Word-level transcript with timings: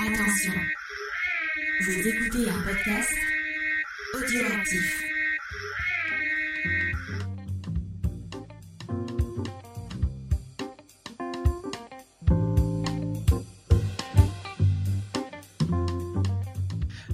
Attention, 0.00 0.52
vous 1.82 2.08
écoutez 2.08 2.50
un 2.50 2.62
podcast 2.64 3.14
audioactif. 4.14 5.02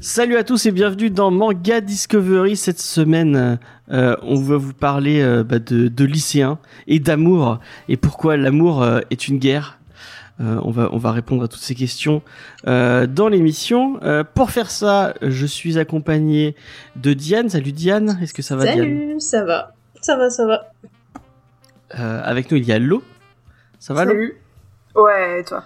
Salut 0.01 0.37
à 0.37 0.45
tous 0.45 0.65
et 0.65 0.73
bienvenue 0.73 1.11
dans 1.11 1.31
Manga 1.31 1.83
Discovery. 1.83 2.57
Cette 2.57 2.81
semaine, 2.81 3.59
euh, 3.91 4.17
on 4.23 4.41
va 4.41 4.57
vous 4.57 4.73
parler 4.73 5.21
euh, 5.21 5.45
bah, 5.45 5.59
de, 5.59 6.05
lycéens 6.05 6.59
et 6.87 6.99
d'amour 6.99 7.61
et 7.91 7.99
pourquoi 7.99 8.39
l'amour 8.39 8.83
euh, 8.83 9.01
est 9.11 9.29
une 9.29 9.39
guerre? 9.39 9.78
Euh, 10.41 10.61
on, 10.63 10.71
va, 10.71 10.89
on 10.93 10.99
va 10.99 11.11
répondre 11.11 11.43
à 11.43 11.49
toutes 11.49 11.61
ces 11.63 11.75
questions 11.75 12.23
euh, 12.69 13.07
dans 13.09 13.29
l'émission. 13.29 13.99
Euh, 14.03 14.23
pour 14.23 14.51
faire 14.53 14.71
ça, 14.71 15.15
je 15.21 15.47
suis 15.47 15.79
accompagné 15.79 16.55
de 16.95 17.13
Diane. 17.13 17.49
Salut 17.49 17.73
Diane, 17.73 18.19
est-ce 18.23 18.33
que 18.35 18.43
ça 18.43 18.55
va 18.55 18.63
Diane? 18.65 18.79
Salut, 18.79 19.21
ça 19.21 19.45
va. 19.45 19.75
Ça 20.01 20.17
va, 20.17 20.31
ça 20.31 20.47
va. 20.47 20.71
Euh, 21.99 22.21
Avec 22.23 22.51
nous, 22.53 22.57
il 22.57 22.65
y 22.65 22.73
a 22.73 22.79
Lo. 22.79 23.03
Ça 23.81 23.95
va 23.95 24.05
Lo? 24.05 24.13
Salut. 24.13 24.37
Ouais, 24.95 25.41
et 25.41 25.45
toi? 25.45 25.65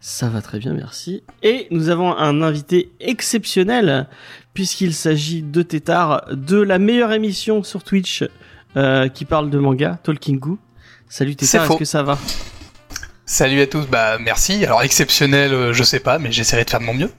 Ça 0.00 0.28
va 0.28 0.40
très 0.40 0.58
bien, 0.58 0.72
merci. 0.72 1.22
Et 1.42 1.66
nous 1.70 1.88
avons 1.90 2.16
un 2.16 2.42
invité 2.42 2.90
exceptionnel, 3.00 4.08
puisqu'il 4.54 4.94
s'agit 4.94 5.42
de 5.42 5.62
Tétard, 5.62 6.24
de 6.32 6.60
la 6.60 6.78
meilleure 6.78 7.12
émission 7.12 7.62
sur 7.62 7.82
Twitch 7.82 8.24
euh, 8.76 9.08
qui 9.08 9.24
parle 9.24 9.50
de 9.50 9.58
manga, 9.58 9.98
Talking 10.02 10.38
Goo. 10.38 10.58
Salut 11.08 11.36
Tétard, 11.36 11.64
est-ce 11.70 11.78
que 11.78 11.84
ça 11.84 12.02
va? 12.02 12.18
Salut 13.26 13.60
à 13.62 13.66
tous, 13.66 13.86
bah 13.86 14.18
merci. 14.20 14.64
Alors 14.64 14.82
exceptionnel, 14.82 15.52
euh, 15.54 15.72
je 15.72 15.82
sais 15.82 16.00
pas, 16.00 16.18
mais 16.18 16.30
j'essaierai 16.30 16.64
de 16.64 16.70
faire 16.70 16.80
de 16.80 16.84
mon 16.84 16.94
mieux. 16.94 17.10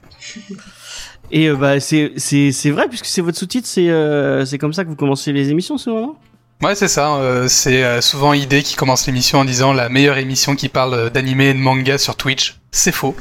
Et 1.32 1.48
euh, 1.48 1.56
bah 1.56 1.80
c'est 1.80 2.12
c'est 2.16 2.52
c'est 2.52 2.70
vrai 2.70 2.88
puisque 2.88 3.06
c'est 3.06 3.20
votre 3.22 3.36
sous-titre, 3.36 3.66
c'est 3.66 3.88
euh, 3.90 4.44
c'est 4.44 4.58
comme 4.58 4.72
ça 4.72 4.84
que 4.84 4.88
vous 4.88 4.94
commencez 4.96 5.32
les 5.32 5.50
émissions 5.50 5.78
souvent. 5.78 6.00
non 6.00 6.16
Ouais, 6.62 6.74
c'est 6.74 6.88
ça. 6.88 7.16
euh, 7.16 7.48
c'est 7.48 7.84
euh, 7.84 8.00
souvent 8.00 8.32
ID 8.32 8.62
qui 8.62 8.76
commence 8.76 9.06
l'émission 9.06 9.40
en 9.40 9.44
disant 9.44 9.72
la 9.74 9.88
meilleure 9.90 10.16
émission 10.16 10.54
qui 10.56 10.68
parle 10.70 11.10
d'anime 11.10 11.40
et 11.42 11.52
de 11.52 11.58
manga 11.58 11.98
sur 11.98 12.16
Twitch. 12.16 12.56
C'est 12.70 12.92
faux. 12.92 13.14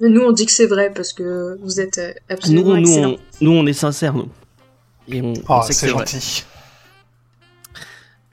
Mais 0.00 0.08
nous, 0.08 0.22
on 0.22 0.32
dit 0.32 0.46
que 0.46 0.52
c'est 0.52 0.66
vrai 0.66 0.90
parce 0.92 1.12
que 1.12 1.58
vous 1.62 1.80
êtes 1.80 1.98
Nous 1.98 2.34
absolument 2.34 2.74
nous 2.76 2.88
excellents. 2.88 3.10
on, 3.40 3.44
nous 3.44 3.52
on 3.52 3.66
est 3.66 3.72
sincères 3.72 4.14
nous. 4.14 4.28
Et 5.08 5.20
on, 5.22 5.34
Oh, 5.48 5.60
que 5.68 5.72
c'est 5.74 5.86
vrai. 5.88 5.98
gentil. 6.06 6.44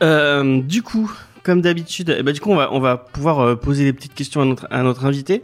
Euh, 0.01 0.61
du 0.61 0.81
coup, 0.81 1.11
comme 1.43 1.61
d'habitude, 1.61 2.15
eh 2.17 2.23
ben, 2.23 2.33
du 2.33 2.39
coup, 2.41 2.51
on 2.51 2.55
va, 2.55 2.73
on 2.73 2.79
va 2.79 2.97
pouvoir 2.97 3.39
euh, 3.39 3.55
poser 3.55 3.83
des 3.83 3.93
petites 3.93 4.13
questions 4.13 4.41
à 4.41 4.45
notre, 4.45 4.67
à 4.69 4.83
notre 4.83 5.05
invité, 5.05 5.43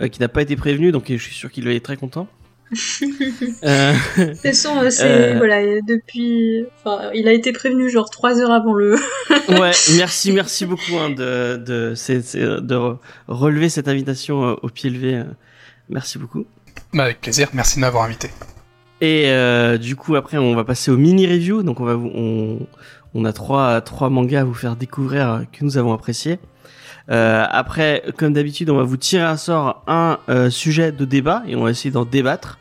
euh, 0.00 0.08
qui 0.08 0.20
n'a 0.20 0.28
pas 0.28 0.42
été 0.42 0.56
prévenu, 0.56 0.92
donc 0.92 1.04
je 1.08 1.16
suis 1.16 1.34
sûr 1.34 1.50
qu'il 1.50 1.66
être 1.68 1.82
très 1.82 1.96
content. 1.96 2.28
euh, 3.62 3.92
De 4.18 4.24
toute 4.32 4.38
façon, 4.38 4.76
euh, 4.78 4.90
c'est 4.90 5.34
Euh. 5.34 5.34
voilà, 5.38 5.80
depuis, 5.86 6.64
enfin, 6.84 7.10
il 7.14 7.28
a 7.28 7.32
été 7.32 7.52
prévenu 7.52 7.88
genre 7.90 8.10
trois 8.10 8.40
heures 8.40 8.50
avant 8.50 8.74
le. 8.74 8.96
ouais, 9.48 9.70
merci, 9.96 10.32
merci 10.32 10.66
beaucoup 10.66 10.96
hein, 10.98 11.10
de, 11.10 11.56
de, 11.56 11.94
re- 12.74 12.98
relever 13.28 13.68
cette 13.68 13.86
invitation 13.88 14.44
euh, 14.48 14.54
au 14.62 14.68
pied 14.68 14.90
levé. 14.90 15.14
euh, 15.14 15.24
merci 15.88 16.18
beaucoup. 16.18 16.44
Bah, 16.92 17.04
avec 17.04 17.20
plaisir. 17.20 17.48
Merci 17.52 17.76
de 17.76 17.82
m'avoir 17.82 18.04
invité. 18.04 18.30
Et 19.00 19.24
euh, 19.26 19.76
du 19.76 19.94
coup, 19.94 20.16
après, 20.16 20.38
on 20.38 20.54
va 20.54 20.64
passer 20.64 20.90
au 20.90 20.96
mini 20.96 21.26
review. 21.26 21.62
Donc, 21.62 21.80
on 21.80 21.84
va 21.84 21.94
vous, 21.94 22.10
on, 22.14 22.66
on 23.16 23.24
a 23.24 23.32
trois 23.32 24.10
mangas 24.10 24.40
à 24.40 24.44
vous 24.44 24.54
faire 24.54 24.76
découvrir 24.76 25.44
que 25.50 25.64
nous 25.64 25.78
avons 25.78 25.92
appréciés. 25.94 26.38
Euh, 27.10 27.46
après, 27.48 28.02
comme 28.18 28.34
d'habitude, 28.34 28.68
on 28.68 28.76
va 28.76 28.82
vous 28.82 28.96
tirer 28.98 29.24
à 29.24 29.36
sort 29.36 29.82
un 29.86 30.18
euh, 30.28 30.50
sujet 30.50 30.92
de 30.92 31.04
débat 31.04 31.42
et 31.46 31.56
on 31.56 31.64
va 31.64 31.70
essayer 31.70 31.90
d'en 31.90 32.04
débattre. 32.04 32.58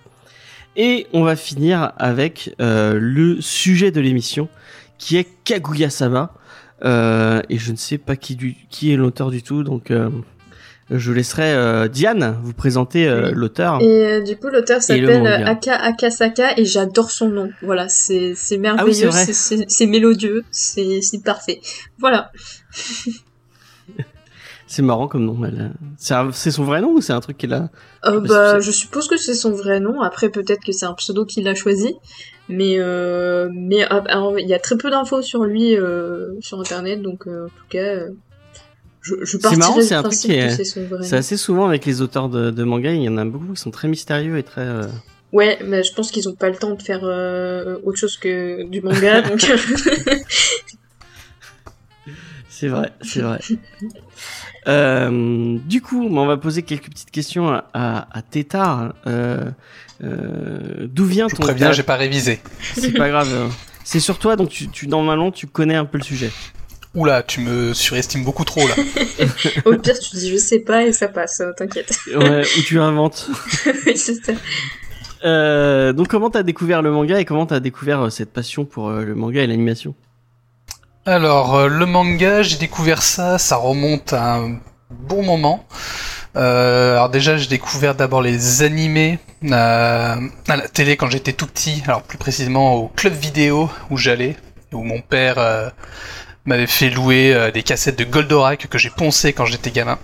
Et 0.77 1.07
on 1.13 1.23
va 1.23 1.35
finir 1.35 1.91
avec 1.97 2.55
euh, 2.61 2.97
le 2.99 3.41
sujet 3.41 3.91
de 3.91 3.99
l'émission, 3.99 4.47
qui 4.97 5.17
est 5.17 5.27
Kaguya-sama. 5.43 6.33
Euh, 6.83 7.41
et 7.49 7.57
je 7.57 7.71
ne 7.71 7.77
sais 7.77 7.97
pas 7.97 8.15
qui, 8.15 8.55
qui 8.69 8.93
est 8.93 8.97
l'auteur 8.97 9.31
du 9.31 9.41
tout, 9.41 9.63
donc 9.63 9.91
je 10.91 11.11
laisserai 11.11 11.53
euh, 11.53 11.87
Diane 11.87 12.37
vous 12.43 12.53
présenter 12.53 13.07
euh, 13.07 13.31
l'auteur. 13.31 13.81
Et 13.81 14.05
euh, 14.05 14.21
du 14.21 14.37
coup, 14.37 14.49
l'auteur 14.49 14.83
s'appelle. 14.83 15.25
Aka 15.25 15.75
Akasaka 15.75 16.59
et 16.59 16.65
j'adore 16.65 17.09
son 17.09 17.29
nom. 17.29 17.49
Voilà, 17.63 17.89
c'est 17.89 18.33
c'est 18.35 18.57
merveilleux, 18.57 19.09
Ah 19.11 19.25
c'est 19.67 19.85
mélodieux, 19.87 20.43
c'est 20.51 21.01
c'est 21.01 21.23
parfait. 21.23 21.61
Voilà. 21.99 22.31
C'est 24.67 24.81
marrant 24.81 25.07
comme 25.07 25.25
nom. 25.25 25.39
C'est 25.99 26.51
son 26.51 26.63
vrai 26.63 26.81
nom 26.81 26.93
ou 26.93 26.99
c'est 26.99 27.13
un 27.13 27.19
truc 27.19 27.37
qu'elle 27.37 27.53
a 27.53 27.69
Parce 28.01 28.27
bah, 28.27 28.59
je 28.59 28.71
suppose 28.71 29.07
que 29.07 29.15
c'est 29.15 29.35
son 29.35 29.51
vrai 29.51 29.79
nom. 29.79 30.01
Après, 30.01 30.29
peut-être 30.29 30.65
que 30.65 30.71
c'est 30.71 30.87
un 30.87 30.95
pseudo 30.95 31.23
qu'il 31.23 31.47
a 31.47 31.53
choisi. 31.53 31.93
Mais 32.49 32.79
mais 33.53 33.85
ah, 33.89 34.03
il 34.39 34.47
y 34.47 34.55
a 34.55 34.59
très 34.59 34.75
peu 34.75 34.89
d'infos 34.89 35.21
sur 35.21 35.43
lui 35.43 35.77
sur 36.41 36.59
internet, 36.59 37.03
donc 37.03 37.27
en 37.27 37.45
tout 37.45 37.67
cas, 37.69 38.07
je, 39.05 39.13
je 39.23 39.37
C'est 39.39 39.55
marrant, 39.57 39.79
c'est 39.81 39.93
un 39.93 40.01
truc 40.03 40.17
qui 40.17 40.31
est- 40.33 40.63
c'est 41.03 41.15
assez 41.17 41.37
souvent 41.37 41.67
avec 41.67 41.85
les 41.85 42.01
auteurs 42.01 42.27
de, 42.29 42.49
de 42.49 42.63
manga, 42.63 42.91
il 42.91 43.03
y 43.03 43.09
en 43.09 43.17
a 43.17 43.25
beaucoup 43.25 43.53
qui 43.53 43.61
sont 43.61 43.71
très 43.71 43.87
mystérieux 43.87 44.37
et 44.37 44.43
très. 44.43 44.61
euh, 44.61 44.87
Ouais, 45.31 45.59
mais 45.65 45.83
je 45.83 45.93
pense 45.93 46.11
qu'ils 46.11 46.27
ont 46.29 46.33
pas 46.33 46.49
le 46.49 46.55
temps 46.55 46.73
de 46.75 46.81
faire 46.81 47.01
euh, 47.03 47.77
autre 47.83 47.97
chose 47.99 48.17
que 48.17 48.63
du 48.63 48.81
manga, 48.81 49.21
donc 49.29 49.39
C'est 52.49 52.67
vrai, 52.69 52.91
c'est 53.01 53.19
vrai. 53.21 53.39
Euh, 54.67 55.57
du 55.65 55.81
coup, 55.81 56.07
on 56.09 56.25
va 56.25 56.37
poser 56.37 56.63
quelques 56.63 56.89
petites 56.89 57.11
questions 57.11 57.49
à, 57.49 57.65
à, 57.73 58.17
à 58.17 58.21
Tétard. 58.21 58.93
Euh, 59.07 59.51
euh, 60.03 60.87
D'où 60.89 61.05
vient 61.05 61.27
Je 61.27 61.35
ton 61.35 61.43
préviens, 61.43 61.67
ta- 61.67 61.73
j'ai 61.73 61.83
pas 61.83 61.97
révisé. 61.97 62.39
C'est 62.75 62.93
pas 62.93 63.09
grave. 63.09 63.27
hein. 63.35 63.49
C'est 63.83 63.99
sur 63.99 64.17
toi, 64.19 64.35
donc 64.37 64.49
tu, 64.49 64.69
tu 64.69 64.87
normalement 64.87 65.31
tu 65.31 65.47
connais 65.47 65.75
un 65.75 65.85
peu 65.85 65.97
le 65.97 66.03
sujet. 66.03 66.31
Oula, 66.95 67.23
tu 67.23 67.41
me 67.41 67.73
surestimes 67.73 68.23
beaucoup 68.23 68.45
trop 68.45 68.65
là. 68.67 68.73
au 69.65 69.75
pire 69.75 69.99
tu 69.99 70.15
dis 70.15 70.31
je 70.31 70.37
sais 70.37 70.59
pas 70.59 70.83
et 70.83 70.93
ça 70.93 71.07
passe, 71.07 71.41
euh, 71.41 71.51
t'inquiète. 71.57 71.97
Ouais, 72.15 72.41
ou 72.57 72.61
tu 72.61 72.79
inventes. 72.79 73.29
Oui, 73.85 73.97
c'est 73.97 74.15
ça. 74.23 74.33
Euh, 75.23 75.91
donc 75.93 76.07
comment 76.07 76.29
t'as 76.29 76.43
découvert 76.43 76.81
le 76.81 76.91
manga 76.91 77.19
et 77.19 77.25
comment 77.25 77.45
t'as 77.45 77.59
découvert 77.59 78.01
euh, 78.01 78.09
cette 78.09 78.31
passion 78.31 78.65
pour 78.65 78.89
euh, 78.89 79.03
le 79.03 79.15
manga 79.15 79.41
et 79.41 79.47
l'animation? 79.47 79.95
Alors, 81.07 81.55
euh, 81.55 81.67
le 81.67 81.85
manga, 81.85 82.41
j'ai 82.41 82.57
découvert 82.57 83.03
ça, 83.03 83.37
ça 83.37 83.57
remonte 83.57 84.13
à 84.13 84.37
un 84.37 84.59
bon 84.89 85.21
moment. 85.23 85.65
Euh, 86.35 86.93
alors 86.93 87.09
déjà, 87.09 87.37
j'ai 87.37 87.47
découvert 87.47 87.95
d'abord 87.95 88.21
les 88.21 88.63
animés 88.63 89.19
euh, 89.43 90.15
à 90.47 90.55
la 90.55 90.67
télé 90.67 90.97
quand 90.97 91.09
j'étais 91.09 91.33
tout 91.33 91.47
petit. 91.47 91.83
Alors 91.85 92.01
plus 92.01 92.17
précisément 92.17 92.73
au 92.75 92.87
club 92.87 93.13
vidéo 93.13 93.69
où 93.91 93.97
j'allais, 93.97 94.35
où 94.73 94.83
mon 94.83 94.99
père 95.01 95.37
euh, 95.37 95.69
m'avait 96.45 96.67
fait 96.67 96.89
louer 96.89 97.33
euh, 97.33 97.51
des 97.51 97.63
cassettes 97.63 97.97
de 97.97 98.03
Goldorak 98.03 98.67
que 98.67 98.77
j'ai 98.77 98.89
poncé 98.89 99.33
quand 99.33 99.45
j'étais 99.45 99.71
gamin. 99.71 99.99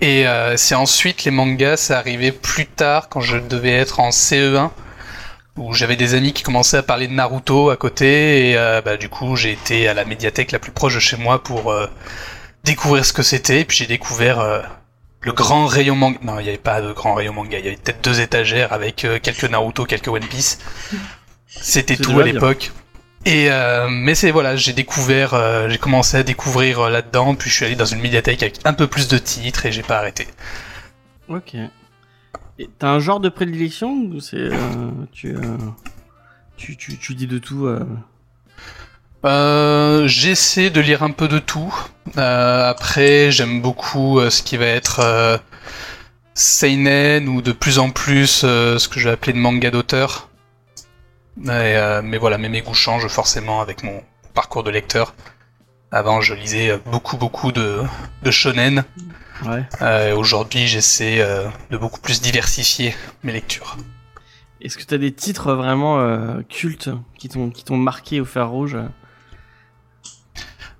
Et 0.00 0.26
euh, 0.26 0.56
c'est 0.56 0.74
ensuite 0.74 1.24
les 1.24 1.30
mangas, 1.30 1.78
c'est 1.78 1.94
arrivé 1.94 2.32
plus 2.32 2.66
tard 2.66 3.08
quand 3.08 3.20
je 3.20 3.38
devais 3.38 3.72
être 3.72 4.00
en 4.00 4.10
CE1 4.10 4.70
où 5.56 5.72
j'avais 5.72 5.96
des 5.96 6.14
amis 6.14 6.32
qui 6.32 6.42
commençaient 6.42 6.78
à 6.78 6.82
parler 6.82 7.06
de 7.06 7.12
Naruto 7.12 7.70
à 7.70 7.76
côté 7.76 8.50
et 8.50 8.56
euh, 8.56 8.80
bah, 8.82 8.96
du 8.96 9.08
coup 9.08 9.36
j'ai 9.36 9.52
été 9.52 9.86
à 9.88 9.94
la 9.94 10.04
médiathèque 10.04 10.52
la 10.52 10.58
plus 10.58 10.72
proche 10.72 10.94
de 10.96 11.00
chez 11.00 11.16
moi 11.16 11.42
pour 11.42 11.70
euh, 11.70 11.86
découvrir 12.64 13.04
ce 13.04 13.12
que 13.12 13.22
c'était 13.22 13.60
et 13.60 13.64
puis 13.64 13.76
j'ai 13.76 13.86
découvert 13.86 14.40
euh, 14.40 14.62
le 15.20 15.32
grand 15.32 15.66
rayon 15.66 15.94
manga. 15.94 16.18
Non, 16.22 16.38
il 16.40 16.42
n'y 16.42 16.48
avait 16.48 16.58
pas 16.58 16.80
de 16.80 16.92
grand 16.92 17.14
rayon 17.14 17.32
manga, 17.32 17.58
il 17.58 17.64
y 17.64 17.68
avait 17.68 17.76
peut-être 17.76 18.02
deux 18.02 18.20
étagères 18.20 18.72
avec 18.72 19.04
euh, 19.04 19.18
quelques 19.22 19.44
Naruto, 19.44 19.84
quelques 19.84 20.08
One 20.08 20.26
Piece. 20.26 20.58
C'était 21.46 21.96
tout 21.96 22.18
à 22.18 22.24
l'époque. 22.24 22.72
Et 23.26 23.50
euh, 23.50 23.88
mais 23.88 24.14
c'est 24.14 24.30
voilà, 24.30 24.54
j'ai 24.54 24.74
découvert, 24.74 25.32
euh, 25.32 25.68
j'ai 25.70 25.78
commencé 25.78 26.16
à 26.18 26.22
découvrir 26.22 26.80
euh, 26.80 26.90
là-dedans, 26.90 27.34
puis 27.34 27.48
je 27.48 27.54
suis 27.54 27.64
allé 27.64 27.74
dans 27.74 27.86
une 27.86 28.00
médiathèque 28.00 28.42
avec 28.42 28.60
un 28.64 28.74
peu 28.74 28.86
plus 28.86 29.08
de 29.08 29.16
titres 29.16 29.64
et 29.64 29.72
j'ai 29.72 29.82
pas 29.82 29.96
arrêté. 29.98 30.28
Ok. 31.28 31.54
Et 32.58 32.68
T'as 32.78 32.88
un 32.88 33.00
genre 33.00 33.20
de 33.20 33.30
prédilection 33.30 33.92
ou 33.94 34.20
c'est 34.20 34.36
euh, 34.36 34.90
tu, 35.12 35.34
euh, 35.34 35.56
tu 36.56 36.76
tu 36.76 36.98
tu 36.98 37.14
dis 37.14 37.26
de 37.26 37.38
tout 37.38 37.66
euh... 37.66 37.86
Euh, 39.24 40.06
j'essaie 40.06 40.68
de 40.68 40.82
lire 40.82 41.02
un 41.02 41.10
peu 41.10 41.26
de 41.26 41.38
tout. 41.38 41.74
Euh, 42.18 42.68
après, 42.68 43.30
j'aime 43.30 43.62
beaucoup 43.62 44.20
ce 44.28 44.42
qui 44.42 44.58
va 44.58 44.66
être 44.66 45.00
euh, 45.00 45.38
seinen 46.34 47.26
ou 47.28 47.40
de 47.40 47.52
plus 47.52 47.78
en 47.78 47.88
plus 47.88 48.40
ce 48.42 48.86
que 48.88 49.00
je 49.00 49.08
vais 49.08 49.14
appeler 49.14 49.32
de 49.32 49.38
manga 49.38 49.70
d'auteur. 49.70 50.28
Et, 51.42 51.48
euh, 51.50 52.00
mais 52.02 52.18
voilà, 52.18 52.38
mais 52.38 52.48
mes 52.48 52.62
goûts 52.62 52.74
changent 52.74 53.08
forcément 53.08 53.60
avec 53.60 53.82
mon 53.82 54.02
parcours 54.34 54.62
de 54.62 54.70
lecteur. 54.70 55.14
Avant, 55.90 56.20
je 56.20 56.34
lisais 56.34 56.70
euh, 56.70 56.78
beaucoup 56.86 57.16
beaucoup 57.16 57.52
de, 57.52 57.82
de 58.22 58.30
shonen. 58.30 58.84
Ouais. 59.44 59.64
Euh, 59.82 60.16
Aujourd'hui, 60.16 60.66
j'essaie 60.66 61.20
euh, 61.20 61.48
de 61.70 61.76
beaucoup 61.76 62.00
plus 62.00 62.20
diversifier 62.20 62.94
mes 63.22 63.32
lectures. 63.32 63.76
Est-ce 64.60 64.78
que 64.78 64.84
t'as 64.84 64.96
des 64.98 65.12
titres 65.12 65.52
vraiment 65.52 65.98
cultes 66.48 66.88
qui 67.18 67.28
t'ont 67.28 67.76
marqué 67.76 68.20
au 68.20 68.24
fer 68.24 68.48
rouge? 68.48 68.78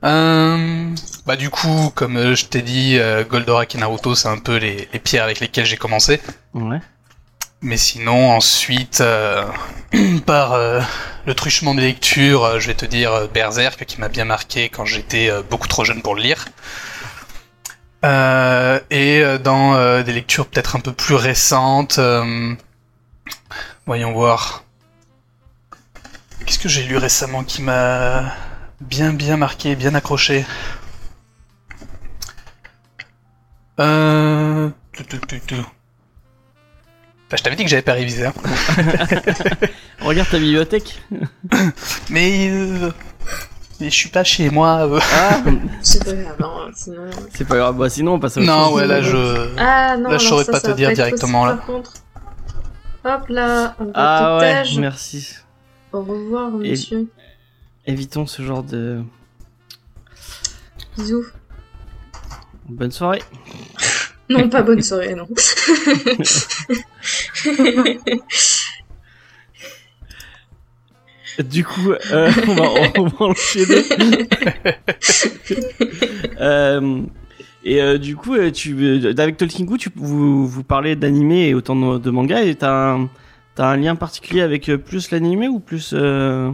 Euh, 0.04 0.94
bah 1.26 1.36
du 1.36 1.50
coup, 1.50 1.90
comme 1.94 2.34
je 2.34 2.46
t'ai 2.46 2.62
dit, 2.62 2.98
Goldorak 3.28 3.74
et 3.74 3.78
Naruto, 3.78 4.14
c'est 4.14 4.28
un 4.28 4.38
peu 4.38 4.56
les, 4.56 4.88
les 4.90 4.98
pierres 4.98 5.24
avec 5.24 5.40
lesquelles 5.40 5.66
j'ai 5.66 5.76
commencé. 5.76 6.20
Ouais. 6.54 6.80
Mais 7.64 7.78
sinon, 7.78 8.32
ensuite, 8.32 9.00
euh, 9.00 9.50
par 10.26 10.52
euh, 10.52 10.82
le 11.24 11.34
truchement 11.34 11.74
des 11.74 11.80
lectures, 11.80 12.44
euh, 12.44 12.58
je 12.60 12.66
vais 12.66 12.74
te 12.74 12.84
dire 12.84 13.26
Berserk, 13.32 13.86
qui 13.86 13.98
m'a 14.00 14.10
bien 14.10 14.26
marqué 14.26 14.68
quand 14.68 14.84
j'étais 14.84 15.30
beaucoup 15.48 15.66
trop 15.66 15.82
jeune 15.82 16.02
pour 16.02 16.14
le 16.14 16.20
lire. 16.22 16.44
Et 18.90 19.24
dans 19.42 20.02
des 20.02 20.12
lectures 20.12 20.46
peut-être 20.46 20.76
un 20.76 20.80
peu 20.80 20.92
plus 20.92 21.14
récentes, 21.14 21.98
voyons 23.86 24.12
voir. 24.12 24.64
Qu'est-ce 26.44 26.58
que 26.58 26.68
j'ai 26.68 26.82
lu 26.82 26.98
récemment 26.98 27.44
qui 27.44 27.62
m'a 27.62 28.34
bien 28.82 29.14
bien 29.14 29.38
marqué, 29.38 29.74
bien 29.74 29.94
accroché? 29.94 30.44
Euh... 33.80 34.68
Bah, 37.34 37.38
je 37.38 37.42
t'avais 37.42 37.56
dit 37.56 37.64
que 37.64 37.68
j'avais 37.70 37.82
pas 37.82 37.94
révisé. 37.94 38.26
Hein. 38.26 38.32
Regarde 40.02 40.30
ta 40.30 40.38
bibliothèque. 40.38 41.02
Mais, 42.08 42.48
euh, 42.48 42.92
mais 43.80 43.90
je 43.90 43.94
suis 43.96 44.08
pas 44.08 44.22
chez 44.22 44.50
moi. 44.50 44.86
euh. 44.88 45.00
Ah, 45.16 45.42
C'est 45.82 46.04
pas 46.04 46.12
grave, 46.12 46.36
hein, 46.40 46.70
sinon... 46.76 47.10
c'est 47.32 47.44
pas 47.48 47.56
grave. 47.56 47.76
Bah, 47.76 47.90
sinon, 47.90 48.12
on 48.14 48.20
passe 48.20 48.36
à 48.36 48.40
autre 48.40 48.46
Non, 48.48 48.66
chose. 48.68 48.74
ouais, 48.76 48.86
là 48.86 49.02
je. 49.02 49.48
Ah 49.58 49.96
non, 49.96 50.10
Là, 50.10 50.18
je 50.18 50.26
alors 50.26 50.28
saurais 50.28 50.44
ça, 50.44 50.52
pas 50.52 50.60
ça 50.60 50.66
te 50.66 50.68
va 50.68 50.74
dire 50.76 50.90
être 50.90 50.94
directement, 50.94 51.42
possible, 51.42 51.48
là. 51.50 51.56
Par 51.56 51.66
contre. 51.66 51.92
Hop 53.04 53.28
là, 53.28 53.74
on 53.80 53.84
va 53.86 53.90
Ah 53.96 54.38
ouais, 54.38 54.62
merci. 54.78 55.34
Au 55.92 56.02
revoir, 56.02 56.50
Et- 56.62 56.70
monsieur. 56.70 57.08
Évitons 57.84 58.26
ce 58.28 58.42
genre 58.42 58.62
de. 58.62 59.02
Bisous. 60.96 61.24
Bonne 62.68 62.92
soirée. 62.92 63.22
Non, 64.30 64.48
pas 64.48 64.62
bonne 64.62 64.80
soirée, 64.82 65.14
non. 65.16 65.26
Du 71.42 71.64
coup, 71.64 71.90
euh, 72.12 72.30
on, 72.46 72.54
va, 72.54 72.62
on 72.98 73.06
va 73.06 73.26
enchaîner. 73.26 73.82
Euh, 76.40 77.02
et 77.64 77.80
euh, 77.80 77.98
du 77.98 78.16
coup, 78.16 78.36
tu, 78.50 79.14
avec 79.18 79.36
Tolkien 79.36 79.66
tu, 79.78 79.88
vous, 79.94 80.46
vous 80.46 80.64
parlez 80.64 80.96
d'animé 80.96 81.48
et 81.48 81.54
autant 81.54 81.76
de, 81.76 81.98
de 81.98 82.10
manga, 82.10 82.42
et 82.42 82.54
t'as 82.56 82.94
un, 82.94 83.08
t'as 83.54 83.66
un 83.66 83.76
lien 83.76 83.94
particulier 83.94 84.42
avec 84.42 84.70
plus 84.84 85.10
l'animé 85.10 85.48
ou 85.48 85.60
plus... 85.60 85.92
euh, 85.94 86.50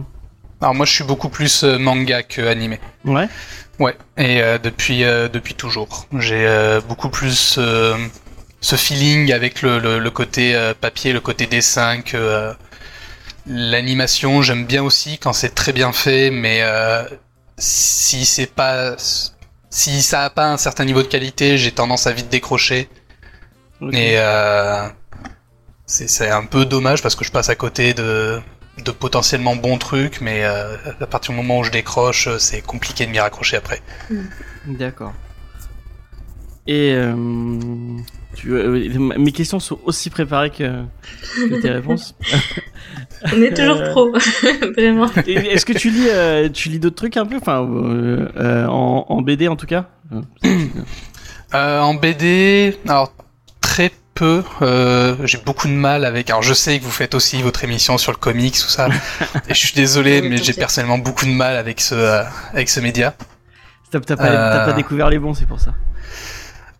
Alors 0.61 0.75
moi 0.75 0.85
je 0.85 0.93
suis 0.93 1.03
beaucoup 1.03 1.29
plus 1.29 1.63
manga 1.63 2.23
que 2.23 2.41
animé. 2.41 2.79
Ouais 3.05 3.27
Ouais. 3.79 3.95
Et 4.17 4.41
euh, 4.43 4.59
depuis 4.59 5.03
euh, 5.03 5.27
depuis 5.27 5.55
toujours, 5.55 6.05
j'ai 6.19 6.45
euh, 6.45 6.79
beaucoup 6.81 7.09
plus 7.09 7.55
euh, 7.57 7.95
ce 8.61 8.75
feeling 8.75 9.33
avec 9.33 9.61
le, 9.63 9.79
le, 9.79 9.99
le 9.99 10.11
côté 10.11 10.55
euh, 10.55 10.73
papier, 10.79 11.13
le 11.13 11.19
côté 11.19 11.47
dessin 11.47 12.01
que 12.01 12.15
euh, 12.15 12.53
l'animation. 13.47 14.41
J'aime 14.41 14.65
bien 14.65 14.83
aussi 14.83 15.17
quand 15.17 15.33
c'est 15.33 15.53
très 15.55 15.73
bien 15.73 15.91
fait, 15.91 16.29
mais 16.31 16.59
euh, 16.61 17.03
si 17.57 18.25
c'est 18.25 18.53
pas 18.53 18.95
si 19.69 20.01
ça 20.01 20.25
a 20.25 20.29
pas 20.29 20.47
un 20.51 20.57
certain 20.57 20.85
niveau 20.85 21.01
de 21.01 21.07
qualité, 21.07 21.57
j'ai 21.57 21.71
tendance 21.71 22.05
à 22.07 22.11
vite 22.11 22.29
décrocher. 22.29 22.89
Ok. 23.81 23.93
Et 23.93 24.13
euh, 24.17 24.87
c'est 25.85 26.07
c'est 26.07 26.29
un 26.29 26.45
peu 26.45 26.65
dommage 26.65 27.01
parce 27.01 27.15
que 27.15 27.25
je 27.25 27.31
passe 27.31 27.49
à 27.49 27.55
côté 27.55 27.93
de, 27.95 28.39
de 28.85 28.91
potentiellement 28.91 29.55
bons 29.55 29.79
trucs, 29.79 30.21
mais 30.21 30.43
euh, 30.43 30.77
à 30.99 31.07
partir 31.07 31.31
du 31.31 31.37
moment 31.37 31.59
où 31.59 31.63
je 31.63 31.71
décroche, 31.71 32.29
c'est 32.37 32.61
compliqué 32.61 33.05
de 33.07 33.11
m'y 33.11 33.19
raccrocher 33.19 33.57
après. 33.57 33.81
D'accord. 34.65 35.13
Et 36.67 36.93
euh, 36.95 37.15
tu, 38.35 38.53
euh, 38.53 38.87
mes 39.17 39.31
questions 39.31 39.59
sont 39.59 39.79
aussi 39.83 40.09
préparées 40.09 40.51
que, 40.51 40.83
que 41.35 41.61
tes 41.61 41.69
réponses. 41.69 42.15
On 43.33 43.41
est 43.41 43.53
toujours 43.55 43.77
Euh. 43.81 43.89
pro, 43.91 44.11
vraiment. 44.77 45.07
Est-ce 45.25 45.65
que 45.65 45.73
tu 45.73 45.89
lis, 45.89 46.07
euh, 46.09 46.49
tu 46.49 46.69
lis 46.69 46.79
d'autres 46.79 46.95
trucs 46.95 47.17
un 47.17 47.25
peu, 47.25 47.37
enfin, 47.37 47.61
euh, 47.63 48.27
euh, 48.37 48.65
en, 48.67 49.05
en 49.09 49.21
BD 49.21 49.47
en 49.47 49.55
tout 49.55 49.65
cas? 49.65 49.85
Euh, 51.53 51.79
en 51.79 51.93
BD, 51.95 52.77
alors 52.87 53.13
très 53.59 53.91
peu. 54.13 54.43
euh, 54.61 55.15
j'ai 55.25 55.37
beaucoup 55.39 55.67
de 55.67 55.73
mal 55.73 56.05
avec. 56.05 56.29
Alors 56.29 56.43
je 56.43 56.53
sais 56.53 56.77
que 56.79 56.83
vous 56.83 56.91
faites 56.91 57.15
aussi 57.15 57.41
votre 57.41 57.63
émission 57.63 57.97
sur 57.97 58.11
le 58.11 58.17
comics, 58.17 58.53
tout 58.53 58.69
ça. 58.69 58.87
et 59.49 59.53
je 59.53 59.59
suis 59.59 59.73
désolé, 59.73 60.21
mais 60.21 60.37
j'ai 60.37 60.53
personnellement 60.53 60.97
beaucoup 60.99 61.25
de 61.25 61.31
mal 61.31 61.55
avec 61.57 61.81
ce 61.81 61.95
euh, 61.95 62.23
avec 62.53 62.69
ce 62.69 62.79
média. 62.79 63.15
T'as 63.91 63.99
t'as 63.99 64.15
pas, 64.15 64.23
Euh. 64.25 64.51
t'as 64.53 64.65
pas 64.67 64.73
découvert 64.73 65.09
les 65.09 65.19
bons, 65.19 65.33
c'est 65.33 65.47
pour 65.47 65.59
ça. 65.59 65.73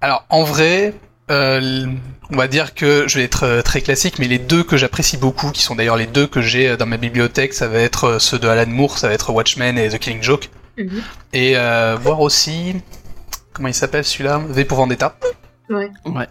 Alors 0.02 0.26
en 0.30 0.44
vrai, 0.44 0.94
euh, 1.30 1.86
on 2.32 2.36
va 2.36 2.48
dire 2.48 2.74
que 2.74 3.08
je 3.08 3.18
vais 3.20 3.24
être 3.24 3.44
euh, 3.46 3.62
très 3.62 3.82
classique, 3.82 4.20
mais 4.20 4.28
les 4.28 4.40
deux 4.40 4.64
que 4.64 4.78
j'apprécie 4.78 5.18
beaucoup, 5.18 5.52
qui 5.52 5.62
sont 5.62 5.76
d'ailleurs 5.76 5.98
les 5.98 6.08
deux 6.08 6.28
que 6.28 6.42
j'ai 6.42 6.70
euh, 6.70 6.78
dans 6.78 6.86
ma 6.88 6.98
bibliothèque, 6.98 7.54
ça 7.54 7.68
va 7.68 7.80
être 7.80 8.04
euh, 8.06 8.20
ceux 8.20 8.40
de 8.40 8.48
Alan 8.48 8.70
Moore, 8.70 8.98
ça 8.98 9.08
va 9.08 9.14
être 9.14 9.32
Watchmen 9.32 9.78
et 9.78 9.90
The 9.90 10.00
Killing 10.00 10.24
Joke, 10.24 10.50
Mhm. 10.78 11.02
et 11.34 11.54
euh, 11.58 11.98
voir 12.02 12.22
aussi 12.22 12.76
comment 13.54 13.68
il 13.68 13.74
s'appelle 13.74 14.06
celui-là, 14.06 14.42
V 14.50 14.64
pour 14.66 14.78
Vendetta. 14.78 15.16
Ouais. 15.70 15.92
Ouais. 16.06 16.28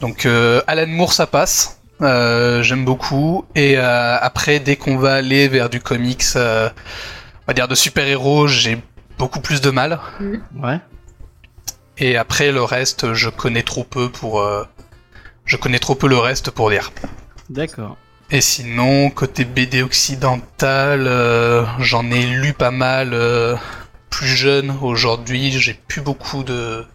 Donc 0.00 0.24
euh, 0.26 0.62
Alan 0.66 0.86
Moore 0.86 1.12
ça 1.12 1.26
passe, 1.26 1.80
euh, 2.00 2.62
j'aime 2.62 2.84
beaucoup, 2.84 3.44
et 3.54 3.76
euh, 3.76 4.16
après 4.20 4.60
dès 4.60 4.76
qu'on 4.76 4.96
va 4.96 5.14
aller 5.14 5.48
vers 5.48 5.68
du 5.68 5.80
comics, 5.80 6.24
euh, 6.36 6.70
on 7.42 7.46
va 7.48 7.52
dire 7.54 7.68
de 7.68 7.74
super-héros, 7.74 8.46
j'ai 8.46 8.80
beaucoup 9.18 9.40
plus 9.40 9.60
de 9.60 9.70
mal. 9.70 9.98
Ouais. 10.56 10.78
Et 12.00 12.16
après 12.16 12.50
le 12.52 12.62
reste, 12.62 13.12
je 13.14 13.28
connais 13.28 13.62
trop 13.62 13.84
peu 13.84 14.08
pour. 14.10 14.40
euh, 14.40 14.64
je 15.44 15.56
connais 15.56 15.78
trop 15.78 15.94
peu 15.94 16.08
le 16.08 16.16
reste 16.18 16.50
pour 16.50 16.70
dire. 16.70 16.92
D'accord. 17.50 17.96
Et 18.30 18.40
sinon, 18.40 19.10
côté 19.10 19.44
BD 19.44 19.82
occidental, 19.82 21.06
euh, 21.06 21.64
j'en 21.80 22.10
ai 22.10 22.24
lu 22.26 22.52
pas 22.52 22.70
mal 22.70 23.12
euh, 23.12 23.56
plus 24.08 24.28
jeune. 24.28 24.70
Aujourd'hui, 24.82 25.50
j'ai 25.52 25.74
plus 25.74 26.00
beaucoup 26.00 26.42
de. 26.44 26.86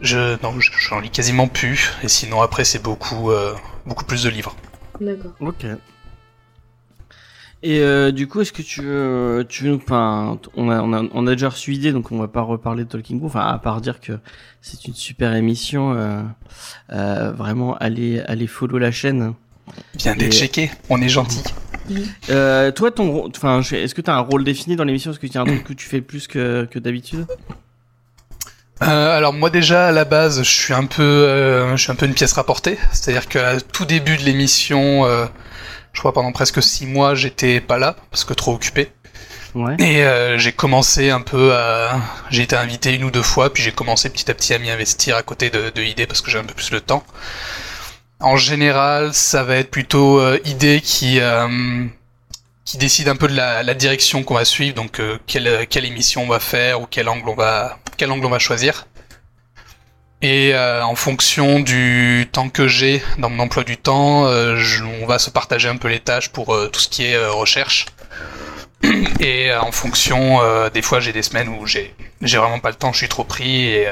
Je 0.00 0.42
non, 0.42 0.58
je- 0.60 0.70
j'en 0.78 0.98
lis 1.00 1.10
quasiment 1.10 1.46
plus. 1.46 1.92
Et 2.02 2.08
sinon, 2.08 2.42
après, 2.42 2.64
c'est 2.64 2.82
beaucoup, 2.82 3.30
euh, 3.30 3.54
beaucoup 3.86 4.04
plus 4.04 4.22
de 4.24 4.30
livres. 4.30 4.56
D'accord. 5.00 5.32
Ok. 5.40 5.66
Et 7.66 7.80
euh, 7.80 8.12
du 8.12 8.28
coup, 8.28 8.42
est-ce 8.42 8.52
que 8.52 8.60
tu 8.60 8.82
veux, 8.82 9.46
tu 9.48 9.64
veux, 9.64 9.74
enfin, 9.74 10.38
on 10.54 10.68
a, 10.68 10.82
on 10.82 10.92
a, 10.92 11.02
on 11.14 11.26
a 11.26 11.30
déjà 11.30 11.48
reçu 11.48 11.72
idée, 11.72 11.92
donc 11.92 12.12
on 12.12 12.18
va 12.18 12.28
pas 12.28 12.42
reparler 12.42 12.84
de 12.84 12.90
Talking 12.90 13.18
Book, 13.18 13.30
enfin, 13.30 13.46
à 13.46 13.58
part 13.58 13.80
dire 13.80 14.00
que 14.00 14.12
c'est 14.60 14.84
une 14.84 14.92
super 14.92 15.34
émission, 15.34 15.94
euh, 15.94 16.20
euh, 16.92 17.32
vraiment, 17.32 17.74
allez, 17.78 18.20
allez 18.28 18.46
follow 18.46 18.76
la 18.76 18.92
chaîne. 18.92 19.32
Bien 19.94 20.14
d'être 20.14 20.34
checké. 20.34 20.70
On 20.90 21.00
est 21.00 21.08
gentil. 21.08 21.42
Euh, 22.28 22.70
toi, 22.70 22.90
ton, 22.90 23.28
enfin, 23.28 23.62
est-ce 23.62 23.94
que 23.94 24.02
tu 24.02 24.10
as 24.10 24.14
un 24.14 24.20
rôle 24.20 24.44
défini 24.44 24.76
dans 24.76 24.84
l'émission? 24.84 25.12
Est-ce 25.12 25.18
que 25.18 25.26
tu 25.26 25.38
as 25.38 25.40
un 25.40 25.46
truc 25.46 25.64
que 25.64 25.72
tu 25.72 25.86
fais 25.86 26.02
plus 26.02 26.26
que, 26.26 26.68
que 26.70 26.78
d'habitude? 26.78 27.24
Euh, 28.82 29.16
alors 29.16 29.32
moi 29.32 29.50
déjà 29.50 29.86
à 29.86 29.92
la 29.92 30.04
base 30.04 30.42
je 30.42 30.50
suis 30.50 30.74
un 30.74 30.86
peu 30.86 31.02
euh, 31.02 31.76
je 31.76 31.82
suis 31.82 31.92
un 31.92 31.94
peu 31.94 32.06
une 32.06 32.12
pièce 32.12 32.32
rapportée 32.32 32.76
c'est-à-dire 32.90 33.28
qu'à 33.28 33.60
tout 33.60 33.84
début 33.84 34.16
de 34.16 34.22
l'émission 34.22 35.06
euh, 35.06 35.26
je 35.94 35.98
crois 36.00 36.12
pendant 36.12 36.32
presque 36.32 36.62
six 36.62 36.86
mois 36.86 37.14
j'étais 37.14 37.60
pas 37.60 37.78
là 37.78 37.96
parce 38.10 38.24
que 38.24 38.34
trop 38.34 38.52
occupé 38.54 38.90
Ouais. 39.54 39.76
et 39.78 40.02
euh, 40.04 40.36
j'ai 40.36 40.50
commencé 40.50 41.10
un 41.10 41.20
peu 41.20 41.54
à 41.54 42.00
j'ai 42.28 42.42
été 42.42 42.56
invité 42.56 42.92
une 42.92 43.04
ou 43.04 43.12
deux 43.12 43.22
fois 43.22 43.52
puis 43.52 43.62
j'ai 43.62 43.70
commencé 43.70 44.10
petit 44.10 44.28
à 44.28 44.34
petit 44.34 44.52
à 44.52 44.58
m'y 44.58 44.68
investir 44.68 45.14
à 45.16 45.22
côté 45.22 45.48
de, 45.48 45.70
de 45.70 45.80
ID 45.80 46.06
parce 46.08 46.20
que 46.20 46.28
j'ai 46.30 46.40
un 46.40 46.44
peu 46.44 46.54
plus 46.54 46.72
le 46.72 46.80
temps 46.80 47.04
en 48.18 48.36
général 48.36 49.14
ça 49.14 49.44
va 49.44 49.56
être 49.56 49.70
plutôt 49.70 50.18
euh, 50.18 50.40
ID 50.44 50.80
qui 50.82 51.20
euh, 51.20 51.86
qui 52.64 52.78
décide 52.78 53.08
un 53.08 53.16
peu 53.16 53.28
de 53.28 53.34
la, 53.36 53.62
la 53.62 53.74
direction 53.74 54.22
qu'on 54.24 54.34
va 54.34 54.44
suivre, 54.46 54.74
donc 54.74 54.98
euh, 54.98 55.18
quelle, 55.26 55.66
quelle 55.68 55.84
émission 55.84 56.22
on 56.22 56.28
va 56.28 56.40
faire 56.40 56.80
ou 56.80 56.86
quel 56.90 57.08
angle 57.10 57.28
on 57.28 57.34
va, 57.34 57.78
quel 57.98 58.10
angle 58.10 58.24
on 58.24 58.30
va 58.30 58.38
choisir. 58.38 58.86
Et 60.26 60.54
euh, 60.54 60.82
en 60.82 60.94
fonction 60.94 61.60
du 61.60 62.26
temps 62.32 62.48
que 62.48 62.66
j'ai 62.66 63.02
dans 63.18 63.28
mon 63.28 63.42
emploi 63.44 63.62
du 63.62 63.76
temps, 63.76 64.24
euh, 64.24 64.56
je- 64.56 64.82
on 65.02 65.04
va 65.06 65.18
se 65.18 65.28
partager 65.28 65.68
un 65.68 65.76
peu 65.76 65.88
les 65.88 66.00
tâches 66.00 66.30
pour 66.30 66.54
euh, 66.54 66.68
tout 66.72 66.80
ce 66.80 66.88
qui 66.88 67.04
est 67.04 67.26
recherche. 67.26 67.84
Et 69.20 69.52
en 69.54 69.70
fonction, 69.70 70.40
des 70.72 70.82
fois 70.82 71.00
j'ai 71.00 71.12
des 71.12 71.22
semaines 71.22 71.48
où 71.48 71.66
j'ai 71.66 71.94
j'ai 72.22 72.38
vraiment 72.38 72.58
pas 72.58 72.70
le 72.70 72.74
temps, 72.76 72.92
je 72.92 72.98
suis 72.98 73.08
trop 73.08 73.24
pris 73.24 73.66
et 73.66 73.86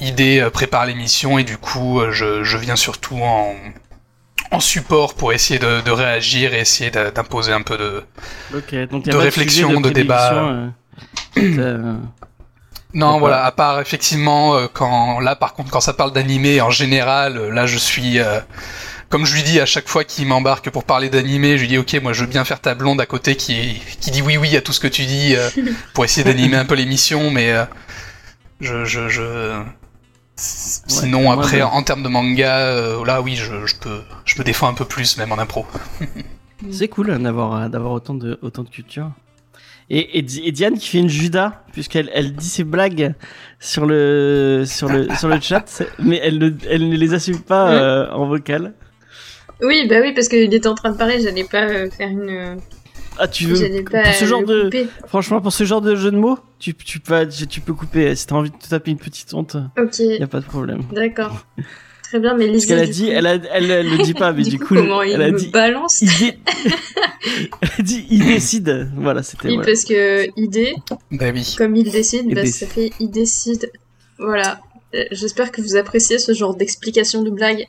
idée 0.00 0.46
prépare 0.52 0.86
l'émission 0.86 1.38
et 1.38 1.44
du 1.44 1.56
coup 1.58 2.00
je, 2.10 2.42
je 2.44 2.58
viens 2.58 2.76
surtout 2.76 3.18
en 3.22 3.54
en 4.50 4.60
support 4.60 5.14
pour 5.14 5.32
essayer 5.32 5.58
de, 5.58 5.80
de 5.80 5.90
réagir 5.90 6.54
et 6.54 6.60
essayer 6.60 6.90
d'imposer 6.90 7.52
un 7.52 7.62
peu 7.62 7.76
de. 7.76 8.02
Donc, 8.86 9.06
y 9.06 9.10
a 9.10 9.12
De 9.12 9.18
pas 9.18 9.24
réflexion, 9.24 9.80
de 9.80 9.90
débat. 9.90 10.30
Non, 12.94 13.18
voilà, 13.18 13.44
à 13.44 13.50
part 13.52 13.80
effectivement 13.80 14.54
euh, 14.54 14.66
quand 14.72 15.18
là 15.20 15.34
par 15.36 15.54
contre 15.54 15.70
quand 15.70 15.80
ça 15.80 15.92
parle 15.92 16.12
d'animé 16.12 16.60
en 16.60 16.70
général, 16.70 17.36
euh, 17.36 17.50
là 17.50 17.66
je 17.66 17.76
suis 17.76 18.20
euh, 18.20 18.40
comme 19.10 19.26
je 19.26 19.34
lui 19.34 19.42
dis 19.42 19.58
à 19.60 19.66
chaque 19.66 19.88
fois 19.88 20.04
qu'il 20.04 20.26
m'embarque 20.28 20.70
pour 20.70 20.84
parler 20.84 21.08
d'animé, 21.10 21.56
je 21.56 21.62
lui 21.62 21.68
dis 21.68 21.78
ok, 21.78 21.94
moi 22.02 22.12
je 22.12 22.20
veux 22.22 22.26
bien 22.30 22.44
faire 22.44 22.60
ta 22.60 22.74
blonde 22.74 23.00
à 23.00 23.06
côté 23.06 23.36
qui, 23.36 23.80
qui 24.00 24.10
dit 24.12 24.22
oui 24.22 24.36
oui 24.36 24.56
à 24.56 24.60
tout 24.62 24.72
ce 24.72 24.80
que 24.80 24.86
tu 24.88 25.06
dis 25.06 25.34
euh, 25.36 25.50
pour 25.94 26.04
essayer 26.04 26.24
d'animer 26.24 26.56
un 26.56 26.64
peu 26.64 26.74
l'émission, 26.76 27.30
mais 27.30 27.50
euh, 27.52 27.64
je, 28.60 28.84
je, 28.84 29.08
je... 29.08 29.60
Sinon 30.36 31.22
moi, 31.22 31.34
après 31.34 31.58
je- 31.58 31.62
en 31.64 31.82
termes 31.82 32.02
de 32.02 32.08
manga, 32.08 32.56
euh, 32.58 33.04
là 33.04 33.20
oui 33.20 33.36
je, 33.36 33.66
je 33.66 33.74
peux 33.76 34.02
je 34.24 34.38
me 34.38 34.44
défends 34.44 34.68
un 34.68 34.74
peu 34.74 34.84
plus 34.84 35.16
même 35.18 35.32
en 35.32 35.38
impro. 35.38 35.66
C'est 36.72 36.88
cool 36.88 37.10
hein, 37.10 37.18
d'avoir 37.20 37.68
d'avoir 37.68 37.92
autant 37.92 38.14
de 38.14 38.38
autant 38.42 38.62
de 38.62 38.68
culture. 38.68 39.10
Et, 39.90 40.18
et, 40.18 40.22
Di- 40.22 40.42
et 40.44 40.52
Diane 40.52 40.78
qui 40.78 40.88
fait 40.88 40.98
une 40.98 41.08
Judas 41.08 41.62
puisqu'elle 41.72 42.10
elle 42.14 42.32
dit 42.34 42.48
ses 42.48 42.64
blagues 42.64 43.14
sur 43.60 43.84
le 43.86 44.64
sur 44.66 44.88
le 44.88 45.08
sur 45.14 45.28
le 45.28 45.38
chat, 45.40 45.82
mais 45.98 46.18
elle 46.22 46.38
ne 46.38 46.50
elle 46.70 46.88
ne 46.88 46.96
les 46.96 47.12
assume 47.14 47.40
pas 47.40 47.66
Ouais. 47.70 47.76
euh, 47.76 48.10
en 48.12 48.26
vocal. 48.26 48.72
Oui, 49.62 49.86
bah 49.88 49.96
oui, 50.00 50.12
parce 50.14 50.28
qu'il 50.28 50.52
était 50.52 50.66
en 50.66 50.74
train 50.74 50.90
de 50.90 50.96
parler, 50.96 51.20
j'allais 51.20 51.44
pas 51.44 51.64
euh, 51.68 51.90
faire 51.90 52.08
une. 52.08 52.58
Ah 53.18 53.28
tu 53.28 53.44
veux 53.46 53.82
pas 53.84 54.02
pour 54.02 54.14
ce 54.14 54.24
genre 54.24 54.42
de 54.44 54.70
franchement 55.06 55.40
pour 55.40 55.52
ce 55.52 55.62
genre 55.64 55.80
de 55.80 55.94
jeu 55.94 56.10
de 56.10 56.16
mots, 56.16 56.38
tu 56.58 56.74
tu 56.74 56.98
peux 56.98 57.28
tu 57.28 57.60
peux 57.60 57.72
couper 57.74 58.16
si 58.16 58.26
t'as 58.26 58.34
envie 58.34 58.50
de 58.50 58.56
te 58.56 58.68
taper 58.68 58.90
une 58.90 58.98
petite 58.98 59.32
honte, 59.34 59.56
Ok, 59.78 59.98
y 60.00 60.20
a 60.22 60.26
pas 60.26 60.40
de 60.40 60.46
problème. 60.46 60.82
d'accord. 60.92 61.46
Très 62.14 62.20
bien, 62.20 62.34
mais 62.36 62.44
Parce 62.46 62.54
Lizzie. 62.58 62.66
qu'elle 62.68 62.78
a 62.78 62.86
dit 62.86 63.02
coup- 63.06 63.10
elle 63.12 63.26
a 63.26 63.34
elle, 63.34 63.70
elle 63.72 63.90
le 63.90 63.98
dit 64.04 64.14
pas 64.14 64.32
mais 64.32 64.42
du, 64.44 64.56
coup, 64.60 64.76
comment 64.76 65.02
il 65.02 65.14
elle 65.14 65.22
a 65.22 65.30
me 65.32 65.36
dit 65.36 65.48
balance 65.48 66.00
il 66.00 66.08
dé- 66.20 66.38
elle 67.60 67.70
a 67.80 67.82
dit 67.82 68.06
il 68.08 68.24
décide. 68.24 68.88
Voilà, 68.96 69.24
c'était 69.24 69.48
Oui, 69.48 69.54
voilà. 69.56 69.66
parce 69.72 69.84
que 69.84 70.26
idée, 70.40 70.76
Bah 71.10 71.26
oui. 71.34 71.54
comme 71.58 71.74
il 71.74 71.90
décide, 71.90 72.26
Il 72.28 72.36
bah, 72.36 72.42
décide. 72.42 72.68
ça 72.68 72.72
fait 72.72 72.92
il 73.00 73.10
décide. 73.10 73.68
Voilà. 74.20 74.60
Euh, 74.94 75.02
J'espère 75.10 75.50
que 75.50 75.60
vous 75.60 75.74
appréciez 75.74 76.20
ce 76.20 76.32
genre 76.34 76.54
d'explication 76.54 77.22
de 77.24 77.30
blague. 77.30 77.66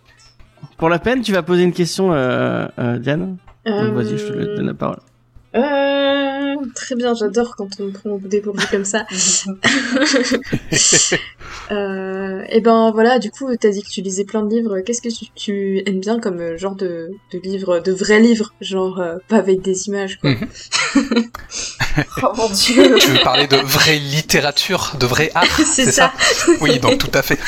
Pour 0.78 0.90
la 0.90 1.00
peine, 1.00 1.24
tu 1.24 1.32
vas 1.32 1.42
poser 1.42 1.64
une 1.64 1.74
question 1.74 2.14
euh, 2.14 2.68
euh, 2.78 3.00
Diane? 3.00 3.38
Donc, 3.66 3.74
Euh, 3.76 3.92
Vas-y, 3.94 4.18
je 4.20 4.28
te 4.28 4.56
donne 4.58 4.68
la 4.68 4.74
parole. 4.76 5.00
Euh, 5.56 5.60
très 6.74 6.96
bien, 6.96 7.14
j'adore 7.14 7.56
quand 7.56 7.68
on 7.80 7.86
me 7.86 7.92
prend 7.92 8.12
au 8.12 8.20
dépourvu 8.20 8.66
comme 8.72 8.86
ça. 8.86 9.06
euh, 11.72 12.44
et 12.50 12.62
ben 12.62 12.92
voilà, 12.92 13.20
du 13.20 13.32
coup, 13.32 13.56
t'as 13.56 13.70
dit 13.70 13.84
que 13.84 13.90
tu 13.90 14.02
lisais 14.02 14.24
plein 14.26 14.42
de 14.44 14.50
livres. 14.54 14.80
Qu'est-ce 14.82 15.02
que 15.02 15.10
tu, 15.10 15.26
tu 15.36 15.84
aimes 15.86 16.00
bien 16.00 16.20
comme 16.20 16.40
euh, 16.40 16.58
genre 16.58 16.76
de, 16.76 17.12
de 17.32 17.40
livres, 17.40 17.80
de 17.80 17.92
vrais 17.92 18.20
livres, 18.20 18.54
genre 18.62 19.00
euh, 19.00 19.16
pas 19.28 19.38
avec 19.38 19.62
des 19.62 19.88
images, 19.88 20.20
quoi. 20.20 20.32
Mhm. 20.32 20.48
oh 22.24 22.34
mon 22.36 22.50
dieu, 22.50 22.96
Tu 23.00 23.12
veux 23.12 23.24
parler 23.24 23.48
de 23.48 23.58
vraie 23.58 24.00
littérature, 24.00 24.94
de 25.00 25.06
vrai 25.06 25.32
art 25.36 25.46
c'est 25.66 25.92
ça. 25.92 26.14
Oui, 26.62 26.80
donc 26.80 26.98
tout 26.98 27.12
à 27.14 27.22
fait. 27.22 27.40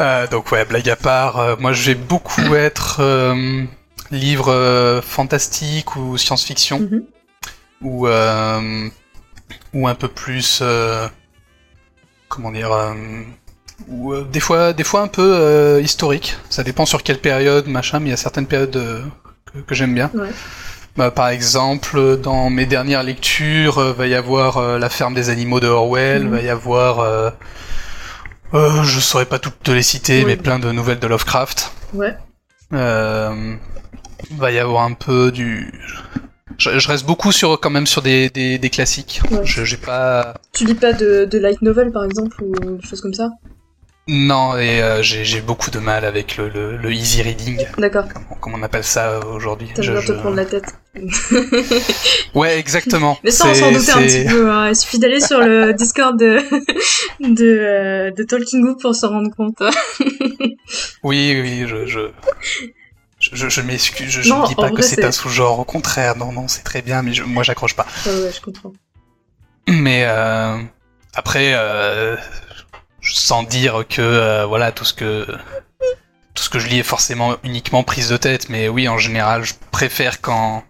Euh, 0.00 0.26
donc 0.28 0.52
ouais, 0.52 0.64
blague 0.64 0.88
à 0.88 0.96
part, 0.96 1.58
moi 1.60 1.72
je 1.72 1.86
vais 1.86 1.94
beaucoup 1.94 2.54
être 2.54 3.00
euh, 4.12 4.16
livre 4.16 4.48
euh, 4.50 5.00
fantastique 5.02 5.96
ou 5.96 6.16
science-fiction, 6.18 6.80
Mhm. 6.80 7.02
ou 7.82 8.06
euh, 8.08 8.88
ou 9.74 9.88
un 9.88 9.94
peu 9.94 10.08
plus, 10.08 10.60
euh, 10.62 11.08
comment 12.28 12.52
dire, 12.52 12.70
ou 13.88 14.12
euh, 14.12 14.24
des 14.30 14.40
fois 14.40 14.72
des 14.72 14.84
fois 14.84 15.00
un 15.02 15.08
peu 15.08 15.22
euh, 15.36 15.80
historique. 15.80 16.36
Ça 16.50 16.62
dépend 16.62 16.86
sur 16.86 17.02
quelle 17.02 17.18
période, 17.20 17.66
machin, 17.68 17.98
mais 18.00 18.06
il 18.08 18.10
y 18.10 18.14
a 18.14 18.18
certaines 18.18 18.46
périodes 18.46 18.76
euh, 18.76 19.02
que, 19.52 19.58
que 19.60 19.74
j'aime 19.74 19.94
bien. 19.94 20.10
Ouais. 20.14 20.30
Bah, 20.96 21.10
par 21.10 21.28
exemple, 21.28 22.18
dans 22.18 22.50
mes 22.50 22.66
dernières 22.66 23.02
lectures, 23.02 23.80
va 23.94 24.06
y 24.06 24.14
avoir 24.14 24.78
La 24.78 24.90
ferme 24.90 25.14
des 25.14 25.30
animaux 25.30 25.58
de 25.58 25.66
Orwell, 25.66 26.24
Mhm. 26.24 26.30
va 26.30 26.40
y 26.42 26.50
avoir, 26.50 27.32
je 28.52 29.00
saurais 29.00 29.24
pas 29.24 29.38
toutes 29.38 29.62
te 29.62 29.70
les 29.70 29.82
citer, 29.82 30.18
Oui. 30.18 30.24
mais 30.26 30.36
plein 30.36 30.58
de 30.58 30.70
nouvelles 30.70 30.98
de 30.98 31.06
Lovecraft. 31.06 31.72
Ouais. 31.94 32.14
Euh, 34.30 34.34
va 34.38 34.50
y 34.52 34.58
avoir 34.58 34.84
un 34.84 34.92
peu 34.94 35.30
du, 35.32 35.72
je, 36.58 36.78
je 36.78 36.88
reste 36.88 37.04
beaucoup 37.06 37.32
sur 37.32 37.58
quand 37.60 37.70
même 37.70 37.86
sur 37.86 38.02
des, 38.02 38.30
des, 38.30 38.58
des 38.58 38.70
classiques. 38.70 39.20
Ouais. 39.30 39.40
Je 39.44 39.76
pas, 39.76 40.34
Tu 40.52 40.64
lis 40.64 40.74
pas 40.74 40.92
de, 40.92 41.24
de 41.24 41.38
light 41.38 41.62
novel 41.62 41.90
par 41.92 42.04
exemple 42.04 42.42
ou 42.42 42.76
des 42.76 42.86
choses 42.86 43.00
comme 43.00 43.14
ça? 43.14 43.30
Non, 44.08 44.56
et 44.58 44.82
euh, 44.82 45.00
j'ai 45.00 45.40
beaucoup 45.40 45.70
de 45.70 45.78
mal 45.78 46.04
avec 46.04 46.36
le, 46.36 46.48
le, 46.48 46.76
le 46.76 46.90
easy 46.92 47.22
reading, 47.22 47.64
D'accord. 47.78 48.04
comme, 48.12 48.24
comme 48.40 48.54
on 48.54 48.62
appelle 48.64 48.82
ça 48.82 49.20
aujourd'hui. 49.24 49.68
T'aimes 49.72 49.84
Je- 49.84 49.92
bien 49.92 50.00
te 50.00 50.06
je- 50.06 50.12
prendre 50.14 50.34
la 50.34 50.44
tête. 50.44 50.74
Ouais, 52.34 52.58
exactement. 52.58 53.16
Mais 53.22 53.30
ça, 53.30 53.46
on 53.48 53.54
s'en 53.54 53.70
doutait 53.70 53.92
un 53.92 53.98
petit 54.02 54.24
peu. 54.28 54.50
Hein. 54.50 54.70
Il 54.70 54.76
suffit 54.76 54.98
d'aller 54.98 55.20
sur 55.20 55.38
le 55.40 55.72
Discord 55.78 56.18
de, 56.18 56.38
de, 57.20 57.44
euh, 57.44 58.10
de 58.10 58.22
Talking 58.24 58.76
pour 58.80 58.94
s'en 58.94 59.10
rendre 59.10 59.30
compte. 59.36 59.60
hein. 59.60 59.70
Oui, 61.04 61.38
oui, 61.40 61.64
je, 61.68 61.86
je, 61.86 62.00
je, 63.32 63.60
m'excuse, 63.60 64.10
je, 64.10 64.32
ne 64.32 64.46
dis 64.46 64.54
pas 64.54 64.70
que 64.70 64.82
c'est 64.82 65.04
un 65.04 65.12
sous-genre, 65.12 65.60
au 65.60 65.64
contraire, 65.64 66.16
non, 66.16 66.32
non, 66.32 66.48
c'est 66.48 66.62
très 66.62 66.82
bien, 66.82 67.02
mais 67.02 67.12
je- 67.14 67.22
moi 67.22 67.42
j'accroche 67.42 67.74
pas. 67.74 67.86
Ouais, 68.06 68.12
ouais, 68.12 68.32
je 68.34 68.40
comprends. 68.40 68.72
Mais 69.68 70.04
euh, 70.06 70.58
après, 71.14 71.52
euh, 71.54 72.16
sans 73.00 73.42
dire 73.44 73.84
que 73.88 74.02
euh, 74.02 74.44
voilà 74.46 74.72
tout 74.72 74.84
ce 74.84 74.92
que 74.94 75.26
tout 76.34 76.42
ce 76.42 76.48
que 76.50 76.58
je 76.58 76.66
lis 76.66 76.78
est 76.78 76.82
forcément 76.84 77.36
uniquement 77.44 77.84
prise 77.84 78.08
de 78.08 78.16
tête, 78.16 78.48
mais 78.48 78.68
oui, 78.68 78.88
en 78.88 78.98
général, 78.98 79.44
je 79.44 79.54
préfère 79.70 80.20
quand 80.20 80.64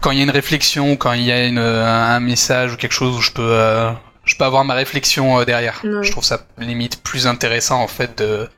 quand 0.00 0.10
il 0.12 0.18
y 0.18 0.20
a 0.20 0.24
une 0.24 0.30
réflexion, 0.30 0.96
quand 0.96 1.12
il 1.12 1.22
y 1.22 1.32
a 1.32 1.46
une, 1.46 1.58
un 1.58 2.20
message 2.20 2.74
ou 2.74 2.76
quelque 2.76 2.92
chose 2.92 3.16
où 3.16 3.20
je 3.20 3.32
peux 3.32 3.90
je 4.24 4.36
peux 4.36 4.44
avoir 4.44 4.64
ma 4.64 4.74
réflexion 4.74 5.42
derrière. 5.44 5.80
Ouais. 5.82 6.04
Je 6.04 6.10
trouve 6.12 6.24
ça 6.24 6.46
limite 6.58 7.02
plus 7.02 7.26
intéressant 7.26 7.80
en 7.82 7.88
fait 7.88 8.18
de 8.18 8.48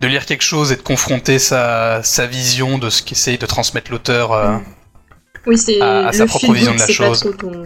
de 0.00 0.06
lire 0.06 0.26
quelque 0.26 0.42
chose 0.44 0.70
et 0.72 0.76
de 0.76 0.82
confronter 0.82 1.38
sa, 1.38 2.02
sa 2.02 2.26
vision 2.26 2.78
de 2.78 2.88
ce 2.90 3.02
qu'essaye 3.02 3.38
de 3.38 3.46
transmettre 3.46 3.90
l'auteur. 3.90 4.32
euh. 4.32 4.56
Oui, 5.46 5.56
c'est 5.58 5.80
à- 5.80 6.08
à 6.08 6.12
sa 6.12 6.26
propre 6.26 6.52
vision 6.52 6.74
de 6.74 6.78
la 6.78 6.86
c'est 6.86 6.92
chose. 6.92 7.22
pas 7.22 7.30
trop 7.30 7.38
ton, 7.38 7.62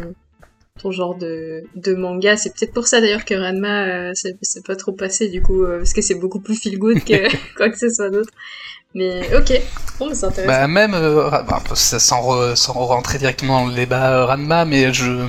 ton 0.80 0.90
genre 0.92 1.14
de, 1.16 1.64
de 1.74 1.94
manga. 1.94 2.36
C'est 2.36 2.50
peut-être 2.54 2.72
pour 2.72 2.86
ça 2.86 3.00
d'ailleurs 3.00 3.24
que 3.24 3.34
Ranma, 3.34 3.84
euh, 3.86 4.12
c'est 4.14 4.64
pas 4.66 4.76
trop 4.76 4.92
passé 4.92 5.28
du 5.28 5.42
coup, 5.42 5.62
euh, 5.64 5.78
parce 5.78 5.92
que 5.92 6.00
c'est 6.02 6.14
beaucoup 6.14 6.40
plus 6.40 6.56
feel 6.56 6.78
good 6.78 7.02
que 7.04 7.28
quoi 7.56 7.68
que 7.70 7.78
ce 7.78 7.90
soit 7.90 8.10
d'autre. 8.10 8.30
Mais 8.94 9.22
ok, 9.36 9.52
bon, 9.98 10.10
c'est 10.14 10.26
intéressant. 10.26 10.46
Bah 10.52 10.68
même, 10.68 10.94
euh, 10.94 11.30
bah, 11.30 11.62
ça- 11.74 11.98
sans, 11.98 12.20
re- 12.22 12.54
sans 12.56 12.72
rentrer 12.74 13.18
directement 13.18 13.62
dans 13.62 13.66
le 13.68 13.74
débat 13.74 14.26
Ranma, 14.26 14.64
mais 14.66 14.92
je, 14.92 15.26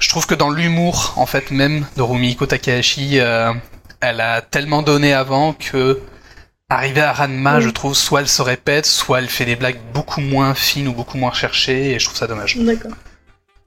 je 0.00 0.08
trouve 0.08 0.26
que 0.26 0.34
dans 0.34 0.50
l'humour, 0.50 1.14
en 1.16 1.26
fait, 1.26 1.50
même 1.52 1.86
de 1.96 2.02
Rumiko 2.02 2.46
Takahashi, 2.46 3.16
elle 4.00 4.20
a 4.20 4.42
tellement 4.42 4.82
donné 4.82 5.12
avant 5.14 5.52
que, 5.52 6.00
arrivé 6.70 7.00
à 7.00 7.12
Ranma, 7.12 7.60
je 7.60 7.70
trouve, 7.70 7.94
soit 7.94 8.20
elle 8.20 8.28
se 8.28 8.42
répète, 8.42 8.84
soit 8.86 9.20
elle 9.20 9.28
fait 9.28 9.44
des 9.46 9.56
blagues 9.56 9.78
beaucoup 9.94 10.20
moins 10.20 10.54
fines 10.54 10.88
ou 10.88 10.92
beaucoup 10.92 11.16
moins 11.18 11.30
recherchées, 11.30 11.92
et 11.92 11.98
je 11.98 12.04
trouve 12.04 12.18
ça 12.18 12.26
dommage. 12.26 12.56
D'accord. 12.58 12.92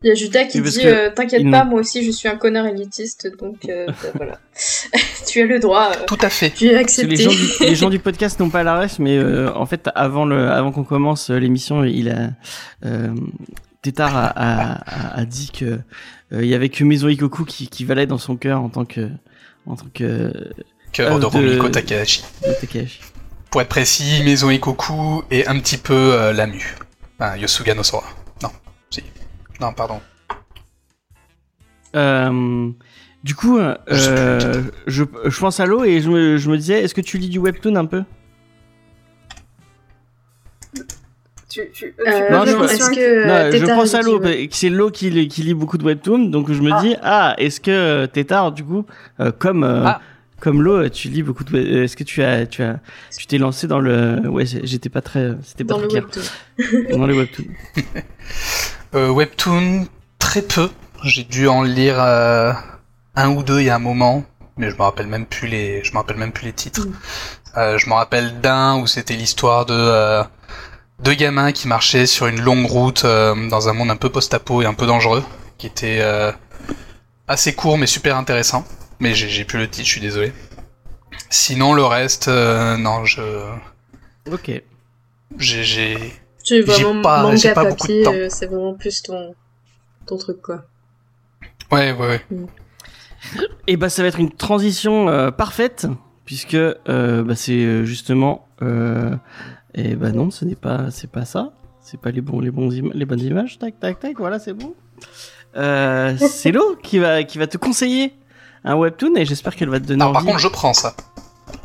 Il 0.03 0.08
y 0.08 0.12
a 0.12 0.15
Judas 0.15 0.46
qui 0.46 0.60
dit 0.62 0.77
que 0.79 0.88
euh, 0.88 1.10
T'inquiète 1.12 1.50
pas, 1.51 1.63
moi 1.63 1.79
aussi 1.79 2.03
je 2.03 2.10
suis 2.10 2.27
un 2.27 2.36
connard 2.36 2.65
élitiste, 2.65 3.27
donc 3.39 3.58
euh, 3.70 3.86
bah, 3.88 4.10
voilà. 4.15 4.39
tu 5.27 5.41
as 5.41 5.46
le 5.46 5.60
droit, 5.60 5.91
euh, 5.91 6.05
Tout 6.08 6.17
à 6.22 6.29
fait. 6.29 6.50
tu 6.50 6.65
es 6.67 6.75
accepté. 6.75 7.15
les 7.15 7.24
gens, 7.24 7.29
du, 7.31 7.48
les 7.60 7.75
gens 7.75 7.89
du 7.91 8.00
podcast 8.08 8.39
n'ont 8.39 8.50
pas 8.50 8.63
la 8.63 8.79
ref, 8.79 8.98
mais 8.98 9.17
euh, 9.17 9.53
en 9.55 9.67
fait, 9.67 9.89
avant 9.93 10.25
le, 10.25 10.50
avant 10.50 10.72
qu'on 10.72 10.84
commence 10.84 11.29
l'émission, 11.29 11.84
il 11.84 12.10
a, 12.10 12.29
euh, 12.86 13.13
Tétard 13.84 14.15
a, 14.17 14.25
a, 14.25 14.74
a- 15.15 15.20
a 15.20 15.25
dit 15.25 15.51
que 15.51 15.65
euh, 15.65 15.79
il 16.43 16.48
y 16.48 16.55
avait 16.55 16.70
que 16.70 16.84
Maison 16.84 17.08
Ikoku 17.08 17.46
qui, 17.46 17.67
qui 17.67 17.86
valait 17.86 18.08
dans 18.08 18.17
son 18.17 18.36
cœur 18.38 18.60
en 18.62 18.70
tant 18.70 18.86
que, 18.86 19.08
en 19.67 19.75
tant 19.75 19.86
que 19.93 20.34
Cœur 20.92 21.12
Euh, 21.14 21.16
de 21.16 21.20
de- 21.22 21.26
Rumiko 21.26 21.70
Takahashi. 21.70 22.24
de 22.46 22.54
Takahashi. 22.60 23.00
Pour 23.50 23.62
être 23.62 23.70
précis, 23.70 24.22
Maison 24.24 24.50
Ikoku 24.50 25.24
et 25.32 25.48
un 25.48 25.60
petit 25.60 25.78
peu 25.78 25.94
euh, 25.94 26.34
Lamu. 26.34 26.76
Enfin, 27.20 27.36
Yosuga 27.38 27.76
no 27.76 27.84
Sora. 27.84 28.06
Non, 28.42 28.50
si. 28.90 29.04
Non, 29.60 29.74
pardon. 29.74 30.00
Euh, 31.96 32.70
du 33.24 33.36
coup, 33.36 33.58
euh, 33.60 33.76
Je 34.88 35.04
euh, 35.04 35.30
pense 35.40 35.60
à 35.60 35.66
l'eau 35.66 35.84
et 35.84 36.00
je 36.02 36.10
me, 36.10 36.38
je 36.38 36.50
me 36.50 36.58
disais, 36.58 36.82
est-ce 36.82 36.94
que 36.96 37.02
tu 37.02 37.18
lis 37.18 37.30
du 37.30 37.40
webtoon 37.40 37.76
un 37.76 37.86
peu? 37.86 38.04
Tu, 41.50 41.70
tu, 41.74 41.94
Euh, 42.08 42.30
Non, 42.32 42.46
je 42.46 42.54
pense- 42.56 42.72
est-ce 42.72 42.90
que 42.92 43.28
Non, 43.28 43.52
je 43.52 43.58
Tétard 43.60 43.76
pense 43.78 43.94
a 43.94 43.98
à 43.98 44.02
l'eau, 44.02 44.22
c'est 44.52 44.70
l'eau 44.70 44.90
qui, 44.90 45.10
lit- 45.10 45.28
qui 45.28 45.44
lit 45.44 45.54
beaucoup 45.54 45.78
de 45.78 45.84
webtoons, 45.84 46.30
donc 46.30 46.50
je 46.50 46.62
me 46.62 46.72
Ah. 46.72 46.82
dis, 46.82 46.96
ah, 47.04 47.36
est-ce 47.38 47.60
que 47.60 48.06
Tétard, 48.06 48.54
du 48.54 48.64
coup, 48.64 48.86
euh, 49.20 49.34
comme 49.38 49.66
euh, 49.66 49.84
Ah. 49.86 50.02
Comme 50.42 50.62
l'eau, 50.62 50.90
tu 50.90 51.08
lis 51.08 51.24
beaucoup 51.24 51.46
de, 51.46 51.54
web- 51.54 51.84
est-ce 51.84 51.96
que 51.96 52.04
tu 52.04 52.22
as, 52.24 52.46
tu 52.46 52.62
as, 52.64 52.80
tu 53.18 53.26
t'es 53.28 53.38
lancé 53.38 53.68
dans 53.68 53.80
le, 53.80 54.28
ouais, 54.28 54.46
j'étais 54.46 54.90
pas 54.90 55.02
très, 55.02 55.32
c'était 55.46 55.64
pas 55.64 55.76
dans 55.76 55.88
très 55.88 56.02
le 56.02 56.08
clair 56.08 56.26
webtoon. 56.58 56.98
dans 56.98 57.08
les 57.08 57.18
webtoons. 57.18 57.46
Euh, 58.94 59.10
webtoon, 59.10 59.88
très 60.20 60.42
peu. 60.42 60.70
J'ai 61.06 61.24
dû 61.24 61.48
en 61.48 61.64
lire 61.64 61.96
euh, 61.98 62.52
un 63.16 63.30
ou 63.30 63.42
deux 63.42 63.62
il 63.62 63.66
y 63.68 63.70
a 63.70 63.76
un 63.76 63.80
moment, 63.80 64.26
mais 64.58 64.70
je 64.70 64.76
me 64.76 64.82
rappelle 64.82 65.08
même 65.08 65.26
plus 65.26 65.48
les, 65.48 65.82
je 65.86 65.92
me 65.94 65.98
rappelle 65.98 66.18
même 66.18 66.34
plus 66.34 66.46
les 66.46 66.52
titres. 66.54 66.86
Mm. 66.88 66.94
Euh, 67.58 67.78
je 67.78 67.88
me 67.88 67.94
rappelle 67.94 68.42
d'un 68.42 68.78
où 68.78 68.88
c'était 68.88 69.14
l'histoire 69.16 69.66
de 69.66 69.74
euh, 69.74 70.24
deux 71.04 71.14
gamins 71.14 71.54
qui 71.54 71.70
marchaient 71.70 72.06
sur 72.06 72.28
une 72.28 72.42
longue 72.42 72.66
route 72.66 73.06
euh, 73.06 73.48
dans 73.50 73.70
un 73.70 73.74
monde 73.74 73.92
un 73.92 73.96
peu 73.96 74.10
post-apo 74.10 74.62
et 74.62 74.66
un 74.66 74.74
peu 74.74 74.86
dangereux, 74.86 75.24
qui 75.58 75.68
était 75.68 76.00
euh, 76.02 76.32
assez 77.30 77.54
court 77.54 77.78
mais 77.78 77.88
super 77.88 78.18
intéressant. 78.18 78.66
Mais 79.01 79.13
j'ai 79.15 79.27
j'ai 79.27 79.43
plus 79.43 79.60
le 79.60 79.67
titre, 79.67 79.86
je 79.88 79.91
suis 79.91 80.00
désolé. 80.01 80.31
Sinon 81.29 81.74
le 81.74 81.84
reste, 81.84 82.27
euh, 82.29 82.77
non, 82.77 83.03
je 83.03 83.22
Ok. 84.31 84.51
J'ai, 85.38 85.63
J'ai 86.43 86.62
vraiment 86.62 87.01
pas- 87.01 87.24
manga 87.24 87.53
pas 87.53 87.65
papier, 87.65 88.08
euh, 88.08 88.27
c'est 88.29 88.46
vraiment 88.46 88.74
plus 88.75 89.01
ton, 89.01 89.34
ton 90.05 90.17
truc 90.17 90.41
quoi. 90.41 90.63
Ouais, 91.72 91.91
ouais, 91.93 92.08
ouais. 92.08 92.22
Et 93.67 93.75
bah 93.77 93.89
ça 93.89 94.01
va 94.03 94.08
être 94.10 94.20
une 94.20 94.31
transition 94.31 95.10
euh, 95.10 95.31
parfaite 95.31 95.88
puisque 96.25 96.53
euh, 96.55 97.24
bah, 97.24 97.36
c'est 97.36 97.86
justement 97.86 98.48
euh, 98.62 99.15
et 99.74 99.96
bah 99.96 100.12
non 100.12 100.31
ce 100.31 100.43
n'est 100.46 100.55
pas 100.55 100.89
c'est 100.91 101.10
pas 101.10 101.24
ça 101.25 101.53
c'est 101.81 102.00
pas 102.00 102.12
les 102.12 102.22
bons 102.22 102.39
les 102.39 102.51
bons 102.51 102.70
les 102.70 103.05
bonnes 103.05 103.20
images 103.22 103.58
tac 103.60 103.79
tac 103.79 104.00
tac 104.00 104.17
voilà 104.17 104.39
c'est 104.39 104.53
bon 104.53 104.74
euh, 105.55 106.15
c'est 106.17 106.51
Lo 106.51 106.75
qui 106.81 106.98
va 107.00 107.24
qui 107.24 107.38
va 107.38 107.46
te 107.48 107.58
conseiller 107.58 108.13
un 108.63 108.75
webtoon 108.75 109.15
et 109.15 109.25
j'espère 109.25 109.56
qu'elle 109.56 109.70
va 109.70 109.80
te 109.80 109.86
donner 109.86 110.01
Alors, 110.01 110.13
par 110.13 110.24
contre, 110.24 110.39
je 110.39 110.48
prends 110.48 110.74
ça. 110.74 110.96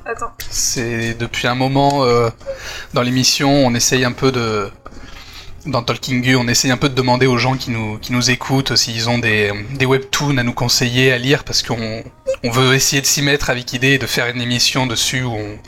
Attends. 0.05 0.33
C'est 0.51 1.15
depuis 1.15 1.47
un 1.47 1.55
moment 1.55 2.05
euh, 2.05 2.31
dans 2.95 3.03
l'émission, 3.03 3.51
on 3.51 3.75
essaye 3.75 4.05
un 4.05 4.13
peu 4.13 4.33
de 4.33 4.71
dans 5.67 5.83
Talking 5.83 6.23
Gu, 6.23 6.37
on 6.37 6.47
essaye 6.47 6.71
un 6.71 6.77
peu 6.77 6.89
de 6.89 6.95
demander 6.95 7.27
aux 7.27 7.39
gens 7.39 7.57
qui 7.57 7.73
nous 7.73 7.99
qui 7.99 8.13
nous 8.13 8.31
écoutent 8.31 8.77
s'ils 8.77 9.09
ont 9.09 9.19
des 9.19 9.53
des 9.75 9.85
webtoons 9.85 10.37
à 10.39 10.45
nous 10.45 10.53
conseiller 10.53 11.13
à 11.13 11.19
lire 11.19 11.43
parce 11.43 11.63
qu'on 11.63 12.05
on 12.45 12.51
veut 12.51 12.75
essayer 12.75 13.03
de 13.03 13.07
s'y 13.07 13.21
mettre 13.23 13.51
avec 13.51 13.73
idée 13.73 13.95
et 13.95 13.99
de 13.99 14.07
faire 14.07 14.29
une 14.29 14.41
émission 14.41 14.87
dessus 14.87 15.23
où 15.23 15.33
on 15.33 15.59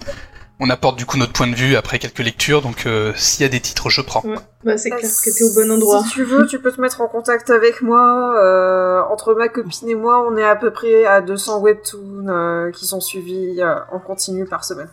on 0.60 0.70
apporte 0.70 0.96
du 0.98 1.06
coup 1.06 1.16
notre 1.18 1.32
point 1.32 1.46
de 1.46 1.54
vue 1.54 1.76
après 1.76 1.98
quelques 1.98 2.18
lectures. 2.18 2.62
Donc 2.62 2.86
euh, 2.86 3.12
s'il 3.16 3.42
y 3.42 3.46
a 3.46 3.48
des 3.48 3.60
titres, 3.60 3.90
je 3.90 4.00
prends. 4.00 4.22
Ouais, 4.24 4.36
bah 4.64 4.76
c'est 4.78 4.90
clair 4.90 5.02
que 5.02 5.30
t'es 5.30 5.44
au 5.44 5.54
bon 5.54 5.70
endroit. 5.72 6.02
Si 6.04 6.10
tu 6.10 6.24
veux, 6.24 6.46
tu 6.46 6.58
peux 6.60 6.72
te 6.72 6.80
mettre 6.80 7.00
en 7.00 7.06
contact 7.08 7.50
avec 7.50 7.80
moi. 7.82 8.34
euh, 8.42 9.00
entre 9.10 9.34
ma 9.34 9.48
copine 9.48 9.88
et 9.88 9.94
moi, 9.94 10.26
on 10.28 10.36
est 10.36 10.44
à 10.44 10.56
peu 10.56 10.72
près 10.72 11.04
à 11.04 11.20
200 11.20 11.60
webtoons 11.60 12.26
euh, 12.28 12.70
qui 12.72 12.86
sont 12.86 13.00
suivis 13.00 13.60
euh, 13.60 13.74
en 13.92 13.98
continu 14.00 14.44
par 14.46 14.64
semaine. 14.64 14.88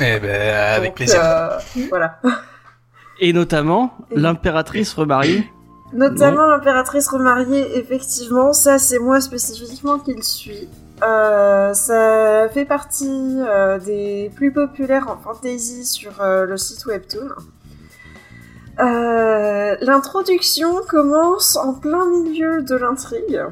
Eh 0.00 0.18
ben 0.18 0.74
avec 0.74 0.90
Donc, 0.90 0.96
plaisir. 0.96 1.20
euh, 1.22 1.58
voilà. 1.90 2.18
et 3.20 3.32
notamment 3.32 3.92
l'impératrice 4.10 4.94
remariée 4.94 5.46
Notamment 5.92 6.46
l'impératrice 6.46 7.08
remariée, 7.08 7.78
effectivement, 7.78 8.52
ça 8.52 8.78
c'est 8.78 8.98
moi 8.98 9.20
spécifiquement 9.22 9.98
qui 9.98 10.14
le 10.14 10.22
suis. 10.22 10.68
Euh, 11.02 11.74
ça 11.74 12.48
fait 12.48 12.64
partie 12.64 13.06
euh, 13.08 13.78
des 13.78 14.32
plus 14.34 14.52
populaires 14.52 15.08
en 15.08 15.16
fantasy 15.16 15.84
sur 15.84 16.20
euh, 16.20 16.44
le 16.44 16.56
site 16.56 16.84
Webtoon. 16.86 17.28
L'introduction 19.80 20.80
commence 20.88 21.56
en 21.56 21.74
plein 21.74 22.06
milieu 22.06 22.62
de 22.62 22.76
l'intrigue. 22.76 23.42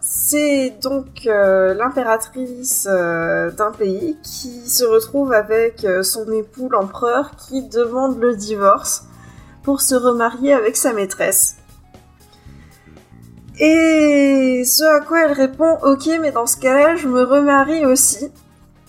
C'est 0.00 0.76
donc 0.82 1.24
l'impératrice 1.24 2.86
d'un 2.86 3.72
pays 3.76 4.16
qui 4.22 4.68
se 4.68 4.84
retrouve 4.84 5.32
avec 5.32 5.86
son 6.02 6.30
époux 6.32 6.68
l'empereur 6.68 7.32
qui 7.36 7.62
demande 7.68 8.18
le 8.18 8.36
divorce 8.36 9.04
pour 9.62 9.80
se 9.80 9.94
remarier 9.94 10.52
avec 10.52 10.76
sa 10.76 10.92
maîtresse. 10.92 11.56
Et 13.60 14.62
ce 14.64 14.84
à 14.84 15.00
quoi 15.00 15.24
elle 15.24 15.32
répond 15.32 15.78
Ok, 15.82 16.08
mais 16.20 16.30
dans 16.30 16.46
ce 16.46 16.56
cas-là, 16.56 16.96
je 16.96 17.08
me 17.08 17.22
remarie 17.22 17.84
aussi. 17.84 18.30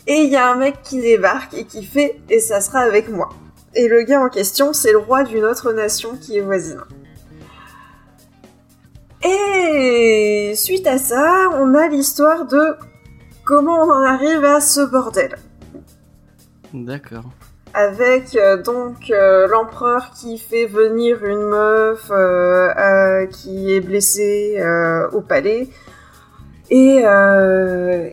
Et 0.08 0.22
il 0.22 0.30
y 0.30 0.36
a 0.36 0.52
un 0.52 0.56
mec 0.56 0.82
qui 0.84 1.02
débarque 1.02 1.54
et 1.54 1.66
qui 1.66 1.84
fait 1.84 2.20
Et 2.30 2.40
ça 2.40 2.62
sera 2.62 2.80
avec 2.80 3.10
moi. 3.10 3.30
Et 3.76 3.88
le 3.88 4.04
gars 4.04 4.22
en 4.22 4.30
question, 4.30 4.74
c'est 4.74 4.92
le 4.92 4.98
roi 4.98 5.24
d'une 5.24 5.46
autre 5.46 5.72
nation 5.74 6.18
qui 6.20 6.38
est 6.38 6.42
voisine. 6.42 6.82
Et 9.24 10.54
suite 10.56 10.88
à 10.88 10.98
ça, 10.98 11.50
on 11.60 11.76
a 11.76 11.88
l'histoire 11.88 12.46
de 12.46 12.76
comment 13.44 13.84
on 13.84 13.92
en 13.92 14.04
arrive 14.04 14.44
à 14.46 14.62
ce 14.62 14.82
bordel 14.82 15.36
d'accord 16.74 17.32
avec 17.80 18.36
euh, 18.36 18.62
donc 18.62 19.10
euh, 19.10 19.48
l'empereur 19.48 20.12
qui 20.12 20.38
fait 20.38 20.66
venir 20.66 21.24
une 21.24 21.44
meuf 21.44 22.12
euh, 22.12 23.26
qui 23.28 23.74
est 23.74 23.80
blessée 23.80 24.62
au 25.14 25.22
palais 25.22 25.70
et, 26.72 27.04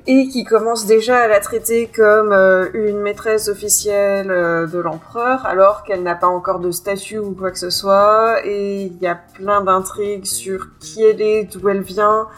et 0.07 0.29
qui 0.29 0.45
commence 0.45 0.87
déjà 0.87 1.19
à 1.19 1.29
la 1.29 1.41
traiter 1.41 1.91
comme 1.95 2.33
une 2.73 3.01
maîtresse 3.01 3.49
officielle 3.49 4.29
de 4.29 4.79
l'empereur 4.79 5.45
alors 5.45 5.83
qu'elle 5.83 6.03
n'a 6.03 6.15
pas 6.15 6.29
encore 6.29 6.61
de 6.61 6.71
statut 6.71 7.19
ou 7.19 7.33
quoi 7.33 7.51
que 7.51 7.59
ce 7.59 7.69
soit 7.69 8.39
et 8.47 8.85
il 8.85 8.97
y 9.03 9.07
a 9.07 9.19
plein 9.35 9.61
d'intrigues 9.63 10.25
sur 10.25 10.69
qui 10.81 11.03
elle 11.03 11.21
est, 11.21 11.45
d'où 11.45 11.69
elle 11.69 11.83
vient. 11.83 12.29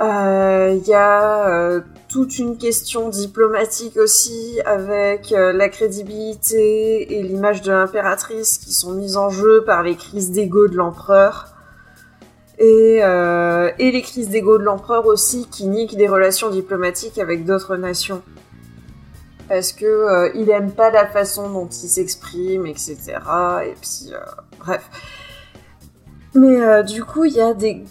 Il 0.00 0.82
y 0.86 0.94
a 0.94 1.80
toute 2.14 2.38
une 2.38 2.56
question 2.56 3.08
diplomatique 3.08 3.96
aussi 3.96 4.60
avec 4.64 5.32
euh, 5.32 5.52
la 5.52 5.68
crédibilité 5.68 7.18
et 7.18 7.24
l'image 7.24 7.60
de 7.60 7.72
l'impératrice 7.72 8.58
qui 8.58 8.72
sont 8.72 8.92
mises 8.92 9.16
en 9.16 9.30
jeu 9.30 9.64
par 9.64 9.82
les 9.82 9.96
crises 9.96 10.30
d'ego 10.30 10.68
de 10.68 10.76
l'empereur. 10.76 11.48
Et, 12.60 13.00
euh, 13.02 13.68
les 13.80 14.00
crises 14.02 14.28
d'ego 14.28 14.58
de 14.58 14.62
l'empereur 14.62 15.06
aussi 15.06 15.48
qui 15.50 15.66
niquent 15.66 15.96
des 15.96 16.06
relations 16.06 16.50
diplomatiques 16.50 17.18
avec 17.18 17.44
d'autres 17.44 17.74
nations. 17.76 18.22
Parce 19.48 19.72
que 19.72 19.84
euh, 19.84 20.30
il 20.36 20.48
aime 20.50 20.70
pas 20.70 20.92
la 20.92 21.08
façon 21.08 21.50
dont 21.50 21.66
il 21.66 21.88
s'exprime, 21.88 22.64
etc. 22.66 22.96
Et 23.66 23.74
puis, 23.80 24.12
bref. 24.60 24.88
Mais 26.36 26.84
du 26.84 27.02
coup, 27.02 27.24
il 27.24 27.32
y 27.32 27.40
a 27.40 27.54
des 27.54 27.82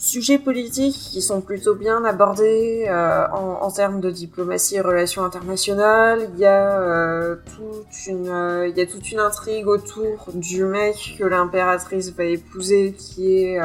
sujets 0.00 0.38
politiques 0.38 0.96
qui 0.96 1.20
sont 1.20 1.42
plutôt 1.42 1.74
bien 1.74 2.04
abordés 2.04 2.86
euh, 2.88 3.26
en, 3.28 3.70
termes 3.70 4.00
de 4.00 4.10
diplomatie 4.10 4.76
et 4.76 4.80
relations 4.80 5.22
internationales. 5.22 6.30
Il 6.32 6.40
y 6.40 6.46
a 6.46 6.80
euh, 6.80 7.36
toute 7.54 8.06
une, 8.06 8.28
euh, 8.28 8.66
il 8.66 8.76
y 8.76 8.80
a 8.80 8.86
toute 8.86 9.12
une 9.12 9.20
intrigue 9.20 9.68
autour 9.68 10.28
du 10.34 10.64
mec 10.64 11.16
que 11.18 11.24
l'impératrice 11.24 12.12
va 12.12 12.24
épouser, 12.24 12.94
qui 12.94 13.44
est, 13.44 13.60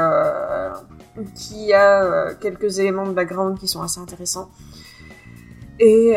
qui 1.36 1.74
a 1.74 2.34
quelques 2.36 2.80
éléments 2.80 3.06
de 3.06 3.14
background 3.14 3.58
qui 3.58 3.68
sont 3.68 3.82
assez 3.82 4.00
intéressants. 4.00 4.52
Et, 5.80 6.16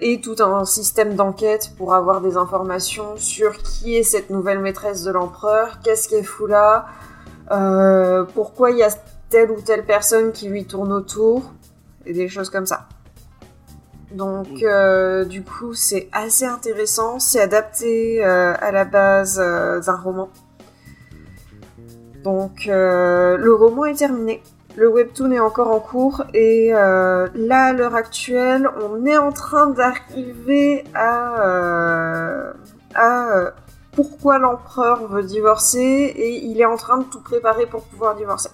et 0.00 0.20
tout 0.20 0.36
un 0.40 0.64
système 0.64 1.14
d'enquête 1.14 1.72
pour 1.76 1.94
avoir 1.94 2.20
des 2.20 2.36
informations 2.36 3.16
sur 3.16 3.58
qui 3.58 3.96
est 3.96 4.02
cette 4.02 4.30
nouvelle 4.30 4.58
maîtresse 4.58 5.04
de 5.04 5.10
l'empereur, 5.10 5.80
qu'est-ce 5.84 6.08
qu'elle 6.08 6.24
fout 6.24 6.50
là, 6.50 6.86
pourquoi 8.34 8.70
il 8.70 8.78
y 8.78 8.82
a 8.82 8.90
telle 9.30 9.50
ou 9.50 9.60
telle 9.60 9.84
personne 9.84 10.32
qui 10.32 10.48
lui 10.48 10.64
tourne 10.64 10.92
autour, 10.92 11.52
et 12.06 12.12
des 12.12 12.28
choses 12.28 12.50
comme 12.50 12.66
ça. 12.66 12.88
Donc, 14.12 14.62
euh, 14.62 15.24
du 15.24 15.42
coup, 15.42 15.74
c'est 15.74 16.08
assez 16.12 16.46
intéressant. 16.46 17.18
C'est 17.18 17.40
adapté 17.40 18.24
euh, 18.24 18.54
à 18.58 18.72
la 18.72 18.84
base 18.84 19.38
euh, 19.42 19.80
d'un 19.80 19.96
roman. 19.96 20.30
Donc, 22.24 22.66
le 22.66 23.52
roman 23.52 23.86
est 23.86 23.98
terminé. 23.98 24.42
Le 24.76 24.88
webtoon 24.88 25.32
est 25.32 25.40
encore 25.40 25.70
en 25.70 25.80
cours 25.80 26.24
et 26.34 26.70
là, 26.70 27.64
à 27.64 27.72
l'heure 27.72 27.94
actuelle, 27.94 28.68
on 28.82 29.04
est 29.06 29.16
en 29.16 29.32
train 29.32 29.70
d'arriver 29.70 30.84
à, 30.94 32.52
à 32.94 33.52
pourquoi 33.92 34.38
l'empereur 34.38 35.08
veut 35.08 35.22
divorcer 35.22 35.80
et 35.80 36.44
il 36.44 36.60
est 36.60 36.66
en 36.66 36.76
train 36.76 36.98
de 36.98 37.04
tout 37.04 37.20
préparer 37.20 37.66
pour 37.66 37.82
pouvoir 37.84 38.14
divorcer. 38.14 38.50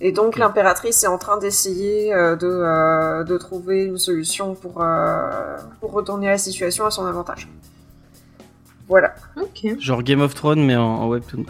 Et 0.00 0.12
donc 0.12 0.36
l'impératrice 0.36 1.02
est 1.04 1.06
en 1.06 1.16
train 1.18 1.38
d'essayer 1.38 2.12
euh, 2.14 2.36
de, 2.36 2.46
euh, 2.46 3.24
de 3.24 3.38
trouver 3.38 3.84
une 3.84 3.96
solution 3.98 4.54
pour, 4.54 4.82
euh, 4.82 5.56
pour 5.80 5.92
retourner 5.92 6.28
la 6.28 6.38
situation 6.38 6.84
à 6.84 6.90
son 6.90 7.06
avantage. 7.06 7.48
Voilà. 8.88 9.14
Ok. 9.40 9.78
genre 9.80 10.02
Game 10.02 10.20
of 10.20 10.34
Thrones 10.34 10.62
mais 10.64 10.76
en, 10.76 10.82
en 10.84 11.08
webtoon. 11.08 11.44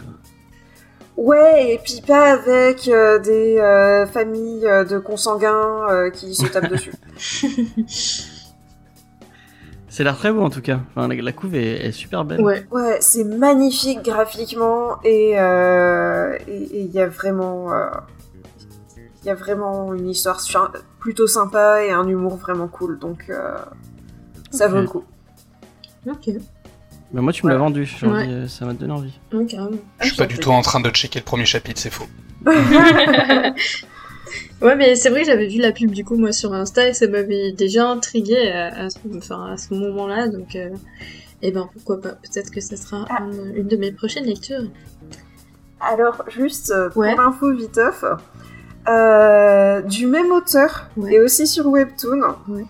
Ouais, 1.17 1.73
et 1.73 1.79
puis 1.83 2.01
pas 2.05 2.31
avec 2.33 2.87
euh, 2.87 3.19
des 3.19 3.57
euh, 3.59 4.05
familles 4.05 4.61
de 4.61 4.97
consanguins 4.99 5.87
euh, 5.89 6.09
qui 6.09 6.33
se 6.35 6.45
tapent 6.45 6.69
dessus. 6.69 6.93
c'est 9.89 10.03
l'air 10.03 10.17
très 10.17 10.31
beau 10.31 10.41
en 10.41 10.49
tout 10.49 10.61
cas 10.61 10.79
enfin, 10.95 11.07
la, 11.07 11.15
la 11.15 11.31
couve 11.31 11.55
est, 11.55 11.85
est 11.87 11.91
super 11.91 12.23
belle 12.23 12.41
Ouais. 12.41 12.65
Ouais, 12.71 12.97
c'est 13.01 13.23
magnifique 13.23 14.03
graphiquement 14.03 15.01
et 15.03 15.39
euh, 15.39 16.37
et 16.47 16.61
et 16.63 16.81
il 16.81 16.91
y 16.91 16.99
a 16.99 17.07
vraiment 17.07 17.73
euh, 17.73 17.87
il 18.16 18.16
y 19.25 19.29
a 19.29 19.35
vraiment 19.35 19.93
une 19.93 20.09
histoire 20.09 20.39
sur- 20.41 20.71
plutôt 20.99 21.27
sympa 21.27 21.83
et 21.83 21.91
un 21.91 22.07
humour 22.07 22.35
vraiment 22.37 22.67
cool 22.67 22.99
donc 22.99 23.25
euh, 23.29 23.55
ça 24.51 24.67
vaut 24.67 24.79
le 24.81 24.87
coup. 24.87 25.03
Ok. 26.09 26.29
mais 27.13 27.21
moi 27.21 27.33
tu 27.33 27.45
me 27.45 27.51
l'as 27.51 27.57
vendu 27.57 27.89
Ouais. 28.03 28.27
euh, 28.29 28.47
ça 28.47 28.65
m'a 28.65 28.73
donné 28.73 28.93
envie 28.93 29.19
carrément. 29.47 29.77
Je 30.01 30.07
suis 30.07 30.15
pas 30.17 30.25
du 30.25 30.37
tout 30.37 30.51
en 30.51 30.61
train 30.61 30.79
de 30.79 30.89
checker 30.89 31.19
le 31.19 31.25
premier 31.25 31.45
chapitre, 31.45 31.79
c'est 31.81 31.89
faux. 31.89 32.05
ouais, 34.61 34.75
mais 34.75 34.95
c'est 34.95 35.09
vrai 35.09 35.21
que 35.21 35.27
j'avais 35.27 35.47
vu 35.47 35.59
la 35.59 35.71
pub 35.71 35.91
du 35.91 36.03
coup 36.03 36.15
moi 36.17 36.31
sur 36.31 36.53
Insta 36.53 36.87
et 36.89 36.93
ça 36.93 37.07
m'avait 37.07 37.51
déjà 37.51 37.89
intrigué 37.89 38.37
à, 38.49 38.85
à 38.85 38.89
ce, 38.89 38.97
enfin, 39.15 39.51
à 39.53 39.57
ce 39.57 39.73
moment-là, 39.73 40.27
donc 40.27 40.55
euh, 40.55 40.69
eh 41.41 41.51
ben 41.51 41.69
pourquoi 41.73 42.01
pas. 42.01 42.09
Peut-être 42.13 42.51
que 42.51 42.61
ça 42.61 42.75
sera 42.77 43.05
Ah. 43.09 43.23
une, 43.23 43.55
une 43.55 43.67
de 43.67 43.77
mes 43.77 43.91
prochaines 43.91 44.25
lectures. 44.25 44.63
Alors 45.79 46.23
juste 46.29 46.71
euh, 46.71 46.89
pour 46.89 47.01
Ouais. 47.01 47.15
l'info 47.15 47.53
viteuf, 47.53 48.03
euh, 48.89 49.81
du 49.81 50.07
même 50.07 50.31
auteur 50.31 50.87
Ouais. 50.97 51.13
et 51.13 51.19
aussi 51.19 51.47
sur 51.47 51.67
Webtoon, 51.67 52.21
Ouais. 52.47 52.65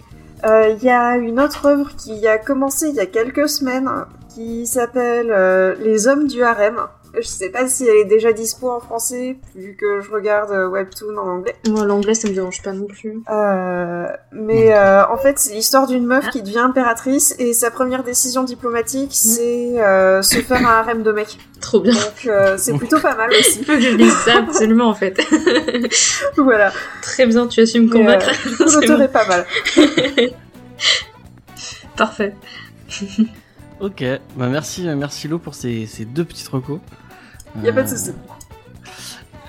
Euh, 0.46 0.70
Il 0.78 0.84
y 0.84 0.90
a 0.90 1.18
une 1.18 1.40
autre 1.40 1.66
œuvre 1.66 1.90
qui 1.98 2.28
a 2.28 2.38
commencé 2.38 2.90
il 2.90 2.96
y 2.96 3.00
a 3.00 3.06
quelques 3.08 3.50
semaines 3.50 3.90
qui 4.36 4.68
s'appelle 4.68 5.32
euh, 5.32 5.74
Les 5.82 6.08
Hommes 6.08 6.28
du 6.28 6.44
Harem. 6.44 6.78
Je 7.20 7.28
sais 7.28 7.50
pas 7.50 7.68
si 7.68 7.88
elle 7.88 7.98
est 7.98 8.06
déjà 8.06 8.32
dispo 8.34 8.70
en 8.70 8.80
français, 8.80 9.38
vu 9.56 9.76
que 9.76 10.02
je 10.02 10.12
regarde 10.12 10.52
euh, 10.52 10.68
Webtoon 10.70 11.18
en 11.18 11.28
anglais. 11.28 11.56
Moi, 11.68 11.86
l'anglais, 11.86 12.14
ça 12.14 12.28
me 12.28 12.34
dérange 12.34 12.62
pas 12.62 12.74
non 12.74 12.86
plus. 12.86 13.22
Euh, 13.30 14.06
mais 14.32 14.74
euh, 14.74 15.06
en 15.08 15.18
fait, 15.18 15.40
c'est 15.40 15.54
l'histoire 15.54 15.88
d'une 15.88 16.06
meuf 16.06 16.30
qui 16.30 16.42
devient 16.42 16.60
impératrice 16.60 17.36
et 17.40 17.54
sa 17.54 17.72
première 17.72 18.04
décision 18.04 18.44
diplomatique, 18.44 19.12
c'est 19.14 19.82
euh, 19.82 20.22
se 20.22 20.40
faire 20.40 20.62
un 20.66 20.80
harem 20.80 21.04
de 21.04 21.12
mecs. 21.12 21.38
Trop 21.62 21.80
bien. 21.80 21.94
Donc 21.94 22.26
euh, 22.28 22.56
c'est 22.58 22.74
plutôt 22.74 23.00
pas 23.00 23.16
mal 23.16 23.30
aussi. 23.32 23.60
Il 23.60 23.66
faut 23.66 23.74
que 23.76 23.82
je 23.82 24.10
ça 24.26 24.38
absolument 24.38 24.90
en 24.90 24.94
fait. 24.96 25.20
voilà. 26.38 26.72
Très 27.02 27.26
bien, 27.26 27.48
tu 27.48 27.62
as 27.62 27.66
su 27.66 27.82
me 27.82 27.90
convaincre. 27.90 28.30
euh, 28.62 29.08
pas 29.08 29.26
mal. 29.28 29.46
Parfait. 31.98 32.34
Ok, 33.80 34.04
bah 34.36 34.48
merci, 34.48 34.88
merci 34.96 35.28
Lo 35.28 35.40
pour 35.40 35.56
ces, 35.56 35.86
ces 35.88 36.06
deux 36.06 36.26
petites 36.26 36.48
recos. 36.48 36.80
Y 37.64 37.70
a 37.70 37.74
pas 37.74 37.84
de 37.84 37.88
Euh, 37.88 37.96
souci. 37.96 38.12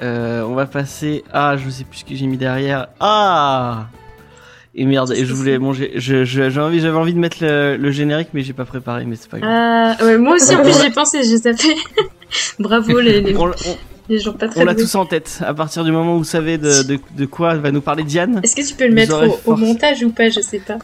Euh, 0.02 0.42
on 0.42 0.54
va 0.54 0.66
passer 0.66 1.24
à, 1.32 1.56
je 1.56 1.68
sais 1.70 1.84
plus 1.84 1.98
ce 2.00 2.04
que 2.04 2.14
j'ai 2.14 2.26
mis 2.26 2.36
derrière. 2.36 2.88
Ah 3.00 3.86
Et 4.74 4.84
merde, 4.84 5.12
et 5.12 5.24
je 5.24 5.34
voulais 5.34 5.58
je- 5.96 6.24
j'ai 6.24 6.60
envie, 6.60 6.80
j'avais 6.80 6.96
envie 6.96 7.14
de 7.14 7.18
mettre 7.18 7.38
le, 7.40 7.76
le 7.76 7.90
générique, 7.90 8.28
mais 8.32 8.42
j'ai 8.42 8.52
pas 8.52 8.64
préparé, 8.64 9.04
mais 9.06 9.16
c'est 9.16 9.28
pas 9.28 9.40
grave. 9.40 9.50
Ah, 9.52 10.04
ouais, 10.04 10.18
moi 10.18 10.36
aussi, 10.36 10.54
en 10.54 10.62
plus, 10.62 10.72
j'y 10.80 10.86
ai 10.86 10.90
pensé, 10.90 11.22
j'ai 11.24 11.40
tapé. 11.40 11.74
Bravo, 12.60 13.00
les, 13.00 13.20
les, 13.20 13.36
On, 13.36 13.46
on- 13.48 13.54
les 14.08 14.18
gens 14.20 14.32
pas 14.32 14.46
on 14.56 14.64
l'a 14.64 14.74
tous 14.74 14.94
en 14.94 15.04
tête. 15.04 15.40
À 15.44 15.52
partir 15.52 15.84
du 15.84 15.90
moment 15.92 16.14
où 16.14 16.18
vous 16.18 16.24
savez 16.24 16.56
de, 16.58 16.82
de, 16.82 16.98
de 17.16 17.26
quoi 17.26 17.56
va 17.56 17.70
nous 17.72 17.80
parler 17.82 18.04
Diane. 18.04 18.40
Est-ce 18.42 18.54
que 18.56 18.66
tu 18.66 18.74
peux 18.74 18.86
le 18.86 18.94
mettre 18.94 19.38
au, 19.46 19.52
au 19.52 19.56
montage 19.56 20.02
ou 20.02 20.10
pas 20.10 20.30
Je 20.30 20.40
sais 20.40 20.60
pas. 20.60 20.78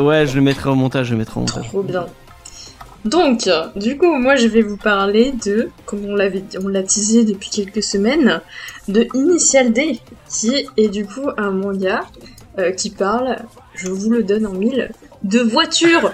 Ouais, 0.00 0.26
je 0.26 0.34
le 0.34 0.42
mettrai 0.42 0.68
au 0.70 0.74
montage, 0.74 1.06
je 1.06 1.12
le 1.12 1.18
mettrai 1.18 1.38
au 1.38 1.40
montage. 1.40 1.68
Trop 1.68 1.82
bien. 1.82 2.04
Donc, 3.06 3.48
du 3.76 3.96
coup, 3.96 4.12
moi, 4.16 4.36
je 4.36 4.48
vais 4.48 4.62
vous 4.62 4.76
parler 4.76 5.32
de, 5.44 5.70
comme 5.84 6.04
on 6.06 6.14
l'avait, 6.14 6.42
on 6.62 6.68
l'a 6.68 6.82
teasé 6.82 7.24
depuis 7.24 7.50
quelques 7.50 7.82
semaines, 7.82 8.40
de 8.88 9.06
Initial 9.14 9.72
D, 9.72 10.00
qui 10.28 10.66
est 10.76 10.88
du 10.88 11.06
coup 11.06 11.28
un 11.36 11.50
manga 11.52 12.02
euh, 12.58 12.72
qui 12.72 12.90
parle, 12.90 13.36
je 13.74 13.88
vous 13.88 14.10
le 14.10 14.22
donne 14.22 14.46
en 14.46 14.52
mille, 14.52 14.90
de 15.22 15.40
voitures. 15.40 16.12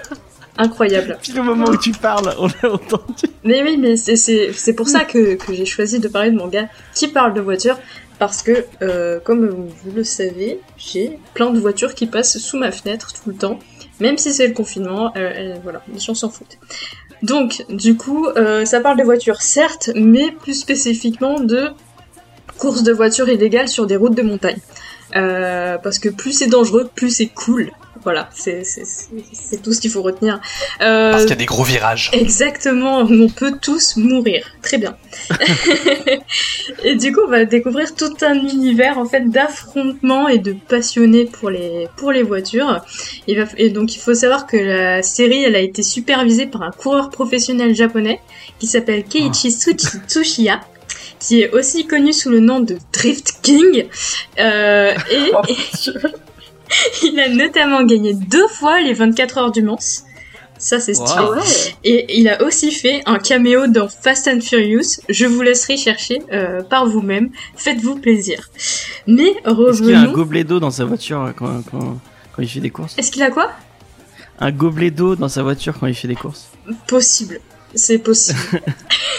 Incroyable. 0.59 1.16
Puis 1.22 1.33
le 1.33 1.42
moment 1.42 1.64
où 1.70 1.76
tu 1.78 1.92
parles, 1.92 2.35
on 2.38 2.46
l'a 2.46 2.72
entendu. 2.74 3.24
Mais 3.42 3.62
oui, 3.62 3.78
mais 3.78 3.96
c'est- 3.96 4.16
c'est 4.16 4.52
c'est 4.52 4.74
pour 4.74 4.87
ça 4.87 5.05
que, 5.07 5.35
que 5.37 5.55
j'ai 5.55 5.64
choisi 5.64 5.98
de 5.98 6.09
parler 6.09 6.31
de 6.31 6.37
manga 6.37 6.68
qui 6.94 7.09
parle 7.09 7.33
de 7.33 7.40
voitures. 7.40 7.78
Parce 8.18 8.42
que, 8.42 8.66
euh, 8.83 9.18
comme 9.18 9.48
vous 9.48 9.90
le 9.96 10.05
savez, 10.05 10.61
j'ai 10.76 11.18
plein 11.35 11.50
de 11.50 11.59
voitures 11.59 11.94
qui 11.94 12.07
passent 12.07 12.37
sous 12.38 12.59
ma 12.59 12.70
fenêtre 12.70 13.12
tout 13.14 13.31
le 13.31 13.35
temps. 13.35 13.59
Même 14.03 14.19
si 14.19 14.33
c'est 14.33 14.49
le 14.49 14.53
confinement, 14.53 15.12
euh, 15.17 15.21
euh, 15.21 15.55
voilà, 15.62 15.81
les 15.93 16.01
gens 16.01 16.12
s'en 16.12 16.29
foutent. 16.29 16.59
Donc, 17.23 17.65
du 17.69 17.97
coup, 17.97 18.27
euh, 18.27 18.65
ça 18.65 18.81
parle 18.81 18.99
de 18.99 19.05
voitures, 19.05 19.41
certes, 19.41 19.91
mais 19.95 20.33
plus 20.33 20.55
spécifiquement 20.55 21.38
de 21.38 21.69
courses 22.59 22.83
de 22.83 22.93
voitures 22.93 23.29
illégales 23.29 23.69
sur 23.69 23.87
des 23.87 23.95
routes 23.95 24.17
de 24.17 24.23
montagne. 24.23 24.59
Parce 25.12 26.01
que 26.01 26.09
plus 26.09 26.33
c'est 26.33 26.49
dangereux, 26.49 26.91
plus 26.93 27.11
c'est 27.11 27.29
cool. 27.29 27.71
Voilà, 28.05 28.29
c'est 28.33 28.62
tout 29.62 29.73
ce 29.73 29.81
qu'il 29.81 29.91
faut 29.91 30.03
retenir. 30.03 30.41
Euh, 30.81 31.12
Parce 31.12 31.23
qu'il 31.23 31.31
y 31.31 31.35
a 31.35 31.37
des 31.37 31.47
gros 31.47 31.62
virages. 31.62 32.11
Exactement, 32.12 32.99
on 33.09 33.29
peut 33.29 33.53
tous 33.61 33.97
mourir. 33.97 34.45
Très 34.62 34.79
bien. 34.79 34.97
et 36.85 36.97
du 36.97 37.12
coup, 37.12 37.21
on 37.27 37.31
va 37.31 37.45
découvrir 37.45 37.95
tout 37.95 38.12
un 38.23 38.35
univers 38.35 38.99
en 38.99 39.05
fait 39.07 39.29
d'affrontements 39.31 40.29
et 40.29 40.38
de 40.38 40.53
passionnés 40.69 41.27
pour 41.27 41.51
les 41.51 41.88
pour 41.97 42.12
les 42.12 42.23
voitures. 42.23 42.81
Va, 43.29 43.45
et 43.57 43.71
donc 43.71 43.95
il 43.95 43.99
faut 43.99 44.15
savoir 44.15 44.47
que 44.47 44.57
la 44.57 45.03
série, 45.03 45.45
elle 45.45 45.57
a 45.57 45.61
été 45.61 45.83
supervisée 45.83 46.47
par 46.47 46.62
un 46.62 46.71
coureur 46.73 47.11
professionnel 47.11 47.75
japonais 47.75 48.21
qui 48.59 48.67
s'appelle 48.67 49.05
Keiichi 49.05 49.49
Tsuchi- 49.51 50.01
Tsuchiya 50.09 50.61
qui 51.19 51.43
est 51.43 51.51
aussi 51.53 51.87
connu 51.87 52.12
sous 52.12 52.31
le 52.31 52.41
nom 52.41 52.59
de 52.59 52.77
Drift 52.93 53.35
King. 53.43 53.87
Euh, 54.41 54.93
et, 55.11 55.31
Oh, 55.35 55.43
il 57.02 57.18
a 57.20 57.28
notamment 57.28 57.82
gagné 57.85 58.14
deux 58.14 58.46
fois 58.48 58.80
les 58.80 58.92
24 58.92 59.38
heures 59.38 59.52
du 59.52 59.62
Mans. 59.62 59.78
Ça, 60.58 60.78
c'est 60.78 60.94
stylé. 60.94 61.20
Wow. 61.24 61.35
Ah. 61.40 61.44
Et 61.82 62.20
il 62.20 62.28
a 62.28 62.40
aussi 62.44 62.70
fait 62.70 63.02
un 63.06 63.18
caméo 63.18 63.66
dans 63.66 63.88
Fast 63.88 64.28
and 64.28 64.40
Furious. 64.40 65.00
Je 65.08 65.26
vous 65.26 65.42
laisserai 65.42 65.76
chercher 65.76 66.22
euh, 66.32 66.62
par 66.62 66.87
vous-même. 66.87 67.30
Faites-vous 67.56 67.96
plaisir. 67.96 68.48
Mais 69.08 69.24
Est-ce 69.44 69.82
qu'il 69.82 69.94
a 69.94 69.98
un 69.98 70.02
revenons. 70.02 70.12
gobelet 70.12 70.44
d'eau 70.44 70.61
dans 70.61 70.70
sa 70.70 70.85
voiture 70.85 71.20
euh, 71.22 71.30
quand, 71.37 71.62
quand, 71.68 71.98
quand 72.37 72.42
il 72.42 72.48
fait 72.48 72.61
des 72.61 72.70
courses? 72.70 72.94
Est-ce 72.96 73.11
qu'il 73.11 73.24
a 73.24 73.30
quoi? 73.32 73.50
Un 74.38 74.52
gobelet 74.52 74.92
d'eau 74.92 75.16
dans 75.16 75.28
sa 75.28 75.42
voiture 75.42 75.74
quand 75.80 75.88
il 75.88 75.94
fait 75.94 76.06
des 76.08 76.14
courses? 76.14 76.46
Possible. 76.87 77.40
C'est 77.74 77.98
possible. 77.98 78.38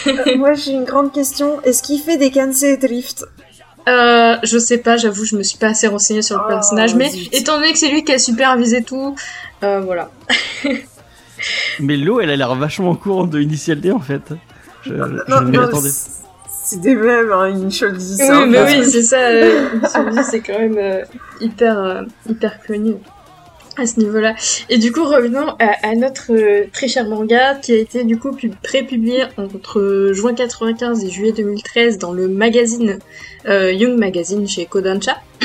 Euh, 0.06 0.36
Moi 0.36 0.52
j'ai 0.52 0.72
une 0.72 0.84
grande 0.84 1.12
question. 1.14 1.62
Est-ce 1.62 1.82
qu'il 1.82 1.98
fait 1.98 2.18
des 2.18 2.30
Kansei 2.30 2.76
Drift? 2.76 3.24
Euh, 3.88 4.36
je 4.42 4.58
sais 4.58 4.78
pas, 4.78 4.96
j'avoue, 4.96 5.24
je 5.24 5.36
me 5.36 5.42
suis 5.42 5.58
pas 5.58 5.68
assez 5.68 5.86
renseignée 5.88 6.22
sur 6.22 6.36
le 6.38 6.42
Oh, 6.46 6.48
personnage. 6.48 6.94
Mais 6.94 7.10
zut. 7.10 7.28
étant 7.34 7.56
donné 7.58 7.72
que 7.72 7.78
c'est 7.78 7.90
lui 7.90 8.04
qui 8.04 8.12
a 8.12 8.18
supervisé 8.18 8.82
tout, 8.82 9.14
euh, 9.62 9.80
voilà. 9.80 10.10
Mais 11.80 11.96
l'eau, 11.96 12.20
elle 12.20 12.30
a 12.30 12.36
l'air 12.36 12.54
vachement 12.54 12.94
courante 12.94 13.30
de 13.30 13.40
Initial 13.40 13.80
D 13.80 13.90
en 13.92 14.00
fait. 14.00 14.22
Je, 14.82 14.94
je 14.94 14.94
Non, 15.30 15.40
m'y 15.42 15.56
non, 15.56 15.64
attendais. 15.64 15.90
c'est- 15.90 16.80
des 16.80 16.94
mêmes, 16.94 17.30
hein, 17.30 17.46
une 17.50 17.70
chose 17.70 17.92
dit 18.16 18.22
Oui, 18.22 18.48
mais 18.48 18.62
oui, 18.64 18.90
c'est 18.90 19.02
ça. 19.02 19.18
euh, 19.18 19.68
celui-ci, 19.92 20.30
c'est 20.30 20.40
quand 20.40 20.58
même 20.58 20.76
euh, 20.78 21.02
hyper, 21.40 21.78
euh, 21.78 22.02
hyper 22.28 22.58
connu 22.66 22.94
à 23.76 23.86
ce 23.86 23.98
niveau-là. 24.00 24.34
Et 24.70 24.78
du 24.78 24.92
coup, 24.92 25.04
revenons 25.04 25.48
à, 25.58 25.88
à 25.88 25.94
notre 25.94 26.32
euh, 26.32 26.64
très 26.72 26.88
cher 26.88 27.06
manga 27.08 27.54
qui 27.56 27.72
a 27.72 27.76
été 27.76 28.04
du 28.04 28.18
coup 28.18 28.32
pub- 28.32 28.54
pré-publié 28.62 29.24
entre 29.36 30.10
juin 30.12 30.34
95 30.34 31.04
et 31.04 31.10
juillet 31.10 31.32
2013 31.32 31.98
dans 31.98 32.12
le 32.12 32.28
magazine 32.28 32.98
euh, 33.46 33.72
Young 33.72 33.98
Magazine 33.98 34.46
chez 34.48 34.66
Kodansha. 34.66 35.16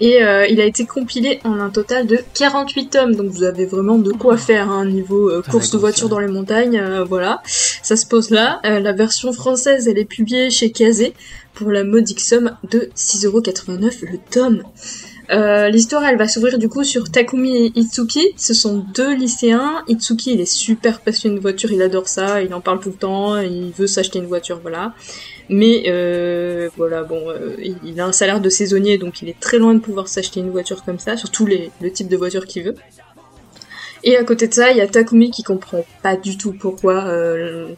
Et 0.00 0.22
euh, 0.22 0.46
il 0.46 0.60
a 0.60 0.64
été 0.64 0.84
compilé 0.86 1.40
en 1.44 1.58
un 1.58 1.70
total 1.70 2.06
de 2.06 2.18
48 2.34 2.90
tomes, 2.90 3.14
donc 3.14 3.26
vous 3.30 3.42
avez 3.44 3.66
vraiment 3.66 3.98
de 3.98 4.12
quoi 4.12 4.36
faire 4.36 4.70
hein, 4.70 4.86
niveau 4.86 5.28
euh, 5.30 5.42
course 5.50 5.70
de 5.72 5.78
voiture 5.78 6.08
dans 6.08 6.18
les 6.20 6.28
montagnes, 6.28 6.78
euh, 6.78 7.04
voilà. 7.04 7.42
Ça 7.46 7.96
se 7.96 8.06
pose 8.06 8.30
là. 8.30 8.60
Euh, 8.64 8.80
la 8.80 8.92
version 8.92 9.32
française, 9.32 9.88
elle 9.88 9.98
est 9.98 10.04
publiée 10.04 10.50
chez 10.50 10.70
Kazé 10.70 11.12
pour 11.54 11.70
la 11.70 11.84
modique 11.84 12.20
somme 12.20 12.56
de 12.70 12.90
6,89€ 12.96 14.04
le 14.10 14.18
tome. 14.30 14.62
Euh, 15.30 15.68
L'histoire, 15.70 16.04
elle 16.04 16.16
va 16.16 16.28
s'ouvrir 16.28 16.58
du 16.58 16.68
coup 16.68 16.84
sur 16.84 17.10
Takumi 17.10 17.56
et 17.66 17.72
Itsuki. 17.74 18.28
Ce 18.36 18.54
sont 18.54 18.84
deux 18.94 19.14
lycéens. 19.14 19.82
Itsuki, 19.88 20.34
il 20.34 20.40
est 20.40 20.44
super 20.50 21.00
passionné 21.00 21.34
de 21.36 21.40
voiture, 21.40 21.72
il 21.72 21.82
adore 21.82 22.06
ça, 22.08 22.42
il 22.42 22.54
en 22.54 22.60
parle 22.60 22.78
tout 22.80 22.90
le 22.90 22.94
temps, 22.96 23.36
il 23.38 23.72
veut 23.72 23.88
s'acheter 23.88 24.18
une 24.20 24.26
voiture, 24.26 24.60
voilà. 24.62 24.94
Mais 25.48 25.84
euh, 25.88 26.68
voilà, 26.76 27.02
bon, 27.02 27.20
euh, 27.28 27.56
il- 27.84 28.00
a 28.00 28.04
un 28.06 28.12
salaire 28.12 28.40
de 28.40 28.48
saisonnier, 28.48 28.98
donc 28.98 29.22
il 29.22 29.28
est 29.28 29.38
très 29.40 29.58
loin 29.58 29.74
de 29.74 29.80
pouvoir 29.80 30.06
s'acheter 30.08 30.40
une 30.40 30.50
voiture 30.50 30.84
comme 30.84 30.98
ça, 30.98 31.16
surtout 31.16 31.46
les, 31.46 31.70
le 31.80 31.90
type 31.90 32.08
de 32.08 32.16
voiture 32.16 32.46
qu'il 32.46 32.62
veut. 32.64 32.74
Et 34.04 34.16
à 34.16 34.22
côté 34.24 34.46
de 34.46 34.54
ça, 34.54 34.70
il 34.70 34.76
y 34.76 34.80
a 34.80 34.86
Takumi 34.86 35.30
qui 35.32 35.42
comprend 35.42 35.84
pas 36.02 36.14
du 36.16 36.36
tout 36.36 36.52
pourquoi, 36.52 37.10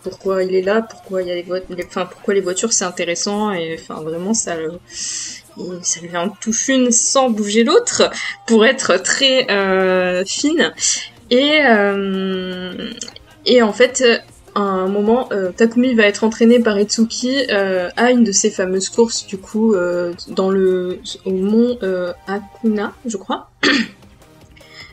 pourquoi 0.03 0.43
il 0.43 0.55
est 0.55 0.61
là, 0.63 0.83
pourquoi 0.83 1.23
il 1.23 1.29
y 1.29 1.31
a 1.31 1.35
les 1.35 1.43
voitures, 1.43 1.77
enfin 1.87 2.05
pourquoi 2.07 2.35
les 2.35 2.41
voitures 2.43 2.73
c'est 2.73 2.85
intéressant 2.85 3.53
et 3.53 3.79
enfin 3.81 4.03
vraiment 4.03 4.35
ça, 4.35 4.57
ça 5.83 6.01
lui 6.01 6.17
en 6.17 6.29
touche 6.29 6.69
une 6.69 6.91
sans 6.91 7.31
bouger 7.31 7.65
l'autre 7.65 8.11
pour 8.47 8.67
être 8.67 8.97
très 8.97 9.51
euh, 9.51 10.25
fine. 10.25 10.73
Et 11.31 11.61
euh, 11.67 12.91
et 13.45 13.63
en 13.63 13.73
fait, 13.73 14.05
à 14.55 14.61
un 14.61 14.89
moment, 14.89 15.29
euh, 15.33 15.53
Takumi 15.53 15.95
va 15.95 16.05
être 16.05 16.25
entraîné 16.25 16.59
par 16.59 16.79
Itsuki 16.79 17.47
euh, 17.51 17.89
à 17.97 18.11
une 18.11 18.25
de 18.25 18.33
ces 18.33 18.51
fameuses 18.51 18.89
courses 18.89 19.27
du 19.27 19.39
coup 19.39 19.75
euh, 19.75 20.13
dans 20.29 20.51
le 20.51 21.01
au 21.25 21.31
mont 21.31 21.79
euh, 21.83 22.13
Akuna, 22.27 22.93
je 23.07 23.17
crois. 23.17 23.51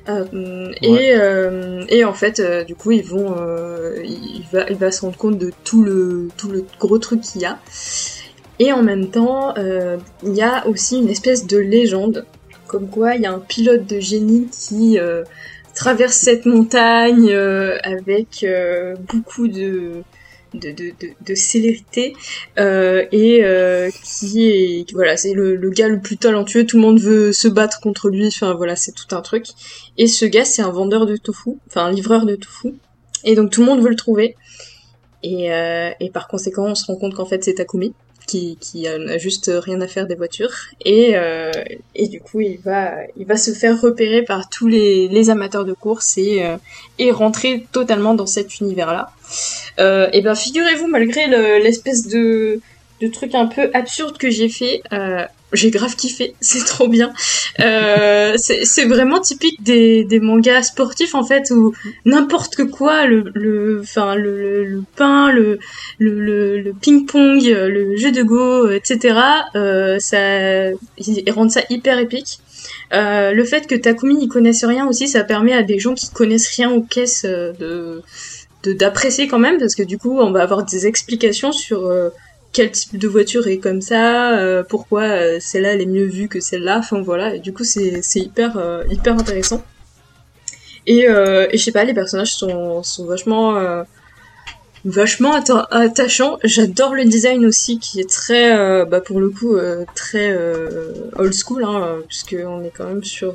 Euh, 0.08 0.72
et, 0.84 1.16
euh, 1.16 1.84
et 1.90 2.06
en 2.06 2.14
fait, 2.14 2.40
euh, 2.40 2.64
du 2.64 2.76
coup, 2.76 2.92
ils 2.92 3.04
vont, 3.04 3.36
euh, 3.40 4.04
il 4.04 4.46
va, 4.52 4.70
il 4.70 4.76
va 4.76 4.92
se 4.92 5.02
rendre 5.02 5.18
compte 5.18 5.40
de 5.40 5.52
tout 5.64 5.82
le, 5.82 6.30
tout 6.38 6.48
le 6.48 6.64
gros 6.80 7.00
truc 7.00 7.22
qu'il 7.22 7.42
y 7.42 7.46
a. 7.46 7.58
Et 8.60 8.72
en 8.72 8.84
même 8.84 9.10
temps, 9.10 9.54
euh, 9.58 9.98
il 10.24 10.34
y 10.34 10.42
a 10.42 10.66
aussi 10.68 10.98
une 10.98 11.10
espèce 11.10 11.46
de 11.46 11.58
légende, 11.58 12.26
comme 12.68 12.90
quoi 12.90 13.16
il 13.16 13.22
y 13.22 13.26
a 13.26 13.34
un 13.34 13.40
pilote 13.40 13.86
de 13.86 14.00
génie 14.00 14.48
qui 14.48 14.98
euh, 14.98 15.24
traverse 15.74 16.16
cette 16.16 16.46
montagne 16.46 17.32
euh, 17.32 17.78
avec 17.84 18.46
beaucoup 19.08 19.48
de 19.48 20.04
de, 20.54 20.72
de, 20.72 20.94
de, 21.02 21.10
de 21.20 21.36
célérité 21.36 22.16
et 22.58 23.92
qui 24.04 24.50
est 24.50 24.94
voilà 24.94 25.18
c'est 25.18 25.34
le, 25.34 25.70
gars 25.72 25.90
le 25.90 26.00
plus 26.00 26.16
talentueux. 26.16 26.66
Tout 26.66 26.78
le 26.78 26.82
monde 26.82 27.00
veut 27.00 27.34
se 27.34 27.50
battre 27.50 27.82
contre 27.82 28.10
lui. 28.10 28.28
Enfin 28.28 28.54
voilà 28.54 28.78
c'est 28.78 28.94
tout 28.94 29.14
un 29.14 29.22
truc. 29.22 29.48
Et 29.98 30.08
ce 30.08 30.24
gars 30.24 30.46
c'est 30.46 30.62
un 30.62 30.72
vendeur 30.72 31.06
de 31.06 31.18
tofu 31.18 31.58
enfin 31.68 31.88
un 31.88 31.92
livreur 31.92 32.26
de 32.26 32.38
tofu. 32.38 32.76
Et 33.26 33.36
donc 33.36 33.52
tout 33.52 33.60
le 33.62 33.68
monde 33.68 33.82
veut 33.82 33.90
le 33.90 33.98
trouver. 33.98 34.38
Et, 35.24 35.50
et 36.00 36.10
par 36.10 36.30
conséquent 36.30 36.68
on 36.68 36.76
se 36.76 36.86
rend 36.86 36.96
compte 36.96 37.16
qu'en 37.16 37.26
fait 37.26 37.44
c'est 37.44 37.56
Takumi 37.56 37.94
qui 38.26 38.58
qui 38.60 38.88
a 38.88 39.18
juste 39.18 39.52
rien 39.54 39.80
à 39.82 39.88
faire 39.88 40.08
des 40.08 40.16
voitures 40.16 40.52
et 40.84 41.16
euh, 41.16 41.52
et 41.96 42.08
du 42.08 42.20
coup 42.20 42.42
il 42.42 42.60
va 42.60 42.94
il 43.18 43.26
va 43.26 43.38
se 43.38 43.52
faire 43.52 43.80
repérer 43.80 44.24
par 44.24 44.50
tous 44.50 44.68
les, 44.68 45.30
amateurs 45.30 45.66
de 45.66 45.74
course 45.74 46.18
et 46.18 46.44
euh, 46.44 46.58
et 47.00 47.12
rentrer 47.12 47.66
totalement 47.72 48.14
dans 48.14 48.28
cet 48.28 48.60
univers 48.60 48.94
là. 48.94 49.12
Euh, 49.80 50.08
et 50.14 50.22
ben 50.22 50.36
figurez-vous 50.36 50.88
malgré 50.88 51.28
le- 51.28 51.64
l'espèce 51.64 52.08
de 52.08 52.60
de 53.02 53.08
truc 53.08 53.36
un 53.36 53.48
peu 53.48 53.70
absurde 53.74 54.18
que 54.18 54.30
j'ai 54.30 54.48
fait, 54.48 54.82
j'ai 55.54 55.72
grave 55.72 55.96
kiffé, 55.96 56.36
c'est 56.42 56.66
trop 56.66 56.88
bien. 56.88 57.14
Euh, 57.60 58.34
c'est 58.38 58.86
vraiment 58.86 59.20
typique 59.20 59.64
des, 59.64 60.04
des 60.04 60.20
mangas 60.20 60.64
sportifs 60.64 61.16
en 61.16 61.24
fait 61.24 61.52
où 61.52 61.74
n'importe 62.06 62.66
quoi, 62.66 63.06
le 63.06 63.32
le 63.34 63.80
enfin 63.82 64.16
le, 64.16 64.42
le, 64.42 64.64
le 64.66 64.84
pain, 64.96 65.32
le 65.32 65.60
le, 66.00 66.60
le, 66.62 66.74
ping-pong, 66.74 67.44
le 67.46 67.96
jeu 67.96 68.12
de 68.12 68.24
go, 68.24 68.70
etc. 68.70 69.20
Euh, 69.56 70.00
ça 70.00 70.72
ils 70.98 71.32
rendent 71.32 71.52
ça 71.52 71.62
hyper 71.70 72.00
épique. 72.00 72.40
Euh, 72.94 73.32
le 73.32 73.44
fait 73.46 73.68
que 73.68 73.76
Takumi 73.76 74.16
n'y 74.16 74.28
connaisse 74.28 74.64
rien 74.66 74.88
aussi, 74.88 75.08
ça 75.08 75.24
permet 75.24 75.54
à 75.54 75.64
des 75.64 75.80
gens 75.80 75.94
qui 75.94 76.10
connaissent 76.10 76.50
rien 76.56 76.72
aux 76.72 76.82
caisses 76.82 77.26
euh, 77.26 77.54
de 77.54 78.02
de- 78.64 78.74
d'apprécier 78.74 79.28
quand 79.28 79.40
même 79.40 79.60
parce 79.60 79.76
que 79.76 79.84
du 79.84 79.98
coup 79.98 80.20
on 80.20 80.32
va 80.32 80.42
avoir 80.44 80.64
des 80.66 80.88
explications 80.88 81.52
sur 81.52 81.86
euh, 81.86 82.10
quel 82.56 82.72
type 82.72 82.98
de 82.98 83.08
voiture 83.10 83.48
est 83.48 83.58
comme 83.58 83.82
ça, 83.82 84.40
euh, 84.40 84.64
pourquoi 84.64 85.02
euh, 85.04 85.40
celle-là 85.42 85.74
elle 85.74 85.82
est 85.82 85.86
mieux 85.86 86.06
vue 86.06 86.30
que 86.30 86.40
celle-là, 86.40 86.78
enfin 86.80 87.02
voilà, 87.02 87.36
et 87.36 87.40
du 87.40 87.52
coup 87.52 87.66
c'est 87.66 88.02
euh, 88.40 88.84
hyper 88.90 89.14
intéressant. 89.14 89.62
Et, 90.88 91.02
je 91.10 91.58
sais 91.58 91.74
pas, 91.74 91.84
les 91.84 91.94
personnages 91.94 92.34
sont, 92.34 92.82
vachement 93.00 93.60
vachement 94.86 95.38
atta- 95.38 95.68
attachants. 95.70 96.38
J'adore 96.44 96.94
le 96.96 97.04
design 97.04 97.46
aussi 97.46 97.78
qui 97.80 98.00
est 98.00 98.10
très 98.10 98.86
bah 98.86 99.02
pour 99.02 99.20
le 99.20 99.30
coup 99.30 99.58
très 99.96 100.34
old 101.18 101.34
school 101.34 101.66
hein, 101.66 101.82
euh, 101.84 102.00
puisque 102.08 102.38
on 102.48 102.64
est 102.64 102.72
quand 102.72 102.86
même 102.88 103.04
sur 103.04 103.34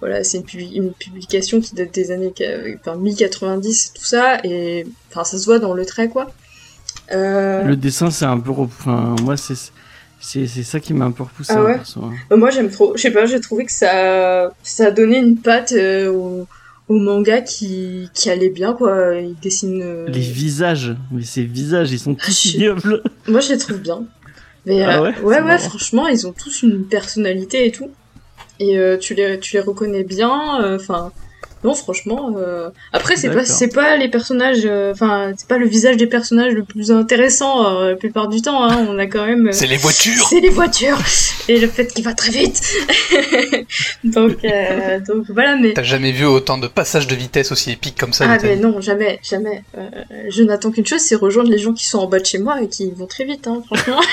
voilà, 0.00 0.24
c'est 0.24 0.38
une, 0.38 0.44
publi- 0.44 0.74
une 0.74 0.92
publication 0.92 1.60
qui 1.60 1.74
date 1.74 1.94
des 1.94 2.10
années 2.10 2.34
enfin, 2.80 2.96
1090 2.96 3.86
et 3.94 3.98
tout 3.98 4.04
ça 4.04 4.40
et 4.44 4.84
enfin 5.10 5.24
ça 5.24 5.38
se 5.38 5.46
voit 5.46 5.60
dans 5.60 5.72
le 5.72 5.86
trait 5.86 6.08
quoi. 6.08 6.32
Euh, 7.12 7.62
Le 7.64 7.76
dessin, 7.76 8.10
c'est 8.10 8.24
un 8.24 8.38
peu. 8.38 8.50
Enfin, 8.50 9.14
moi, 9.22 9.36
c'est 9.36 9.54
c'est 10.24 10.46
ça 10.46 10.78
qui 10.78 10.94
m'a 10.94 11.04
un 11.06 11.10
peu 11.10 11.24
repoussé. 11.24 11.52
Ah 11.56 11.58
hein, 11.58 11.64
ouais 11.64 11.80
hein. 11.96 12.10
Euh, 12.30 12.36
Moi 12.36 12.50
j'aime 12.50 12.70
trop, 12.70 12.92
je 12.96 13.02
sais 13.02 13.10
pas, 13.10 13.26
j'ai 13.26 13.40
trouvé 13.40 13.64
que 13.64 13.72
ça, 13.72 14.52
ça 14.62 14.86
a 14.86 14.90
donné 14.92 15.18
une 15.18 15.36
patte 15.36 15.72
euh, 15.72 16.12
au, 16.12 16.46
au 16.88 16.94
manga 16.94 17.40
qui, 17.40 18.08
qui 18.14 18.30
allait 18.30 18.50
bien 18.50 18.72
quoi. 18.72 19.16
Il 19.16 19.34
dessine. 19.42 19.82
euh, 19.82 20.06
Les 20.08 20.20
visages, 20.20 20.94
mais 21.10 21.22
ces 21.22 21.42
visages, 21.42 21.90
ils 21.90 21.98
sont 21.98 22.16
Ah, 22.20 22.24
tous 22.24 22.44
ignobles. 22.54 23.02
Moi 23.26 23.40
je 23.40 23.48
les 23.52 23.58
trouve 23.58 23.78
bien. 23.78 24.04
Mais 24.64 24.84
Ah 24.84 25.02
ouais 25.02 25.12
ouais, 25.24 25.40
ouais, 25.42 25.58
franchement 25.58 26.06
ils 26.06 26.24
ont 26.28 26.32
tous 26.32 26.62
une 26.62 26.84
personnalité 26.84 27.66
et 27.66 27.72
tout. 27.72 27.90
Et 28.60 28.78
tu 29.00 29.14
les, 29.14 29.40
tu 29.40 29.56
les 29.56 29.60
reconnais 29.62 30.04
bien. 30.04 30.76
Enfin, 30.76 31.10
non 31.64 31.74
franchement. 31.74 32.34
euh, 32.38 32.68
Après 32.92 33.16
c'est 33.16 33.30
pas, 33.30 33.44
c'est 33.44 33.68
pas 33.68 33.96
les 33.96 34.08
personnages. 34.08 34.62
euh, 34.64 34.92
Enfin, 34.92 35.32
c'est 35.36 35.48
pas 35.48 35.58
le 35.58 35.66
visage 35.66 35.96
des 35.96 36.06
personnages 36.06 36.52
le 36.52 36.64
plus 36.64 36.90
intéressant 36.90 37.66
euh, 37.80 37.90
la 37.90 37.96
plupart 37.96 38.28
du 38.28 38.42
temps. 38.42 38.64
Hein, 38.64 38.86
on 38.88 38.98
a 38.98 39.06
quand 39.06 39.26
même. 39.26 39.48
euh, 39.48 39.52
C'est 39.52 39.66
les 39.66 39.76
voitures 39.76 40.26
c'est 40.28 40.40
les 40.40 40.48
voitures 40.50 40.98
et 41.48 41.58
le 41.58 41.66
fait 41.68 41.86
qu'il 41.92 42.04
va 42.04 42.14
très 42.14 42.30
vite. 42.30 42.60
donc, 44.04 44.36
euh, 44.44 45.00
donc 45.00 45.24
voilà, 45.30 45.56
mais 45.56 45.72
T'as 45.74 45.82
jamais 45.82 46.12
vu 46.12 46.24
autant 46.24 46.58
de 46.58 46.66
passages 46.68 47.06
de 47.06 47.14
vitesse 47.14 47.52
aussi 47.52 47.72
épiques 47.72 47.98
comme 47.98 48.12
ça 48.12 48.26
ah 48.28 48.38
mais 48.42 48.56
non, 48.56 48.80
jamais, 48.80 49.18
jamais. 49.22 49.62
Euh, 49.76 49.88
je 50.28 50.42
n'attends 50.42 50.70
qu'une 50.70 50.86
chose, 50.86 51.00
c'est 51.00 51.14
rejoindre 51.16 51.50
les 51.50 51.58
gens 51.58 51.72
qui 51.72 51.84
sont 51.86 51.98
en 51.98 52.06
bas 52.06 52.18
de 52.18 52.26
chez 52.26 52.38
moi 52.38 52.62
et 52.62 52.68
qui 52.68 52.90
vont 52.90 53.06
très 53.06 53.24
vite, 53.24 53.46
hein, 53.46 53.62
franchement. 53.66 54.00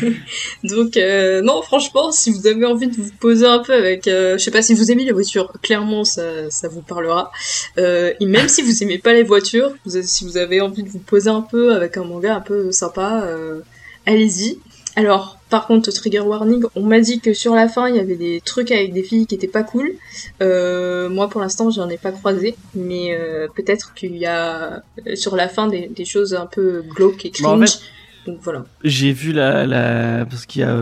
Donc 0.64 0.96
euh, 0.96 1.42
non, 1.42 1.62
franchement, 1.62 2.12
si 2.12 2.30
vous 2.30 2.46
avez 2.46 2.64
envie 2.66 2.86
de 2.88 2.94
vous 2.96 3.10
poser 3.20 3.46
un 3.46 3.58
peu 3.60 3.72
avec, 3.74 4.06
euh, 4.30 4.38
je 4.38 4.44
sais 4.44 4.50
pas 4.50 4.62
si 4.62 4.74
vous 4.74 4.90
aimez 4.90 5.04
les 5.04 5.12
voitures, 5.12 5.52
clairement 5.62 6.04
ça, 6.04 6.22
ça 6.50 6.68
vous 6.68 6.82
parlera. 6.82 7.30
Euh, 7.78 8.12
et 8.20 8.26
même 8.26 8.48
si 8.48 8.62
vous 8.62 8.82
aimez 8.82 8.98
pas 8.98 9.12
les 9.12 9.22
voitures, 9.22 9.72
vous, 9.84 10.00
si 10.02 10.24
vous 10.24 10.36
avez 10.36 10.60
envie 10.60 10.82
de 10.82 10.88
vous 10.88 10.98
poser 10.98 11.30
un 11.30 11.42
peu 11.42 11.74
avec 11.74 11.96
un 11.96 12.04
manga 12.04 12.34
un 12.36 12.40
peu 12.40 12.72
sympa, 12.72 13.22
euh, 13.24 13.60
allez-y. 14.06 14.58
Alors, 14.96 15.38
par 15.50 15.66
contre, 15.68 15.90
trigger 15.92 16.20
warning, 16.20 16.64
on 16.74 16.82
m'a 16.82 16.98
dit 17.00 17.20
que 17.20 17.32
sur 17.32 17.54
la 17.54 17.68
fin, 17.68 17.88
il 17.88 17.94
y 17.96 18.00
avait 18.00 18.16
des 18.16 18.40
trucs 18.44 18.72
avec 18.72 18.92
des 18.92 19.04
filles 19.04 19.26
qui 19.26 19.36
étaient 19.36 19.46
pas 19.48 19.62
cool. 19.62 19.92
Moi, 20.40 21.28
pour 21.30 21.40
l'instant, 21.40 21.70
j'en 21.70 21.88
ai 21.88 21.96
pas 21.96 22.12
croisé, 22.12 22.56
mais 22.74 23.16
peut-être 23.54 23.94
qu'il 23.94 24.16
y 24.16 24.26
a 24.26 24.82
sur 25.14 25.36
la 25.36 25.48
fin 25.48 25.68
des, 25.68 25.88
des 25.88 26.04
choses 26.04 26.34
un 26.34 26.46
peu 26.46 26.82
glauques 26.94 27.24
et 27.24 27.32
Bah, 27.40 27.50
en 27.50 27.56
cringe. 27.56 27.70
fait- 27.78 27.78
Donc 28.26 28.38
voilà. 28.42 28.64
J'ai 28.84 29.12
vu 29.12 29.32
la, 29.32 29.64
la, 29.66 30.26
parce 30.26 30.44
qu'il 30.46 30.62
y 30.62 30.64
a, 30.64 30.76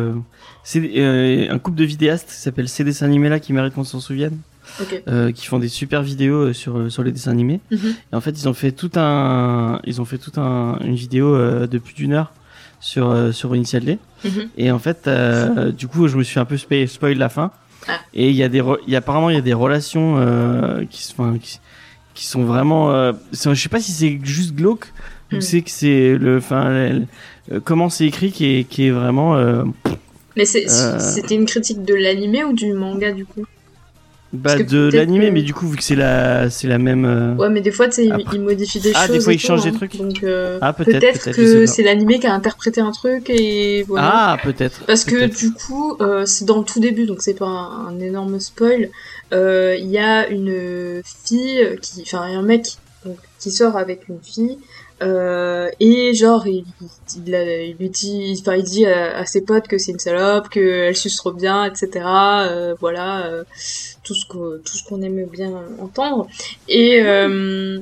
c'est 0.70 0.82
euh, 0.98 1.46
un 1.50 1.58
couple 1.58 1.78
de 1.78 1.84
vidéastes 1.84 2.28
qui 2.28 2.34
s'appelle 2.34 2.68
ces 2.68 2.84
dessins 2.84 3.06
animés 3.06 3.30
là 3.30 3.40
qui 3.40 3.54
méritent 3.54 3.72
qu'on 3.72 3.84
s'en 3.84 4.00
souvienne, 4.00 4.36
Ok. 4.82 5.02
euh, 5.08 5.32
qui 5.32 5.46
font 5.46 5.58
des 5.58 5.68
super 5.68 6.02
vidéos 6.02 6.48
euh, 6.48 6.52
sur 6.52 6.92
sur 6.92 7.02
les 7.02 7.10
dessins 7.10 7.30
animés. 7.30 7.60
Mhm. 7.70 7.94
Et 8.12 8.16
en 8.16 8.20
fait, 8.20 8.32
ils 8.38 8.46
ont 8.50 8.52
fait 8.54 8.72
tout 8.72 8.90
un, 8.96 9.80
ils 9.84 9.98
ont 10.02 10.04
fait 10.04 10.18
tout 10.18 10.38
un, 10.38 10.78
une 10.84 10.94
vidéo 10.94 11.34
euh, 11.34 11.66
de 11.66 11.78
plus 11.78 11.94
d'une 11.94 12.12
heure 12.12 12.32
sur 12.80 13.34
sur 13.34 13.56
Initial 13.56 13.82
D. 13.84 13.98
Mhm. 14.26 14.48
Et 14.58 14.70
en 14.70 14.78
fait, 14.78 15.08
du 15.78 15.86
coup, 15.88 16.06
je 16.06 16.18
me 16.18 16.22
suis 16.22 16.38
un 16.38 16.44
peu 16.44 16.56
spo- 16.56 16.86
spoil 16.86 17.16
la 17.16 17.30
fin. 17.30 17.50
Ah. 17.88 17.92
Et 18.12 18.28
il 18.28 18.36
y 18.36 18.42
a 18.42 18.50
des, 18.50 18.62
il 18.86 18.92
y 18.92 18.94
a 18.94 18.98
apparemment 18.98 19.30
il 19.30 19.36
y 19.36 19.38
a 19.38 19.42
des 19.42 19.54
relations 19.54 20.16
qui, 20.90 21.02
se- 21.02 21.12
enfin, 21.16 21.38
qui, 21.38 21.60
qui 22.12 22.26
sont 22.26 22.44
vraiment, 22.44 23.12
je 23.32 23.54
sais 23.54 23.68
pas 23.70 23.80
si 23.80 23.92
c'est 23.92 24.20
juste 24.22 24.54
glauque 24.54 24.92
ou 25.32 25.36
Mhm. 25.36 25.40
c'est 25.40 25.62
que 25.62 25.70
c'est 25.70 26.16
le, 26.18 26.36
enfin, 26.38 27.00
comment 27.64 27.88
c'est 27.88 28.06
écrit 28.06 28.32
qui 28.32 28.44
est, 28.58 28.64
qui 28.64 28.86
est 28.86 28.90
vraiment. 28.90 29.34
Mais 30.38 30.44
Euh. 30.56 30.98
c'était 30.98 31.34
une 31.34 31.44
critique 31.46 31.84
de 31.84 31.94
l'animé 31.94 32.44
ou 32.44 32.52
du 32.54 32.72
manga 32.72 33.10
du 33.12 33.26
coup? 33.26 33.44
Bah, 34.32 34.56
de 34.56 34.90
l'animé, 34.92 35.28
que- 35.28 35.32
mais 35.32 35.40
du 35.42 35.54
coup, 35.54 35.66
vu 35.66 35.76
que 35.78 35.82
c'est 35.82 35.96
la, 35.96 36.48
c'est 36.50 36.68
la 36.68 36.76
même. 36.78 37.06
euh, 37.06 37.34
Ouais, 37.36 37.48
mais 37.48 37.60
des 37.62 37.70
fois, 37.72 37.86
tu 37.88 37.94
sais, 37.94 38.04
ils- 38.04 38.12
Après- 38.12 38.36
ils 38.36 38.40
modifient 38.42 38.78
des 38.80 38.92
Ah, 38.94 39.06
choses. 39.06 39.16
des 39.16 39.20
fois, 39.22 39.32
ils 39.32 39.38
changent 39.40 39.62
des 39.64 39.70
hein. 39.70 39.72
trucs. 39.72 39.96
Donc, 39.96 40.22
euh, 40.22 40.58
Ah, 40.60 40.72
peut-être, 40.74 41.00
peut-être 41.00 41.32
que 41.34 41.64
c'est 41.66 41.82
l'animé 41.82 42.18
qui 42.20 42.26
a 42.28 42.34
interprété 42.34 42.80
un 42.82 42.92
truc 42.92 43.30
et 43.30 43.82
voilà. 43.88 44.10
Ah, 44.12 44.36
peut-être. 44.44 44.84
Parce 44.86 45.04
que 45.04 45.26
du 45.26 45.52
coup, 45.52 45.96
euh, 46.02 46.24
c'est 46.26 46.44
dans 46.44 46.58
le 46.58 46.64
tout 46.64 46.78
début, 46.78 47.06
donc 47.06 47.22
c'est 47.22 47.34
pas 47.34 47.46
un, 47.46 47.86
un 47.88 48.00
énorme 48.00 48.38
spoil. 48.38 48.90
Il 49.32 49.86
y 49.90 49.98
a 49.98 50.28
une 50.28 51.00
fille 51.26 51.66
qui, 51.82 52.02
enfin, 52.02 52.20
un 52.20 52.42
mec 52.42 52.76
donc, 53.06 53.16
qui 53.40 53.50
sort 53.50 53.76
avec 53.78 54.08
une 54.08 54.18
fille. 54.22 54.58
Euh, 55.02 55.68
et 55.80 56.12
genre 56.14 56.46
il, 56.46 56.64
il, 57.16 57.34
il 57.34 57.76
lui 57.78 57.88
dit 57.90 58.36
enfin 58.40 58.56
il 58.56 58.64
dit 58.64 58.84
à, 58.86 59.16
à 59.18 59.26
ses 59.26 59.42
potes 59.42 59.68
que 59.68 59.78
c'est 59.78 59.92
une 59.92 59.98
salope 59.98 60.48
que 60.48 60.60
elle 60.60 60.96
suce 60.96 61.16
trop 61.16 61.32
bien 61.32 61.64
etc 61.64 62.04
euh, 62.04 62.74
voilà 62.80 63.26
euh, 63.26 63.44
tout 64.02 64.14
ce 64.14 64.26
que 64.26 64.58
tout 64.58 64.76
ce 64.76 64.84
qu'on 64.84 65.00
aime 65.02 65.24
bien 65.26 65.52
entendre 65.80 66.26
et 66.68 67.00
euh, 67.02 67.78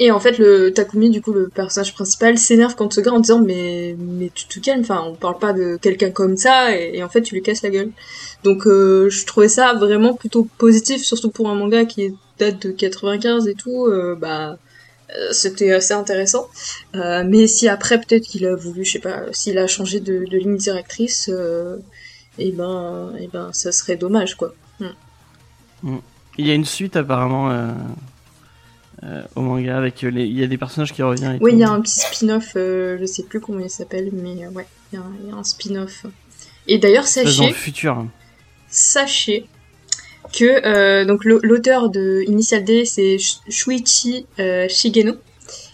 et 0.00 0.10
en 0.10 0.18
fait, 0.18 0.38
le 0.38 0.72
Takumi, 0.72 1.08
du 1.10 1.22
coup, 1.22 1.32
le 1.32 1.48
personnage 1.48 1.94
principal, 1.94 2.36
s'énerve 2.36 2.74
contre 2.74 2.96
ce 2.96 3.00
gars 3.00 3.12
en 3.12 3.20
disant 3.20 3.40
mais 3.40 3.94
mais 3.98 4.28
tu 4.34 4.46
te 4.48 4.58
calmes, 4.58 4.80
enfin, 4.80 5.04
on 5.06 5.14
parle 5.14 5.38
pas 5.38 5.52
de 5.52 5.76
quelqu'un 5.80 6.10
comme 6.10 6.36
ça, 6.36 6.76
et, 6.76 6.96
et 6.98 7.04
en 7.04 7.08
fait, 7.08 7.22
tu 7.22 7.34
lui 7.36 7.42
casses 7.42 7.62
la 7.62 7.70
gueule. 7.70 7.90
Donc, 8.42 8.66
euh, 8.66 9.08
je 9.08 9.24
trouvais 9.24 9.48
ça 9.48 9.72
vraiment 9.74 10.14
plutôt 10.14 10.48
positif, 10.58 11.02
surtout 11.02 11.30
pour 11.30 11.48
un 11.48 11.54
manga 11.54 11.84
qui 11.84 12.12
date 12.40 12.66
de 12.66 12.72
95 12.72 13.46
et 13.46 13.54
tout. 13.54 13.86
euh, 13.86 14.16
bah, 14.16 14.56
c'était 15.32 15.72
assez 15.72 15.94
intéressant. 15.94 16.48
Euh, 16.94 17.22
mais 17.26 17.46
si 17.46 17.68
après, 17.68 17.98
peut-être 18.00 18.24
qu'il 18.24 18.46
a 18.46 18.54
voulu, 18.54 18.84
je 18.84 18.92
sais 18.92 18.98
pas, 18.98 19.22
s'il 19.32 19.58
a 19.58 19.66
changé 19.66 20.00
de, 20.00 20.24
de 20.24 20.38
ligne 20.38 20.56
directrice, 20.56 21.28
euh, 21.32 21.76
et 22.38 22.50
ben, 22.52 23.12
et 23.20 23.28
ben, 23.28 23.50
ça 23.52 23.70
serait 23.72 23.96
dommage, 23.96 24.34
quoi. 24.36 24.54
Il 26.36 26.46
y 26.46 26.50
a 26.50 26.54
une 26.54 26.64
suite 26.64 26.96
apparemment 26.96 27.50
euh, 27.50 27.68
euh, 29.04 29.22
au 29.36 29.42
manga 29.42 29.76
avec 29.76 30.02
euh, 30.02 30.08
les, 30.10 30.24
il 30.24 30.38
y 30.38 30.42
a 30.42 30.46
des 30.46 30.58
personnages 30.58 30.92
qui 30.92 31.02
reviennent. 31.02 31.36
et 31.36 31.38
Oui, 31.40 31.52
il 31.52 31.58
y 31.58 31.64
a 31.64 31.70
un 31.70 31.80
petit 31.80 32.00
spin-off, 32.00 32.52
euh, 32.56 32.96
je 33.00 33.04
sais 33.06 33.22
plus 33.22 33.40
comment 33.40 33.60
il 33.60 33.70
s'appelle, 33.70 34.10
mais 34.12 34.44
euh, 34.44 34.50
ouais, 34.50 34.66
il 34.92 34.96
y, 34.98 34.98
a 34.98 35.04
un- 35.04 35.12
il 35.22 35.28
y 35.28 35.32
a 35.32 35.36
un 35.36 35.44
spin-off. 35.44 36.06
Et 36.66 36.78
d'ailleurs, 36.78 37.06
Ça, 37.06 37.22
Dans 37.22 37.28
le 37.28 37.34
sachez, 37.34 37.52
futur. 37.52 38.06
sachez 38.68 39.46
que 40.36 40.66
euh, 40.66 41.04
donc 41.04 41.24
l'au- 41.24 41.40
l'auteur 41.42 41.88
de 41.90 42.22
Initial 42.26 42.64
D, 42.64 42.84
c'est 42.84 43.16
Sh- 43.16 43.38
Shuichi 43.48 44.26
euh, 44.38 44.66
Shigeno, 44.68 45.14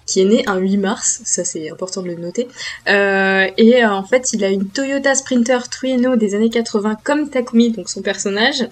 qui 0.06 0.20
est 0.20 0.24
né 0.24 0.42
un 0.46 0.58
8 0.58 0.76
mars, 0.76 1.20
ça 1.24 1.44
c'est 1.44 1.70
important 1.70 2.02
de 2.02 2.08
le 2.08 2.16
noter. 2.16 2.48
Euh, 2.88 3.46
et 3.56 3.84
en 3.84 4.02
fait, 4.04 4.32
il 4.32 4.44
a 4.44 4.48
une 4.48 4.66
Toyota 4.68 5.14
Sprinter 5.14 5.68
Trueno 5.70 6.16
des 6.16 6.34
années 6.34 6.50
80 6.50 6.96
comme 7.04 7.30
Takumi, 7.30 7.70
donc 7.70 7.88
son 7.88 8.02
personnage. 8.02 8.62